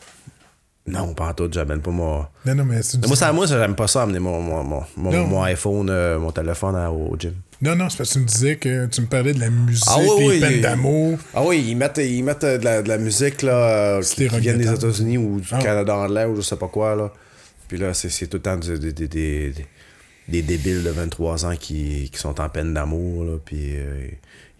Non, 0.87 1.15
pas 1.15 1.29
en 1.31 1.35
tout, 1.35 1.49
j'amène 1.51 1.81
pas 1.81 1.91
moi. 1.91 2.31
Non, 2.45 2.55
non, 2.55 2.65
mais 2.67 2.83
c'est 2.83 3.05
Moi, 3.07 3.17
ça, 3.17 3.33
moi, 3.33 3.47
j'aime 3.47 3.75
pas 3.75 3.87
ça, 3.89 4.03
amener 4.03 4.19
mon, 4.19 4.41
mon, 4.41 4.62
mon, 4.62 4.85
mon, 4.97 5.27
mon 5.27 5.43
iPhone, 5.43 5.89
euh, 5.91 6.19
mon 6.19 6.31
téléphone 6.31 6.77
à- 6.77 6.91
au 6.93 7.17
gym. 7.19 7.35
Non, 7.63 7.77
non, 7.77 7.89
c'est 7.89 7.99
parce 7.99 8.11
que 8.11 8.15
tu 8.15 8.21
me 8.21 8.27
disais 8.27 8.57
que 8.57 8.87
tu 8.87 9.01
me 9.01 9.07
parlais 9.07 9.33
de 9.33 9.41
la 9.41 9.51
musique, 9.51 9.85
Ah 9.87 9.99
oui, 10.01 10.09
oui, 10.27 10.41
peines 10.41 10.61
d'amour. 10.61 11.19
Ah 11.33 11.43
oui, 11.45 11.65
ils 11.69 11.77
mettent, 11.77 11.99
ils 11.99 12.23
mettent 12.23 12.45
de, 12.45 12.65
la, 12.65 12.83
de 12.83 12.89
la 12.89 12.99
musique 12.99 13.43
là, 13.43 14.01
qui, 14.03 14.29
qui 14.29 14.39
vient 14.41 14.57
des. 14.57 14.71
États-Unis 14.73 15.19
ou 15.19 15.41
du 15.41 15.49
Ah. 15.53 15.59
Canada 15.59 15.97
anglais 15.97 16.25
ou 16.25 16.37
je 16.37 16.41
sais 16.43 16.57
pas 16.57 16.69
quoi. 16.69 16.95
Là. 16.97 17.13
Puis 17.69 17.79
là, 17.79 17.95
c'est 17.95 18.09
c'est 18.11 18.27
tout 18.27 18.37
le 18.39 18.43
temps 18.43 18.57
des, 18.57 18.79
des, 18.79 19.09
des, 19.09 19.55
des, 20.29 20.43
débiles 20.43 20.83
de 20.83 20.91
23 20.91 21.47
ans 21.47 21.57
qui, 21.57 22.11
qui 22.13 22.19
sont 22.19 22.39
en 22.41 22.49
peine 22.49 22.75
d'amour. 22.75 23.25
là, 23.25 23.39
Puis 23.45 23.77
euh, 23.77 24.09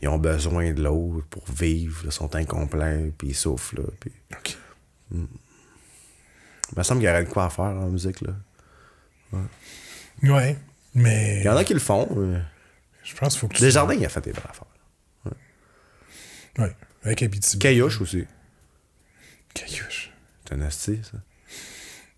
ils 0.01 0.09
ont 0.09 0.19
besoin 0.19 0.73
de 0.73 0.83
l'autre 0.83 1.27
pour 1.29 1.45
vivre. 1.53 2.03
Ils 2.05 2.13
sont 2.13 2.35
incomplets. 2.37 3.13
Puis 3.19 3.29
ils 3.29 3.35
souffrent. 3.35 3.75
Là, 3.77 3.83
puis... 4.01 4.13
OK. 4.33 4.57
Il 5.13 6.79
me 6.79 6.83
semble 6.83 7.01
qu'il 7.01 7.09
y 7.09 7.13
aurait 7.13 7.25
de 7.25 7.29
quoi 7.29 7.45
à 7.47 7.51
faire 7.51 7.65
en 7.67 7.89
musique. 7.89 8.21
Là. 8.23 8.33
Ouais. 10.23 10.57
Mais. 10.95 11.41
Il 11.41 11.45
y 11.45 11.49
en 11.49 11.57
a 11.57 11.65
qui 11.65 11.75
le 11.75 11.81
font. 11.81 12.09
mais 12.17 12.39
Je 13.05 13.15
pense 13.15 13.35
qu'il 13.35 13.41
faut 13.41 13.49
que 13.49 13.55
tu. 13.55 13.63
Desjardins, 13.63 13.95
il 13.95 14.05
a 14.05 14.09
fait 14.09 14.21
des 14.23 14.33
vraies 14.33 14.49
affaires. 14.49 14.65
Ouais. 16.59 16.75
Avec 17.03 17.23
Abitibi. 17.23 17.59
Caillouche 17.59 18.01
aussi. 18.01 18.25
Caillouche. 19.55 20.11
C'est 20.49 20.55
un 20.55 20.61
asti, 20.63 21.01
ça. 21.03 21.19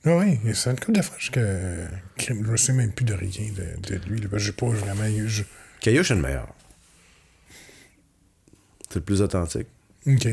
Ah 0.04 0.16
oui, 0.18 0.38
c'est 0.54 0.70
une 0.70 0.78
couple 0.78 0.92
de 0.92 1.02
fois 1.02 1.16
que. 1.32 1.86
Je 2.18 2.32
ne 2.32 2.56
sais 2.56 2.72
même 2.72 2.92
plus 2.92 3.04
de 3.04 3.14
rien 3.14 3.50
de, 3.52 3.80
de 3.80 3.96
lui. 4.08 4.20
que 4.20 4.38
J'ai 4.38 4.52
pas 4.52 4.66
vraiment 4.68 5.04
eu. 5.06 5.28
je- 5.28 5.42
Caillouche 5.80 6.10
est 6.12 6.14
le 6.14 6.20
meilleur. 6.22 6.48
C'est 8.88 8.96
le 8.96 9.04
plus 9.04 9.20
authentique. 9.22 9.66
Ok. 10.06 10.28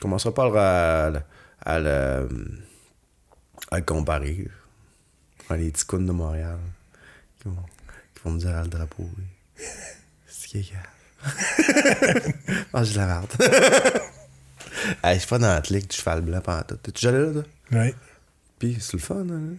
commencera 0.00 0.34
pas 0.34 1.06
à, 1.06 1.10
le- 1.10 1.22
à, 1.64 1.78
le, 1.78 2.28
à 3.70 3.76
le 3.78 3.82
comparer. 3.84 4.46
Ah, 5.48 5.56
les 5.56 5.72
cons 5.86 5.98
de 6.00 6.12
Montréal 6.12 6.58
vont, 8.24 8.30
me 8.32 8.38
dire 8.38 8.52
ah, 8.56 8.62
le 8.62 8.68
drapeau. 8.68 9.08
oui. 9.18 9.24
C'est 10.26 10.48
qui 10.48 10.58
est 10.58 10.72
grave. 10.72 12.32
Ah, 12.74 12.84
je 12.84 12.96
la 12.98 13.06
merde. 13.06 13.26
hey, 15.04 15.14
je 15.14 15.18
suis 15.20 15.28
pas 15.28 15.38
dans 15.38 15.46
la 15.48 15.60
ligue 15.70 15.86
du 15.88 15.96
cheval 15.96 16.20
blanc 16.22 16.40
pendant 16.40 16.62
tout. 16.62 16.76
T'es-tu 16.76 17.06
déjà 17.06 17.12
là, 17.18 17.32
toi? 17.32 17.42
Ouais. 17.80 17.94
Puis 18.58 18.76
c'est 18.80 18.94
le 18.94 18.98
fun, 18.98 19.24
hein? 19.30 19.56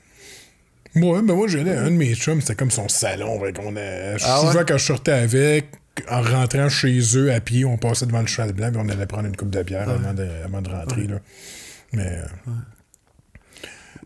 Ouais, 0.96 1.22
ben 1.24 1.34
moi, 1.36 1.48
j'allais 1.48 1.76
à 1.76 1.82
un 1.82 1.86
de 1.92 1.96
mes 1.96 2.14
chums, 2.16 2.42
c'était 2.42 2.56
comme 2.56 2.70
son 2.72 2.88
salon. 2.88 3.40
Fait 3.44 3.54
qu'on 3.54 3.76
a... 3.76 4.16
Ah 4.24 4.40
Souvent, 4.42 4.54
ouais? 4.60 4.66
quand 4.68 4.78
je 4.78 4.86
sortais 4.86 5.12
avec, 5.12 5.68
en 6.10 6.22
rentrant 6.22 6.70
chez 6.70 7.00
eux 7.18 7.34
à 7.34 7.40
pied, 7.40 7.66
on 7.66 7.78
passait 7.78 8.06
devant 8.06 8.22
le 8.22 8.28
cheval 8.28 8.54
blanc, 8.54 8.70
puis 8.72 8.80
on 8.84 8.90
allait 8.90 9.08
prendre 9.08 9.26
une 9.28 9.36
coupe 9.36 9.50
de 9.50 9.64
bière 9.64 9.90
avant, 9.90 10.14
de, 10.14 10.28
avant 10.46 10.62
de 10.62 10.70
rentrer. 10.70 11.08
Là. 11.08 11.18
Mais. 11.94 12.20
euh, 12.48 12.52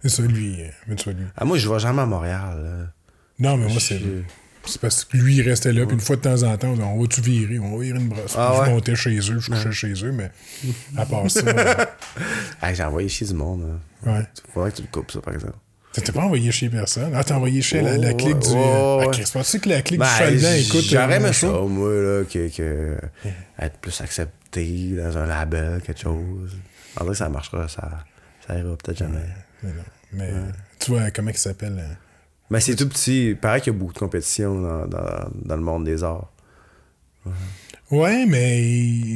C'est 0.04 0.10
ça, 0.10 0.22
lui. 0.24 0.62
euh, 0.64 0.68
mais 0.88 0.96
tu 0.96 1.06
vois, 1.06 1.14
lui. 1.20 1.26
Ah, 1.36 1.44
moi, 1.46 1.58
je 1.58 1.68
vais 1.70 1.80
jamais 1.80 2.02
à 2.04 2.06
Montréal. 2.06 2.64
là. 2.64 2.88
Non, 3.40 3.58
mais 3.58 3.68
moi, 3.68 3.82
c'est. 3.82 4.00
C'est 4.68 4.82
parce 4.82 5.06
que 5.06 5.18
lui, 5.18 5.36
il 5.38 5.42
restait 5.42 5.72
là, 5.74 5.86
puis 5.86 5.96
une 5.96 6.02
fois 6.02 6.16
de 6.18 6.22
temps 6.22 6.44
en 6.44 6.58
temps, 6.58 6.74
on 6.80 7.02
va-tu 7.02 7.22
virer? 7.22 7.60
On 7.60 7.78
va 7.78 7.84
virer 7.84 8.00
une 8.00 8.10
brosse. 8.10 8.36
Ah 8.38 8.60
ouais? 8.60 8.66
Je 8.68 8.72
montais 8.72 8.96
chez 8.96 9.18
eux, 9.18 9.40
je 9.40 9.50
couchais 9.50 9.72
chez 9.72 9.94
eux, 10.06 10.12
mais 10.12 10.30
à 10.98 11.06
part 11.06 11.30
ça, 11.32 11.40
euh, 11.46 11.86
j'ai 12.74 12.84
envoyé 12.84 13.08
chez 13.10 13.26
du 13.26 13.34
monde. 13.34 13.80
hein. 14.06 14.12
ouais. 14.20 14.26
Faudrait 14.54 14.72
que 14.72 14.78
tu 14.78 14.82
le 14.84 14.88
coupes, 14.90 15.12
ça, 15.12 15.22
par 15.22 15.34
exemple. 15.34 15.56
T'as 15.94 16.12
pas 16.12 16.22
envoyé 16.22 16.52
chez 16.52 16.70
personne? 16.70 17.12
Ah, 17.16 17.24
t'as 17.24 17.36
envoyé 17.38 17.60
chez 17.64 17.82
la, 17.82 17.96
Oh, 17.96 18.02
la 18.02 18.14
clique 18.14 18.36
ouais, 18.36 18.40
du. 18.40 18.56
Ah, 18.56 18.98
ouais. 18.98 19.08
Chris, 19.14 19.30
penses-tu 19.34 19.60
que 19.60 19.70
la 19.70 19.82
clique 19.82 20.00
Ben, 20.00 20.32
du 20.32 20.38
blanc 20.38 20.52
écoute. 20.52 20.84
J'aurais 20.84 21.14
euh, 21.14 21.18
aimé 21.18 21.34
ça, 21.34 21.48
moi, 21.48 21.90
là, 21.90 22.24
que, 22.26 22.56
que 22.56 22.98
être 23.60 23.78
plus 23.80 24.00
accepté 24.02 24.92
dans 24.96 25.18
un 25.18 25.26
label, 25.26 25.82
quelque 25.84 26.00
chose. 26.02 26.56
En 27.00 27.04
vrai, 27.06 27.16
ça 27.16 27.30
marchera, 27.30 27.68
ça, 27.68 27.90
ça 28.46 28.58
ira 28.60 28.76
peut-être 28.78 29.00
jamais. 29.00 29.18
Mais 29.64 29.70
non. 29.72 29.84
Mais 30.14 30.32
tu 30.78 30.92
vois, 30.92 31.10
comment 31.10 31.32
il 31.32 31.38
s'appelle 31.38 31.78
euh, 31.80 31.94
Mais 32.50 32.60
c'est 32.62 32.76
tout 32.76 32.88
petit. 32.88 33.30
Il 33.30 33.38
paraît 33.38 33.60
qu'il 33.62 33.74
y 33.74 33.76
a 33.76 33.80
beaucoup 33.80 33.94
de 33.94 34.00
compétition 34.00 34.62
dans, 34.62 34.88
dans, 34.88 35.30
dans 35.46 35.56
le 35.56 35.62
monde 35.62 35.84
des 35.84 36.04
arts. 36.04 36.32
Ouais, 37.92 38.26
mais 38.26 38.58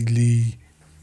les. 0.09 0.43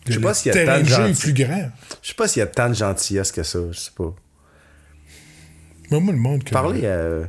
Je 0.06 0.14
sais 0.14 0.20
pas 0.20 0.34
s'il 0.34 0.52
y 0.54 0.58
a 0.58 0.66
tant 0.66 0.80
de 0.80 0.86
jeu 0.86 1.08
est 1.08 1.18
plus 1.20 1.32
grand. 1.34 1.70
Je 2.02 2.08
sais 2.08 2.14
pas 2.14 2.28
s'il 2.28 2.40
y 2.40 2.42
a 2.42 2.46
tant 2.46 2.68
de 2.68 2.74
gentillesse 2.74 3.30
que 3.32 3.42
ça, 3.42 3.58
je 3.70 3.78
sais 3.78 3.90
pas. 3.96 4.14
Mais 5.90 6.00
moi, 6.00 6.12
le 6.12 6.18
monde 6.18 6.44
que. 6.44 6.50
Parler 6.50 6.86
à, 6.86 7.28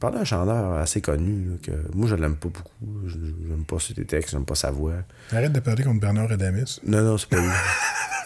parler 0.00 0.18
à 0.18 0.20
un 0.20 0.24
chanteur 0.24 0.72
assez 0.78 1.00
connu, 1.00 1.50
là, 1.50 1.56
que 1.62 1.72
moi 1.96 2.08
je 2.08 2.14
l'aime 2.16 2.36
pas 2.36 2.48
beaucoup. 2.48 2.70
Je- 3.06 3.16
J'aime 3.48 3.64
pas 3.64 3.78
ses 3.80 3.94
textes, 4.04 4.30
j'aime 4.32 4.44
pas 4.44 4.54
sa 4.56 4.70
voix. 4.70 4.94
Arrête 5.32 5.52
de 5.52 5.60
parler 5.60 5.82
contre 5.84 6.00
Bernard 6.00 6.30
Adamus. 6.32 6.80
Non, 6.86 7.02
non, 7.02 7.18
c'est 7.18 7.28
pas 7.28 7.36
lui. 7.40 7.48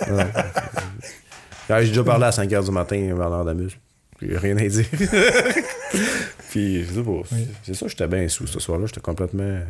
J'ai 1.68 1.88
déjà 1.88 2.04
parlé 2.04 2.24
à 2.24 2.30
5h 2.30 2.64
du 2.64 2.70
matin 2.70 3.10
à 3.12 3.14
Bernard 3.14 3.46
Rien 4.30 4.56
à 4.56 4.66
dire. 4.68 4.86
Puis, 6.50 6.84
je 6.84 6.92
sais 6.94 7.02
pas. 7.02 7.22
C'est 7.64 7.74
ça, 7.74 7.86
j'étais 7.88 8.06
bien 8.08 8.28
sous 8.28 8.46
ce 8.46 8.60
soir-là. 8.60 8.86
J'étais 8.86 9.00
complètement. 9.00 9.60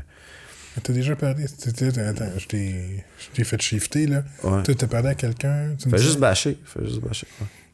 T'as 0.82 0.92
déjà 0.92 1.14
parlé. 1.16 1.44
Attends, 1.44 2.38
je 2.38 2.46
t'ai 2.46 3.44
fait 3.44 3.60
shifter, 3.62 4.06
là. 4.06 4.24
Ouais. 4.42 4.62
T'as 4.62 4.86
parlé 4.86 5.10
à 5.10 5.14
quelqu'un. 5.14 5.74
Fais 5.90 5.98
juste 5.98 6.18
bâcher. 6.18 6.58
Fais 6.64 6.84
juste 6.84 7.00
bâcher. 7.00 7.26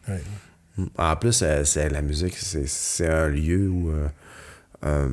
ouais. 0.08 0.14
Ouais. 0.14 0.84
En 0.96 1.16
plus, 1.16 1.42
euh, 1.42 1.64
c'est 1.64 1.88
la 1.88 2.02
musique, 2.02 2.36
c'est 2.36 2.68
c'est 2.68 3.08
un 3.08 3.28
lieu 3.28 3.68
où. 3.68 3.90
euh, 3.90 4.06
euh, 4.84 5.08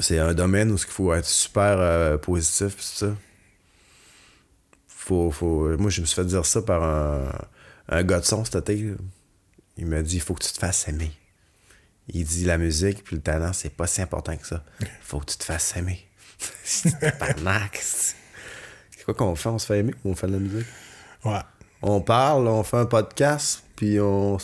c'est 0.00 0.18
un 0.18 0.34
domaine 0.34 0.70
où 0.70 0.74
il 0.76 0.80
faut 0.80 1.14
être 1.14 1.24
super 1.26 1.76
euh, 1.78 2.18
positif, 2.18 2.76
pis 2.76 2.82
tout 2.82 3.06
ça. 3.06 3.16
Faut, 4.88 5.30
faut, 5.30 5.76
moi, 5.78 5.88
je 5.90 6.00
me 6.00 6.06
suis 6.06 6.14
fait 6.16 6.24
dire 6.26 6.44
ça 6.44 6.60
par 6.62 6.82
un, 6.82 7.30
un 7.88 8.02
gars 8.02 8.20
de 8.20 8.24
son 8.24 8.44
cet 8.44 8.56
été. 8.56 8.92
Il 9.76 9.86
m'a 9.86 10.02
dit 10.02 10.16
il 10.16 10.20
faut 10.20 10.34
que 10.34 10.44
tu 10.44 10.52
te 10.52 10.58
fasses 10.58 10.86
aimer. 10.88 11.12
Il 12.08 12.24
dit 12.24 12.44
la 12.44 12.58
musique 12.58 13.02
puis 13.04 13.16
le 13.16 13.22
talent, 13.22 13.52
c'est 13.52 13.70
pas 13.70 13.86
si 13.86 14.02
important 14.02 14.36
que 14.36 14.46
ça. 14.46 14.62
faut 15.02 15.20
que 15.20 15.26
tu 15.26 15.36
te 15.38 15.44
fasses 15.44 15.74
aimer. 15.76 16.06
c'est 16.64 16.90
c'est- 16.90 18.16
C'est 18.96 19.04
quoi 19.04 19.14
qu'on 19.14 19.34
fait? 19.34 19.48
On 19.48 19.58
se 19.58 19.66
fait 19.66 19.78
aimer 19.78 19.94
ou 20.04 20.10
on 20.10 20.14
fait 20.14 20.26
de 20.26 20.32
la 20.32 20.38
musique? 20.38 20.66
Ouais. 21.24 21.40
on 21.82 22.00
parle, 22.02 22.46
on 22.48 22.62
fait 22.62 22.76
un 22.76 22.86
podcast, 22.86 23.62
puis 23.76 23.98
on, 24.00 24.36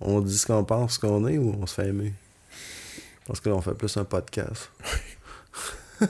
on 0.00 0.20
dit 0.20 0.36
ce 0.38 0.46
qu'on 0.46 0.64
pense, 0.64 0.94
ce 0.94 0.98
qu'on 0.98 1.26
est, 1.28 1.36
ou 1.38 1.54
on 1.60 1.66
se 1.66 1.74
fait 1.74 1.88
aimer? 1.88 2.14
Parce 3.26 3.40
que 3.40 3.48
là, 3.50 3.56
on 3.56 3.60
fait 3.60 3.74
plus 3.74 3.94
un 3.98 4.04
podcast. 4.04 4.70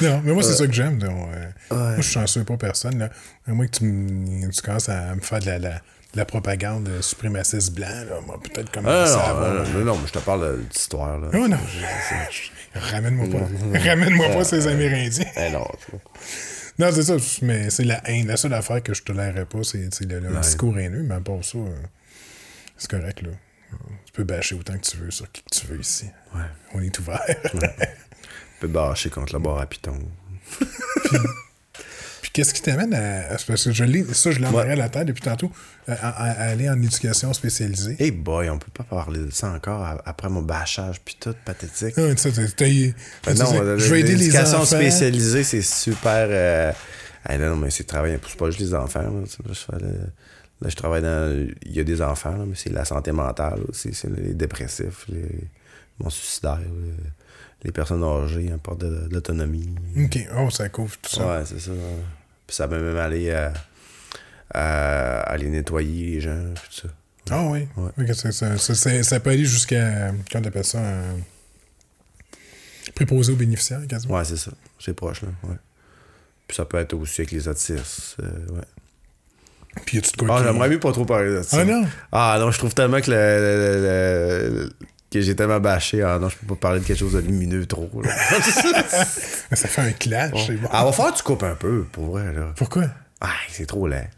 Non, 0.00 0.20
mais 0.24 0.32
moi, 0.32 0.42
c'est 0.42 0.54
ça 0.54 0.66
que 0.66 0.72
j'aime. 0.72 0.98
euh, 1.02 1.50
Moi, 1.70 1.96
je 1.96 2.02
suis 2.02 2.12
chanceux 2.14 2.44
pas 2.44 2.56
personne. 2.56 2.98
Là. 2.98 3.10
À 3.46 3.52
moins 3.52 3.66
que 3.66 3.76
tu, 3.78 3.84
me- 3.84 4.50
tu 4.50 4.62
commences 4.62 4.88
à 4.88 5.14
me 5.14 5.20
faire 5.20 5.38
de 5.40 5.46
la, 5.46 5.58
la, 5.58 5.82
de 6.12 6.18
la 6.18 6.24
propagande 6.24 6.88
euh, 6.88 7.00
suprémaciste 7.02 7.72
blanc, 7.72 7.88
là, 7.88 8.20
moi, 8.26 8.38
peut-être 8.42 8.68
Ah, 8.70 8.74
commencer 8.74 9.12
à 9.12 9.16
non, 9.16 9.22
avoir- 9.22 9.54
non, 9.54 9.70
non, 9.78 9.84
non, 9.84 9.98
mais 9.98 10.06
je 10.06 10.12
te 10.12 10.18
parle 10.18 10.62
d'histoire, 10.64 11.18
là. 11.18 11.28
Oh 11.34 11.48
non, 11.48 11.58
ramène-moi 12.74 13.26
pas. 13.28 13.78
Ramène-moi 13.88 14.28
pas 14.28 14.44
ces 14.44 14.66
Amérindiens. 14.66 15.24
Eh 15.36 15.50
non, 15.50 15.66
tu 15.84 15.90
vois. 15.92 16.00
Non, 16.78 16.90
c'est 16.94 17.02
ça, 17.02 17.16
mais 17.42 17.70
c'est 17.70 17.84
la 17.84 18.00
haine. 18.08 18.26
La 18.26 18.36
seule 18.36 18.54
affaire 18.54 18.82
que 18.82 18.94
je 18.94 19.02
tolérerais 19.02 19.44
pas, 19.46 19.62
c'est 19.62 19.92
c'est 19.92 20.04
le, 20.10 20.20
le 20.20 20.36
discours 20.40 20.78
haineux, 20.78 21.02
mais 21.02 21.14
à 21.16 21.20
part 21.20 21.42
ça, 21.44 21.58
euh, 21.58 21.68
c'est 22.76 22.90
correct, 22.90 23.22
là. 23.22 23.30
Tu 24.06 24.12
peux 24.12 24.24
bâcher 24.24 24.54
autant 24.54 24.74
que 24.74 24.80
tu 24.86 24.96
veux 24.98 25.10
sur 25.10 25.30
qui 25.32 25.42
que 25.42 25.48
tu 25.54 25.66
veux 25.66 25.80
ici. 25.80 26.06
Ouais. 26.34 26.40
On 26.74 26.82
est 26.82 26.98
ouvert. 26.98 27.20
Tu 27.52 27.58
peux 28.60 28.66
bâcher 28.68 29.08
contre 29.08 29.32
le 29.32 29.38
bar 29.38 29.58
à 29.58 29.66
Python. 29.66 29.98
Qu'est-ce 32.32 32.54
qui 32.54 32.62
t'amène 32.62 32.94
à, 32.94 33.20
à- 33.34 33.36
Parce 33.46 33.64
que 33.64 33.72
je 33.72 33.84
ça, 34.14 34.30
je 34.30 34.38
l'ai 34.40 34.46
en 34.46 34.52
Ouais. 34.52 34.64
de 34.74 34.78
la 34.78 34.88
tête 34.88 35.06
depuis 35.06 35.22
tantôt, 35.22 35.50
à, 35.86 35.92
à- 35.92 36.30
à 36.30 36.44
aller 36.48 36.68
en 36.70 36.80
éducation 36.80 37.32
spécialisée. 37.32 37.96
Hey 37.98 38.10
boy, 38.10 38.48
on 38.48 38.58
peut 38.58 38.70
pas 38.72 38.84
parler 38.84 39.20
de 39.20 39.30
ça 39.30 39.50
encore 39.50 39.84
après 40.06 40.28
mon 40.30 40.42
bâchage 40.42 41.00
puis 41.04 41.16
tout, 41.20 41.34
pathétique. 41.44 41.94
Ah, 41.98 42.16
ça, 42.16 42.30
Ben 43.26 43.34
non, 43.36 43.50
t'as- 43.52 43.62
la- 43.64 43.78
je 43.78 43.84
vais 43.90 44.00
aider 44.00 44.12
les 44.12 44.18
l'éducation 44.18 44.58
enfants. 44.58 44.76
spécialisée, 44.76 45.44
c'est 45.44 45.62
super. 45.62 46.26
Euh... 46.30 46.72
là, 47.28 47.38
non, 47.38 47.56
mais 47.56 47.70
c'est 47.70 47.84
travailler. 47.84 48.18
C'est 48.26 48.38
pas 48.38 48.46
juste 48.50 48.60
les 48.60 48.74
enfants. 48.74 49.02
Là, 49.02 49.10
je, 49.26 49.52
fais 49.54 49.78
le- 49.80 50.10
là, 50.62 50.68
je 50.68 50.74
travaille 50.76 51.02
dans. 51.02 51.48
Il 51.66 51.72
y 51.72 51.80
a 51.80 51.84
des 51.84 52.00
enfants, 52.00 52.36
là, 52.36 52.44
mais 52.46 52.54
c'est 52.56 52.70
la 52.72 52.84
santé 52.84 53.12
mentale 53.12 53.60
aussi. 53.68 53.90
C'est 53.92 54.08
les 54.10 54.32
dépressifs, 54.34 55.06
les 55.08 55.48
mon 55.98 56.08
suicidaire, 56.10 56.58
les, 57.62 57.70
personnes 57.72 58.02
âgées, 58.02 58.50
un 58.52 58.58
peu 58.58 58.74
de, 58.74 59.06
de 59.06 59.14
l'autonomie. 59.14 59.72
Ok, 59.96 60.18
oh, 60.36 60.50
ça 60.50 60.68
couvre 60.70 60.96
tout 61.00 61.10
ça. 61.14 61.26
Ouais, 61.38 61.42
c'est 61.44 61.60
ça. 61.60 61.70
Puis 62.46 62.56
ça 62.56 62.68
peut 62.68 62.78
même 62.80 62.96
aller 62.96 63.30
à, 63.32 63.52
à, 64.52 65.20
à 65.20 65.32
aller 65.32 65.48
nettoyer 65.48 66.14
les 66.14 66.20
gens, 66.20 66.44
puis 66.54 66.64
tout 66.80 66.88
ça. 66.88 66.94
Ah 67.30 67.44
oui. 67.44 67.68
Ouais. 67.76 68.12
Ça, 68.14 69.20
peut 69.20 69.30
aller 69.30 69.44
jusqu'à. 69.44 70.12
Comment 70.30 70.44
t'appelles 70.44 70.64
ça 70.64 70.80
un... 70.80 71.16
Préposé 72.94 73.32
aux 73.32 73.36
bénéficiaires, 73.36 73.86
quasiment. 73.88 74.16
Ouais, 74.16 74.24
c'est 74.24 74.36
ça. 74.36 74.50
C'est 74.78 74.92
proche, 74.92 75.22
là. 75.22 75.28
Ouais. 75.44 75.56
Puis 76.48 76.56
ça 76.56 76.64
peut 76.64 76.78
être 76.78 76.94
aussi 76.94 77.20
avec 77.22 77.30
les 77.30 77.46
autistes. 77.48 78.16
euh, 78.20 78.46
ouais. 78.54 78.64
Puis 79.86 79.96
y 79.96 80.00
a-tu 80.00 80.12
de 80.12 80.16
quoi 80.16 80.38
Ah, 80.40 80.42
j'aimerais 80.44 80.68
mieux 80.68 80.80
pas 80.80 80.92
trop 80.92 81.04
parler 81.06 81.30
de 81.36 81.42
ça. 81.42 81.58
Ah 81.60 81.64
non? 81.64 81.86
Ah 82.10 82.36
non, 82.40 82.50
je 82.50 82.58
trouve 82.58 82.74
tellement 82.74 83.00
que 83.00 83.10
le, 83.10 83.16
le- 83.16 83.80
le- 83.80 84.62
le- 84.64 84.72
que 85.12 85.20
j'ai 85.20 85.36
tellement 85.36 85.60
bâché. 85.60 86.02
Ah 86.02 86.18
non, 86.18 86.28
je 86.28 86.36
peux 86.36 86.46
pas 86.54 86.60
parler 86.60 86.80
de 86.80 86.84
quelque 86.84 86.98
chose 86.98 87.12
de 87.12 87.18
lumineux 87.20 87.66
trop. 87.66 87.90
là. 88.02 88.10
Ça 89.52 89.68
fait 89.68 89.82
un 89.82 89.92
clash, 89.92 90.46
c'est 90.46 90.56
bon. 90.56 90.68
Ah, 90.72 90.84
va 90.84 90.92
falloir 90.92 91.12
que 91.12 91.18
tu 91.18 91.24
coupes 91.24 91.42
un 91.42 91.54
peu, 91.54 91.84
pour 91.92 92.06
vrai, 92.12 92.32
là. 92.32 92.52
Pourquoi? 92.56 92.84
Ah, 93.20 93.28
c'est 93.50 93.66
trop 93.66 93.86
laid. 93.86 94.08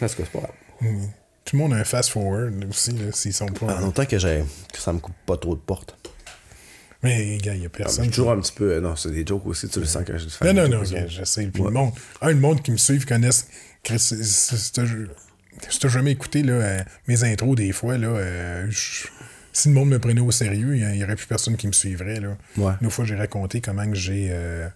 Parce 0.00 0.14
que 0.14 0.22
c'est 0.24 0.30
pas 0.32 0.40
grave. 0.40 0.52
Tout 1.44 1.56
le 1.56 1.62
monde 1.62 1.74
a 1.74 1.76
un 1.76 1.84
fast-forward 1.84 2.64
aussi, 2.70 2.96
s'ils 3.12 3.34
sont 3.34 3.46
pas. 3.46 3.76
En 3.76 3.80
longtemps 3.80 4.06
que, 4.06 4.18
j'ai- 4.18 4.44
que 4.72 4.78
ça 4.78 4.92
me 4.92 4.98
coupe 4.98 5.14
pas 5.26 5.36
trop 5.36 5.54
de 5.54 5.60
portes. 5.60 5.96
Mais, 7.02 7.36
gars, 7.36 7.54
il 7.54 7.58
y 7.60 7.60
a 7.60 7.64
Je 7.64 7.68
personne. 7.68 8.04
suis 8.04 8.12
toujours 8.12 8.30
un 8.32 8.40
petit 8.40 8.52
peu. 8.52 8.72
euh, 8.72 8.80
Non, 8.80 8.96
c'est 8.96 9.10
des 9.10 9.26
jokes 9.26 9.44
aussi, 9.46 9.68
tu 9.68 9.78
le 9.78 9.84
sens 9.84 10.04
quand 10.06 10.16
je 10.16 10.26
fais 10.28 10.52
Non, 10.54 10.62
non, 10.68 10.78
non, 10.78 10.84
j'essaie. 10.84 11.48
Puis 11.48 11.60
Ouais. 11.62 11.68
le 11.68 11.74
monde, 11.74 11.92
un, 12.22 12.28
le 12.30 12.36
monde 12.36 12.62
qui 12.62 12.70
me 12.70 12.78
suit, 12.78 12.98
connaissent. 13.00 13.46
Si 15.68 15.78
t'as 15.78 15.88
jamais 15.88 16.12
écouté 16.12 16.42
là, 16.42 16.52
euh, 16.54 16.78
mes 17.08 17.24
intros, 17.24 17.54
des 17.56 17.72
fois, 17.72 17.96
là, 17.98 18.08
euh, 18.08 18.66
si 19.52 19.68
le 19.68 19.74
monde 19.74 19.88
me 19.88 19.98
prenait 19.98 20.20
au 20.20 20.30
sérieux, 20.30 20.76
il 20.76 20.86
n'y 20.86 21.04
aurait 21.04 21.16
plus 21.16 21.26
personne 21.26 21.56
qui 21.56 21.66
me 21.66 21.72
suivrait. 21.72 22.20
Là. 22.20 22.36
Ouais. 22.56 22.72
Une 22.82 22.90
fois, 22.90 23.04
j'ai 23.04 23.14
raconté 23.16 23.60
comment 23.60 23.86
que 23.88 23.94
j'ai. 23.94 24.28
euh, 24.30 24.68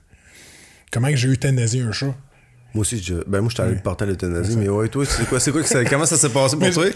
comment 0.93 1.09
que 1.09 1.17
j'ai 1.17 1.29
euthanasié 1.29 1.83
un 1.83 1.93
chat. 1.93 2.15
Moi 2.75 2.83
aussi, 2.83 3.03
je... 3.03 3.15
ben 3.27 3.41
moi, 3.41 3.51
je 3.55 3.61
allé 3.63 3.77
porter 3.77 4.05
à 4.05 4.07
l'euthanasie, 4.07 4.57
mais 4.57 4.69
ouais, 4.69 4.89
toi, 4.89 5.05
c'est 5.07 5.27
quoi, 5.27 5.41
c'est 5.41 5.53
quoi 5.53 5.63
que 5.63 5.69
ça- 5.69 5.85
comment 5.85 6.05
ça 6.07 6.17
s'est 6.19 6.29
passé 6.29 6.57
pour 6.57 6.71
toi? 6.71 6.85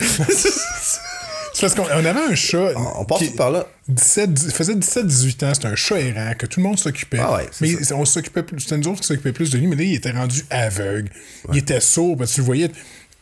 C'est 1.54 1.60
parce 1.60 1.74
qu'on 1.74 1.84
on 1.84 2.04
avait 2.06 2.32
un 2.32 2.34
chat. 2.34 2.72
on 2.98 3.04
passe 3.04 3.18
qui- 3.18 3.30
par 3.30 3.50
là. 3.50 3.66
17, 3.88 4.32
dix- 4.32 4.50
faisait 4.52 4.74
17-18 4.74 5.44
ans, 5.44 5.52
c'était 5.54 5.68
un 5.68 5.74
chat 5.76 6.00
errant 6.00 6.32
que 6.36 6.46
tout 6.46 6.60
le 6.60 6.64
monde 6.64 6.78
s'occupait. 6.78 7.18
Ah 7.20 7.34
ouais, 7.36 7.48
mais 7.60 7.92
on 7.92 8.06
s'occupait 8.06 8.42
plus, 8.42 8.58
c'était 8.60 8.78
nous 8.78 8.88
autres 8.88 9.00
qui 9.02 9.06
s'occupaient 9.06 9.32
plus 9.34 9.50
de 9.50 9.58
lui, 9.58 9.66
mais 9.66 9.76
là, 9.76 9.82
il 9.82 9.94
était 9.94 10.12
rendu 10.12 10.44
aveugle. 10.48 11.10
Il 11.52 11.58
était 11.58 11.80
sourd, 11.80 12.16
parce 12.16 12.30
que 12.30 12.34
tu 12.36 12.40
le 12.40 12.46
voyais, 12.46 12.70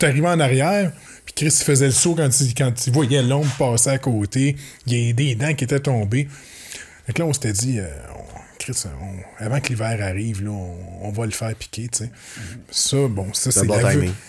tu 0.01 0.05
arrivais 0.05 0.27
en 0.27 0.39
arrière, 0.39 0.91
puis 1.25 1.33
Chris 1.33 1.47
il 1.59 1.63
faisait 1.63 1.85
le 1.87 1.91
saut 1.91 2.15
quand 2.15 2.29
il, 2.41 2.53
quand 2.53 2.87
il 2.87 2.93
voyait 2.93 3.23
l'ombre 3.23 3.51
passer 3.57 3.89
à 3.89 3.97
côté, 3.97 4.55
il 4.85 4.93
y 4.93 5.03
avait 5.03 5.13
des 5.13 5.35
dents 5.35 5.53
qui 5.53 5.63
étaient 5.63 5.79
tombées. 5.79 6.27
Fait 7.07 7.13
que 7.13 7.19
là, 7.21 7.25
on 7.27 7.33
s'était 7.33 7.53
dit, 7.53 7.79
euh, 7.79 7.87
on- 8.15 8.21
Chris, 8.59 8.83
on- 8.85 9.43
avant 9.43 9.59
que 9.59 9.69
l'hiver 9.69 9.97
arrive, 10.01 10.43
là, 10.43 10.51
on, 10.51 10.75
on 11.07 11.11
va 11.11 11.25
le 11.25 11.31
faire 11.31 11.55
piquer, 11.55 11.87
tu 11.91 12.03
sais. 12.05 12.11
Ça, 12.69 13.07
bon, 13.09 13.33
ça, 13.33 13.49
c'est 13.51 13.65
bon 13.67 13.75
la, 13.77 13.81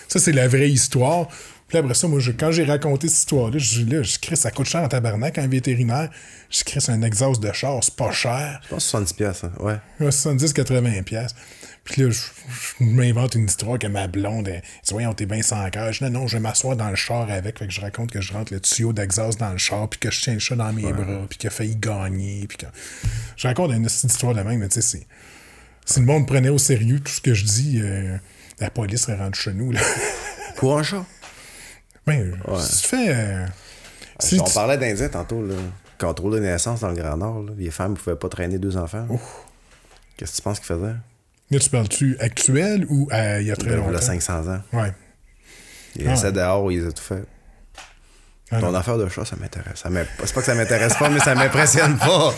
ça, 0.07 0.19
c'est 0.19 0.31
la 0.31 0.47
vraie 0.47 0.71
histoire. 0.71 1.27
Puis 1.67 1.77
après 1.77 1.93
ça, 1.93 2.07
moi, 2.07 2.19
je- 2.19 2.31
quand 2.31 2.51
j'ai 2.51 2.63
raconté 2.63 3.07
cette 3.09 3.19
histoire-là, 3.19 3.57
je 3.59 3.83
dis, 3.83 3.91
là, 3.91 4.01
je 4.01 4.17
Chris, 4.19 4.35
ça 4.37 4.49
coûte 4.49 4.65
cher 4.67 4.81
en 4.81 4.87
tabarnak, 4.87 5.37
un 5.37 5.47
vétérinaire. 5.47 6.09
Je 6.49 6.57
dis, 6.57 6.63
Chris, 6.65 6.83
un 6.87 7.01
exhaust 7.03 7.41
de 7.43 7.51
char, 7.51 7.83
c'est 7.83 7.95
pas 7.95 8.11
cher. 8.11 8.59
Je 8.63 8.69
pense 8.69 8.85
70$, 8.91 9.13
piastres, 9.15 9.45
hein. 9.45 9.51
ouais. 9.59 9.77
Ouais, 9.99 10.09
70-80$. 10.11 11.27
Puis 11.85 12.01
là, 12.01 12.09
je, 12.11 12.17
je 12.79 12.83
m'invente 12.85 13.35
une 13.35 13.45
histoire 13.45 13.77
que 13.77 13.87
ma 13.87 14.07
blonde, 14.07 14.47
elle 14.47 14.61
dit, 14.61 14.91
voyons, 14.93 15.13
t'es 15.13 15.25
bien 15.25 15.41
sans 15.41 15.69
cœur. 15.69 15.91
Je 15.91 16.05
dis, 16.05 16.09
non, 16.11 16.21
non, 16.21 16.27
je 16.27 16.37
vais 16.37 16.41
m'asseoir 16.41 16.77
dans 16.77 16.89
le 16.89 16.95
char 16.95 17.29
avec. 17.29 17.59
Fait 17.59 17.67
que 17.67 17.73
je 17.73 17.81
raconte 17.81 18.09
que 18.09 18.21
je 18.21 18.31
rentre 18.31 18.53
le 18.53 18.61
tuyau 18.61 18.93
d'exhaust 18.93 19.37
dans 19.39 19.51
le 19.51 19.57
char, 19.57 19.89
puis 19.89 19.99
que 19.99 20.09
je 20.09 20.21
tiens 20.21 20.33
le 20.33 20.39
chat 20.39 20.55
dans 20.55 20.71
mes 20.71 20.93
bras, 20.93 21.25
puis 21.29 21.37
qu'il 21.37 21.47
a 21.47 21.51
failli 21.51 21.75
gagner. 21.75 22.45
Puis 22.47 22.57
que... 22.57 22.65
Je 23.35 23.47
raconte 23.47 23.71
une 23.71 23.85
histoire 23.85 24.33
de 24.33 24.41
même, 24.41 24.59
mais 24.59 24.69
tu 24.69 24.81
sais. 24.81 25.05
Si 25.85 25.99
le 25.99 26.05
monde 26.05 26.25
prenait 26.25 26.47
au 26.49 26.57
sérieux 26.57 27.01
tout 27.01 27.11
ce 27.11 27.19
que 27.19 27.33
je 27.33 27.43
dis, 27.43 27.81
euh, 27.83 28.15
la 28.59 28.69
police 28.69 29.01
serait 29.01 29.17
rendue 29.17 29.37
chez 29.37 29.53
nous. 29.53 29.71
Là. 29.73 29.81
Pour 30.55 30.77
un 30.79 30.83
chat? 30.83 31.05
Ben, 32.07 32.33
si 32.61 32.81
tu 32.83 32.87
fais. 32.87 33.09
euh, 33.09 33.45
si 34.19 34.39
on 34.39 34.45
tu- 34.45 34.53
parlait 34.53 34.77
d'Indien 34.77 35.09
tantôt, 35.09 35.45
là. 35.45 35.55
Contrôle 35.99 36.33
de 36.35 36.39
naissance 36.39 36.79
dans 36.79 36.89
le 36.89 36.95
Grand 36.95 37.17
Nord, 37.17 37.41
là. 37.43 37.51
Les 37.57 37.71
femmes 37.71 37.91
ne 37.91 37.97
pouvaient 37.97 38.15
pas 38.15 38.29
traîner 38.29 38.57
deux 38.57 38.77
enfants. 38.77 39.05
Qu'est-ce 40.15 40.31
que 40.31 40.35
tu 40.37 40.41
penses 40.41 40.59
qu'ils 40.59 40.67
faisaient? 40.67 40.95
Tu 41.59 41.69
parles-tu 41.69 42.17
actuel 42.19 42.85
ou 42.89 43.07
euh, 43.11 43.39
il 43.41 43.47
y 43.47 43.51
a 43.51 43.55
très 43.55 43.69
Ben, 43.69 43.77
longtemps? 43.77 43.89
Il 43.91 43.95
y 43.95 43.97
a 43.97 44.01
500 44.01 44.33
ans. 44.47 44.61
Ouais. 44.73 44.91
Ils 45.95 46.07
Ah 46.07 46.11
laissaient 46.11 46.25
ouais. 46.27 46.31
dehors, 46.31 46.71
ils 46.71 46.85
ont 46.87 46.91
tout 46.91 47.03
fait. 47.03 47.23
Ah 48.51 48.59
Ton 48.59 48.73
affaire 48.75 48.97
de 48.99 49.07
chat, 49.09 49.25
ça 49.25 49.35
m'intéresse. 49.35 49.83
C'est 49.83 50.33
pas 50.33 50.39
que 50.41 50.45
ça 50.45 50.53
m'intéresse 50.53 50.95
pas, 50.95 51.09
mais 51.09 51.19
ça 51.19 51.33
m'impressionne 51.33 51.97
pas. 51.97 52.33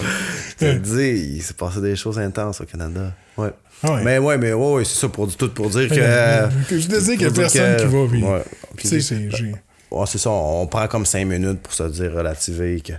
Je 0.59 0.66
te 0.66 0.74
dis, 0.78 1.36
il 1.36 1.41
s'est 1.41 1.53
passé 1.55 1.82
des 1.82 1.95
choses 1.97 2.20
intenses 2.20 2.61
au 2.61 2.66
Canada. 2.66 3.11
Ouais. 3.38 3.49
Ah 3.84 3.93
ouais. 3.93 4.03
Mais 4.03 4.18
ouais, 4.20 4.38
mais 4.38 4.53
ouais, 4.53 4.72
ouais, 4.76 4.86
c'est 4.86 4.95
ça 4.99 5.09
pour 5.09 5.34
tout 5.36 5.53
pour 5.53 5.70
dire 5.70 5.89
que. 5.89 5.95
Euh, 5.97 6.47
que 6.70 6.80
je 6.80 6.88
te 6.88 6.99
dis 6.99 7.18
qu'il 7.18 7.24
y 7.24 7.26
a 7.26 7.32
personne 7.32 7.76
que- 7.76 7.82
qui 7.82 7.88
va, 7.88 8.07
puis- 8.09 8.24
Ouais. 8.24 8.43
Sais, 8.84 9.01
c'est. 9.01 10.18
ça, 10.20 10.30
on 10.30 10.68
prend 10.68 10.88
comme 10.88 11.05
cinq 11.05 11.26
minutes 11.26 11.59
pour 11.61 11.74
se 11.74 11.84
dire 11.84 12.13
relativer 12.13 12.80
que 12.82 12.93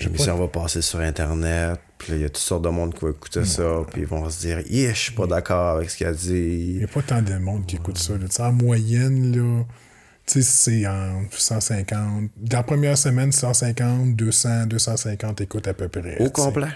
l'émission 0.00 0.36
va 0.36 0.48
passer 0.48 0.82
sur 0.82 0.98
Internet. 1.00 1.78
Puis 1.98 2.12
là, 2.12 2.18
il 2.18 2.22
y 2.22 2.24
a 2.24 2.28
toutes 2.28 2.36
sortes 2.38 2.64
de 2.64 2.68
monde 2.68 2.92
qui 2.94 3.04
va 3.04 3.10
écouter 3.10 3.44
ça. 3.44 3.82
Puis 3.92 4.02
ils 4.02 4.06
vont 4.06 4.28
se 4.28 4.40
dire, 4.40 4.60
yeah, 4.70 4.92
je 4.92 4.98
suis 4.98 5.12
pas 5.12 5.26
d'accord 5.26 5.76
avec 5.76 5.90
ce 5.90 5.96
qu'il 5.96 6.06
a 6.06 6.10
Il 6.12 6.16
n'y 6.16 6.78
dit. 6.78 6.84
a 6.84 6.88
pas 6.88 7.02
tant 7.02 7.22
de 7.22 7.34
monde 7.38 7.64
qui 7.66 7.76
écoute 7.76 7.98
ça. 7.98 8.14
Là. 8.14 8.26
En 8.46 8.52
moyenne, 8.52 9.34
là, 9.34 9.64
tu 10.26 10.42
sais, 10.42 10.82
c'est 10.82 10.86
en 10.86 11.22
150. 11.30 12.30
Dans 12.36 12.56
la 12.58 12.62
première 12.62 12.98
semaine, 12.98 13.30
150, 13.32 14.16
200, 14.16 14.66
250 14.66 15.40
écoutes 15.42 15.68
à 15.68 15.74
peu 15.74 15.88
près. 15.88 16.16
Au 16.20 16.30
complet? 16.30 16.68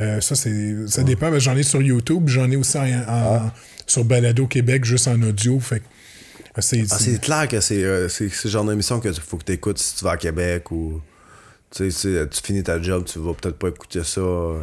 Euh, 0.00 0.20
ça, 0.20 0.36
c'est, 0.36 0.86
ça 0.86 1.02
dépend. 1.02 1.30
mais 1.30 1.40
J'en 1.40 1.56
ai 1.56 1.62
sur 1.64 1.82
YouTube, 1.82 2.28
j'en 2.28 2.48
ai 2.50 2.56
aussi 2.56 2.78
en, 2.78 2.82
en- 2.84 3.02
Ah. 3.08 3.54
sur 3.86 4.04
Balado 4.04 4.46
Québec, 4.46 4.84
juste 4.84 5.08
en 5.08 5.20
audio. 5.22 5.58
Fait 5.58 5.82
c'est, 6.60 6.84
Ah, 6.90 6.98
c'est- 6.98 7.20
clair 7.20 7.48
que 7.48 7.60
c'est 7.60 7.82
euh, 7.82 8.08
c'est 8.08 8.28
ce 8.28 8.46
genre 8.48 8.64
d'émission 8.64 9.00
que 9.00 9.12
faut 9.12 9.36
que 9.38 9.44
tu 9.44 9.52
écoutes 9.52 9.78
si 9.78 9.96
tu 9.96 10.04
vas 10.04 10.12
à 10.12 10.16
Québec 10.16 10.70
ou 10.70 11.00
tu 11.70 11.90
sais, 11.90 12.28
tu 12.28 12.42
finis 12.42 12.62
ta 12.62 12.80
job, 12.80 13.04
tu 13.04 13.18
vas 13.18 13.34
peut-être 13.34 13.58
pas 13.58 13.68
écouter 13.68 14.02
ça 14.04 14.20
euh, 14.20 14.60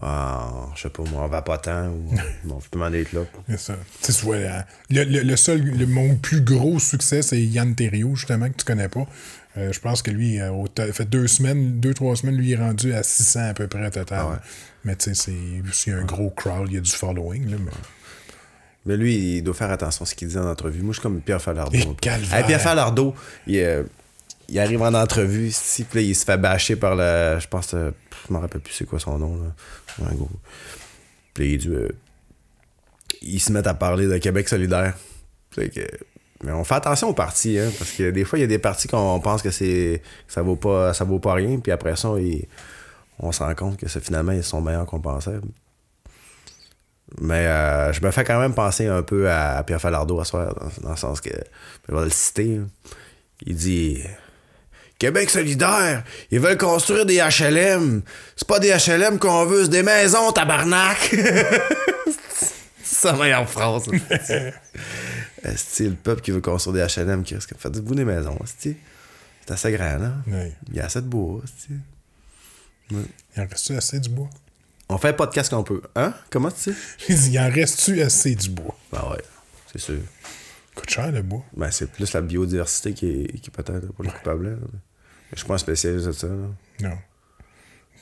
en, 0.00 0.74
je 0.74 0.82
sais 0.82 0.88
pas 0.90 1.02
moi, 1.10 1.22
en 1.22 1.28
vapotant 1.28 1.88
ou 1.88 2.14
bon, 2.44 2.58
tu 2.60 2.68
peux 2.70 2.78
m'en 2.78 2.92
être 2.92 3.12
là. 3.12 3.20
c'est 3.48 3.58
ça. 3.60 3.74
Tu 4.02 4.12
vois, 4.24 4.38
la- 4.38 4.66
le, 4.90 5.04
le- 5.04 5.22
le 5.22 5.36
seul, 5.36 5.60
le, 5.62 5.86
mon 5.86 6.16
plus 6.16 6.40
gros 6.40 6.78
succès, 6.78 7.22
c'est 7.22 7.40
Yann 7.42 7.74
Terriot, 7.74 8.14
justement, 8.16 8.48
que 8.48 8.56
tu 8.56 8.64
connais 8.64 8.88
pas. 8.88 9.06
Euh, 9.58 9.70
je 9.70 9.80
pense 9.80 10.00
que 10.00 10.10
lui, 10.10 10.40
euh, 10.40 10.50
fait 10.92 11.04
deux 11.04 11.26
semaines, 11.26 11.78
deux, 11.78 11.92
trois 11.92 12.16
semaines, 12.16 12.36
lui 12.36 12.48
il 12.48 12.52
est 12.52 12.56
rendu 12.56 12.94
à 12.94 13.02
600 13.02 13.50
à 13.50 13.54
peu 13.54 13.66
près 13.68 13.90
total. 13.90 14.18
Ah 14.22 14.28
ouais. 14.30 14.36
Mais 14.84 14.96
tu 14.96 15.14
sais, 15.14 15.14
c'est 15.14 15.68
aussi 15.68 15.90
un 15.90 16.04
gros 16.04 16.30
crowd, 16.30 16.68
il 16.68 16.74
y 16.74 16.78
a 16.78 16.80
du 16.80 16.90
following. 16.90 17.50
Là, 17.50 17.56
mais... 17.62 17.70
Mais 18.84 18.96
lui, 18.96 19.36
il 19.36 19.42
doit 19.44 19.54
faire 19.54 19.70
attention 19.70 20.02
à 20.04 20.06
ce 20.06 20.14
qu'il 20.16 20.26
dit 20.26 20.36
en 20.38 20.46
entrevue. 20.50 20.80
Moi, 20.82 20.88
je 20.92 20.98
suis 20.98 21.02
comme 21.02 21.20
Pierre 21.20 21.40
Falardeau. 21.40 21.76
Hey, 21.78 22.44
Pierre 22.46 22.60
Falardeau, 22.60 23.14
il, 23.46 23.58
euh, 23.60 23.84
il 24.52 24.60
arrive 24.60 24.82
en 24.82 24.92
entrevue 24.92 25.46
ici, 25.46 25.84
puis 25.84 26.00
là, 26.00 26.06
il 26.08 26.14
se 26.14 26.26
fait 26.26 26.36
bâcher 26.36 26.76
par 26.76 26.94
le. 26.94 27.38
Je 27.40 27.48
pense, 27.48 27.72
euh, 27.72 27.90
je 28.28 28.34
me 28.34 28.38
rappelle 28.38 28.60
plus 28.60 28.74
c'est 28.74 28.84
quoi 28.84 28.98
son 28.98 29.18
nom, 29.18 29.36
là. 29.42 30.04
Ouais, 30.04 30.14
gros. 30.14 30.28
Puis 31.32 31.54
il 31.54 31.58
dit. 31.58 31.68
euh, 31.68 31.88
ils 33.22 33.40
se 33.40 33.50
mettent 33.50 33.66
à 33.66 33.72
parler 33.72 34.06
de 34.06 34.18
Québec 34.18 34.48
solidaire. 34.48 34.94
Que- 35.56 35.70
mais 36.44 36.52
on 36.52 36.64
fait 36.64 36.74
attention 36.74 37.08
aux 37.08 37.14
partis, 37.14 37.58
hein, 37.58 37.70
parce 37.78 37.92
que 37.92 38.10
des 38.10 38.24
fois, 38.24 38.38
il 38.38 38.42
y 38.42 38.44
a 38.44 38.48
des 38.48 38.58
partis 38.58 38.88
qu'on 38.88 39.20
pense 39.20 39.40
que 39.40 39.50
c'est 39.50 40.02
ça 40.28 40.42
vaut 40.42 40.56
pas 40.56 40.92
ça 40.92 41.04
vaut 41.04 41.20
pas 41.20 41.32
rien, 41.34 41.58
puis 41.58 41.72
après 41.72 41.96
ça, 41.96 42.10
on 43.20 43.32
se 43.32 43.42
rend 43.42 43.54
compte 43.54 43.78
que 43.78 43.88
finalement, 43.88 44.32
ils 44.32 44.44
sont 44.44 44.60
meilleurs 44.60 44.86
qu'on 44.86 45.00
pensait. 45.00 45.40
Mais 47.20 47.46
euh, 47.46 47.92
je 47.92 48.02
me 48.02 48.10
fais 48.10 48.24
quand 48.24 48.38
même 48.40 48.54
penser 48.54 48.86
un 48.86 49.02
peu 49.02 49.30
à, 49.30 49.62
Pierre 49.62 49.80
Falardeau 49.80 50.20
à 50.20 50.24
soir, 50.26 50.54
dans, 50.54 50.82
dans 50.82 50.90
le 50.90 50.96
sens 50.96 51.20
que, 51.22 51.30
je 51.88 51.94
vais 51.94 52.04
le 52.04 52.10
citer, 52.10 52.56
là. 52.56 52.64
il 53.46 53.54
dit 53.56 54.02
Québec 55.02 55.30
solidaire, 55.30 56.04
ils 56.30 56.38
veulent 56.38 56.56
construire 56.56 57.04
des 57.04 57.16
HLM. 57.16 58.02
C'est 58.36 58.46
pas 58.46 58.60
des 58.60 58.70
HLM 58.70 59.18
qu'on 59.18 59.44
veut, 59.46 59.64
c'est 59.64 59.70
des 59.70 59.82
maisons, 59.82 60.30
tabarnak! 60.30 60.96
c'est 62.84 62.94
sa 63.08 63.12
meilleure 63.14 63.50
phrase. 63.50 63.88
Est-ce 65.42 65.82
le 65.82 65.94
peuple 65.96 66.20
qui 66.20 66.30
veut 66.30 66.40
construire 66.40 66.86
des 66.86 66.94
HLM 66.94 67.24
qui 67.24 67.34
risque 67.34 67.52
de 67.52 67.58
faire 67.58 67.72
du 67.72 67.80
bout 67.80 67.96
des 67.96 68.04
maisons, 68.04 68.38
est 68.44 68.76
C'est 69.44 69.50
assez 69.50 69.72
grand, 69.72 69.98
là. 69.98 70.12
Ouais. 70.28 70.52
Il 70.68 70.76
y 70.76 70.80
a 70.80 70.84
assez 70.84 71.00
de 71.00 71.06
bois, 71.08 71.40
est 71.42 71.74
Il 72.92 73.42
en 73.42 73.46
reste 73.48 73.72
assez 73.72 73.98
du 73.98 74.08
bois? 74.08 74.30
On 74.88 74.98
fait 74.98 75.08
un 75.08 75.14
podcast 75.14 75.50
qu'on 75.52 75.64
peut. 75.64 75.82
Hein? 75.96 76.14
Comment 76.30 76.52
tu 76.52 76.72
sais? 76.72 76.74
Il 77.28 77.40
en 77.40 77.50
reste-tu 77.50 78.00
assez 78.02 78.36
du 78.36 78.50
bois? 78.50 78.78
Ben 78.92 79.02
ouais, 79.10 79.24
c'est 79.72 79.80
sûr. 79.80 79.98
Coûte 80.76 80.90
cher 80.90 81.10
le 81.10 81.22
bois. 81.22 81.44
Ben, 81.56 81.72
c'est 81.72 81.90
plus 81.90 82.12
la 82.12 82.20
biodiversité 82.20 82.92
qui 82.94 83.06
est, 83.08 83.40
qui 83.40 83.50
peut-être 83.50 83.92
pour 83.92 84.04
les 84.04 84.10
coupables. 84.12 84.60
Je 85.32 85.38
suis 85.38 85.46
pas 85.48 85.54
un 85.54 85.58
spécialiste 85.58 86.06
de 86.06 86.12
ça. 86.12 86.26
là. 86.26 86.88
Non. 86.88 86.98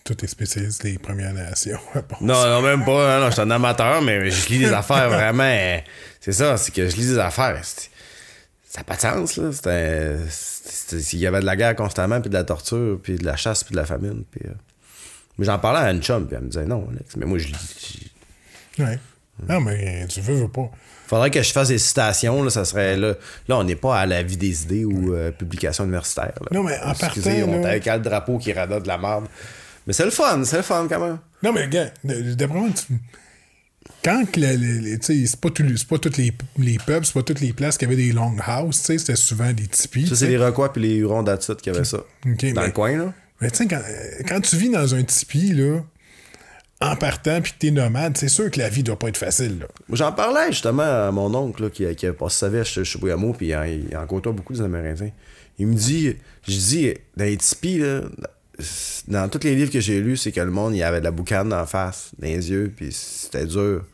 Tout 0.04 0.24
est 0.24 0.28
spécialiste 0.28 0.82
des 0.82 0.98
Premières 0.98 1.32
Nations. 1.34 1.78
Non, 2.20 2.44
non, 2.48 2.62
même 2.62 2.84
pas. 2.84 3.16
Non, 3.18 3.20
non, 3.20 3.26
je 3.28 3.32
suis 3.32 3.42
un 3.42 3.50
amateur, 3.50 4.02
mais 4.02 4.30
je 4.30 4.48
lis 4.48 4.58
des 4.60 4.72
affaires 4.72 5.08
vraiment. 5.10 5.42
euh, 5.44 5.78
C'est 6.20 6.32
ça, 6.32 6.56
c'est 6.56 6.72
que 6.74 6.88
je 6.88 6.96
lis 6.96 7.06
des 7.08 7.18
affaires. 7.18 7.60
Ça 7.64 8.80
n'a 8.80 8.84
pas 8.84 8.96
de 8.96 9.00
sens, 9.00 9.36
là. 9.36 9.50
Il 11.12 11.18
y 11.18 11.26
avait 11.26 11.40
de 11.40 11.44
la 11.46 11.56
guerre 11.56 11.76
constamment, 11.76 12.20
puis 12.20 12.30
de 12.30 12.34
la 12.34 12.44
torture, 12.44 12.98
puis 13.02 13.16
de 13.16 13.24
la 13.24 13.36
chasse, 13.36 13.62
puis 13.64 13.72
de 13.72 13.76
la 13.80 13.84
famine. 13.86 14.24
Puis, 14.30 14.40
euh, 14.46 14.52
Mais 15.38 15.44
j'en 15.46 15.58
parlais 15.58 15.80
à 15.80 15.90
une 15.92 16.02
chum, 16.02 16.26
puis 16.26 16.36
elle 16.36 16.44
me 16.44 16.48
disait 16.48 16.64
non, 16.66 16.88
Alex. 16.90 17.16
Mais 17.16 17.26
moi, 17.26 17.38
je 17.38 17.48
lis. 17.48 18.10
Ouais. 18.78 18.98
Non, 19.48 19.60
mais 19.60 20.06
tu 20.08 20.20
veux, 20.20 20.34
veux 20.34 20.48
pas. 20.48 20.70
Faudrait 21.10 21.30
que 21.30 21.42
je 21.42 21.52
fasse 21.52 21.68
des 21.68 21.78
citations, 21.78 22.42
là, 22.42 22.48
ça 22.50 22.64
serait 22.64 22.96
là. 22.96 23.14
Là, 23.48 23.58
on 23.58 23.64
n'est 23.64 23.74
pas 23.76 23.98
à 23.98 24.06
la 24.06 24.22
vie 24.22 24.36
des 24.36 24.62
idées 24.62 24.84
ou 24.84 25.12
euh, 25.12 25.30
publication 25.32 25.82
universitaire. 25.84 26.32
là. 26.40 26.46
Non, 26.52 26.62
mais 26.62 26.78
en 26.84 26.92
Excusez, 26.92 27.40
partant, 27.40 27.48
on 27.48 27.60
là- 27.60 27.60
est 27.62 27.70
avec 27.70 27.86
le 27.86 27.98
drapeau 27.98 28.38
qui 28.38 28.52
radote 28.52 28.84
de 28.84 28.88
la 28.88 28.96
merde. 28.96 29.24
Mais 29.86 29.92
c'est 29.92 30.04
le 30.04 30.12
fun, 30.12 30.40
c'est 30.44 30.58
le 30.58 30.62
fun 30.62 30.86
quand 30.88 31.00
même. 31.00 31.18
Non, 31.42 31.52
mais 31.52 31.68
gars, 31.68 31.90
d'après 32.04 32.58
moi, 32.58 32.68
tu- 32.74 32.94
quand 34.04 34.22
c'est 34.34 35.40
pas, 35.40 35.50
tout- 35.50 35.64
pas 35.88 35.98
tous 35.98 36.16
les, 36.16 36.32
les 36.58 36.78
pubs, 36.78 37.04
c'est 37.04 37.12
pas 37.14 37.22
toutes 37.22 37.40
les 37.40 37.52
places 37.52 37.76
qui 37.76 37.84
avaient 37.86 37.96
des 37.96 38.12
longhouses, 38.12 38.78
tu 38.78 38.84
sais, 38.84 38.98
c'était 38.98 39.16
souvent 39.16 39.52
des 39.52 39.66
tipis. 39.66 40.06
Ça, 40.06 40.14
c'est 40.16 40.28
les 40.28 40.38
Rockois 40.38 40.72
puis 40.72 40.82
les 40.82 40.94
Hurons 40.96 41.22
d'Atsut 41.22 41.56
qui 41.56 41.70
avaient 41.70 41.84
ça. 41.84 41.98
Dans 42.24 42.34
mais- 42.40 42.52
le 42.66 42.70
coin, 42.72 42.96
là. 42.96 43.12
Mais 43.40 43.50
tu 43.50 43.56
sais, 43.58 43.66
quand, 43.66 43.80
quand 44.28 44.40
tu 44.40 44.56
vis 44.56 44.70
dans 44.70 44.94
un 44.94 45.02
tipi, 45.02 45.52
là, 45.54 45.80
en 46.82 46.96
partant, 46.96 47.40
puis 47.42 47.52
que 47.52 47.58
t'es 47.58 47.70
nomade, 47.70 48.16
c'est 48.16 48.28
sûr 48.28 48.50
que 48.50 48.58
la 48.58 48.68
vie 48.70 48.82
doit 48.82 48.98
pas 48.98 49.08
être 49.08 49.18
facile. 49.18 49.66
J'en 49.92 50.12
parlais 50.12 50.46
justement 50.50 50.82
à 50.82 51.10
mon 51.12 51.34
oncle 51.34 51.64
là, 51.64 51.70
qui, 51.70 51.94
qui 51.94 52.06
a 52.06 52.12
passé 52.14 52.38
sa 52.38 52.48
vie 52.48 52.58
à 52.58 52.64
Ch- 52.64 52.84
Chibougamau, 52.86 53.34
puis 53.34 53.48
il 53.48 53.96
en, 53.96 54.06
côtoie 54.06 54.32
beaucoup 54.32 54.54
des 54.54 54.62
Amérindiens. 54.62 55.10
Il 55.58 55.66
me 55.66 55.74
dit, 55.74 56.16
je 56.48 56.56
dis, 56.56 56.94
dans 57.16 57.24
les 57.24 57.36
tipis, 57.36 57.78
là, 57.78 58.00
dans 59.08 59.28
tous 59.28 59.44
les 59.44 59.54
livres 59.54 59.70
que 59.70 59.80
j'ai 59.80 60.00
lus, 60.00 60.16
c'est 60.16 60.32
que 60.32 60.40
le 60.40 60.50
monde, 60.50 60.74
il 60.74 60.82
avait 60.82 61.00
de 61.00 61.04
la 61.04 61.10
boucane 61.10 61.52
en 61.52 61.66
face, 61.66 62.12
dans 62.18 62.26
les 62.26 62.50
yeux, 62.50 62.72
puis 62.74 62.90
c'était 62.92 63.44
dur. 63.46 63.84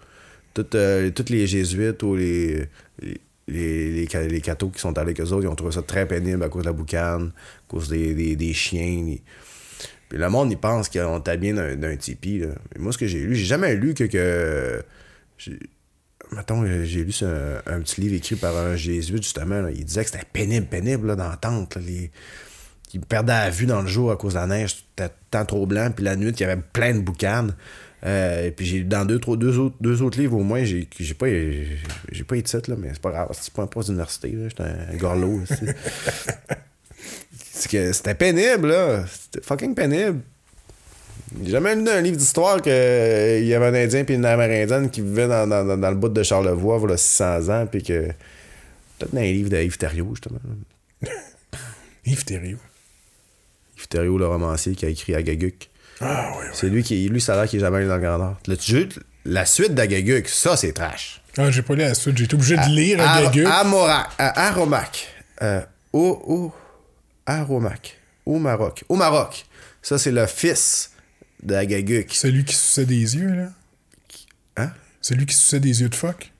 Tout, 0.55 0.66
euh, 0.74 1.11
tous 1.11 1.28
les 1.30 1.47
jésuites 1.47 2.03
ou 2.05 2.14
les, 2.14 2.66
les, 3.03 3.20
les, 3.49 3.91
les, 3.93 4.09
ca- 4.09 4.22
les 4.26 4.41
cathos 4.41 4.70
qui 4.70 4.80
sont 4.80 4.97
allés 4.97 5.11
avec 5.11 5.20
eux 5.20 5.32
autres, 5.32 5.43
ils 5.45 5.49
ont 5.49 5.55
trouvé 5.57 5.72
ça 5.72 5.82
très 5.82 6.07
pénible 6.07 6.43
à 6.45 6.49
cause 6.49 6.62
de 6.62 6.66
la 6.68 6.72
boucane, 6.72 7.32
à 7.34 7.68
cause 7.68 7.89
des, 7.89 8.37
des, 8.37 8.53
chiens. 8.55 9.16
Puis 10.09 10.18
le 10.18 10.28
monde, 10.28 10.50
il 10.52 10.59
pense 10.59 10.88
qu'on 10.88 11.20
t'a 11.20 11.36
bien 11.36 11.54
d'un 11.54 11.74
d'un 11.76 11.96
tipi. 11.96 12.38
Là. 12.38 12.48
Mais 12.74 12.82
moi, 12.82 12.92
ce 12.92 12.98
que 12.98 13.07
j'ai 13.07 13.20
lu, 13.20 13.34
j'ai 13.34 13.44
jamais 13.44 13.74
lu 13.74 13.94
que. 13.94 14.04
que 14.04 14.82
j'ai- 15.38 15.59
Mettons, 16.32 16.64
euh, 16.64 16.84
j'ai 16.84 17.04
lu 17.04 17.12
un, 17.22 17.74
un 17.74 17.80
petit 17.80 18.00
livre 18.00 18.14
écrit 18.16 18.34
par 18.36 18.57
un 18.57 18.74
jésuite, 18.74 19.22
justement. 19.22 19.61
là. 19.62 19.70
Il 19.70 19.84
disait 19.84 20.04
que 20.04 20.11
c'était 20.11 20.24
pénible, 20.32 20.66
pénible, 20.66 21.07
là, 21.09 21.16
dans 21.16 21.28
la 21.28 21.36
tente. 21.36 21.76
là. 21.76 21.82
Les... 21.86 22.11
Il 22.94 23.00
perdait 23.00 23.32
la 23.32 23.50
vue 23.50 23.66
dans 23.66 23.82
le 23.82 23.88
jour 23.88 24.11
à 24.11 24.16
cause 24.16 24.34
de 24.34 24.38
la 24.38 24.46
neige. 24.46 24.76
C'était 24.96 25.12
tant 25.30 25.44
trop 25.44 25.66
blanc. 25.66 25.90
Puis 25.94 26.04
la 26.04 26.16
nuit, 26.16 26.30
il 26.30 26.40
y 26.40 26.44
avait 26.44 26.61
plein 26.72 26.94
de 26.94 27.00
boucanes. 27.00 27.54
Euh, 28.04 28.46
et 28.46 28.50
puis 28.52 28.64
j'ai 28.66 28.78
lu 28.78 28.84
dans 28.84 29.04
deux, 29.04 29.18
trois- 29.18 29.36
deux, 29.36 29.59
autres, 29.59 29.76
deux 29.80 30.02
autres 30.02 30.18
livres 30.18 30.36
au 30.36 30.42
moins, 30.42 30.62
j'ai 30.64 30.86
j'ai 30.98 31.14
pas, 31.14 31.26
j'ai 31.28 31.78
j'ai 32.12 32.24
pas 32.24 32.34
les 32.36 32.42
titres, 32.42 32.70
là, 32.70 32.76
mais 32.78 32.90
c'est 32.92 33.00
pas 33.02 33.11
grave. 33.11 33.28
C'est 33.32 33.52
pas 33.52 33.62
un 33.62 33.66
poste 33.66 33.88
d'université. 33.88 34.30
là. 34.32 34.48
J'étais 34.48 34.62
un 34.62 34.96
gorlot 34.96 35.40
aussi. 35.42 35.64
C'est 37.59 37.70
que 37.70 37.92
c'était 37.92 38.14
pénible, 38.14 38.68
là. 38.68 39.04
C'était 39.11 39.44
fucking 39.44 39.74
pénible. 39.74 40.20
J'ai 41.42 41.50
jamais 41.50 41.74
lu 41.74 41.88
un 41.88 42.00
livre 42.02 42.16
d'histoire 42.16 42.61
qu'il 42.62 42.70
y 42.72 43.54
avait 43.54 43.66
un 43.66 43.74
Indien 43.74 44.04
puis 44.04 44.14
une 44.14 44.24
Amérindienne 44.26 44.90
qui 44.90 45.00
vivait 45.00 45.26
dans, 45.26 45.46
dans, 45.46 45.64
dans- 45.64 45.76
dans 45.76 45.90
le 45.90 45.96
bout 45.96 46.09
de 46.09 46.22
Charlevoix, 46.22 46.78
voilà 46.78 46.96
600 46.96 47.48
ans, 47.48 47.66
puis 47.66 47.82
que. 47.82 48.09
Peut-être 48.98 49.12
dans 49.12 49.20
un 49.20 49.24
livre 49.24 49.50
de 49.50 49.57
Yves 49.59 49.76
Thériault, 49.78 50.11
justement. 50.14 50.38
Yves 52.07 52.24
Thériault. 52.24 52.59
Yves 53.78 53.88
Thériault, 53.88 54.18
le 54.18 54.26
romancier, 54.26 54.74
qui 54.74 54.86
a 54.86 54.88
écrit 54.88 55.14
Agaguc. 55.14 55.68
Ah, 56.00 56.30
oui, 56.32 56.44
oui. 56.44 56.50
C'est 56.52 56.68
lui 56.68 56.82
qui. 56.82 57.09
Lui, 57.09 57.20
ça 57.20 57.34
a 57.34 57.36
l'air 57.36 57.48
qu'il 57.50 57.59
est 57.59 57.62
jamais 57.62 57.78
allé 57.78 57.86
dans 57.88 57.96
le 57.96 58.02
Grand 58.02 58.18
Nord. 58.18 58.36
Le 58.46 58.57
jeu, 58.61 58.88
la 59.24 59.44
suite 59.46 59.74
d'Agaguc, 59.74 60.28
ça, 60.28 60.57
c'est 60.57 60.72
trash. 60.72 61.20
Ah, 61.38 61.50
j'ai 61.50 61.62
pas 61.62 61.74
lu 61.74 61.80
la 61.80 61.94
suite, 61.94 62.16
j'ai 62.16 62.24
été 62.24 62.34
obligé 62.34 62.57
de 62.57 62.68
lire. 62.68 62.98
Amora- 63.46 64.07
à- 64.18 64.48
Aromac. 64.48 65.09
Euh, 65.42 65.61
au, 65.92 66.22
au, 66.26 66.52
Aromac. 67.26 67.98
Au 68.24 68.38
Maroc. 68.38 68.84
Au 68.88 68.96
Maroc. 68.96 69.46
Ça, 69.82 69.98
c'est 69.98 70.10
le 70.12 70.26
fils 70.26 70.90
d'Agaguc. 71.42 72.12
Celui 72.14 72.44
qui 72.44 72.54
suçait 72.54 72.86
des 72.86 73.16
yeux, 73.16 73.34
là? 73.34 73.48
Hein? 74.56 74.70
Celui 75.00 75.26
qui 75.26 75.34
suçait 75.34 75.60
des 75.60 75.80
yeux 75.82 75.88
de 75.88 75.94
phoque? 75.94 76.32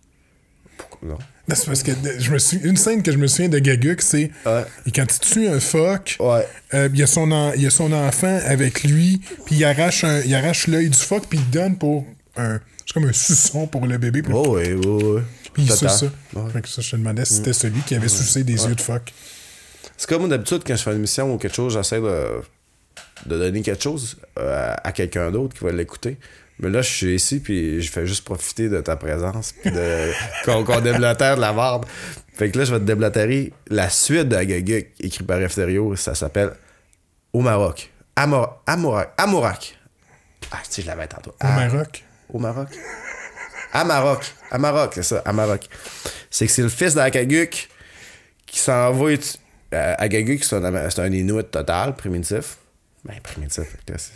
Pourquoi? 0.79 1.09
Non? 1.11 1.19
Non, 1.49 1.55
c'est 1.55 1.67
parce 1.67 1.85
que 1.85 1.93
je 2.19 2.31
me 2.33 2.39
suis, 2.41 2.57
une 2.59 2.77
scène 2.77 3.05
que 3.05 3.13
je 3.13 3.19
me 3.19 3.29
souviens 3.29 3.49
de 3.49 3.61
Gaguk, 3.61 4.03
c'est 4.03 4.33
Ouais. 4.45 4.65
quand 4.93 5.05
il 5.15 5.21
tue 5.21 5.47
un 5.49 5.61
phoque, 5.61 6.17
Ouais. 6.19 6.45
euh, 6.75 6.89
il, 6.93 6.99
y 6.99 7.05
a 7.05 7.07
son 7.07 7.31
en- 7.31 7.53
il 7.53 7.63
y 7.63 7.67
a 7.67 7.71
son 7.71 7.93
enfant 7.93 8.41
avec 8.47 8.83
lui, 8.83 9.21
puis 9.45 9.55
il 9.57 9.65
arrache, 9.65 10.03
un- 10.03 10.23
il 10.23 10.35
arrache 10.35 10.67
l'œil 10.67 10.91
du 10.91 10.99
phoque, 10.99 11.27
puis 11.31 11.39
il 11.39 11.49
donne 11.51 11.79
pour 11.79 12.05
un. 12.37 12.59
C'est 12.85 12.93
comme 12.95 13.05
un 13.09 13.13
suçon 13.13 13.69
pour 13.69 13.87
le 13.87 13.97
bébé, 13.97 14.23
puis 14.23 14.33
Oh, 14.35 14.57
oui, 14.57 14.73
oui, 14.73 14.87
oui. 14.87 15.23
puis 15.53 15.63
il 15.63 15.71
suce 15.73 15.87
ça. 15.89 16.07
Ouais. 16.35 16.51
Fait 16.53 16.63
que 16.63 16.69
ça, 16.69 16.83
je 16.83 16.91
te 16.91 16.97
demandais 16.97 17.25
si 17.25 17.35
c'était 17.35 17.53
celui 17.53 17.81
qui 17.83 17.95
avait 17.95 18.09
sucé 18.09 18.43
des 18.43 18.65
yeux 18.67 18.75
de 18.75 18.81
phoque. 18.81 19.13
C'est 19.97 20.09
comme 20.09 20.29
d'habitude, 20.29 20.63
quand 20.67 20.77
je 20.77 20.83
fais 20.83 20.91
une 20.91 20.99
émission 20.99 21.33
ou 21.33 21.39
quelque 21.39 21.55
chose, 21.55 21.73
j'essaie 21.73 22.01
de, 22.01 22.41
de 23.27 23.39
donner 23.39 23.63
quelque 23.63 23.83
chose 23.83 24.17
euh, 24.39 24.75
à 24.83 24.93
quelqu'un 24.93 25.31
d'autre 25.31 25.57
qui 25.57 25.65
va 25.65 25.73
l'écouter. 25.73 26.19
Mais 26.59 26.71
là, 26.71 26.81
je 26.81 26.89
suis 26.91 27.15
ici, 27.15 27.41
puis 27.41 27.83
je 27.83 27.91
fais 27.91 28.07
juste 28.07 28.25
profiter 28.25 28.69
de 28.69 28.81
ta 28.81 28.97
présence, 28.97 29.53
puis 29.53 29.71
de, 29.71 30.13
qu'on, 30.45 30.81
déblatère 30.81 31.37
de 31.37 31.41
la 31.41 31.53
barbe. 31.53 31.85
Fait 32.35 32.51
que 32.51 32.59
là, 32.59 32.65
je 32.65 32.73
vais 32.73 32.81
te 32.81 32.85
déblatérer 32.85 33.53
la 33.69 33.91
suite 33.91 34.29
de 34.29 34.37
Agaguk, 34.37 34.87
écrit 35.01 35.25
par 35.25 35.41
Efterio. 35.41 35.97
Ça 35.97 36.15
s'appelle 36.15 36.53
Au 37.33 37.41
Maroc. 37.41 37.91
Amor. 38.15 38.63
Amorac. 38.67 39.79
Ah, 40.51 40.59
si, 40.69 40.83
je 40.83 40.87
l'avais 40.87 41.07
tantôt. 41.07 41.31
Au 41.31 41.35
Ah, 41.41 41.67
Maroc. 41.67 42.05
Au 42.33 42.39
Maroc. 42.39 42.69
À 43.73 43.85
Maroc. 43.85 44.35
À 44.51 44.59
Maroc, 44.59 44.93
c'est 44.95 45.03
ça, 45.03 45.23
à 45.25 45.33
Maroc. 45.33 45.69
C'est 46.31 46.47
que 46.47 46.53
c'est 46.53 46.63
le 46.63 46.69
fils 46.69 46.95
d'Agaguk 46.95 47.69
qui 48.47 48.59
s'en 48.59 48.93
va. 48.93 49.11
Euh, 49.75 49.95
Agaguk, 49.99 50.43
c'est 50.45 50.55
un, 51.01 51.13
Inuit 51.13 51.51
total, 51.51 51.95
primitif. 51.97 52.59
Ben, 53.05 53.15
primitif. 53.23 53.65
que 53.87 53.99
c'est- 53.99 54.13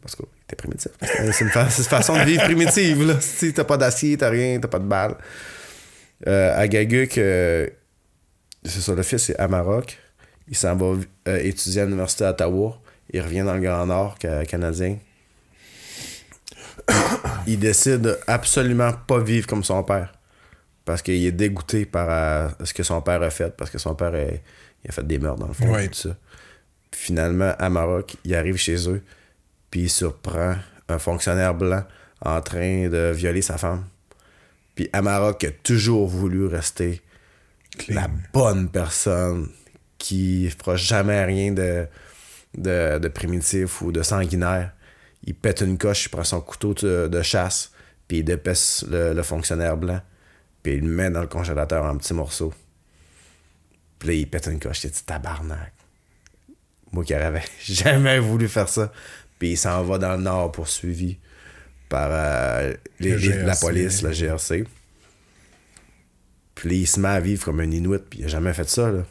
Parce 0.00 0.16
qu'il 0.16 0.26
était 0.44 0.56
primitif. 0.56 0.90
C'est 1.32 1.44
une, 1.44 1.50
façon 1.50 2.16
de 2.18 2.24
vivre 2.24 2.42
primitive. 2.44 3.16
Si 3.20 3.52
t'as 3.52 3.64
pas 3.64 3.76
d'acier, 3.76 4.16
t'as 4.16 4.30
rien, 4.30 4.58
t'as 4.60 4.68
pas 4.68 4.78
de 4.80 4.84
balles. 4.86 5.16
Euh, 6.26 6.56
Agaguk, 6.58 7.12
c'est 7.12 8.80
ça, 8.80 8.94
le 8.94 9.02
fils, 9.02 9.24
c'est 9.24 9.38
à 9.38 9.46
Maroc. 9.48 9.98
Il 10.48 10.56
s'en 10.56 10.74
va 10.76 10.96
euh, 11.28 11.38
étudier 11.42 11.82
à 11.82 11.84
l'université 11.84 12.24
d'Ottawa. 12.24 12.80
Il 13.12 13.20
revient 13.22 13.42
dans 13.42 13.54
le 13.54 13.60
Grand 13.60 13.86
Nord 13.86 14.16
ca- 14.20 14.44
canadien. 14.44 14.96
il 17.46 17.58
décide 17.58 18.00
de 18.02 18.18
absolument 18.26 18.92
pas 19.06 19.18
vivre 19.20 19.46
comme 19.46 19.64
son 19.64 19.82
père. 19.82 20.12
Parce 20.84 21.00
qu'il 21.02 21.24
est 21.24 21.32
dégoûté 21.32 21.86
par 21.86 22.08
euh, 22.10 22.48
ce 22.64 22.74
que 22.74 22.82
son 22.82 23.00
père 23.00 23.22
a 23.22 23.30
fait. 23.30 23.56
Parce 23.56 23.70
que 23.70 23.78
son 23.78 23.94
père 23.94 24.14
est- 24.14 24.42
il 24.84 24.90
a 24.90 24.92
fait 24.92 25.06
des 25.06 25.18
meurtres, 25.18 25.40
dans 25.40 25.48
le 25.48 25.54
fond. 25.54 25.70
Ouais. 25.72 25.88
Tout 25.88 25.94
ça. 25.94 26.16
Puis 26.90 27.00
finalement, 27.00 27.54
à 27.58 27.70
Maroc, 27.70 28.16
il 28.24 28.34
arrive 28.34 28.56
chez 28.56 28.88
eux. 28.88 29.02
Puis 29.70 29.82
il 29.82 29.90
surprend 29.90 30.56
un 30.88 30.98
fonctionnaire 30.98 31.54
blanc 31.54 31.82
en 32.20 32.40
train 32.42 32.88
de 32.88 33.12
violer 33.14 33.42
sa 33.42 33.56
femme. 33.58 33.84
Puis 34.74 34.88
à 34.92 35.02
Maroc, 35.02 35.42
il 35.42 35.48
a 35.48 35.52
toujours 35.62 36.06
voulu 36.08 36.46
rester 36.46 37.00
Clean. 37.78 37.94
la 38.02 38.08
bonne 38.32 38.68
personne 38.68 39.48
qui 39.98 40.50
fera 40.50 40.76
jamais 40.76 41.24
rien 41.24 41.52
de, 41.52 41.86
de, 42.56 42.98
de 42.98 43.08
primitif 43.08 43.80
ou 43.82 43.90
de 43.90 44.02
sanguinaire. 44.02 44.72
Il 45.24 45.34
pète 45.34 45.62
une 45.62 45.78
coche, 45.78 46.04
il 46.04 46.08
prend 46.10 46.24
son 46.24 46.40
couteau 46.42 46.74
de, 46.74 47.08
de 47.08 47.22
chasse, 47.22 47.72
puis 48.06 48.18
il 48.18 48.24
dépaisse 48.24 48.84
le, 48.90 49.14
le 49.14 49.22
fonctionnaire 49.22 49.76
blanc, 49.78 50.00
puis 50.64 50.72
il 50.74 50.80
le 50.80 50.88
met 50.88 51.10
dans 51.10 51.20
le 51.20 51.28
congélateur 51.28 51.84
en 51.84 51.96
petits 51.96 52.14
morceaux. 52.14 52.52
Puis 54.00 54.08
là, 54.08 54.14
il 54.14 54.28
pète 54.28 54.46
une 54.48 54.58
coche, 54.58 54.82
il 54.84 54.90
dit 54.90 55.04
tabarnak. 55.04 55.72
Moi 56.90 57.04
qui 57.04 57.12
n'avais 57.12 57.42
jamais 57.64 58.18
voulu 58.18 58.48
faire 58.48 58.68
ça. 58.68 58.90
Puis 59.38 59.50
il 59.52 59.56
s'en 59.56 59.82
va 59.84 59.98
dans 59.98 60.16
le 60.16 60.22
nord 60.22 60.50
poursuivi 60.50 61.18
par 61.88 62.08
euh, 62.10 62.74
les- 62.98 63.10
Le 63.12 63.16
les- 63.18 63.42
la 63.44 63.54
police, 63.56 64.02
la 64.02 64.10
GRC. 64.12 64.64
Puis 66.54 66.68
là, 66.68 66.74
il 66.76 66.86
se 66.86 66.98
met 67.00 67.08
à 67.08 67.20
vivre 67.20 67.44
comme 67.44 67.60
un 67.60 67.70
Inuit, 67.70 67.98
puis 68.08 68.20
il 68.20 68.24
a 68.24 68.28
jamais 68.28 68.52
fait 68.52 68.68
ça, 68.68 68.90
là. 68.90 69.04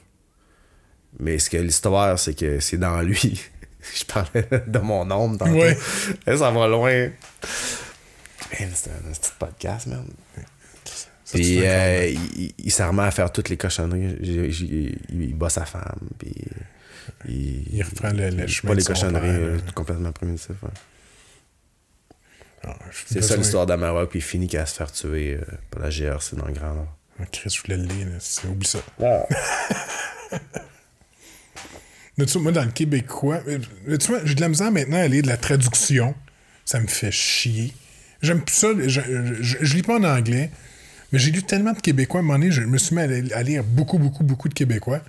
Mais 1.20 1.38
ce 1.40 1.50
que 1.50 1.58
l'histoire, 1.58 2.18
c'est 2.18 2.34
que 2.34 2.60
c'est 2.60 2.78
dans 2.78 3.02
lui. 3.02 3.40
Je 3.96 4.06
parlais 4.06 4.48
de 4.66 4.80
mon 4.80 5.10
ombre 5.12 5.38
tantôt. 5.38 5.52
Ouais. 5.52 5.78
Ça 6.26 6.50
va 6.52 6.68
loin. 6.68 7.10
Man, 8.60 8.70
c'est 8.74 8.90
un, 8.90 9.10
un 9.10 9.12
petit 9.14 9.32
podcast, 9.38 9.88
man. 9.88 10.06
Puis 11.34 11.60
euh, 11.66 12.08
il, 12.36 12.54
il- 12.58 12.74
remet 12.84 13.04
à 13.04 13.12
faire 13.12 13.32
toutes 13.32 13.50
les 13.50 13.58
cochonneries. 13.58 14.18
Il, 14.22 14.98
il 15.10 15.34
bat 15.36 15.50
sa 15.50 15.66
femme, 15.66 16.00
puis 16.20 16.34
il... 17.28 17.64
Il 17.74 17.84
reprend 17.84 18.10
le- 18.12 18.30
le 18.30 18.48
chemin 18.48 18.72
Pas 18.74 18.80
les 18.80 18.84
cochonneries, 18.84 19.28
euh, 19.30 19.58
complètement 19.76 20.12
primitif. 20.12 20.50
ouais. 20.62 20.70
Ah, 22.66 22.78
C'est 23.08 23.22
ça 23.22 23.36
l'histoire 23.36 23.66
d'Amarok, 23.66 24.10
puis 24.10 24.20
il 24.20 24.24
finit 24.24 24.48
qu'à 24.48 24.66
se 24.66 24.76
faire 24.76 24.92
tuer 24.92 25.34
euh, 25.34 25.42
par 25.70 25.82
la 25.82 25.90
GRC 25.90 26.36
dans 26.38 26.46
le 26.46 26.54
Grand 26.54 26.74
Nord. 26.74 26.98
Ah, 27.20 27.26
Chris, 27.32 27.50
je 27.56 27.62
voulais 27.62 27.78
le 27.78 27.84
lire, 27.94 28.08
là. 28.08 28.50
Oublie 28.50 28.68
ça. 28.68 28.80
Ah. 29.02 29.26
Moi, 32.18 32.52
dans 32.52 32.64
le 32.64 32.72
québécois, 32.72 33.40
j'ai 34.26 34.36
de 34.36 34.42
la 34.42 34.50
misère 34.50 34.72
maintenant 34.72 34.98
à 35.00 35.08
lire 35.08 35.24
de 35.24 35.28
la 35.28 35.38
traduction. 35.38 36.14
Ça 36.64 36.80
me 36.80 36.88
fait 36.88 37.12
chier. 37.12 37.74
J'aime 38.22 38.42
plus 38.42 38.56
ça. 38.56 38.68
Je, 38.78 38.88
je, 38.88 39.02
je- 39.42 39.58
je 39.62 39.76
lis 39.76 39.82
pas 39.82 39.98
en 39.98 40.04
anglais, 40.04 40.50
mais 41.14 41.20
j'ai 41.20 41.32
lu 41.32 41.42
tellement 41.44 41.72
de 41.72 41.80
québécois. 41.80 42.20
À 42.20 42.24
un 42.24 42.26
moment 42.26 42.40
donné, 42.40 42.52
je 42.52 42.62
me 42.62 42.78
suis 42.78 42.94
mis 42.96 43.02
à, 43.02 43.08
li- 43.08 43.32
à 43.34 43.42
lire 43.44 43.64
beaucoup, 43.64 43.98
beaucoup, 44.00 44.24
beaucoup 44.26 44.50
de 44.50 44.54
québécois. 44.54 45.00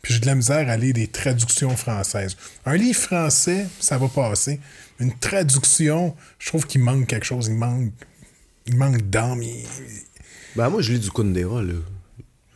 Puis 0.00 0.14
j'ai 0.14 0.20
de 0.20 0.26
la 0.26 0.34
misère 0.34 0.66
à 0.70 0.76
lire 0.78 0.94
des 0.94 1.08
traductions 1.08 1.76
françaises. 1.76 2.34
Un 2.64 2.74
livre 2.76 2.98
français, 2.98 3.66
ça 3.80 3.98
va 3.98 4.08
passer. 4.08 4.58
Une 4.98 5.12
traduction, 5.18 6.16
je 6.38 6.46
trouve 6.48 6.66
qu'il 6.66 6.80
manque 6.82 7.06
quelque 7.06 7.26
chose. 7.26 7.48
Il 7.48 7.54
manque, 7.56 7.92
il 8.66 8.76
manque 8.78 9.02
d'âme. 9.10 9.42
il- 9.42 9.66
Ben, 10.56 10.70
moi, 10.70 10.80
je 10.80 10.92
lis 10.94 11.00
du 11.00 11.10
Kundera, 11.10 11.62
là. 11.62 11.74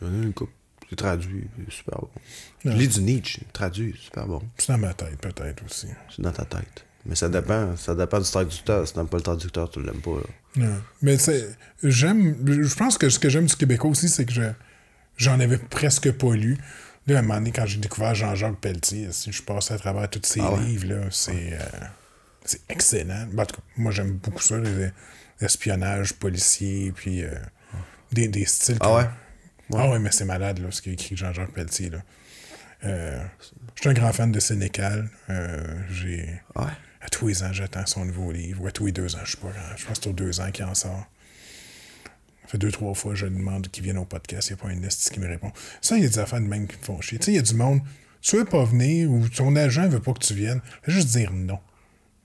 J'en 0.01 0.07
ai 0.07 0.23
une 0.23 0.33
coupe. 0.33 0.49
C'est 0.89 0.95
traduit, 0.95 1.43
super 1.69 1.99
bon. 1.99 2.09
Je 2.63 2.69
lis 2.71 2.87
du 2.87 3.01
Nietzsche, 3.01 3.41
traduit, 3.53 3.95
super 3.99 4.27
bon. 4.27 4.41
C'est 4.57 4.69
dans 4.71 4.77
ma 4.77 4.93
tête, 4.93 5.17
peut-être 5.19 5.63
aussi. 5.65 5.87
C'est 6.15 6.21
dans 6.21 6.31
ta 6.31 6.45
tête. 6.45 6.84
Mais 7.05 7.15
ça 7.15 7.29
dépend, 7.29 7.75
ça 7.77 7.93
dépend 7.95 8.19
du 8.19 8.29
traducteur. 8.29 8.87
Si 8.87 8.93
t'aimes 8.93 9.07
pas 9.07 9.17
le 9.17 9.23
traducteur, 9.23 9.69
tu 9.69 9.81
l'aimes 9.81 10.01
pas, 10.01 10.11
là. 10.15 10.23
Non. 10.67 10.81
Mais 11.01 11.17
c'est. 11.17 11.47
J'aime. 11.83 12.35
Je 12.47 12.75
pense 12.75 12.97
que 12.97 13.09
ce 13.09 13.19
que 13.19 13.29
j'aime 13.29 13.45
du 13.45 13.55
Québécois 13.55 13.91
aussi, 13.91 14.09
c'est 14.09 14.25
que 14.25 14.33
je, 14.33 14.41
j'en 15.17 15.39
avais 15.39 15.57
presque 15.57 16.11
pas 16.11 16.33
lu. 16.33 16.57
Là, 17.07 17.17
à 17.17 17.19
un 17.19 17.21
moment 17.21 17.35
donné, 17.35 17.51
quand 17.51 17.65
j'ai 17.67 17.77
découvert 17.79 18.15
Jean-Jacques 18.15 18.59
Pelletier, 18.59 19.09
si 19.11 19.31
je 19.31 19.43
passais 19.43 19.75
à 19.75 19.77
travers 19.77 20.09
tous 20.09 20.21
ces 20.23 20.39
Ah 20.41 20.53
ouais? 20.53 20.61
livres, 20.61 20.87
là, 20.87 21.01
c'est. 21.11 21.53
euh, 21.53 21.59
c'est 22.43 22.61
excellent. 22.69 23.27
Ben, 23.31 23.43
en 23.43 23.45
tout 23.45 23.55
cas, 23.57 23.61
moi, 23.77 23.91
j'aime 23.91 24.13
beaucoup 24.13 24.41
ça, 24.41 24.57
les- 24.57 24.89
l'espionnage 25.41 26.13
policier, 26.13 26.91
puis 26.95 27.23
euh, 27.23 27.29
des, 28.11 28.27
des 28.27 28.45
styles. 28.45 28.77
Ah 28.79 28.95
ouais? 28.95 29.05
Ah 29.75 29.89
ouais, 29.89 29.99
mais 29.99 30.11
c'est 30.11 30.25
malade, 30.25 30.59
là, 30.59 30.67
ce 30.71 30.81
qu'a 30.81 30.91
écrit 30.91 31.15
Jean-Jacques 31.15 31.51
Pelletier, 31.53 31.91
là. 31.91 31.99
Euh, 32.85 33.23
je 33.75 33.81
suis 33.81 33.89
un 33.89 33.93
grand 33.93 34.13
fan 34.13 34.31
de 34.31 34.39
Sénécal. 34.39 35.09
J'ai. 35.91 36.41
Ouais. 36.55 36.65
À 37.05 37.09
tous 37.09 37.27
les 37.27 37.43
ans, 37.43 37.53
j'attends 37.53 37.85
son 37.85 38.03
nouveau 38.03 38.31
livre. 38.31 38.63
Ou 38.63 38.67
à 38.67 38.71
tous 38.71 38.87
les 38.87 38.91
deux 38.91 39.15
ans, 39.15 39.19
je 39.23 39.33
sais 39.33 39.37
pas. 39.37 39.49
Je 39.77 39.85
pense 39.85 39.99
que 39.99 40.03
c'est 40.05 40.09
aux 40.09 40.13
deux 40.13 40.41
ans 40.41 40.49
qu'il 40.49 40.65
en 40.65 40.73
sort. 40.73 41.05
Ça 42.41 42.47
fait 42.47 42.57
deux, 42.57 42.71
trois 42.71 42.95
fois 42.95 43.11
que 43.11 43.17
je 43.17 43.27
demande 43.27 43.67
qu'il 43.69 43.83
vienne 43.83 43.99
au 43.99 44.05
podcast. 44.05 44.49
Il 44.49 44.53
n'y 44.53 44.59
a 44.59 44.63
pas 44.63 44.69
un 44.69 44.83
esti 44.83 45.11
qui 45.11 45.19
me 45.19 45.27
répond. 45.27 45.51
Ça, 45.81 45.97
il 45.97 46.03
y 46.03 46.05
a 46.05 46.09
des 46.09 46.17
affaires 46.17 46.41
de 46.41 46.47
même 46.47 46.67
qui 46.67 46.77
me 46.77 46.83
font 46.83 46.99
chier. 47.01 47.19
Tu 47.19 47.25
sais, 47.25 47.31
il 47.33 47.35
y 47.35 47.39
a 47.39 47.43
du 47.43 47.53
monde. 47.53 47.81
Tu 48.21 48.37
veux 48.37 48.45
pas 48.45 48.63
venir 48.63 49.11
ou 49.11 49.29
ton 49.29 49.55
agent 49.55 49.87
veut 49.87 49.99
pas 49.99 50.13
que 50.13 50.25
tu 50.25 50.33
viennes. 50.33 50.61
Fais 50.81 50.91
juste 50.91 51.09
dire 51.09 51.31
non. 51.31 51.59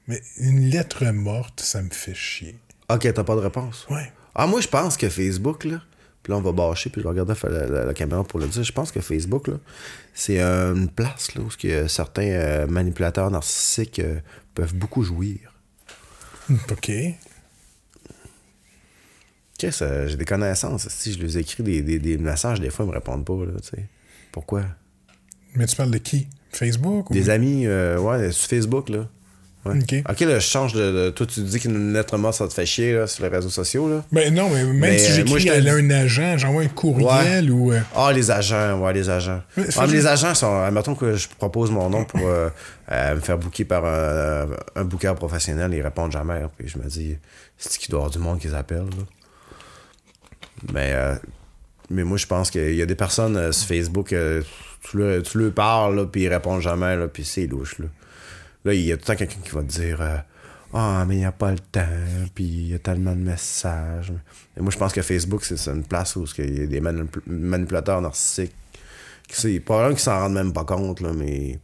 Mais 0.08 0.22
une 0.38 0.70
lettre 0.70 1.04
morte, 1.10 1.60
ça 1.60 1.82
me 1.82 1.90
fait 1.90 2.14
chier. 2.14 2.56
Ok, 2.88 3.12
t'as 3.12 3.22
pas 3.22 3.34
de 3.34 3.40
réponse? 3.40 3.86
Ouais. 3.90 4.10
Ah, 4.34 4.46
moi, 4.46 4.62
je 4.62 4.68
pense 4.68 4.96
que 4.96 5.10
Facebook, 5.10 5.64
là, 5.64 5.82
puis 6.22 6.32
là, 6.32 6.38
on 6.38 6.42
va 6.42 6.52
bâcher, 6.52 6.90
puis 6.90 7.00
je 7.00 7.06
vais 7.06 7.10
regarder 7.10 7.34
la, 7.44 7.66
la- 7.66 7.84
la 7.86 7.94
caméra 7.94 8.22
pour 8.24 8.38
le 8.40 8.46
dire. 8.46 8.62
Je 8.62 8.72
pense 8.72 8.92
que 8.92 9.00
Facebook, 9.00 9.48
là, 9.48 9.54
c'est 10.14 10.40
euh, 10.40 10.74
une 10.74 10.88
place 10.88 11.34
là, 11.34 11.42
où 11.42 11.48
que 11.58 11.86
certains 11.88 12.22
euh, 12.30 12.66
manipulateurs 12.66 13.30
narcissiques 13.30 13.98
euh, 14.00 14.20
peuvent 14.54 14.74
beaucoup 14.74 15.02
jouir. 15.02 15.38
OK. 16.70 16.90
Qu'est-ce 19.58 19.84
que 19.84 20.08
j'ai 20.08 20.16
des 20.16 20.24
connaissances. 20.24 20.88
Si 20.88 21.12
je 21.12 21.18
les 21.18 21.38
écris 21.38 21.62
des, 21.62 21.82
des, 21.82 21.98
des 21.98 22.16
messages, 22.18 22.60
des 22.60 22.70
fois, 22.70 22.84
ils 22.84 22.88
me 22.88 22.94
répondent 22.94 23.24
pas, 23.26 23.44
là, 23.44 23.52
tu 23.62 23.68
sais. 23.68 23.86
Pourquoi? 24.32 24.64
Mais 25.54 25.66
tu 25.66 25.76
parles 25.76 25.90
de 25.90 25.98
qui? 25.98 26.28
Facebook 26.50 27.10
ou... 27.10 27.12
Des 27.12 27.28
amis, 27.30 27.66
euh, 27.66 27.98
ouais, 27.98 28.32
sur 28.32 28.48
Facebook, 28.48 28.88
là. 28.88 29.08
Ouais. 29.66 29.78
OK. 29.78 29.94
Ok, 30.08 30.20
là, 30.20 30.38
je 30.38 30.46
change 30.46 30.72
de, 30.72 30.80
de- 30.90 31.10
Toi, 31.10 31.26
tu 31.26 31.40
dis 31.42 31.60
qu'une 31.60 31.92
lettre 31.92 32.16
morte, 32.16 32.34
ça 32.36 32.48
te 32.48 32.54
fait 32.54 32.64
chier, 32.64 32.94
là, 32.94 33.06
sur 33.06 33.22
les 33.24 33.28
réseaux 33.28 33.50
sociaux, 33.50 33.90
là. 33.90 34.02
Ben 34.10 34.32
non, 34.34 34.48
mais 34.48 34.64
même 34.64 34.76
Mais, 34.78 34.98
si 34.98 35.10
euh, 35.12 35.16
j'écris 35.26 35.50
à 35.50 35.74
un 35.74 35.90
agent, 35.90 36.38
j'envoie 36.38 36.62
un 36.62 36.68
courriel 36.68 37.50
ou. 37.50 37.70
euh, 37.72 37.80
Ah, 37.94 38.10
les 38.10 38.30
agents, 38.30 38.78
ouais, 38.80 38.92
les 38.94 39.10
agents. 39.10 39.42
Mais 39.58 39.64
Ah, 39.76 39.86
mais 39.86 39.92
les 39.92 40.06
agents 40.06 40.34
sont. 40.34 40.62
Admettons 40.62 40.94
que 40.94 41.14
je 41.14 41.28
propose 41.36 41.70
mon 41.70 41.90
nom 41.90 42.04
pour 42.04 42.20
euh, 42.26 42.48
euh, 42.92 43.14
me 43.16 43.20
faire 43.20 43.36
booker 43.36 43.66
par 43.66 43.84
un, 43.84 44.46
un 44.76 44.84
booker 44.84 45.12
professionnel, 45.14 45.74
ils 45.74 45.82
répondent 45.82 46.12
jamais. 46.12 46.40
Puis 46.56 46.68
je 46.68 46.78
me 46.78 46.84
dis, 46.88 47.18
c'est 47.58 47.78
qu'il 47.78 47.90
doit 47.90 48.00
avoir 48.00 48.10
du 48.10 48.18
monde 48.18 48.38
qui 48.38 48.48
les 48.48 48.54
appelle, 48.54 48.78
là? 48.84 49.04
Mais, 50.72 50.92
euh, 50.94 51.14
mais 51.90 52.04
moi, 52.04 52.16
je 52.16 52.26
pense 52.26 52.50
qu'il 52.50 52.74
y 52.74 52.82
a 52.82 52.86
des 52.86 52.94
personnes 52.94 53.52
sur 53.52 53.66
Facebook, 53.68 54.08
tu, 54.08 54.96
leur, 54.96 55.22
tu 55.22 55.38
leur 55.38 55.52
parles, 55.52 55.96
là, 55.96 56.06
puis 56.06 56.22
ils 56.22 56.28
répondent 56.28 56.62
jamais, 56.62 56.96
là, 56.96 57.08
puis 57.08 57.24
c'est 57.24 57.46
louche, 57.46 57.78
là. 57.78 57.86
Là, 58.64 58.74
il 58.74 58.82
y 58.82 58.92
a 58.92 58.96
tout 58.96 59.02
le 59.02 59.06
temps 59.06 59.16
quelqu'un 59.16 59.40
qui 59.42 59.50
va 59.50 59.62
te 59.62 59.68
dire 59.68 60.00
euh, 60.00 60.16
Ah, 60.74 61.04
mais 61.06 61.16
il 61.16 61.18
n'y 61.18 61.24
a 61.24 61.32
pas 61.32 61.50
le 61.50 61.58
temps, 61.58 61.86
puis 62.34 62.44
il 62.44 62.68
y 62.68 62.74
a 62.74 62.78
tellement 62.78 63.12
de 63.12 63.20
messages. 63.20 64.12
Et 64.56 64.60
moi, 64.60 64.70
je 64.70 64.78
pense 64.78 64.92
que 64.92 65.02
Facebook, 65.02 65.44
c'est 65.44 65.70
une 65.70 65.84
place 65.84 66.16
où 66.16 66.24
il 66.38 66.58
y 66.60 66.62
a 66.62 66.66
des 66.66 66.80
manip- 66.80 67.26
manipulateurs 67.26 68.00
narcissiques. 68.00 68.54
qui 69.28 69.60
probablement 69.60 69.94
qu'ils 69.94 70.02
s'en 70.02 70.18
rendent 70.20 70.34
même 70.34 70.52
pas 70.52 70.64
compte, 70.64 71.00
là, 71.00 71.12
mais 71.12 71.58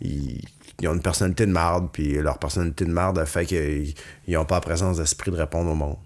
ils, 0.00 0.40
ils 0.80 0.88
ont 0.88 0.94
une 0.94 1.02
personnalité 1.02 1.44
de 1.46 1.52
marde, 1.52 1.90
puis 1.92 2.14
leur 2.14 2.38
personnalité 2.38 2.84
de 2.86 2.90
marde 2.90 3.18
a 3.18 3.26
fait 3.26 3.44
qu'ils 3.44 3.94
n'ont 4.28 4.46
pas 4.46 4.56
la 4.56 4.60
présence 4.62 4.96
d'esprit 4.96 5.30
de 5.30 5.36
répondre 5.36 5.70
au 5.70 5.74
monde. 5.74 5.98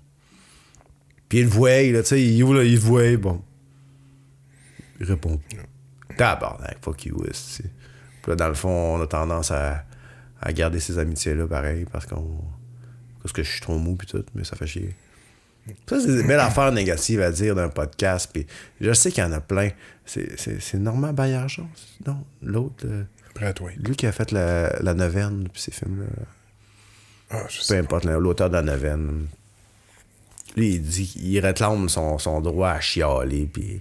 Puis 1.28 1.38
ils 1.38 1.44
le 1.44 1.50
voient, 1.50 1.82
là, 1.82 2.02
tu 2.02 2.08
sais, 2.08 2.22
ils, 2.22 2.42
ouvrent, 2.42 2.62
ils 2.62 2.78
voient, 2.78 3.16
bon. 3.16 3.40
Ils 5.00 5.06
répondent. 5.06 5.40
Tabarnak, 6.16 6.78
fuck 6.82 7.06
you. 7.06 7.22
Puis 7.22 8.30
là, 8.30 8.36
dans 8.36 8.48
le 8.48 8.54
fond, 8.54 8.96
on 8.96 9.00
a 9.00 9.06
tendance 9.06 9.50
à, 9.50 9.84
à 10.44 10.52
garder 10.52 10.78
ces 10.78 10.98
amitiés-là, 10.98 11.46
pareil, 11.46 11.86
parce 11.90 12.06
qu'on. 12.06 12.36
Parce 13.22 13.32
que 13.32 13.42
je 13.42 13.50
suis 13.50 13.60
trop 13.62 13.78
mou, 13.78 13.96
puis 13.96 14.06
tout, 14.06 14.22
mais 14.34 14.44
ça 14.44 14.54
fait 14.54 14.66
chier. 14.66 14.94
Ça, 15.88 15.98
c'est 15.98 16.14
des 16.14 16.22
belles 16.24 16.38
affaires 16.40 16.70
négatives 16.70 17.22
à 17.22 17.30
dire 17.32 17.54
d'un 17.54 17.70
podcast, 17.70 18.28
puis 18.30 18.46
je 18.82 18.92
sais 18.92 19.10
qu'il 19.10 19.24
y 19.24 19.26
en 19.26 19.32
a 19.32 19.40
plein. 19.40 19.70
C'est, 20.04 20.74
Normand 20.74 21.14
Baillargeon? 21.14 21.66
Non, 22.06 22.22
l'autre, 22.42 22.84
euh, 22.84 23.04
lui 23.78 23.96
qui 23.96 24.06
a 24.06 24.12
fait 24.12 24.30
la, 24.30 24.78
la 24.80 24.92
neuvaine, 24.92 25.48
puis 25.50 25.62
ces 25.62 25.70
films-là. 25.72 26.06
Ah, 27.30 27.46
je 27.48 27.56
Peu 27.56 27.62
sais. 27.62 27.78
importe, 27.78 28.04
l'auteur 28.04 28.50
de 28.50 28.56
la 28.56 28.62
neuvaine. 28.62 29.26
Lui, 30.54 30.74
il 30.74 30.82
dit 30.82 31.14
il 31.22 31.40
réclame 31.40 31.88
son, 31.88 32.18
son 32.18 32.42
droit 32.42 32.68
à 32.68 32.80
chialer, 32.80 33.48
puis 33.50 33.80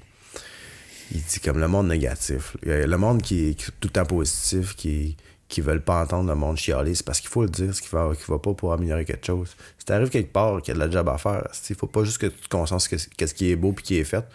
il 1.11 1.21
dit 1.21 1.39
comme 1.41 1.59
le 1.59 1.67
monde 1.67 1.89
négatif. 1.89 2.55
Le 2.63 2.95
monde 2.95 3.21
qui 3.21 3.49
est 3.49 3.59
tout 3.59 3.73
le 3.83 3.89
temps 3.89 4.05
positif, 4.05 4.73
qui 4.77 5.17
qui 5.53 5.61
veulent 5.61 5.83
pas 5.83 6.01
entendre 6.03 6.27
le 6.29 6.35
monde 6.35 6.57
chialer, 6.57 6.95
c'est 6.95 7.05
parce 7.05 7.19
qu'il 7.19 7.29
faut 7.29 7.43
le 7.43 7.49
dire, 7.49 7.73
ce 7.75 7.81
qui 7.81 7.89
va, 7.89 8.11
qui 8.15 8.29
va 8.29 8.39
pas 8.39 8.53
pour 8.53 8.73
améliorer 8.73 9.05
quelque 9.05 9.25
chose. 9.25 9.55
Si 9.77 9.85
t'arrives 9.85 10.09
quelque 10.09 10.31
part, 10.33 10.61
qu'il 10.61 10.73
y 10.73 10.77
a 10.77 10.79
de 10.79 10.85
la 10.85 10.91
job 10.91 11.07
à 11.09 11.17
faire, 11.17 11.47
il 11.69 11.75
faut 11.75 11.87
pas 11.87 12.03
juste 12.03 12.17
que 12.17 12.27
tu 12.27 12.39
te 12.41 12.49
concentres 12.49 12.81
sur 12.81 12.97
qu'est-ce 13.17 13.33
qui 13.33 13.51
est 13.51 13.55
beau 13.55 13.71
puis 13.71 13.83
qui 13.83 13.97
est 13.97 14.03
fait. 14.03 14.25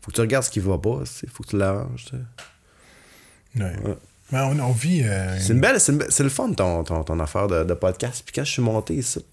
Faut 0.00 0.10
que 0.10 0.16
tu 0.16 0.20
regardes 0.20 0.44
ce 0.44 0.50
qui 0.50 0.60
va 0.60 0.78
pas, 0.78 1.00
il 1.22 1.28
faut 1.30 1.42
que 1.42 1.48
tu 1.48 1.56
l'arranges. 1.58 2.06
Ouais. 3.56 3.72
Mais 4.30 4.40
on, 4.40 4.58
on 4.60 4.72
vit. 4.72 5.02
euh, 5.04 5.38
C'est 5.40 5.52
une 5.54 5.60
belle, 5.60 5.80
c'est, 5.80 6.22
le 6.22 6.28
fun 6.28 6.52
ton, 6.52 6.84
ton, 6.84 7.02
ton 7.02 7.18
affaire 7.18 7.46
de, 7.48 7.64
de 7.64 7.74
podcast. 7.74 8.22
Puis 8.24 8.34
quand 8.34 8.44
je 8.44 8.52
suis 8.52 8.62
monté 8.62 8.94
ici, 8.94 9.24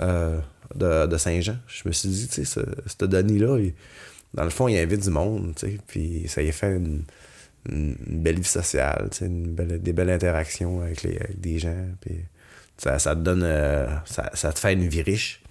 euh, 0.00 0.38
de, 0.74 1.06
de 1.06 1.16
Saint-Jean, 1.16 1.56
je 1.66 1.82
me 1.86 1.92
suis 1.92 2.08
dit, 2.10 2.28
tu 2.28 2.34
sais, 2.34 2.44
ce, 2.44 2.60
ce 2.86 3.04
Denis-là, 3.06 3.58
dans 4.34 4.44
le 4.44 4.50
fond, 4.50 4.68
il 4.68 4.78
invite 4.78 5.00
du 5.02 5.10
monde, 5.10 5.54
tu 5.56 5.66
sais, 5.66 5.78
puis 5.86 6.24
ça 6.28 6.42
y 6.42 6.48
a 6.48 6.52
fait 6.52 6.76
une, 6.76 7.02
une, 7.68 7.96
belle 8.06 8.38
vie 8.40 8.44
sociale, 8.48 9.10
une 9.20 9.52
belle- 9.54 9.80
des 9.80 9.92
belles 9.92 10.10
interactions 10.10 10.80
avec, 10.82 11.02
les, 11.02 11.16
avec 11.16 11.40
des 11.40 11.58
gens, 11.58 11.86
puis 12.00 12.24
ça, 12.78 12.98
ça 12.98 13.14
te 13.14 13.20
donne, 13.20 13.42
euh, 13.44 13.86
ça, 14.06 14.30
ça 14.34 14.52
te 14.52 14.58
fait 14.58 14.72
une 14.72 14.88
vie 14.88 15.02
riche. 15.02 15.42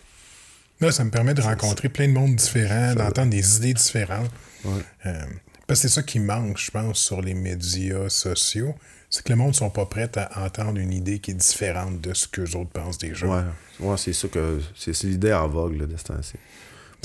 Là, 0.82 0.92
ça 0.92 1.04
me 1.04 1.12
permet 1.12 1.34
de 1.34 1.42
rencontrer 1.42 1.90
plein 1.90 2.08
de 2.08 2.14
monde 2.14 2.36
différents, 2.36 2.96
d'entendre 2.96 3.30
des 3.32 3.58
idées 3.58 3.74
différentes. 3.74 4.32
Euh, 4.66 5.26
parce 5.68 5.82
que 5.82 5.88
c'est 5.88 5.94
ça 5.94 6.04
qui 6.04 6.20
manque, 6.20 6.58
je 6.58 6.72
pense, 6.72 7.00
sur 7.00 7.22
les 7.22 7.34
médias 7.34 8.10
sociaux. 8.10 8.74
C'est 9.10 9.24
que 9.24 9.30
le 9.30 9.36
monde 9.36 9.50
ne 9.50 9.54
sont 9.54 9.70
pas 9.70 9.86
prêts 9.86 10.10
à 10.16 10.46
entendre 10.46 10.80
une 10.80 10.94
idée 10.94 11.20
qui 11.20 11.32
est 11.32 11.36
différente 11.36 12.00
de 12.00 12.14
ce 12.14 12.28
que 12.28 12.42
les 12.42 12.56
autres 12.56 12.70
pensent 12.70 12.98
déjà. 12.98 13.28
Ouais, 13.28 13.44
ouais 13.80 13.98
c'est 13.98 14.14
ça 14.14 14.28
que 14.28 14.60
c'est, 14.76 14.94
c'est 14.94 15.08
l'idée 15.08 15.34
en 15.34 15.48
vogue 15.48 15.80
là, 15.80 15.86
de 15.86 15.98
ce 15.98 16.04
temps-ci. 16.06 16.36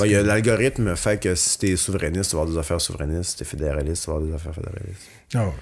Il 0.04 0.10
y 0.10 0.16
a 0.16 0.22
l'algorithme 0.22 0.96
fait 0.96 1.20
que 1.22 1.34
si 1.34 1.58
t'es 1.58 1.76
souverainiste, 1.76 2.30
tu 2.30 2.36
vas 2.36 2.42
avoir 2.42 2.54
des 2.54 2.58
affaires 2.60 2.80
souverainistes, 2.80 3.30
si 3.30 3.36
t'es 3.36 3.44
fédéraliste, 3.44 4.04
tu 4.04 4.10
vas 4.10 4.16
avoir 4.16 4.28
des 4.28 4.34
affaires 4.34 4.54
fédéralistes. 4.54 5.02
Ah, 5.34 5.46
ouais. 5.46 5.52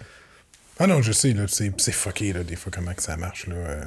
Ah 0.79 0.87
non, 0.87 1.03
je 1.03 1.13
sais, 1.13 1.33
là, 1.33 1.45
c'est, 1.49 1.71
c'est 1.79 1.93
fucké, 1.93 2.33
là, 2.33 2.43
des 2.43 2.57
fois, 2.57 2.73
comment 2.75 2.95
que 2.95 3.03
ça 3.03 3.17
marche. 3.17 3.47
Là. 3.47 3.55
Euh, 3.57 3.85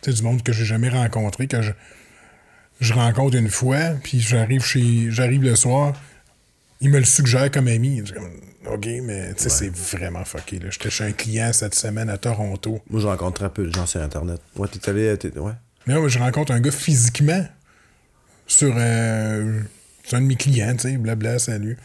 tu 0.00 0.10
sais, 0.10 0.16
du 0.16 0.22
monde 0.22 0.42
que 0.42 0.52
j'ai 0.52 0.64
jamais 0.64 0.88
rencontré, 0.88 1.46
que 1.46 1.60
je, 1.60 1.72
je 2.80 2.94
rencontre 2.94 3.36
une 3.36 3.50
fois, 3.50 3.90
puis 4.02 4.18
j'arrive 4.20 4.64
chez 4.64 5.10
j'arrive 5.10 5.42
le 5.42 5.54
soir, 5.56 5.92
il 6.80 6.88
me 6.90 6.98
le 6.98 7.04
suggère 7.04 7.50
comme 7.50 7.68
ami. 7.68 8.02
OK, 8.66 8.86
mais 9.02 9.34
tu 9.34 9.42
sais, 9.44 9.48
c'est 9.50 9.76
vraiment 9.96 10.24
fucké. 10.24 10.58
Là. 10.58 10.70
J'étais 10.70 10.88
chez 10.90 11.04
un 11.04 11.12
client 11.12 11.52
cette 11.52 11.74
semaine 11.74 12.08
à 12.08 12.16
Toronto. 12.16 12.80
Moi, 12.88 13.00
je 13.02 13.06
rencontre 13.06 13.40
très 13.40 13.50
peu 13.50 13.66
de 13.66 13.72
gens 13.74 13.86
sur 13.86 14.00
Internet. 14.00 14.40
Ouais, 14.56 14.68
t'es 14.68 14.88
allé. 14.88 15.16
t'es- 15.18 15.38
ouais. 15.38 15.52
Mais 15.86 15.94
là, 15.94 16.08
je 16.08 16.18
rencontre 16.18 16.52
un 16.52 16.60
gars 16.60 16.70
physiquement 16.70 17.44
sur, 18.50 18.74
euh, 18.76 19.60
sur 20.04 20.18
un 20.18 20.20
de 20.22 20.26
mes 20.26 20.36
clients, 20.36 20.72
tu 20.74 20.80
sais, 20.90 20.96
blabla, 20.96 21.38
salut. 21.38 21.76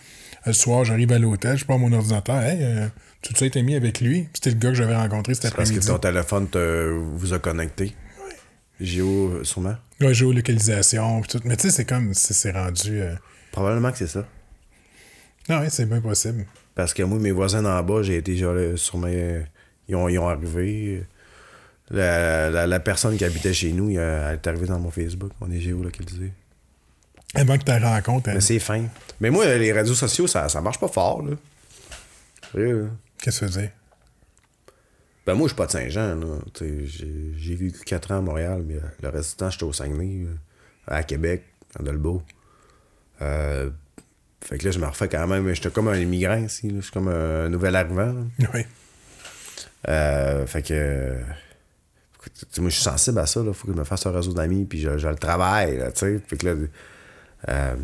Le 0.45 0.53
soir, 0.53 0.83
j'arrive 0.85 1.11
à 1.11 1.19
l'hôtel, 1.19 1.57
je 1.57 1.65
prends 1.65 1.77
mon 1.79 1.91
ordinateur. 1.91 2.39
Hey, 2.41 2.59
euh, 2.61 2.87
tu 3.21 3.33
te 3.33 3.43
été 3.45 3.63
mis 3.63 3.75
avec 3.75 3.99
lui? 4.01 4.27
C'était 4.33 4.51
le 4.51 4.57
gars 4.57 4.69
que 4.69 4.75
j'avais 4.75 4.95
rencontré 4.95 5.33
cet 5.33 5.43
Parce 5.43 5.53
que 5.55 5.61
après-midi. 5.61 5.87
ton 5.87 5.97
téléphone 5.97 6.47
te, 6.49 6.89
vous 6.91 7.33
a 7.33 7.39
connecté. 7.39 7.95
Géo, 8.79 9.43
sûrement. 9.43 9.75
Ouais, 10.01 10.13
géolocalisation, 10.13 11.21
tout. 11.21 11.39
Mais 11.45 11.55
tu 11.55 11.63
sais, 11.63 11.69
c'est 11.71 11.85
comme, 11.85 12.13
c'est 12.13 12.33
c'est 12.33 12.51
rendu... 12.51 12.99
euh, 13.01 13.15
Probablement 13.51 13.91
que 13.91 13.97
c'est 13.97 14.07
ça. 14.07 14.27
Non, 15.49 15.59
ouais, 15.61 15.69
c'est 15.69 15.85
bien 15.85 16.01
possible. 16.01 16.45
Parce 16.75 16.93
que 16.93 17.01
moi, 17.03 17.17
mes 17.19 17.31
voisins 17.31 17.61
d'en 17.63 17.81
bas, 17.83 18.03
j'ai 18.03 18.17
été 18.17 18.35
genre, 18.35 18.55
sûrement. 18.77 19.07
euh, 19.09 19.41
Ils 19.87 19.95
ont, 19.95 20.09
ils 20.09 20.19
ont 20.19 20.27
arrivé. 20.27 21.03
La, 21.89 22.49
la, 22.49 22.67
la 22.67 22.79
personne 22.79 23.15
qui 23.17 23.23
habitait 23.23 23.53
chez 23.53 23.71
nous, 23.71 23.91
elle 23.91 24.33
est 24.33 24.47
arrivée 24.47 24.65
dans 24.67 24.79
mon 24.79 24.91
Facebook. 24.91 25.31
On 25.41 25.49
est 25.51 25.59
géolocalisé. 25.61 26.31
Avant 27.33 27.57
que 27.57 27.63
tu 27.63 27.71
rencontre, 27.71 28.29
Mais 28.33 28.41
c'est 28.41 28.59
fin. 28.59 28.85
Mais 29.19 29.29
moi, 29.29 29.45
les 29.55 29.71
réseaux 29.71 29.93
sociaux, 29.93 30.27
ça, 30.27 30.47
ça 30.49 30.61
marche 30.61 30.79
pas 30.79 30.87
fort, 30.87 31.23
là. 31.23 31.35
Qu'est-ce 33.21 33.41
que 33.41 33.45
tu 33.45 33.51
veux 33.51 33.61
dire? 33.61 33.71
Ben 35.25 35.33
moi, 35.33 35.47
je 35.47 35.53
suis 35.53 35.57
pas 35.57 35.65
de 35.65 35.71
Saint-Jean, 35.71 36.15
là. 36.15 36.37
J'ai 36.59 37.55
vécu 37.55 37.79
4 37.83 38.11
ans 38.11 38.17
à 38.17 38.21
Montréal, 38.21 38.63
mais 38.65 38.75
euh, 38.75 38.81
le 39.01 39.09
reste 39.09 39.31
du 39.31 39.35
temps, 39.37 39.49
j'étais 39.49 39.63
au 39.63 39.73
Saguenay, 39.73 40.27
à 40.87 41.03
Québec, 41.03 41.43
à 41.77 41.83
Dolbeau. 41.83 42.21
Euh, 43.21 43.69
fait 44.41 44.59
que 44.59 44.65
là, 44.65 44.71
je 44.71 44.79
me 44.79 44.85
refais 44.85 45.09
quand 45.09 45.25
même. 45.25 45.51
J'étais 45.53 45.71
comme 45.71 45.87
un 45.87 45.97
immigrant 45.97 46.37
ici, 46.37 46.69
là. 46.69 46.75
Je 46.77 46.81
suis 46.83 46.91
comme 46.91 47.07
un 47.07 47.49
nouvel 47.49 47.75
arrivant, 47.75 48.13
là. 48.13 48.21
Oui. 48.53 48.65
Euh, 49.87 50.45
fait 50.45 50.61
que. 50.61 51.17
moi, 52.59 52.69
je 52.69 52.75
suis 52.75 52.83
sensible 52.83 53.19
à 53.19 53.25
ça, 53.25 53.41
là. 53.41 53.51
Faut 53.53 53.67
que 53.67 53.73
je 53.73 53.77
me 53.77 53.83
fasse 53.83 54.05
un 54.05 54.11
réseau 54.11 54.33
d'amis, 54.33 54.65
puis 54.65 54.79
je, 54.79 54.97
je 54.97 55.07
le 55.07 55.15
travaille, 55.15 55.77
là, 55.77 55.91
tu 55.91 55.99
sais. 55.99 56.19
Fait 56.27 56.37
que 56.37 56.45
là. 56.47 56.55
Euh, 57.49 57.75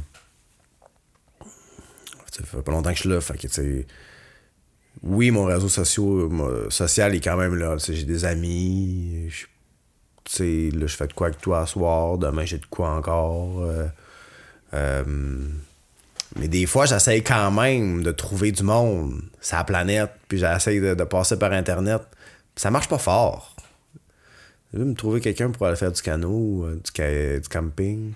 ça 2.32 2.44
fait 2.44 2.62
pas 2.62 2.72
longtemps 2.72 2.90
que 2.92 2.96
je 2.96 3.02
suis 3.02 3.10
là. 3.10 3.20
Oui, 5.04 5.32
mon 5.32 5.46
réseau 5.46 5.70
social 5.70 7.16
est 7.16 7.22
quand 7.22 7.38
même 7.38 7.56
là. 7.56 7.78
J'ai 7.78 8.04
des 8.04 8.26
amis. 8.26 9.30
je- 9.30 9.46
là, 10.72 10.88
je 10.88 10.96
fais 10.96 11.08
de 11.08 11.14
quoi 11.14 11.28
avec 11.28 11.42
toi 11.42 11.66
ce 11.66 11.74
soir. 11.74 12.18
Demain, 12.18 12.46
j'ai 12.46 12.58
de 12.58 12.66
quoi 12.66 12.92
encore. 12.92 13.62
euh, 13.64 13.88
euh, 14.74 15.04
mais 16.38 16.48
des 16.48 16.66
fois, 16.66 16.86
j'essaye 16.86 17.24
quand 17.24 17.52
même 17.52 18.04
de 18.04 18.12
trouver 18.12 18.52
du 18.54 18.64
monde 18.64 19.22
la 19.58 19.64
planète, 19.66 20.12
puis 20.30 20.38
j'essaye 20.38 20.80
de, 20.80 20.94
passer 21.04 21.38
par 21.38 21.52
Internet. 21.52 22.02
Ça 22.56 22.72
marche 22.72 22.88
pas 22.88 22.98
fort. 22.98 23.56
Je 24.74 24.80
veux 24.80 24.86
me 24.86 24.94
trouver 24.94 25.20
quelqu'un 25.20 25.52
pour 25.52 25.66
aller 25.68 25.76
faire 25.76 25.92
du 25.92 26.02
canot, 26.02 26.68
du, 26.76 26.92
ca- 26.96 27.40
du 27.40 27.50
camping. 27.50 28.14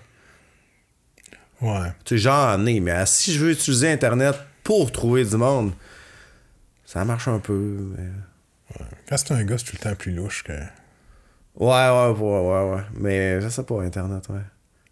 Ouais. 1.60 1.88
Tu 2.04 2.16
sais, 2.16 2.18
j'en 2.24 2.64
ai, 2.66 2.80
mais 2.80 2.90
euh, 2.92 3.06
si 3.06 3.32
je 3.32 3.44
veux 3.44 3.50
utiliser 3.52 3.90
Internet 3.90 4.36
pour 4.62 4.92
trouver 4.92 5.24
du 5.24 5.36
monde, 5.36 5.72
ça 6.84 7.04
marche 7.04 7.28
un 7.28 7.38
peu. 7.38 7.92
mais- 7.96 8.84
Quand 9.08 9.16
c'est 9.16 9.32
un 9.32 9.44
gars, 9.44 9.56
c'est 9.58 9.64
tout 9.64 9.76
le 9.76 9.82
temps 9.90 9.94
plus 9.94 10.12
louche 10.12 10.42
que. 10.44 10.52
Ouais, 10.52 11.88
ouais, 11.88 12.10
ouais, 12.10 12.40
ouais, 12.40 12.74
ouais. 12.74 12.82
Mais 12.94 13.40
je 13.40 13.48
sais 13.48 13.62
pas, 13.62 13.80
Internet, 13.82 14.28
ouais. 14.28 14.40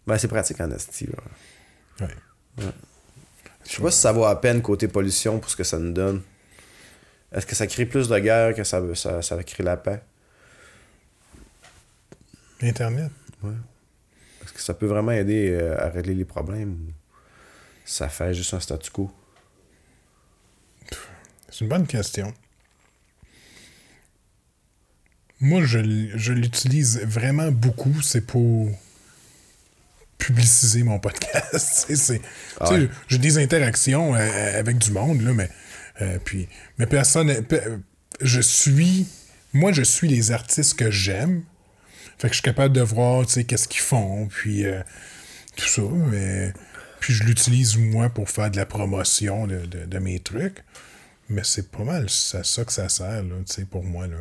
Ben, 0.07 0.17
c'est 0.17 0.27
pratique 0.27 0.59
en 0.61 0.71
esti, 0.71 1.07
là. 1.07 2.05
Ouais. 2.07 2.63
Je 3.67 3.71
sais 3.75 3.81
pas 3.81 3.91
si 3.91 3.99
ça 3.99 4.11
vaut 4.11 4.25
à 4.25 4.39
peine 4.39 4.61
côté 4.61 4.87
pollution 4.87 5.39
pour 5.39 5.49
ce 5.49 5.55
que 5.55 5.63
ça 5.63 5.77
nous 5.77 5.91
donne. 5.93 6.21
Est-ce 7.31 7.45
que 7.45 7.55
ça 7.55 7.67
crée 7.67 7.85
plus 7.85 8.07
de 8.07 8.17
guerre 8.19 8.53
que 8.55 8.63
ça, 8.63 8.81
ça, 8.95 9.21
ça 9.21 9.43
crée 9.43 9.63
la 9.63 9.77
paix? 9.77 10.01
Internet? 12.61 13.11
Est-ce 14.45 14.53
que 14.53 14.61
ça 14.61 14.73
peut 14.73 14.85
vraiment 14.85 15.11
aider 15.11 15.49
euh, 15.51 15.77
à 15.83 15.89
régler 15.89 16.13
les 16.15 16.25
problèmes 16.25 16.71
ou 16.73 16.91
ça 17.85 18.07
fait 18.09 18.33
juste 18.33 18.53
un 18.53 18.59
statu 18.59 18.91
quo? 18.91 19.11
C'est 21.49 21.61
une 21.61 21.69
bonne 21.69 21.87
question. 21.87 22.33
Moi, 25.39 25.63
je, 25.63 25.79
je 26.15 26.33
l'utilise 26.33 27.01
vraiment 27.05 27.51
beaucoup. 27.51 28.01
C'est 28.01 28.21
pour 28.25 28.69
publiciser 30.17 30.83
mon 30.83 30.99
podcast. 30.99 31.53
C'est- 31.87 31.95
c'est- 31.95 32.21
Ah 32.59 32.71
ouais. 32.73 32.89
J'ai 33.07 33.17
des 33.17 33.37
interactions 33.37 34.15
euh, 34.15 34.59
avec 34.59 34.77
du 34.77 34.91
monde, 34.91 35.21
là, 35.21 35.33
mais, 35.33 35.49
euh, 36.01 36.17
puis, 36.23 36.47
mais 36.77 36.85
personne. 36.87 37.43
pe- 37.43 37.79
Je 38.21 38.39
suis. 38.41 39.07
Moi, 39.53 39.71
je 39.71 39.83
suis 39.83 40.07
les 40.07 40.31
artistes 40.31 40.75
que 40.75 40.89
j'aime. 40.89 41.43
Fait 42.17 42.27
que 42.27 42.33
je 42.33 42.35
suis 42.39 42.43
capable 42.43 42.73
de 42.73 42.81
voir, 42.81 43.25
tu 43.25 43.33
sais, 43.33 43.43
qu'est-ce 43.43 43.67
qu'ils 43.67 43.81
font, 43.81 44.27
puis 44.27 44.65
euh, 44.65 44.81
tout 45.55 45.67
ça, 45.67 45.81
mais... 45.81 46.53
Puis 46.99 47.13
je 47.13 47.23
l'utilise, 47.23 47.77
moi, 47.77 48.09
pour 48.09 48.29
faire 48.29 48.49
de 48.49 48.57
la 48.57 48.65
promotion 48.65 49.45
de, 49.47 49.59
de- 49.65 49.85
de 49.85 49.99
mes 49.99 50.19
trucs. 50.19 50.63
Mais 51.29 51.43
c'est 51.43 51.69
pas 51.71 51.83
mal 51.83 52.09
c'est 52.09 52.37
à 52.39 52.43
ça 52.43 52.63
que 52.65 52.71
ça 52.71 52.87
sert, 52.89 53.23
là, 53.23 53.35
tu 53.45 53.53
sais, 53.53 53.65
pour 53.65 53.83
moi, 53.83 54.07
là. 54.07 54.17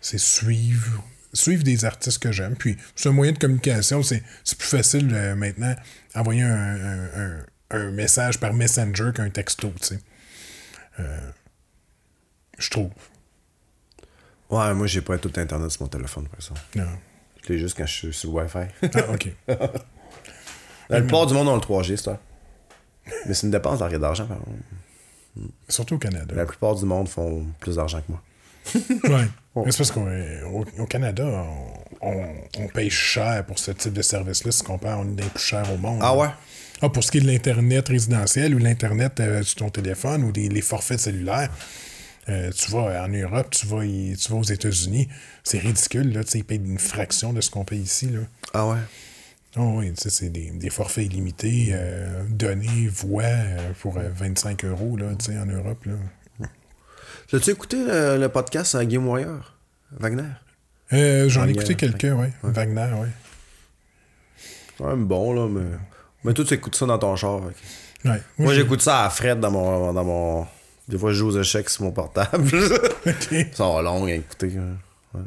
C'est 0.00 0.18
suivre, 0.18 1.02
suivre 1.32 1.62
des 1.64 1.84
artistes 1.84 2.18
que 2.22 2.30
j'aime. 2.32 2.54
Puis 2.56 2.76
c'est 2.94 3.08
un 3.08 3.12
moyen 3.12 3.32
de 3.32 3.38
communication. 3.38 4.02
C'est 4.02 4.22
c'est 4.44 4.56
plus 4.56 4.68
facile, 4.68 5.10
euh, 5.12 5.34
maintenant, 5.34 5.74
envoyer 6.14 6.42
un, 6.42 6.76
un- 6.76 7.20
un- 7.20 7.46
un 7.70 7.90
message 7.90 8.38
par 8.38 8.52
Messenger 8.54 9.10
qu'un 9.14 9.28
texto, 9.30 9.72
tu 9.80 9.86
sais. 9.88 10.00
Euh, 11.00 11.30
je 12.58 12.70
trouve. 12.70 12.90
Ouais, 14.48 14.72
moi, 14.74 14.86
j'ai 14.86 15.00
pas 15.02 15.18
tout 15.18 15.32
Internet 15.36 15.70
sur 15.70 15.82
mon 15.82 15.88
téléphone, 15.88 16.28
par 16.28 16.38
exemple. 16.38 16.60
Non. 16.76 16.98
L'ai 17.48 17.58
juste 17.58 17.76
quand 17.76 17.86
je 17.86 17.92
suis 17.92 18.12
sur 18.12 18.30
le 18.32 18.42
Wi-Fi. 18.42 18.88
Ah, 18.94 19.12
OK. 19.12 19.28
La 20.88 21.00
plupart 21.00 21.26
du 21.26 21.34
monde 21.34 21.48
ont 21.48 21.54
le 21.56 21.60
3G, 21.60 21.96
ça. 21.96 22.18
Mais 23.26 23.34
c'est 23.34 23.46
une 23.46 23.50
dépense 23.52 23.78
d'argent, 23.80 24.26
par 24.26 24.38
contre. 24.38 25.48
Surtout 25.68 25.96
au 25.96 25.98
Canada. 25.98 26.34
La 26.34 26.46
plupart 26.46 26.74
du 26.74 26.84
monde 26.84 27.08
font 27.08 27.44
plus 27.60 27.76
d'argent 27.76 28.00
que 28.00 28.12
moi. 28.12 28.22
Ouais. 29.16 29.26
Mais 29.64 29.70
c'est 29.72 29.78
parce 29.78 29.90
qu'au 29.92 30.02
au 30.78 30.86
Canada, 30.86 31.24
on, 32.02 32.08
on- 32.10 32.34
on 32.58 32.68
paye 32.68 32.90
cher 32.90 33.44
pour 33.46 33.58
ce 33.58 33.70
type 33.70 33.94
de 33.94 34.02
service-là 34.02 34.52
si 34.52 34.62
on 34.62 34.66
compare, 34.66 34.98
on 35.00 35.04
est 35.08 35.14
des 35.14 35.22
plus 35.22 35.42
chers 35.42 35.72
au 35.72 35.78
monde. 35.78 36.00
Ah 36.02 36.14
ouais? 36.16 36.28
Ah, 36.82 36.90
pour 36.90 37.02
ce 37.02 37.10
qui 37.10 37.18
est 37.18 37.20
de 37.22 37.26
l'Internet 37.26 37.88
résidentiel 37.88 38.54
ou 38.54 38.58
l'Internet 38.58 39.18
euh, 39.20 39.42
sur 39.42 39.56
ton 39.56 39.70
téléphone 39.70 40.24
ou 40.24 40.32
des, 40.32 40.48
les 40.50 40.60
forfaits 40.60 41.00
cellulaires, 41.00 41.50
euh, 42.28 42.50
tu 42.52 42.70
vas 42.72 43.04
en 43.04 43.08
Europe, 43.08 43.50
tu 43.50 43.66
vas, 43.66 43.84
y- 43.84 44.16
tu 44.16 44.30
vas 44.32 44.38
aux 44.38 44.42
États-Unis, 44.42 45.08
c'est 45.44 45.58
ridicule, 45.58 46.12
là, 46.12 46.22
ils 46.34 46.44
payent 46.44 46.58
une 46.58 46.78
fraction 46.78 47.32
de 47.32 47.40
ce 47.40 47.50
qu'on 47.50 47.64
paye 47.64 47.80
ici, 47.80 48.08
là. 48.08 48.20
Ah 48.54 48.66
ouais? 48.66 48.78
Oh 49.58 49.74
oui, 49.76 49.92
c'est 49.96 50.28
des, 50.30 50.50
des 50.50 50.70
forfaits 50.70 51.06
illimités, 51.06 51.68
euh, 51.72 52.22
données, 52.28 52.88
voix, 52.88 53.22
euh, 53.24 53.70
pour 53.80 53.96
euh, 53.96 54.08
25 54.14 54.64
euros, 54.64 54.96
là, 54.96 55.06
en 55.40 55.46
Europe, 55.46 55.84
là. 55.86 55.94
As-tu 57.32 57.50
écouté 57.50 57.76
le, 57.84 58.18
le 58.18 58.28
podcast 58.28 58.74
à 58.74 58.84
Guillaume 58.84 59.08
Warrior? 59.08 59.54
Wagner? 59.98 60.22
Euh, 60.92 61.28
J'en 61.28 61.46
ai 61.46 61.50
écouté 61.52 61.74
quelqu'un, 61.74 62.14
oui. 62.14 62.28
Wagner, 62.42 62.88
oui. 63.00 63.08
C'est 64.38 64.74
quand 64.78 64.88
même 64.90 65.06
bon, 65.06 65.32
là, 65.32 65.48
mais. 65.48 65.76
Mais 66.24 66.34
toi, 66.34 66.44
tu 66.44 66.54
écoutes 66.54 66.76
ça 66.76 66.86
dans 66.86 66.98
ton 66.98 67.16
char. 67.16 67.40
Ouais. 68.04 68.20
Moi, 68.38 68.52
j'ai- 68.54 68.60
j'écoute 68.60 68.80
ça 68.82 69.04
à 69.06 69.10
Fred 69.10 69.40
dans 69.40 69.50
mon, 69.50 69.92
dans 69.92 70.04
mon. 70.04 70.46
Des 70.88 70.98
fois, 70.98 71.12
je 71.12 71.18
joue 71.18 71.28
aux 71.28 71.40
échecs 71.40 71.68
sur 71.68 71.84
mon 71.84 71.92
portable. 71.92 72.48
Ok. 73.06 73.46
ça 73.52 73.68
va 73.72 73.82
long 73.82 74.04
à 74.06 74.12
écouter. 74.12 74.48
Ouais. 75.14 75.20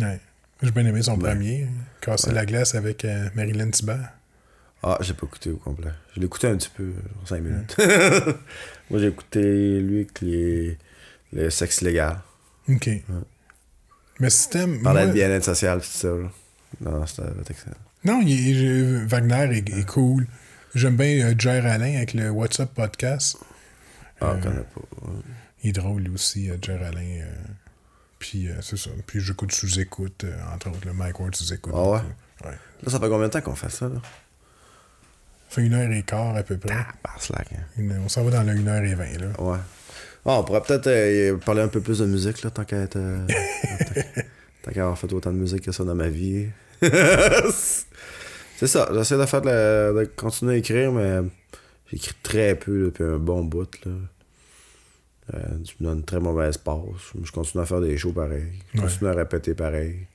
Ouais. 0.00 0.20
J'ai 0.62 0.70
bien 0.70 0.84
aimé 0.86 1.02
son 1.02 1.16
Ben, 1.16 1.30
premier, 1.34 1.66
Casser 2.00 2.32
la 2.32 2.44
glace 2.46 2.74
avec 2.74 3.04
euh, 3.04 3.28
Marilyn 3.34 3.70
Thibert. 3.70 4.10
Ah, 4.82 4.98
j'ai 5.00 5.14
pas 5.14 5.26
écouté 5.26 5.50
au 5.50 5.56
complet. 5.56 5.90
Je 6.14 6.20
l'ai 6.20 6.26
écouté 6.26 6.46
un 6.48 6.56
petit 6.56 6.70
peu, 6.74 6.84
genre 6.84 7.28
5 7.28 7.40
minutes. 7.42 7.76
Moi, 8.90 9.00
j'ai 9.00 9.06
écouté 9.08 9.80
lui 9.80 9.96
avec 10.00 10.20
les, 10.20 10.76
le 11.32 11.48
sexe 11.50 11.80
illégal. 11.80 12.18
OK. 12.68 12.90
Mais 14.20 14.30
si 14.30 14.48
t'aimes... 14.50 14.82
Parlait 14.82 15.06
de 15.06 15.12
bien-être 15.12 15.44
social, 15.44 15.80
tout 15.80 15.86
ça. 15.86 16.08
Là. 16.08 16.30
Non, 16.80 17.06
c'était 17.06 17.22
excellent. 17.50 17.76
Non, 18.04 18.20
il 18.22 18.32
est- 18.50 18.54
je- 18.54 19.06
Wagner 19.06 19.56
est, 19.56 19.68
est 19.78 19.86
cool. 19.86 20.26
J'aime 20.74 20.96
bien 20.96 21.24
euh, 21.26 21.34
Jer 21.38 21.64
Alain 21.64 21.96
avec 21.96 22.12
le 22.14 22.28
WhatsApp 22.30 22.72
podcast. 22.74 23.38
Ah, 24.30 24.36
je 24.38 24.42
connais 24.42 24.62
pas. 24.62 24.80
ouais. 25.08 25.12
Il 25.62 25.70
est 25.70 25.72
drôle 25.72 26.02
lui 26.02 26.14
aussi, 26.14 26.50
euh, 26.50 26.56
Jer 26.62 26.82
Alain. 26.82 27.00
euh, 27.22 27.34
puis 28.18 28.48
euh, 28.48 28.54
c'est 28.60 28.76
ça. 28.76 28.90
Puis 29.06 29.20
j'écoute 29.20 29.52
sous-écoute, 29.52 30.24
euh, 30.24 30.36
entre 30.54 30.68
autres, 30.70 30.86
le 30.86 30.92
Mike 30.92 31.18
Ward 31.20 31.34
sous-écoute. 31.34 31.72
Ah 31.76 31.90
ouais? 31.90 32.00
Là, 32.44 32.90
ça 32.90 33.00
fait 33.00 33.08
combien 33.08 33.28
de 33.28 33.32
temps 33.32 33.40
qu'on 33.40 33.54
fait 33.54 33.70
ça, 33.70 33.88
là? 33.88 33.96
Ça 35.48 35.60
fait 35.60 35.66
une 35.66 35.74
heure 35.74 35.90
et 35.90 36.02
quart 36.02 36.34
à 36.36 36.42
peu 36.42 36.56
près. 36.58 36.74
Ah, 36.76 36.86
par 37.02 37.22
slack, 37.22 37.48
hein. 37.52 37.62
Une- 37.78 37.98
on 38.04 38.08
s'en 38.08 38.24
va 38.24 38.30
dans 38.32 38.42
la 38.42 38.52
1 38.52 38.66
heure 38.66 38.82
et 38.84 38.94
20 38.94 39.18
là. 39.20 39.40
Ouais. 39.40 39.58
Ah, 40.26 40.38
on 40.40 40.44
pourrait 40.44 40.62
peut-être 40.62 40.86
euh, 40.88 41.36
parler 41.38 41.62
un 41.62 41.68
peu 41.68 41.80
plus 41.80 41.98
de 42.00 42.06
musique, 42.06 42.42
là, 42.42 42.50
tant 42.50 42.64
qu'à 42.64 42.78
être. 42.78 42.96
euh, 42.96 43.26
tant- 43.26 44.22
tant 44.64 44.72
qu'à 44.72 44.80
avoir 44.82 44.98
fait 44.98 45.12
autant 45.12 45.32
de 45.32 45.36
musique 45.38 45.62
que 45.64 45.72
ça 45.72 45.84
dans 45.84 45.94
ma 45.94 46.08
vie. 46.08 46.48
C'est 48.56 48.66
ça, 48.66 48.88
j'essaie 48.94 49.18
de 49.18 49.26
faire 49.26 49.42
de, 49.42 49.46
la- 49.48 49.92
de 49.92 50.04
continuer 50.16 50.54
à 50.54 50.56
écrire, 50.58 50.92
mais 50.92 51.20
j'écris 51.90 52.14
très 52.22 52.54
peu 52.54 52.84
depuis 52.86 53.04
un 53.04 53.18
bon 53.18 53.44
bout, 53.44 53.68
là. 53.84 53.92
Euh, 55.32 55.58
tu 55.64 55.76
me 55.80 55.86
donnes 55.88 55.98
une 55.98 56.04
très 56.04 56.20
mauvaise 56.20 56.58
passe. 56.58 56.76
Je 57.22 57.32
continue 57.32 57.62
à 57.62 57.66
faire 57.66 57.80
des 57.80 57.96
shows 57.96 58.12
pareils. 58.12 58.52
Je 58.74 58.80
Ouais. 58.80 58.86
continue 58.86 59.08
à 59.10 59.14
répéter 59.14 59.54
pareil. 59.54 60.06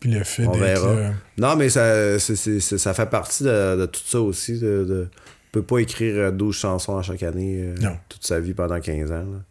Puis 0.00 0.10
le 0.10 0.22
fait 0.24 0.46
On 0.46 0.52
verra. 0.52 0.94
là. 0.94 1.14
Non, 1.38 1.56
mais 1.56 1.68
ça, 1.70 2.18
ça 2.18 2.94
fait 2.94 3.06
partie 3.08 3.44
de, 3.44 3.76
de 3.80 3.86
tout 3.86 4.02
ça 4.04 4.20
aussi. 4.20 4.58
De, 4.58 4.84
de- 4.84 5.08
on 5.14 5.52
peut 5.52 5.62
pas 5.62 5.78
écrire 5.78 6.16
euh, 6.16 6.30
12 6.32 6.54
chansons 6.54 6.98
à 6.98 7.02
chaque 7.02 7.22
année 7.22 7.62
euh, 7.62 7.90
toute 8.08 8.24
sa 8.24 8.40
vie 8.40 8.54
pendant 8.54 8.80
15 8.80 9.12
ans. 9.12 9.24
là. 9.24 9.42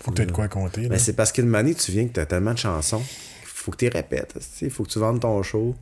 Faut 0.00 0.10
que 0.10 0.16
tu 0.16 0.22
aies 0.22 0.26
de 0.26 0.32
quoi 0.32 0.48
compter. 0.48 0.82
Là. 0.82 0.88
Mais 0.90 0.98
c'est 0.98 1.12
parce 1.14 1.30
qu'une 1.32 1.46
manie, 1.46 1.74
tu 1.74 1.92
viens 1.92 2.06
que 2.08 2.12
t'as 2.12 2.26
tellement 2.26 2.52
de 2.52 2.58
chansons. 2.58 3.02
Faut 3.44 3.70
que 3.70 3.76
tu 3.76 3.88
répètes. 3.88 4.34
Il 4.60 4.70
faut 4.70 4.82
que 4.84 4.90
tu 4.90 4.98
vendes 4.98 5.20
ton 5.20 5.40
show. 5.42 5.74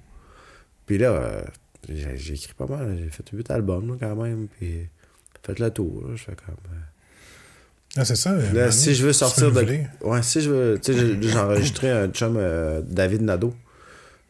Puis 0.86 0.98
là, 0.98 1.10
euh, 1.12 1.42
j'ai 1.88 2.16
j'ai 2.16 2.34
écrit 2.34 2.52
pas 2.54 2.66
mal. 2.66 2.96
J'ai 3.02 3.08
fait 3.10 3.24
8 3.32 3.50
albums 3.50 3.88
là, 3.88 3.96
quand 3.98 4.22
même. 4.22 4.48
Puis 4.48 4.86
fait 5.44 5.58
le 5.58 5.70
tour. 5.70 6.02
là. 6.08 6.14
Je 6.16 6.22
fais 6.22 6.34
comme. 6.36 6.54
euh, 6.72 6.76
Ah, 7.96 8.04
c'est 8.04 8.16
ça. 8.16 8.32
Là, 8.52 8.70
si 8.70 8.94
je 8.94 9.06
veux 9.06 9.12
sortir 9.12 9.50
de. 9.52 9.60
Ouais, 10.02 10.22
si 10.22 10.40
je 10.40 10.50
veux. 10.50 10.78
Tu 10.82 10.92
sais, 10.94 10.98
j'ai- 11.20 11.36
enregistré 11.36 11.90
un 11.90 12.08
chum, 12.08 12.36
euh, 12.38 12.80
David 12.84 13.22
Nadeau. 13.22 13.54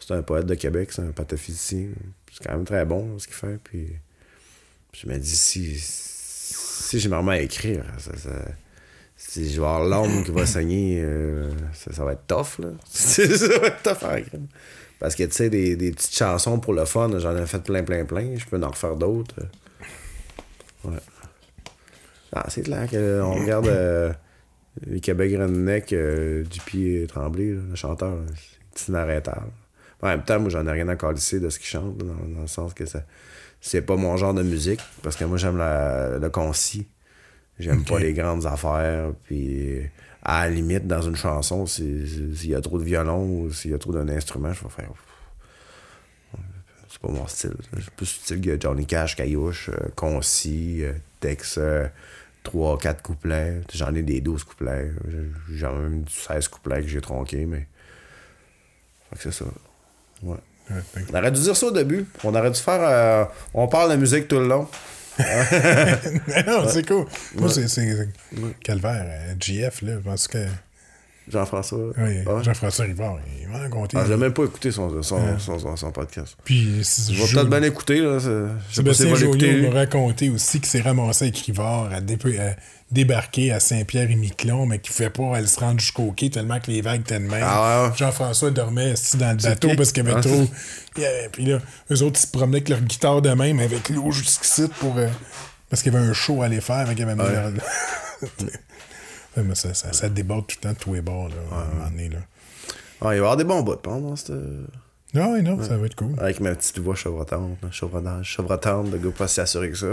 C'est 0.00 0.14
un 0.14 0.22
poète 0.22 0.46
de 0.46 0.54
Québec, 0.56 0.90
c'est 0.92 1.02
un 1.02 1.12
pataphysicien. 1.12 1.86
C'est 2.32 2.44
quand 2.44 2.54
même 2.56 2.64
très 2.64 2.84
bon 2.84 3.18
ce 3.20 3.26
qu'il 3.26 3.36
fait. 3.36 3.58
Puis 3.62 3.88
je 4.92 5.06
me 5.06 5.16
dis, 5.16 5.36
si, 5.36 5.76
si 5.78 6.98
je 6.98 7.08
me 7.08 7.16
remets 7.16 7.32
à 7.38 7.40
écrire, 7.42 7.84
ça, 7.98 8.10
ça- 8.16 8.30
si 9.16 9.44
je 9.52 9.60
vais 9.60 9.66
avoir 9.66 9.84
l'âme 9.84 10.24
qui 10.24 10.32
va 10.32 10.44
saigner, 10.44 11.00
euh, 11.04 11.48
ça, 11.72 11.92
ça 11.92 12.04
va 12.04 12.14
être 12.14 12.26
tough, 12.26 12.58
là. 12.58 12.70
ça 12.90 13.22
va 13.60 13.68
être 13.68 13.82
tough 13.84 14.02
à 14.08 14.18
écrire. 14.18 14.40
Parce 14.98 15.14
que, 15.14 15.22
tu 15.22 15.32
sais, 15.32 15.50
des, 15.50 15.76
des 15.76 15.92
petites 15.92 16.14
chansons 16.16 16.58
pour 16.58 16.72
le 16.74 16.84
fun, 16.84 17.08
j'en 17.20 17.36
ai 17.36 17.46
fait 17.46 17.62
plein, 17.62 17.84
plein, 17.84 18.04
plein. 18.04 18.36
Je 18.36 18.44
peux 18.44 18.60
en 18.60 18.68
refaire 18.70 18.96
d'autres. 18.96 19.36
Ouais. 20.84 20.96
Ah, 22.32 22.46
c'est 22.48 22.62
clair 22.62 22.88
qu'on 22.88 23.34
regarde 23.42 23.66
euh, 23.66 24.12
les 24.86 25.00
Québec 25.00 25.32
Redneck 25.38 25.92
euh, 25.92 26.44
du 26.44 26.60
pied 26.60 27.06
tremblé, 27.06 27.52
là, 27.54 27.60
le 27.70 27.74
chanteur, 27.76 28.16
c'est 28.74 28.88
inarrêtable. 28.88 29.50
En 30.00 30.08
même 30.08 30.22
temps, 30.24 30.40
moi, 30.40 30.48
j'en 30.50 30.66
ai 30.66 30.72
rien 30.72 30.88
à 30.88 30.96
calisser 30.96 31.40
de 31.40 31.48
ce 31.50 31.58
qu'il 31.58 31.68
chante, 31.68 31.96
dans, 31.98 32.06
dans 32.06 32.40
le 32.40 32.46
sens 32.46 32.72
que 32.74 32.86
ça, 32.86 33.02
c'est 33.60 33.82
pas 33.82 33.96
mon 33.96 34.16
genre 34.16 34.34
de 34.34 34.42
musique, 34.42 34.80
parce 35.02 35.14
que 35.16 35.24
moi, 35.24 35.36
j'aime 35.36 35.58
la- 35.58 36.18
le 36.18 36.30
concis. 36.30 36.86
J'aime 37.58 37.84
pas 37.84 37.98
les 37.98 38.12
grandes 38.14 38.46
affaires, 38.46 39.10
puis 39.24 39.82
à 40.24 40.48
la 40.48 40.54
limite, 40.54 40.86
dans 40.86 41.02
une 41.02 41.14
chanson, 41.16 41.66
si- 41.66 42.08
si- 42.08 42.34
s'il 42.36 42.50
y 42.50 42.54
a 42.54 42.60
trop 42.62 42.78
de 42.78 42.84
violon 42.84 43.24
ou 43.42 43.52
s'il 43.52 43.70
y 43.72 43.74
a 43.74 43.78
trop 43.78 43.92
d'un 43.92 44.08
instrument, 44.08 44.52
je 44.52 44.62
vais 44.64 44.70
faire... 44.70 44.88
C'est 46.92 47.00
pas 47.00 47.08
mon 47.08 47.26
style. 47.26 47.54
C'est 47.74 47.90
plus 47.90 48.06
style 48.06 48.40
que 48.42 48.60
Johnny 48.60 48.84
Cash, 48.84 49.16
Caillouche, 49.16 49.70
euh, 49.70 49.88
concis, 49.96 50.82
euh, 50.82 50.92
texte, 51.20 51.56
euh, 51.56 51.88
3, 52.42 52.76
4 52.78 53.00
couplets. 53.02 53.62
J'en 53.72 53.94
ai 53.94 54.02
des 54.02 54.20
12 54.20 54.44
couplets. 54.44 54.90
J'ai- 55.08 55.56
J'en 55.58 55.70
ai 55.76 55.82
même 55.88 56.04
16 56.08 56.48
couplets 56.48 56.82
que 56.82 56.88
j'ai 56.88 57.00
tronqués, 57.00 57.46
mais. 57.46 57.66
Fait 59.10 59.16
que 59.16 59.22
c'est 59.32 59.44
ça. 59.44 59.50
Ouais. 60.22 60.36
On 61.10 61.16
aurait 61.18 61.30
dû 61.32 61.40
dire 61.40 61.56
ça 61.56 61.66
au 61.66 61.70
début. 61.70 62.04
On 62.24 62.34
aurait 62.34 62.50
dû 62.50 62.60
faire. 62.60 62.80
euh, 62.82 63.24
on 63.54 63.68
parle 63.68 63.90
de 63.92 63.96
musique 63.96 64.28
tout 64.28 64.38
le 64.38 64.46
long. 64.48 64.68
non, 66.46 66.68
c'est 66.68 66.86
cool. 66.86 67.06
Moi, 67.36 67.48
c'est- 67.50 67.68
c'est 67.68 68.08
Calvaire, 68.62 69.04
euh, 69.06 69.34
GF, 69.38 69.82
là, 69.82 69.94
parce 70.04 70.26
que 70.28 70.38
Jean-François. 71.28 71.78
oui, 71.98 72.18
Ouais? 72.26 72.42
Jean-François 72.44 72.84
Rivard, 72.86 73.18
il 73.40 73.48
m'a 73.48 73.58
raconté. 73.58 73.96
Ah, 73.98 74.04
j'ai 74.08 74.16
même 74.16 74.32
pas 74.32 74.44
écouté 74.44 74.72
son, 74.72 75.02
son, 75.02 75.38
son, 75.38 75.58
son- 75.58 75.76
son 75.76 75.92
podcast. 75.92 76.36
Puis, 76.44 76.82
Je 76.82 77.12
vais 77.12 77.32
peut-être 77.32 77.48
bien 77.48 77.62
écouter. 77.62 78.00
Là. 78.00 78.18
Je 78.18 78.48
Sébastien 78.70 79.14
Joliot 79.14 79.70
m'a 79.70 79.78
raconté 79.80 80.30
aussi 80.30 80.58
qu'il 80.58 80.68
s'est 80.68 80.80
ramassé 80.80 81.26
avec 81.26 81.36
Rivard 81.38 81.92
à, 81.92 82.00
dé- 82.00 82.18
à 82.38 82.56
débarquer 82.90 83.52
à 83.52 83.60
Saint-Pierre-et-Miquelon, 83.60 84.66
mais 84.66 84.78
qu'il 84.80 84.90
ne 84.92 84.96
pouvait 85.10 85.28
pas 85.30 85.36
aller 85.38 85.46
se 85.46 85.60
rendre 85.60 85.80
jusqu'au 85.80 86.10
quai 86.12 86.28
tellement 86.28 86.58
que 86.60 86.70
les 86.70 86.82
vagues 86.82 87.00
étaient 87.02 87.20
de 87.20 87.24
même. 87.26 87.42
Ah 87.46 87.84
ouais. 87.88 87.96
Jean-François 87.96 88.50
dormait 88.50 88.90
assis 88.92 89.16
dans 89.16 89.30
le 89.30 89.36
bateau 89.42 89.70
parce 89.76 89.92
qu'il 89.92 90.04
y 90.04 90.08
avait 90.10 90.18
Ah, 90.18 90.22
trop. 90.22 90.46
Avait- 90.96 91.28
Puis 91.32 91.44
là, 91.46 91.58
eux 91.90 92.02
autres, 92.02 92.18
ils 92.20 92.26
se 92.26 92.30
promenaient 92.32 92.56
avec 92.58 92.68
leur 92.68 92.80
guitare 92.80 93.22
de 93.22 93.30
même 93.30 93.60
avec 93.60 93.88
l'eau 93.90 94.10
jusqu'ici 94.10 94.64
pour. 94.80 94.98
euh, 94.98 95.08
parce 95.70 95.82
qu'il 95.82 95.92
y 95.92 95.96
avait 95.96 96.04
un 96.04 96.12
show 96.12 96.42
à 96.42 96.46
aller 96.46 96.60
faire, 96.60 96.86
mis 96.88 96.96
leur- 97.04 97.52
Ouais, 99.36 99.42
mais 99.42 99.54
ça, 99.54 99.72
ça, 99.74 99.92
ça 99.92 100.08
déborde 100.08 100.46
tout 100.46 100.56
le 100.58 100.62
temps 100.68 100.72
de 100.72 100.78
tous 100.78 100.94
les 100.94 101.00
bords, 101.00 101.28
là, 101.28 101.34
à 101.56 101.60
un 101.62 101.64
moment 101.74 101.90
donné, 101.90 102.08
là. 102.10 102.18
Ah, 103.00 103.06
il 103.06 103.08
va 103.08 103.14
y 103.14 103.18
avoir 103.18 103.36
des 103.36 103.44
bons 103.44 103.62
bouts 103.62 103.76
pendant 103.76 104.14
cette. 104.16 104.30
Non, 105.14 105.32
oui, 105.34 105.42
non, 105.42 105.62
ça 105.62 105.76
va 105.76 105.86
être 105.86 105.94
cool. 105.96 106.14
Avec 106.18 106.40
ma 106.40 106.54
petite 106.54 106.78
voix 106.78 106.94
chevrotante, 106.94 107.58
chevrotante, 107.70 108.90
de 108.90 108.98
gars 108.98 109.10
pas 109.10 109.28
si 109.28 109.40
assuré 109.40 109.70
que 109.70 109.76
ça. 109.76 109.86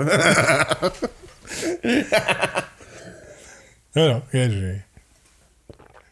Ah 3.95 4.07
non, 4.07 4.21
ouais, 4.33 4.49
j'ai- 4.49 4.81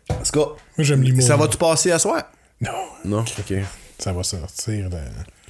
En 0.10 0.16
tout 0.24 0.32
cas, 0.32 0.40
moi, 0.40 0.56
j'aime 0.80 1.04
l'humour. 1.04 1.24
ça 1.24 1.38
va-tu 1.38 1.58
passer 1.58 1.92
à 1.92 2.00
soir? 2.00 2.24
Non, 2.62 2.72
Non, 3.06 3.20
ok. 3.22 3.54
ça 4.00 4.12
va 4.14 4.24
sortir. 4.24 4.90
de- 4.90 4.98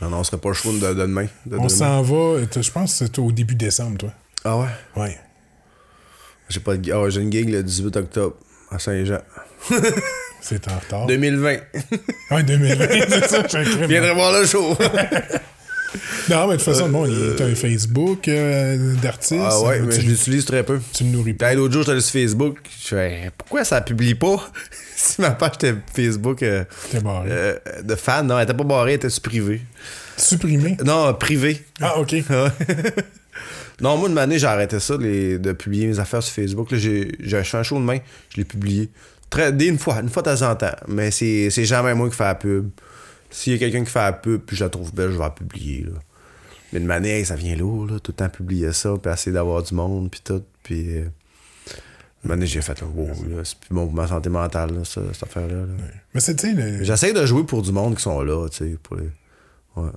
Non, 0.02 0.10
non, 0.10 0.18
on 0.20 0.24
serait 0.24 0.38
pas 0.38 0.50
le 0.50 0.54
choix 0.56 0.74
de, 0.74 0.80
de 0.80 0.94
demain. 0.94 1.28
de 1.46 1.58
On 1.58 1.70
s'en 1.70 2.02
va, 2.02 2.42
je 2.62 2.72
pense 2.72 2.92
que 3.00 3.06
c'est 3.06 3.20
au 3.20 3.32
début 3.32 3.56
décembre, 3.56 3.98
toi. 3.98 4.10
Ah 4.44 4.58
ouais? 4.58 4.68
Ouais. 4.96 5.20
J'ai 6.50 6.60
pas 6.60 6.78
de... 6.78 6.94
ouais, 6.94 7.12
j'ai 7.12 7.22
une 7.22 7.32
gig 7.32 7.50
le 7.50 7.64
18 7.64 7.96
octobre 7.98 8.36
à 8.72 8.80
Saint-Jean. 8.80 9.20
C'est 10.42 10.68
en 10.70 10.78
retard. 10.80 11.06
2020. 11.08 11.58
Ouais, 12.32 12.44
2020, 12.44 12.88
c'est 13.10 13.28
ça. 13.28 13.42
Viendrez 13.88 14.14
voir 14.14 14.40
le 14.40 14.46
show. 14.46 14.78
Non, 16.30 16.48
mais 16.48 16.58
de 16.58 16.64
toute 16.64 16.74
façon, 16.74 16.90
bon, 16.90 17.06
a 17.06 17.44
un 17.44 17.56
Facebook 17.56 18.28
euh, 18.28 18.94
d'artistes. 18.96 19.42
ah 19.42 19.62
ouais, 19.62 19.80
euh, 19.80 19.86
mais 19.88 19.96
tu, 19.96 20.02
je 20.02 20.08
l'utilise 20.08 20.44
très 20.46 20.62
peu. 20.64 20.82
tu 20.94 21.06
me 21.06 21.14
nourris 21.14 21.34
pas. 21.34 21.54
L'autre 21.54 21.74
jour, 21.74 21.84
j'étais 21.84 22.02
sur 22.02 22.12
Facebook. 22.12 22.58
Je 22.84 22.88
fais, 22.90 23.32
pourquoi 23.38 23.64
ça 23.64 23.80
publie 23.80 24.14
pas? 24.14 24.52
si 24.96 25.22
ma 25.22 25.32
page 25.32 25.54
était 25.56 25.76
Facebook 25.94 26.44
euh, 26.44 26.66
T'es 26.92 27.00
barré. 27.00 27.30
euh, 27.32 27.58
de 27.84 27.96
fans, 27.96 28.24
non, 28.24 28.38
elle 28.38 28.44
était 28.44 28.54
pas 28.54 28.64
barrée, 28.66 28.92
elle 28.92 28.98
était 28.98 29.10
sur 29.10 29.22
privé. 29.22 29.62
Supprimé. 30.18 30.78
Non, 30.84 31.14
privé. 31.14 31.64
Ah, 31.82 31.98
OK. 32.00 32.16
Non, 33.82 33.98
moi, 33.98 34.10
une 34.10 34.18
année, 34.18 34.40
j'ai 34.40 34.48
arrêté 34.48 34.80
ça 34.80 34.98
les- 34.98 35.38
de 35.40 35.52
publier 35.54 35.88
mes 35.88 36.00
affaires 36.00 36.24
sur 36.24 36.34
Facebook. 36.34 36.68
J'ai, 36.74 37.12
fait 37.24 37.58
un 37.58 37.64
show 37.64 37.76
demain, 37.78 38.00
je 38.30 38.38
l'ai 38.38 38.46
publié. 38.46 38.90
Très, 39.30 39.52
dès 39.52 39.68
une 39.68 39.78
fois, 39.78 40.00
une 40.02 40.10
fois 40.10 40.24
de 40.24 40.34
temps 40.36 40.50
en 40.52 40.56
temps. 40.56 40.76
Mais 40.88 41.12
c'est, 41.12 41.50
jamais 41.50 41.94
moi 41.94 42.10
qui 42.10 42.16
fais 42.16 42.24
la 42.24 42.36
pub. 42.36 42.70
S'il 43.30 43.54
y 43.54 43.56
a 43.56 43.60
quelqu'un 43.60 43.84
qui 43.84 43.92
fait 43.92 44.00
la 44.00 44.14
pub, 44.14 44.42
puis 44.42 44.56
je 44.56 44.64
la 44.64 44.70
trouve 44.70 44.94
belle, 44.94 45.12
je 45.12 45.18
vais 45.18 45.24
la 45.24 45.30
publier. 45.30 45.84
Là. 45.84 46.00
Mais 46.74 46.80
de 46.80 46.86
manière, 46.86 47.26
ça 47.26 47.36
vient 47.36 47.56
lourd, 47.56 47.86
là, 47.88 48.00
tout 48.00 48.12
le 48.12 48.16
temps 48.16 48.30
publier 48.30 48.72
ça, 48.74 48.94
puis 49.02 49.12
essayer 49.12 49.34
d'avoir 49.34 49.62
du 49.64 49.74
monde, 49.74 50.10
puis 50.10 50.22
tout. 50.24 50.44
Puis. 50.64 50.98
Euh, 50.98 51.06
une 52.26 52.32
année, 52.32 52.48
j'ai 52.48 52.62
fait, 52.62 52.82
là, 52.82 52.88
wow, 52.94 53.08
là, 53.30 53.44
c'est 53.44 53.58
plus 53.60 53.74
bon 53.74 53.86
pour 53.86 53.94
ma 53.96 54.08
santé 54.08 54.28
mentale, 54.30 54.74
là, 54.74 54.84
ça, 54.84 55.02
cette 55.14 55.24
affaire-là. 55.24 55.54
là. 55.60 55.66
Mais 56.14 56.20
c'est, 56.20 56.36
tu 56.36 56.48
sais, 56.48 56.54
le- 56.54 56.84
J'essaie 56.84 57.14
de 57.14 57.26
jouer 57.26 57.44
pour 57.44 57.62
du 57.62 57.72
monde 57.72 57.96
qui 57.96 58.02
sont 58.02 58.22
là, 58.22 58.48
tu 58.50 58.58
sais. 58.58 58.66
Les... 58.66 58.98
ouais. 59.82 59.90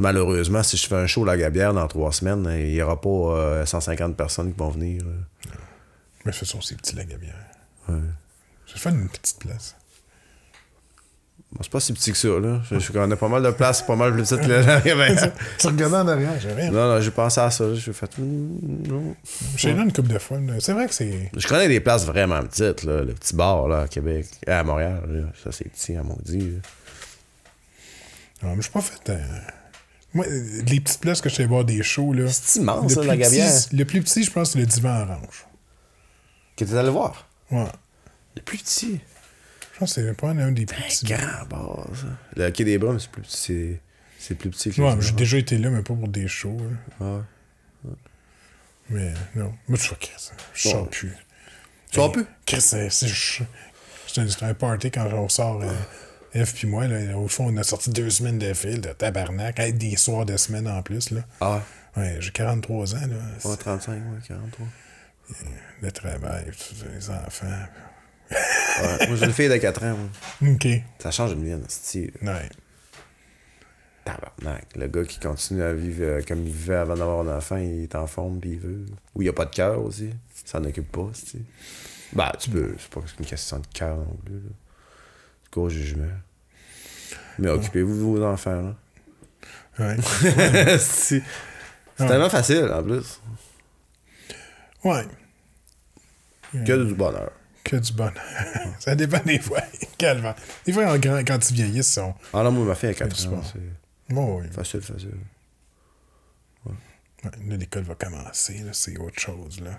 Malheureusement, 0.00 0.62
si 0.62 0.76
je 0.76 0.86
fais 0.86 0.94
un 0.96 1.06
show 1.06 1.22
à 1.24 1.26
la 1.28 1.36
Gabière 1.38 1.72
dans 1.72 1.86
trois 1.88 2.12
semaines, 2.12 2.46
il 2.58 2.72
n'y 2.74 2.82
aura 2.82 3.00
pas 3.00 3.08
euh, 3.08 3.64
150 3.66 4.16
personnes 4.16 4.52
qui 4.52 4.58
vont 4.58 4.68
venir. 4.70 5.02
euh. 5.06 5.50
Mais 6.24 6.32
ce 6.32 6.44
sont 6.44 6.60
ces 6.60 6.74
petits 6.74 6.96
lagabières. 6.96 7.34
Ouais. 7.88 7.94
Je 8.66 8.74
vais 8.74 8.80
faire 8.80 8.92
une 8.92 9.08
petite 9.08 9.38
place. 9.38 9.74
Bon, 11.52 11.60
c'est 11.62 11.70
pas 11.70 11.78
si 11.80 11.92
petit 11.92 12.10
que 12.10 12.18
ça, 12.18 12.28
là. 12.28 12.60
Je, 12.68 12.78
je 12.80 12.92
connais 12.92 13.14
pas 13.16 13.28
mal 13.28 13.42
de 13.42 13.50
places, 13.52 13.80
pas 13.82 13.94
mal 13.94 14.12
plus 14.12 14.22
petite 14.24 14.40
que 14.40 14.48
la 14.48 14.80
Gabière. 14.80 15.32
Tu 15.58 15.66
regardais 15.68 15.96
en 15.96 16.08
arrière, 16.08 16.38
j'ai 16.40 16.52
rien. 16.52 16.70
Non, 16.72 16.88
non, 16.94 17.00
j'ai 17.00 17.12
pensé 17.12 17.40
à 17.40 17.50
ça. 17.50 17.72
J'ai 17.74 17.92
fait. 17.92 18.18
mm. 18.18 19.14
J'ai 19.56 19.72
là 19.72 19.82
une 19.84 19.92
coupe 19.92 20.08
de 20.08 20.18
fois. 20.18 20.38
C'est 20.58 20.72
vrai 20.72 20.88
que 20.88 20.94
c'est. 20.94 21.30
Je 21.34 21.46
connais 21.46 21.68
des 21.68 21.80
places 21.80 22.04
vraiment 22.04 22.42
petites, 22.42 22.82
là. 22.82 23.02
Le 23.04 23.14
petit 23.14 23.34
bar, 23.36 23.68
là, 23.68 23.82
à 23.82 23.88
Québec. 23.88 24.26
À 24.46 24.62
Montréal, 24.64 25.02
là. 25.08 25.22
Ça, 25.42 25.52
c'est 25.52 25.68
petit, 25.70 25.94
à 25.96 26.02
maudit. 26.02 26.40
là. 26.40 26.58
Non, 28.42 28.50
mais 28.50 28.56
je 28.56 28.62
suis 28.62 28.72
pas 28.72 28.80
fait. 28.82 29.10
euh, 29.10 29.16
Moi, 30.16 30.26
euh, 30.26 30.62
les 30.66 30.80
petites 30.80 31.00
places 31.00 31.20
que 31.20 31.28
je 31.28 31.34
sais 31.34 31.46
voir 31.46 31.64
des 31.64 31.82
shows, 31.82 32.12
là. 32.12 32.28
C'est 32.28 32.58
immense, 32.60 32.82
le 32.84 32.88
ça, 32.88 33.00
plus 33.00 33.06
la 33.08 33.16
Gabière. 33.16 33.46
petit- 33.52 33.76
Le 33.76 33.84
plus 33.84 34.02
petit, 34.02 34.24
je 34.24 34.30
pense, 34.30 34.52
c'est 34.52 34.58
le 34.58 34.66
divan 34.66 35.02
orange. 35.02 35.46
Que 36.56 36.64
t'es 36.64 36.74
allé 36.74 36.90
voir? 36.90 37.28
Ouais. 37.50 37.66
Le 38.36 38.42
plus 38.42 38.58
petit. 38.58 39.00
Je 39.74 39.78
pense 39.78 39.94
que 39.94 40.02
c'est 40.02 40.14
pas 40.14 40.30
un 40.30 40.52
des 40.52 40.64
plus 40.66 40.82
petits. 40.82 41.04
Grand 41.06 41.46
bar, 41.50 41.86
ça. 41.94 42.06
Le 42.36 42.50
Quai 42.50 42.64
des 42.64 42.78
Brumes, 42.78 42.98
c'est 42.98 43.10
plus 43.10 43.22
petit. 43.22 43.36
C'est, 43.36 43.80
c'est 44.18 44.34
plus 44.34 44.50
petit 44.50 44.70
que 44.70 44.80
Ouais, 44.80 44.96
j'ai 45.00 45.12
déjà 45.12 45.36
été 45.38 45.58
là, 45.58 45.68
mais 45.70 45.82
pas 45.82 45.94
pour 45.94 46.08
des 46.08 46.26
shows. 46.28 46.56
là. 47.00 47.06
Ouais. 47.06 47.20
Mais 48.88 49.12
non. 49.34 49.52
Moi, 49.68 49.76
je 49.78 49.82
suis 49.82 49.96
Chris. 49.96 50.30
Je 50.54 50.68
sors 50.68 50.84
Bon. 50.84 50.86
plus. 50.90 51.12
Tu 51.90 51.96
sors 51.96 52.12
plus? 52.12 52.24
Chris, 52.46 52.60
c'est. 52.60 52.88
c'est- 52.90 53.08
je- 53.08 53.42
c'était 54.06 54.44
un 54.44 54.54
party 54.54 54.90
quand 54.90 55.06
on 55.12 55.28
sort. 55.28 55.60
euh, 55.62 55.72
F 56.44 56.54
puis 56.54 56.66
moi, 56.66 56.86
là, 56.86 57.16
au 57.16 57.28
fond, 57.28 57.46
on 57.52 57.56
a 57.56 57.62
sorti 57.62 57.90
deux 57.90 58.10
semaines 58.10 58.38
de 58.38 58.52
fil, 58.54 58.80
de 58.80 58.90
tabarnak, 58.90 59.58
avec 59.60 59.78
des 59.78 59.96
soirs 59.96 60.26
de 60.26 60.36
semaine 60.36 60.68
en 60.68 60.82
plus. 60.82 61.10
Là. 61.10 61.22
Ah, 61.40 61.62
Ouais, 61.96 62.16
j'ai 62.20 62.30
43 62.30 62.94
ans, 62.94 62.98
là. 63.06 63.48
ouais, 63.50 63.56
35, 63.56 63.92
ouais, 63.92 64.00
43. 64.28 64.66
Le 65.82 65.90
travail, 65.92 66.44
les 66.94 67.10
enfants. 67.10 67.46
Ouais. 68.30 69.06
Moi, 69.08 69.16
j'ai 69.16 69.24
une 69.26 69.32
fille 69.32 69.48
de 69.48 69.56
4 69.56 69.82
ans. 69.84 69.96
moi. 70.42 70.52
OK. 70.52 70.66
Ça 70.98 71.10
change 71.10 71.32
une 71.32 71.42
vie, 71.44 71.56
style. 71.68 72.12
Ouais. 72.22 72.48
Tabarnak. 74.04 74.66
Le 74.76 74.86
gars 74.88 75.04
qui 75.04 75.18
continue 75.18 75.62
à 75.62 75.72
vivre 75.72 76.02
euh, 76.02 76.22
comme 76.26 76.40
il 76.46 76.52
vivait 76.52 76.76
avant 76.76 76.96
d'avoir 76.96 77.20
un 77.26 77.36
enfant, 77.38 77.56
il 77.56 77.84
est 77.84 77.94
en 77.94 78.06
forme, 78.06 78.38
puis 78.40 78.50
il 78.52 78.58
veut. 78.60 78.86
Ou 79.14 79.22
il 79.22 79.28
a 79.28 79.32
pas 79.32 79.46
de 79.46 79.54
cœur 79.54 79.82
aussi. 79.82 80.10
Il 80.44 80.48
s'en 80.48 80.62
occupe 80.64 80.92
pas, 80.92 81.10
tu 81.28 81.38
Bah, 82.12 82.32
tu 82.38 82.50
peux. 82.50 82.74
C'est 82.78 82.90
pas 82.90 83.00
une 83.18 83.26
question 83.26 83.58
de 83.58 83.66
cœur 83.72 83.96
non 83.96 84.16
plus, 84.24 84.34
là. 84.34 84.50
Jugement. 85.68 86.04
Mais 87.38 87.48
occupez-vous 87.48 87.94
de 87.94 88.00
vos 88.20 88.24
enfants, 88.24 88.62
là. 88.62 88.74
Ouais. 89.78 89.96
c'est 90.78 90.78
c'est 90.78 91.22
Ouais. 92.02 92.08
tellement 92.08 92.30
facile, 92.30 92.70
en 92.72 92.82
plus. 92.82 93.20
Ouais. 94.84 95.04
Que 96.52 96.84
du 96.84 96.94
bonheur. 96.94 97.32
Que 97.64 97.76
du 97.76 97.92
bonheur. 97.92 98.14
ça 98.78 98.94
dépend 98.94 99.20
des 99.24 99.38
fois. 99.38 99.60
Des 100.66 100.72
fois, 100.72 100.92
en 100.92 100.98
grand- 100.98 101.24
quand 101.26 101.50
ils 101.50 101.54
vieillissent, 101.56 101.92
sont. 101.94 102.14
Ah 102.32 102.42
non, 102.42 102.52
moi, 102.52 102.64
ma 102.66 102.74
fille 102.74 102.90
a 102.90 102.94
4 102.94 103.14
du 103.16 103.28
ans. 103.34 103.42
Bon, 104.10 104.40
oui. 104.40 104.46
facile, 104.52 104.82
facile. 104.82 105.14
Ouais, 106.66 106.72
là, 107.48 107.56
l'école 107.56 107.82
va 107.84 107.94
commencer, 107.94 108.62
c'est 108.72 108.96
autre 108.98 109.18
chose, 109.18 109.60
là. 109.62 109.70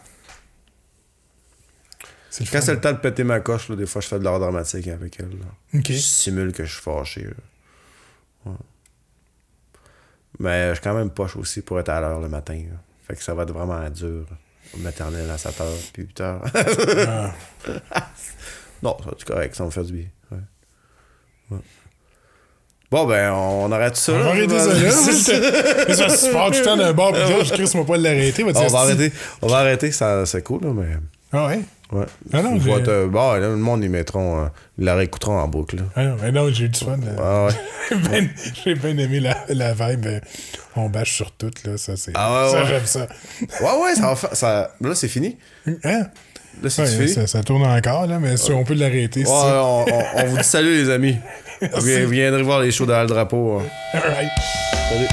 C'est 2.30 2.44
Quand 2.46 2.60
fun. 2.60 2.62
c'est 2.62 2.74
le 2.74 2.82
temps 2.82 2.92
de 2.92 2.98
péter 2.98 3.24
ma 3.24 3.40
coche, 3.40 3.70
là, 3.70 3.76
des 3.76 3.86
fois, 3.86 4.02
je 4.02 4.08
fais 4.08 4.20
de 4.20 4.24
l'art 4.24 4.40
dramatique 4.40 4.88
avec 4.88 5.18
elle. 5.20 5.30
là. 5.40 5.80
Je 5.84 5.94
simule 5.94 6.52
que 6.52 6.66
je 6.66 6.74
suis 6.74 6.82
fâché. 6.82 7.24
là. 7.24 7.32
Ouais. 8.52 8.58
Mais 10.40 10.70
je 10.70 10.74
suis 10.76 10.84
quand 10.84 10.94
même 10.94 11.10
poche 11.10 11.36
aussi 11.36 11.62
pour 11.62 11.80
être 11.80 11.90
à 11.90 12.00
l'heure 12.02 12.20
le 12.20 12.30
matin. 12.30 12.56
là. 12.56 12.78
Fait 13.08 13.16
que 13.16 13.24
ça 13.24 13.34
va 13.34 13.44
être 13.44 13.54
vraiment 13.54 13.90
dur. 13.90 14.26
Maternelle 14.80 15.30
à 15.30 15.38
7 15.38 15.62
heures, 15.62 15.68
puis 15.94 16.04
8 16.04 16.22
heures. 16.22 16.42
Ah. 17.08 17.34
non, 18.84 18.98
ça 19.00 19.06
va 19.06 19.12
être 19.14 19.24
correct, 19.26 19.56
ça 19.56 19.64
va 19.64 19.68
me 19.68 19.72
faire 19.72 19.84
du 19.86 19.94
bien. 19.94 20.08
Ouais. 20.32 20.38
Ouais. 21.52 21.58
Bon, 22.92 23.06
ben, 23.06 23.32
on 23.32 23.72
arrête 23.72 23.96
ça. 23.96 24.14
On 24.14 24.20
va 24.20 24.30
arrêter 24.30 24.60
ça 24.60 24.74
là. 24.74 24.92
Ça 25.96 26.10
se 26.10 26.32
passe 26.32 26.52
tout 26.52 26.58
le 26.60 26.64
temps 26.66 26.78
d'un 26.78 26.94
bord 26.94 27.12
puis 27.14 27.22
l'autre, 27.22 27.46
je 27.46 27.54
crie, 27.54 27.70
moi 27.76 27.86
pas 27.86 27.98
de 27.98 28.04
l'arrêter. 28.04 28.44
va 28.44 28.80
arrêter. 28.80 29.12
On 29.42 29.48
va 29.48 29.58
arrêter, 29.58 29.92
ça, 29.92 30.26
c'est 30.26 30.42
cool, 30.44 30.64
là, 30.64 30.74
mais. 30.74 30.98
Ah 31.32 31.48
ouais? 31.48 31.62
Ouais. 31.92 32.06
Ah 32.34 32.42
non, 32.42 32.58
être, 32.58 32.88
euh, 32.90 33.08
bon, 33.08 33.32
là, 33.34 33.40
le 33.40 33.56
monde, 33.56 33.82
ils 33.84 33.90
mettront. 33.90 34.44
euh, 34.44 34.48
ils 34.78 34.84
la 34.86 34.96
réécouteront 34.96 35.38
en 35.40 35.48
boucle. 35.48 35.78
Là. 35.78 35.84
Ah 35.96 36.04
non, 36.04 36.18
mais 36.22 36.32
non, 36.34 36.50
j'ai 36.52 36.66
eu 36.66 36.70
du 36.70 36.80
fun. 36.80 36.98
là. 36.98 37.14
Ah 37.18 37.46
ouais. 37.46 37.52
J'ai 37.90 37.96
bien- 37.96 38.30
J'ai 38.66 38.76
bien 38.76 38.98
aimé 38.98 39.20
la, 39.22 39.38
la 39.48 39.74
vibe. 39.74 40.06
euh, 40.08 40.20
On 40.76 40.90
bâche 40.90 41.14
sur 41.16 41.32
tout, 41.32 41.52
là. 41.64 41.78
Ça, 41.78 41.96
c'est. 41.96 42.12
Ah 42.16 42.44
ouais, 42.46 42.52
ça, 42.52 42.60
ouais. 42.60 42.68
j'aime 42.68 42.86
ça. 42.86 43.08
Ouais, 43.62 43.82
ouais, 43.84 43.96
ça 43.96 44.14
va. 44.14 44.36
Ça... 44.36 44.72
Là, 44.82 44.96
c'est 44.96 45.08
fini. 45.08 45.38
Hein? 45.86 46.08
Là, 46.62 46.70
c'est 46.70 46.82
Ouais, 46.82 46.88
fini. 46.88 47.08
ça, 47.10 47.26
ça 47.28 47.42
tourne 47.44 47.64
encore, 47.64 48.06
là, 48.08 48.20
mais 48.20 48.36
si 48.36 48.52
on 48.52 48.64
peut 48.66 48.74
l'arrêter. 48.74 49.22
Ouais, 49.24 49.30
on, 49.30 49.86
on- 49.88 50.04
on 50.16 50.26
vous 50.26 50.38
dit 50.38 50.44
salut, 50.44 50.84
les 50.84 50.90
amis. 50.90 51.18
Vous 51.74 52.10
viendrez 52.10 52.44
voir 52.44 52.60
les 52.60 52.72
shows 52.72 52.86
dans 52.86 53.02
le 53.02 53.08
drapeau. 53.08 53.60
hein. 53.60 53.64
All 53.94 54.02
right. 54.02 54.30
Salut. 54.90 55.08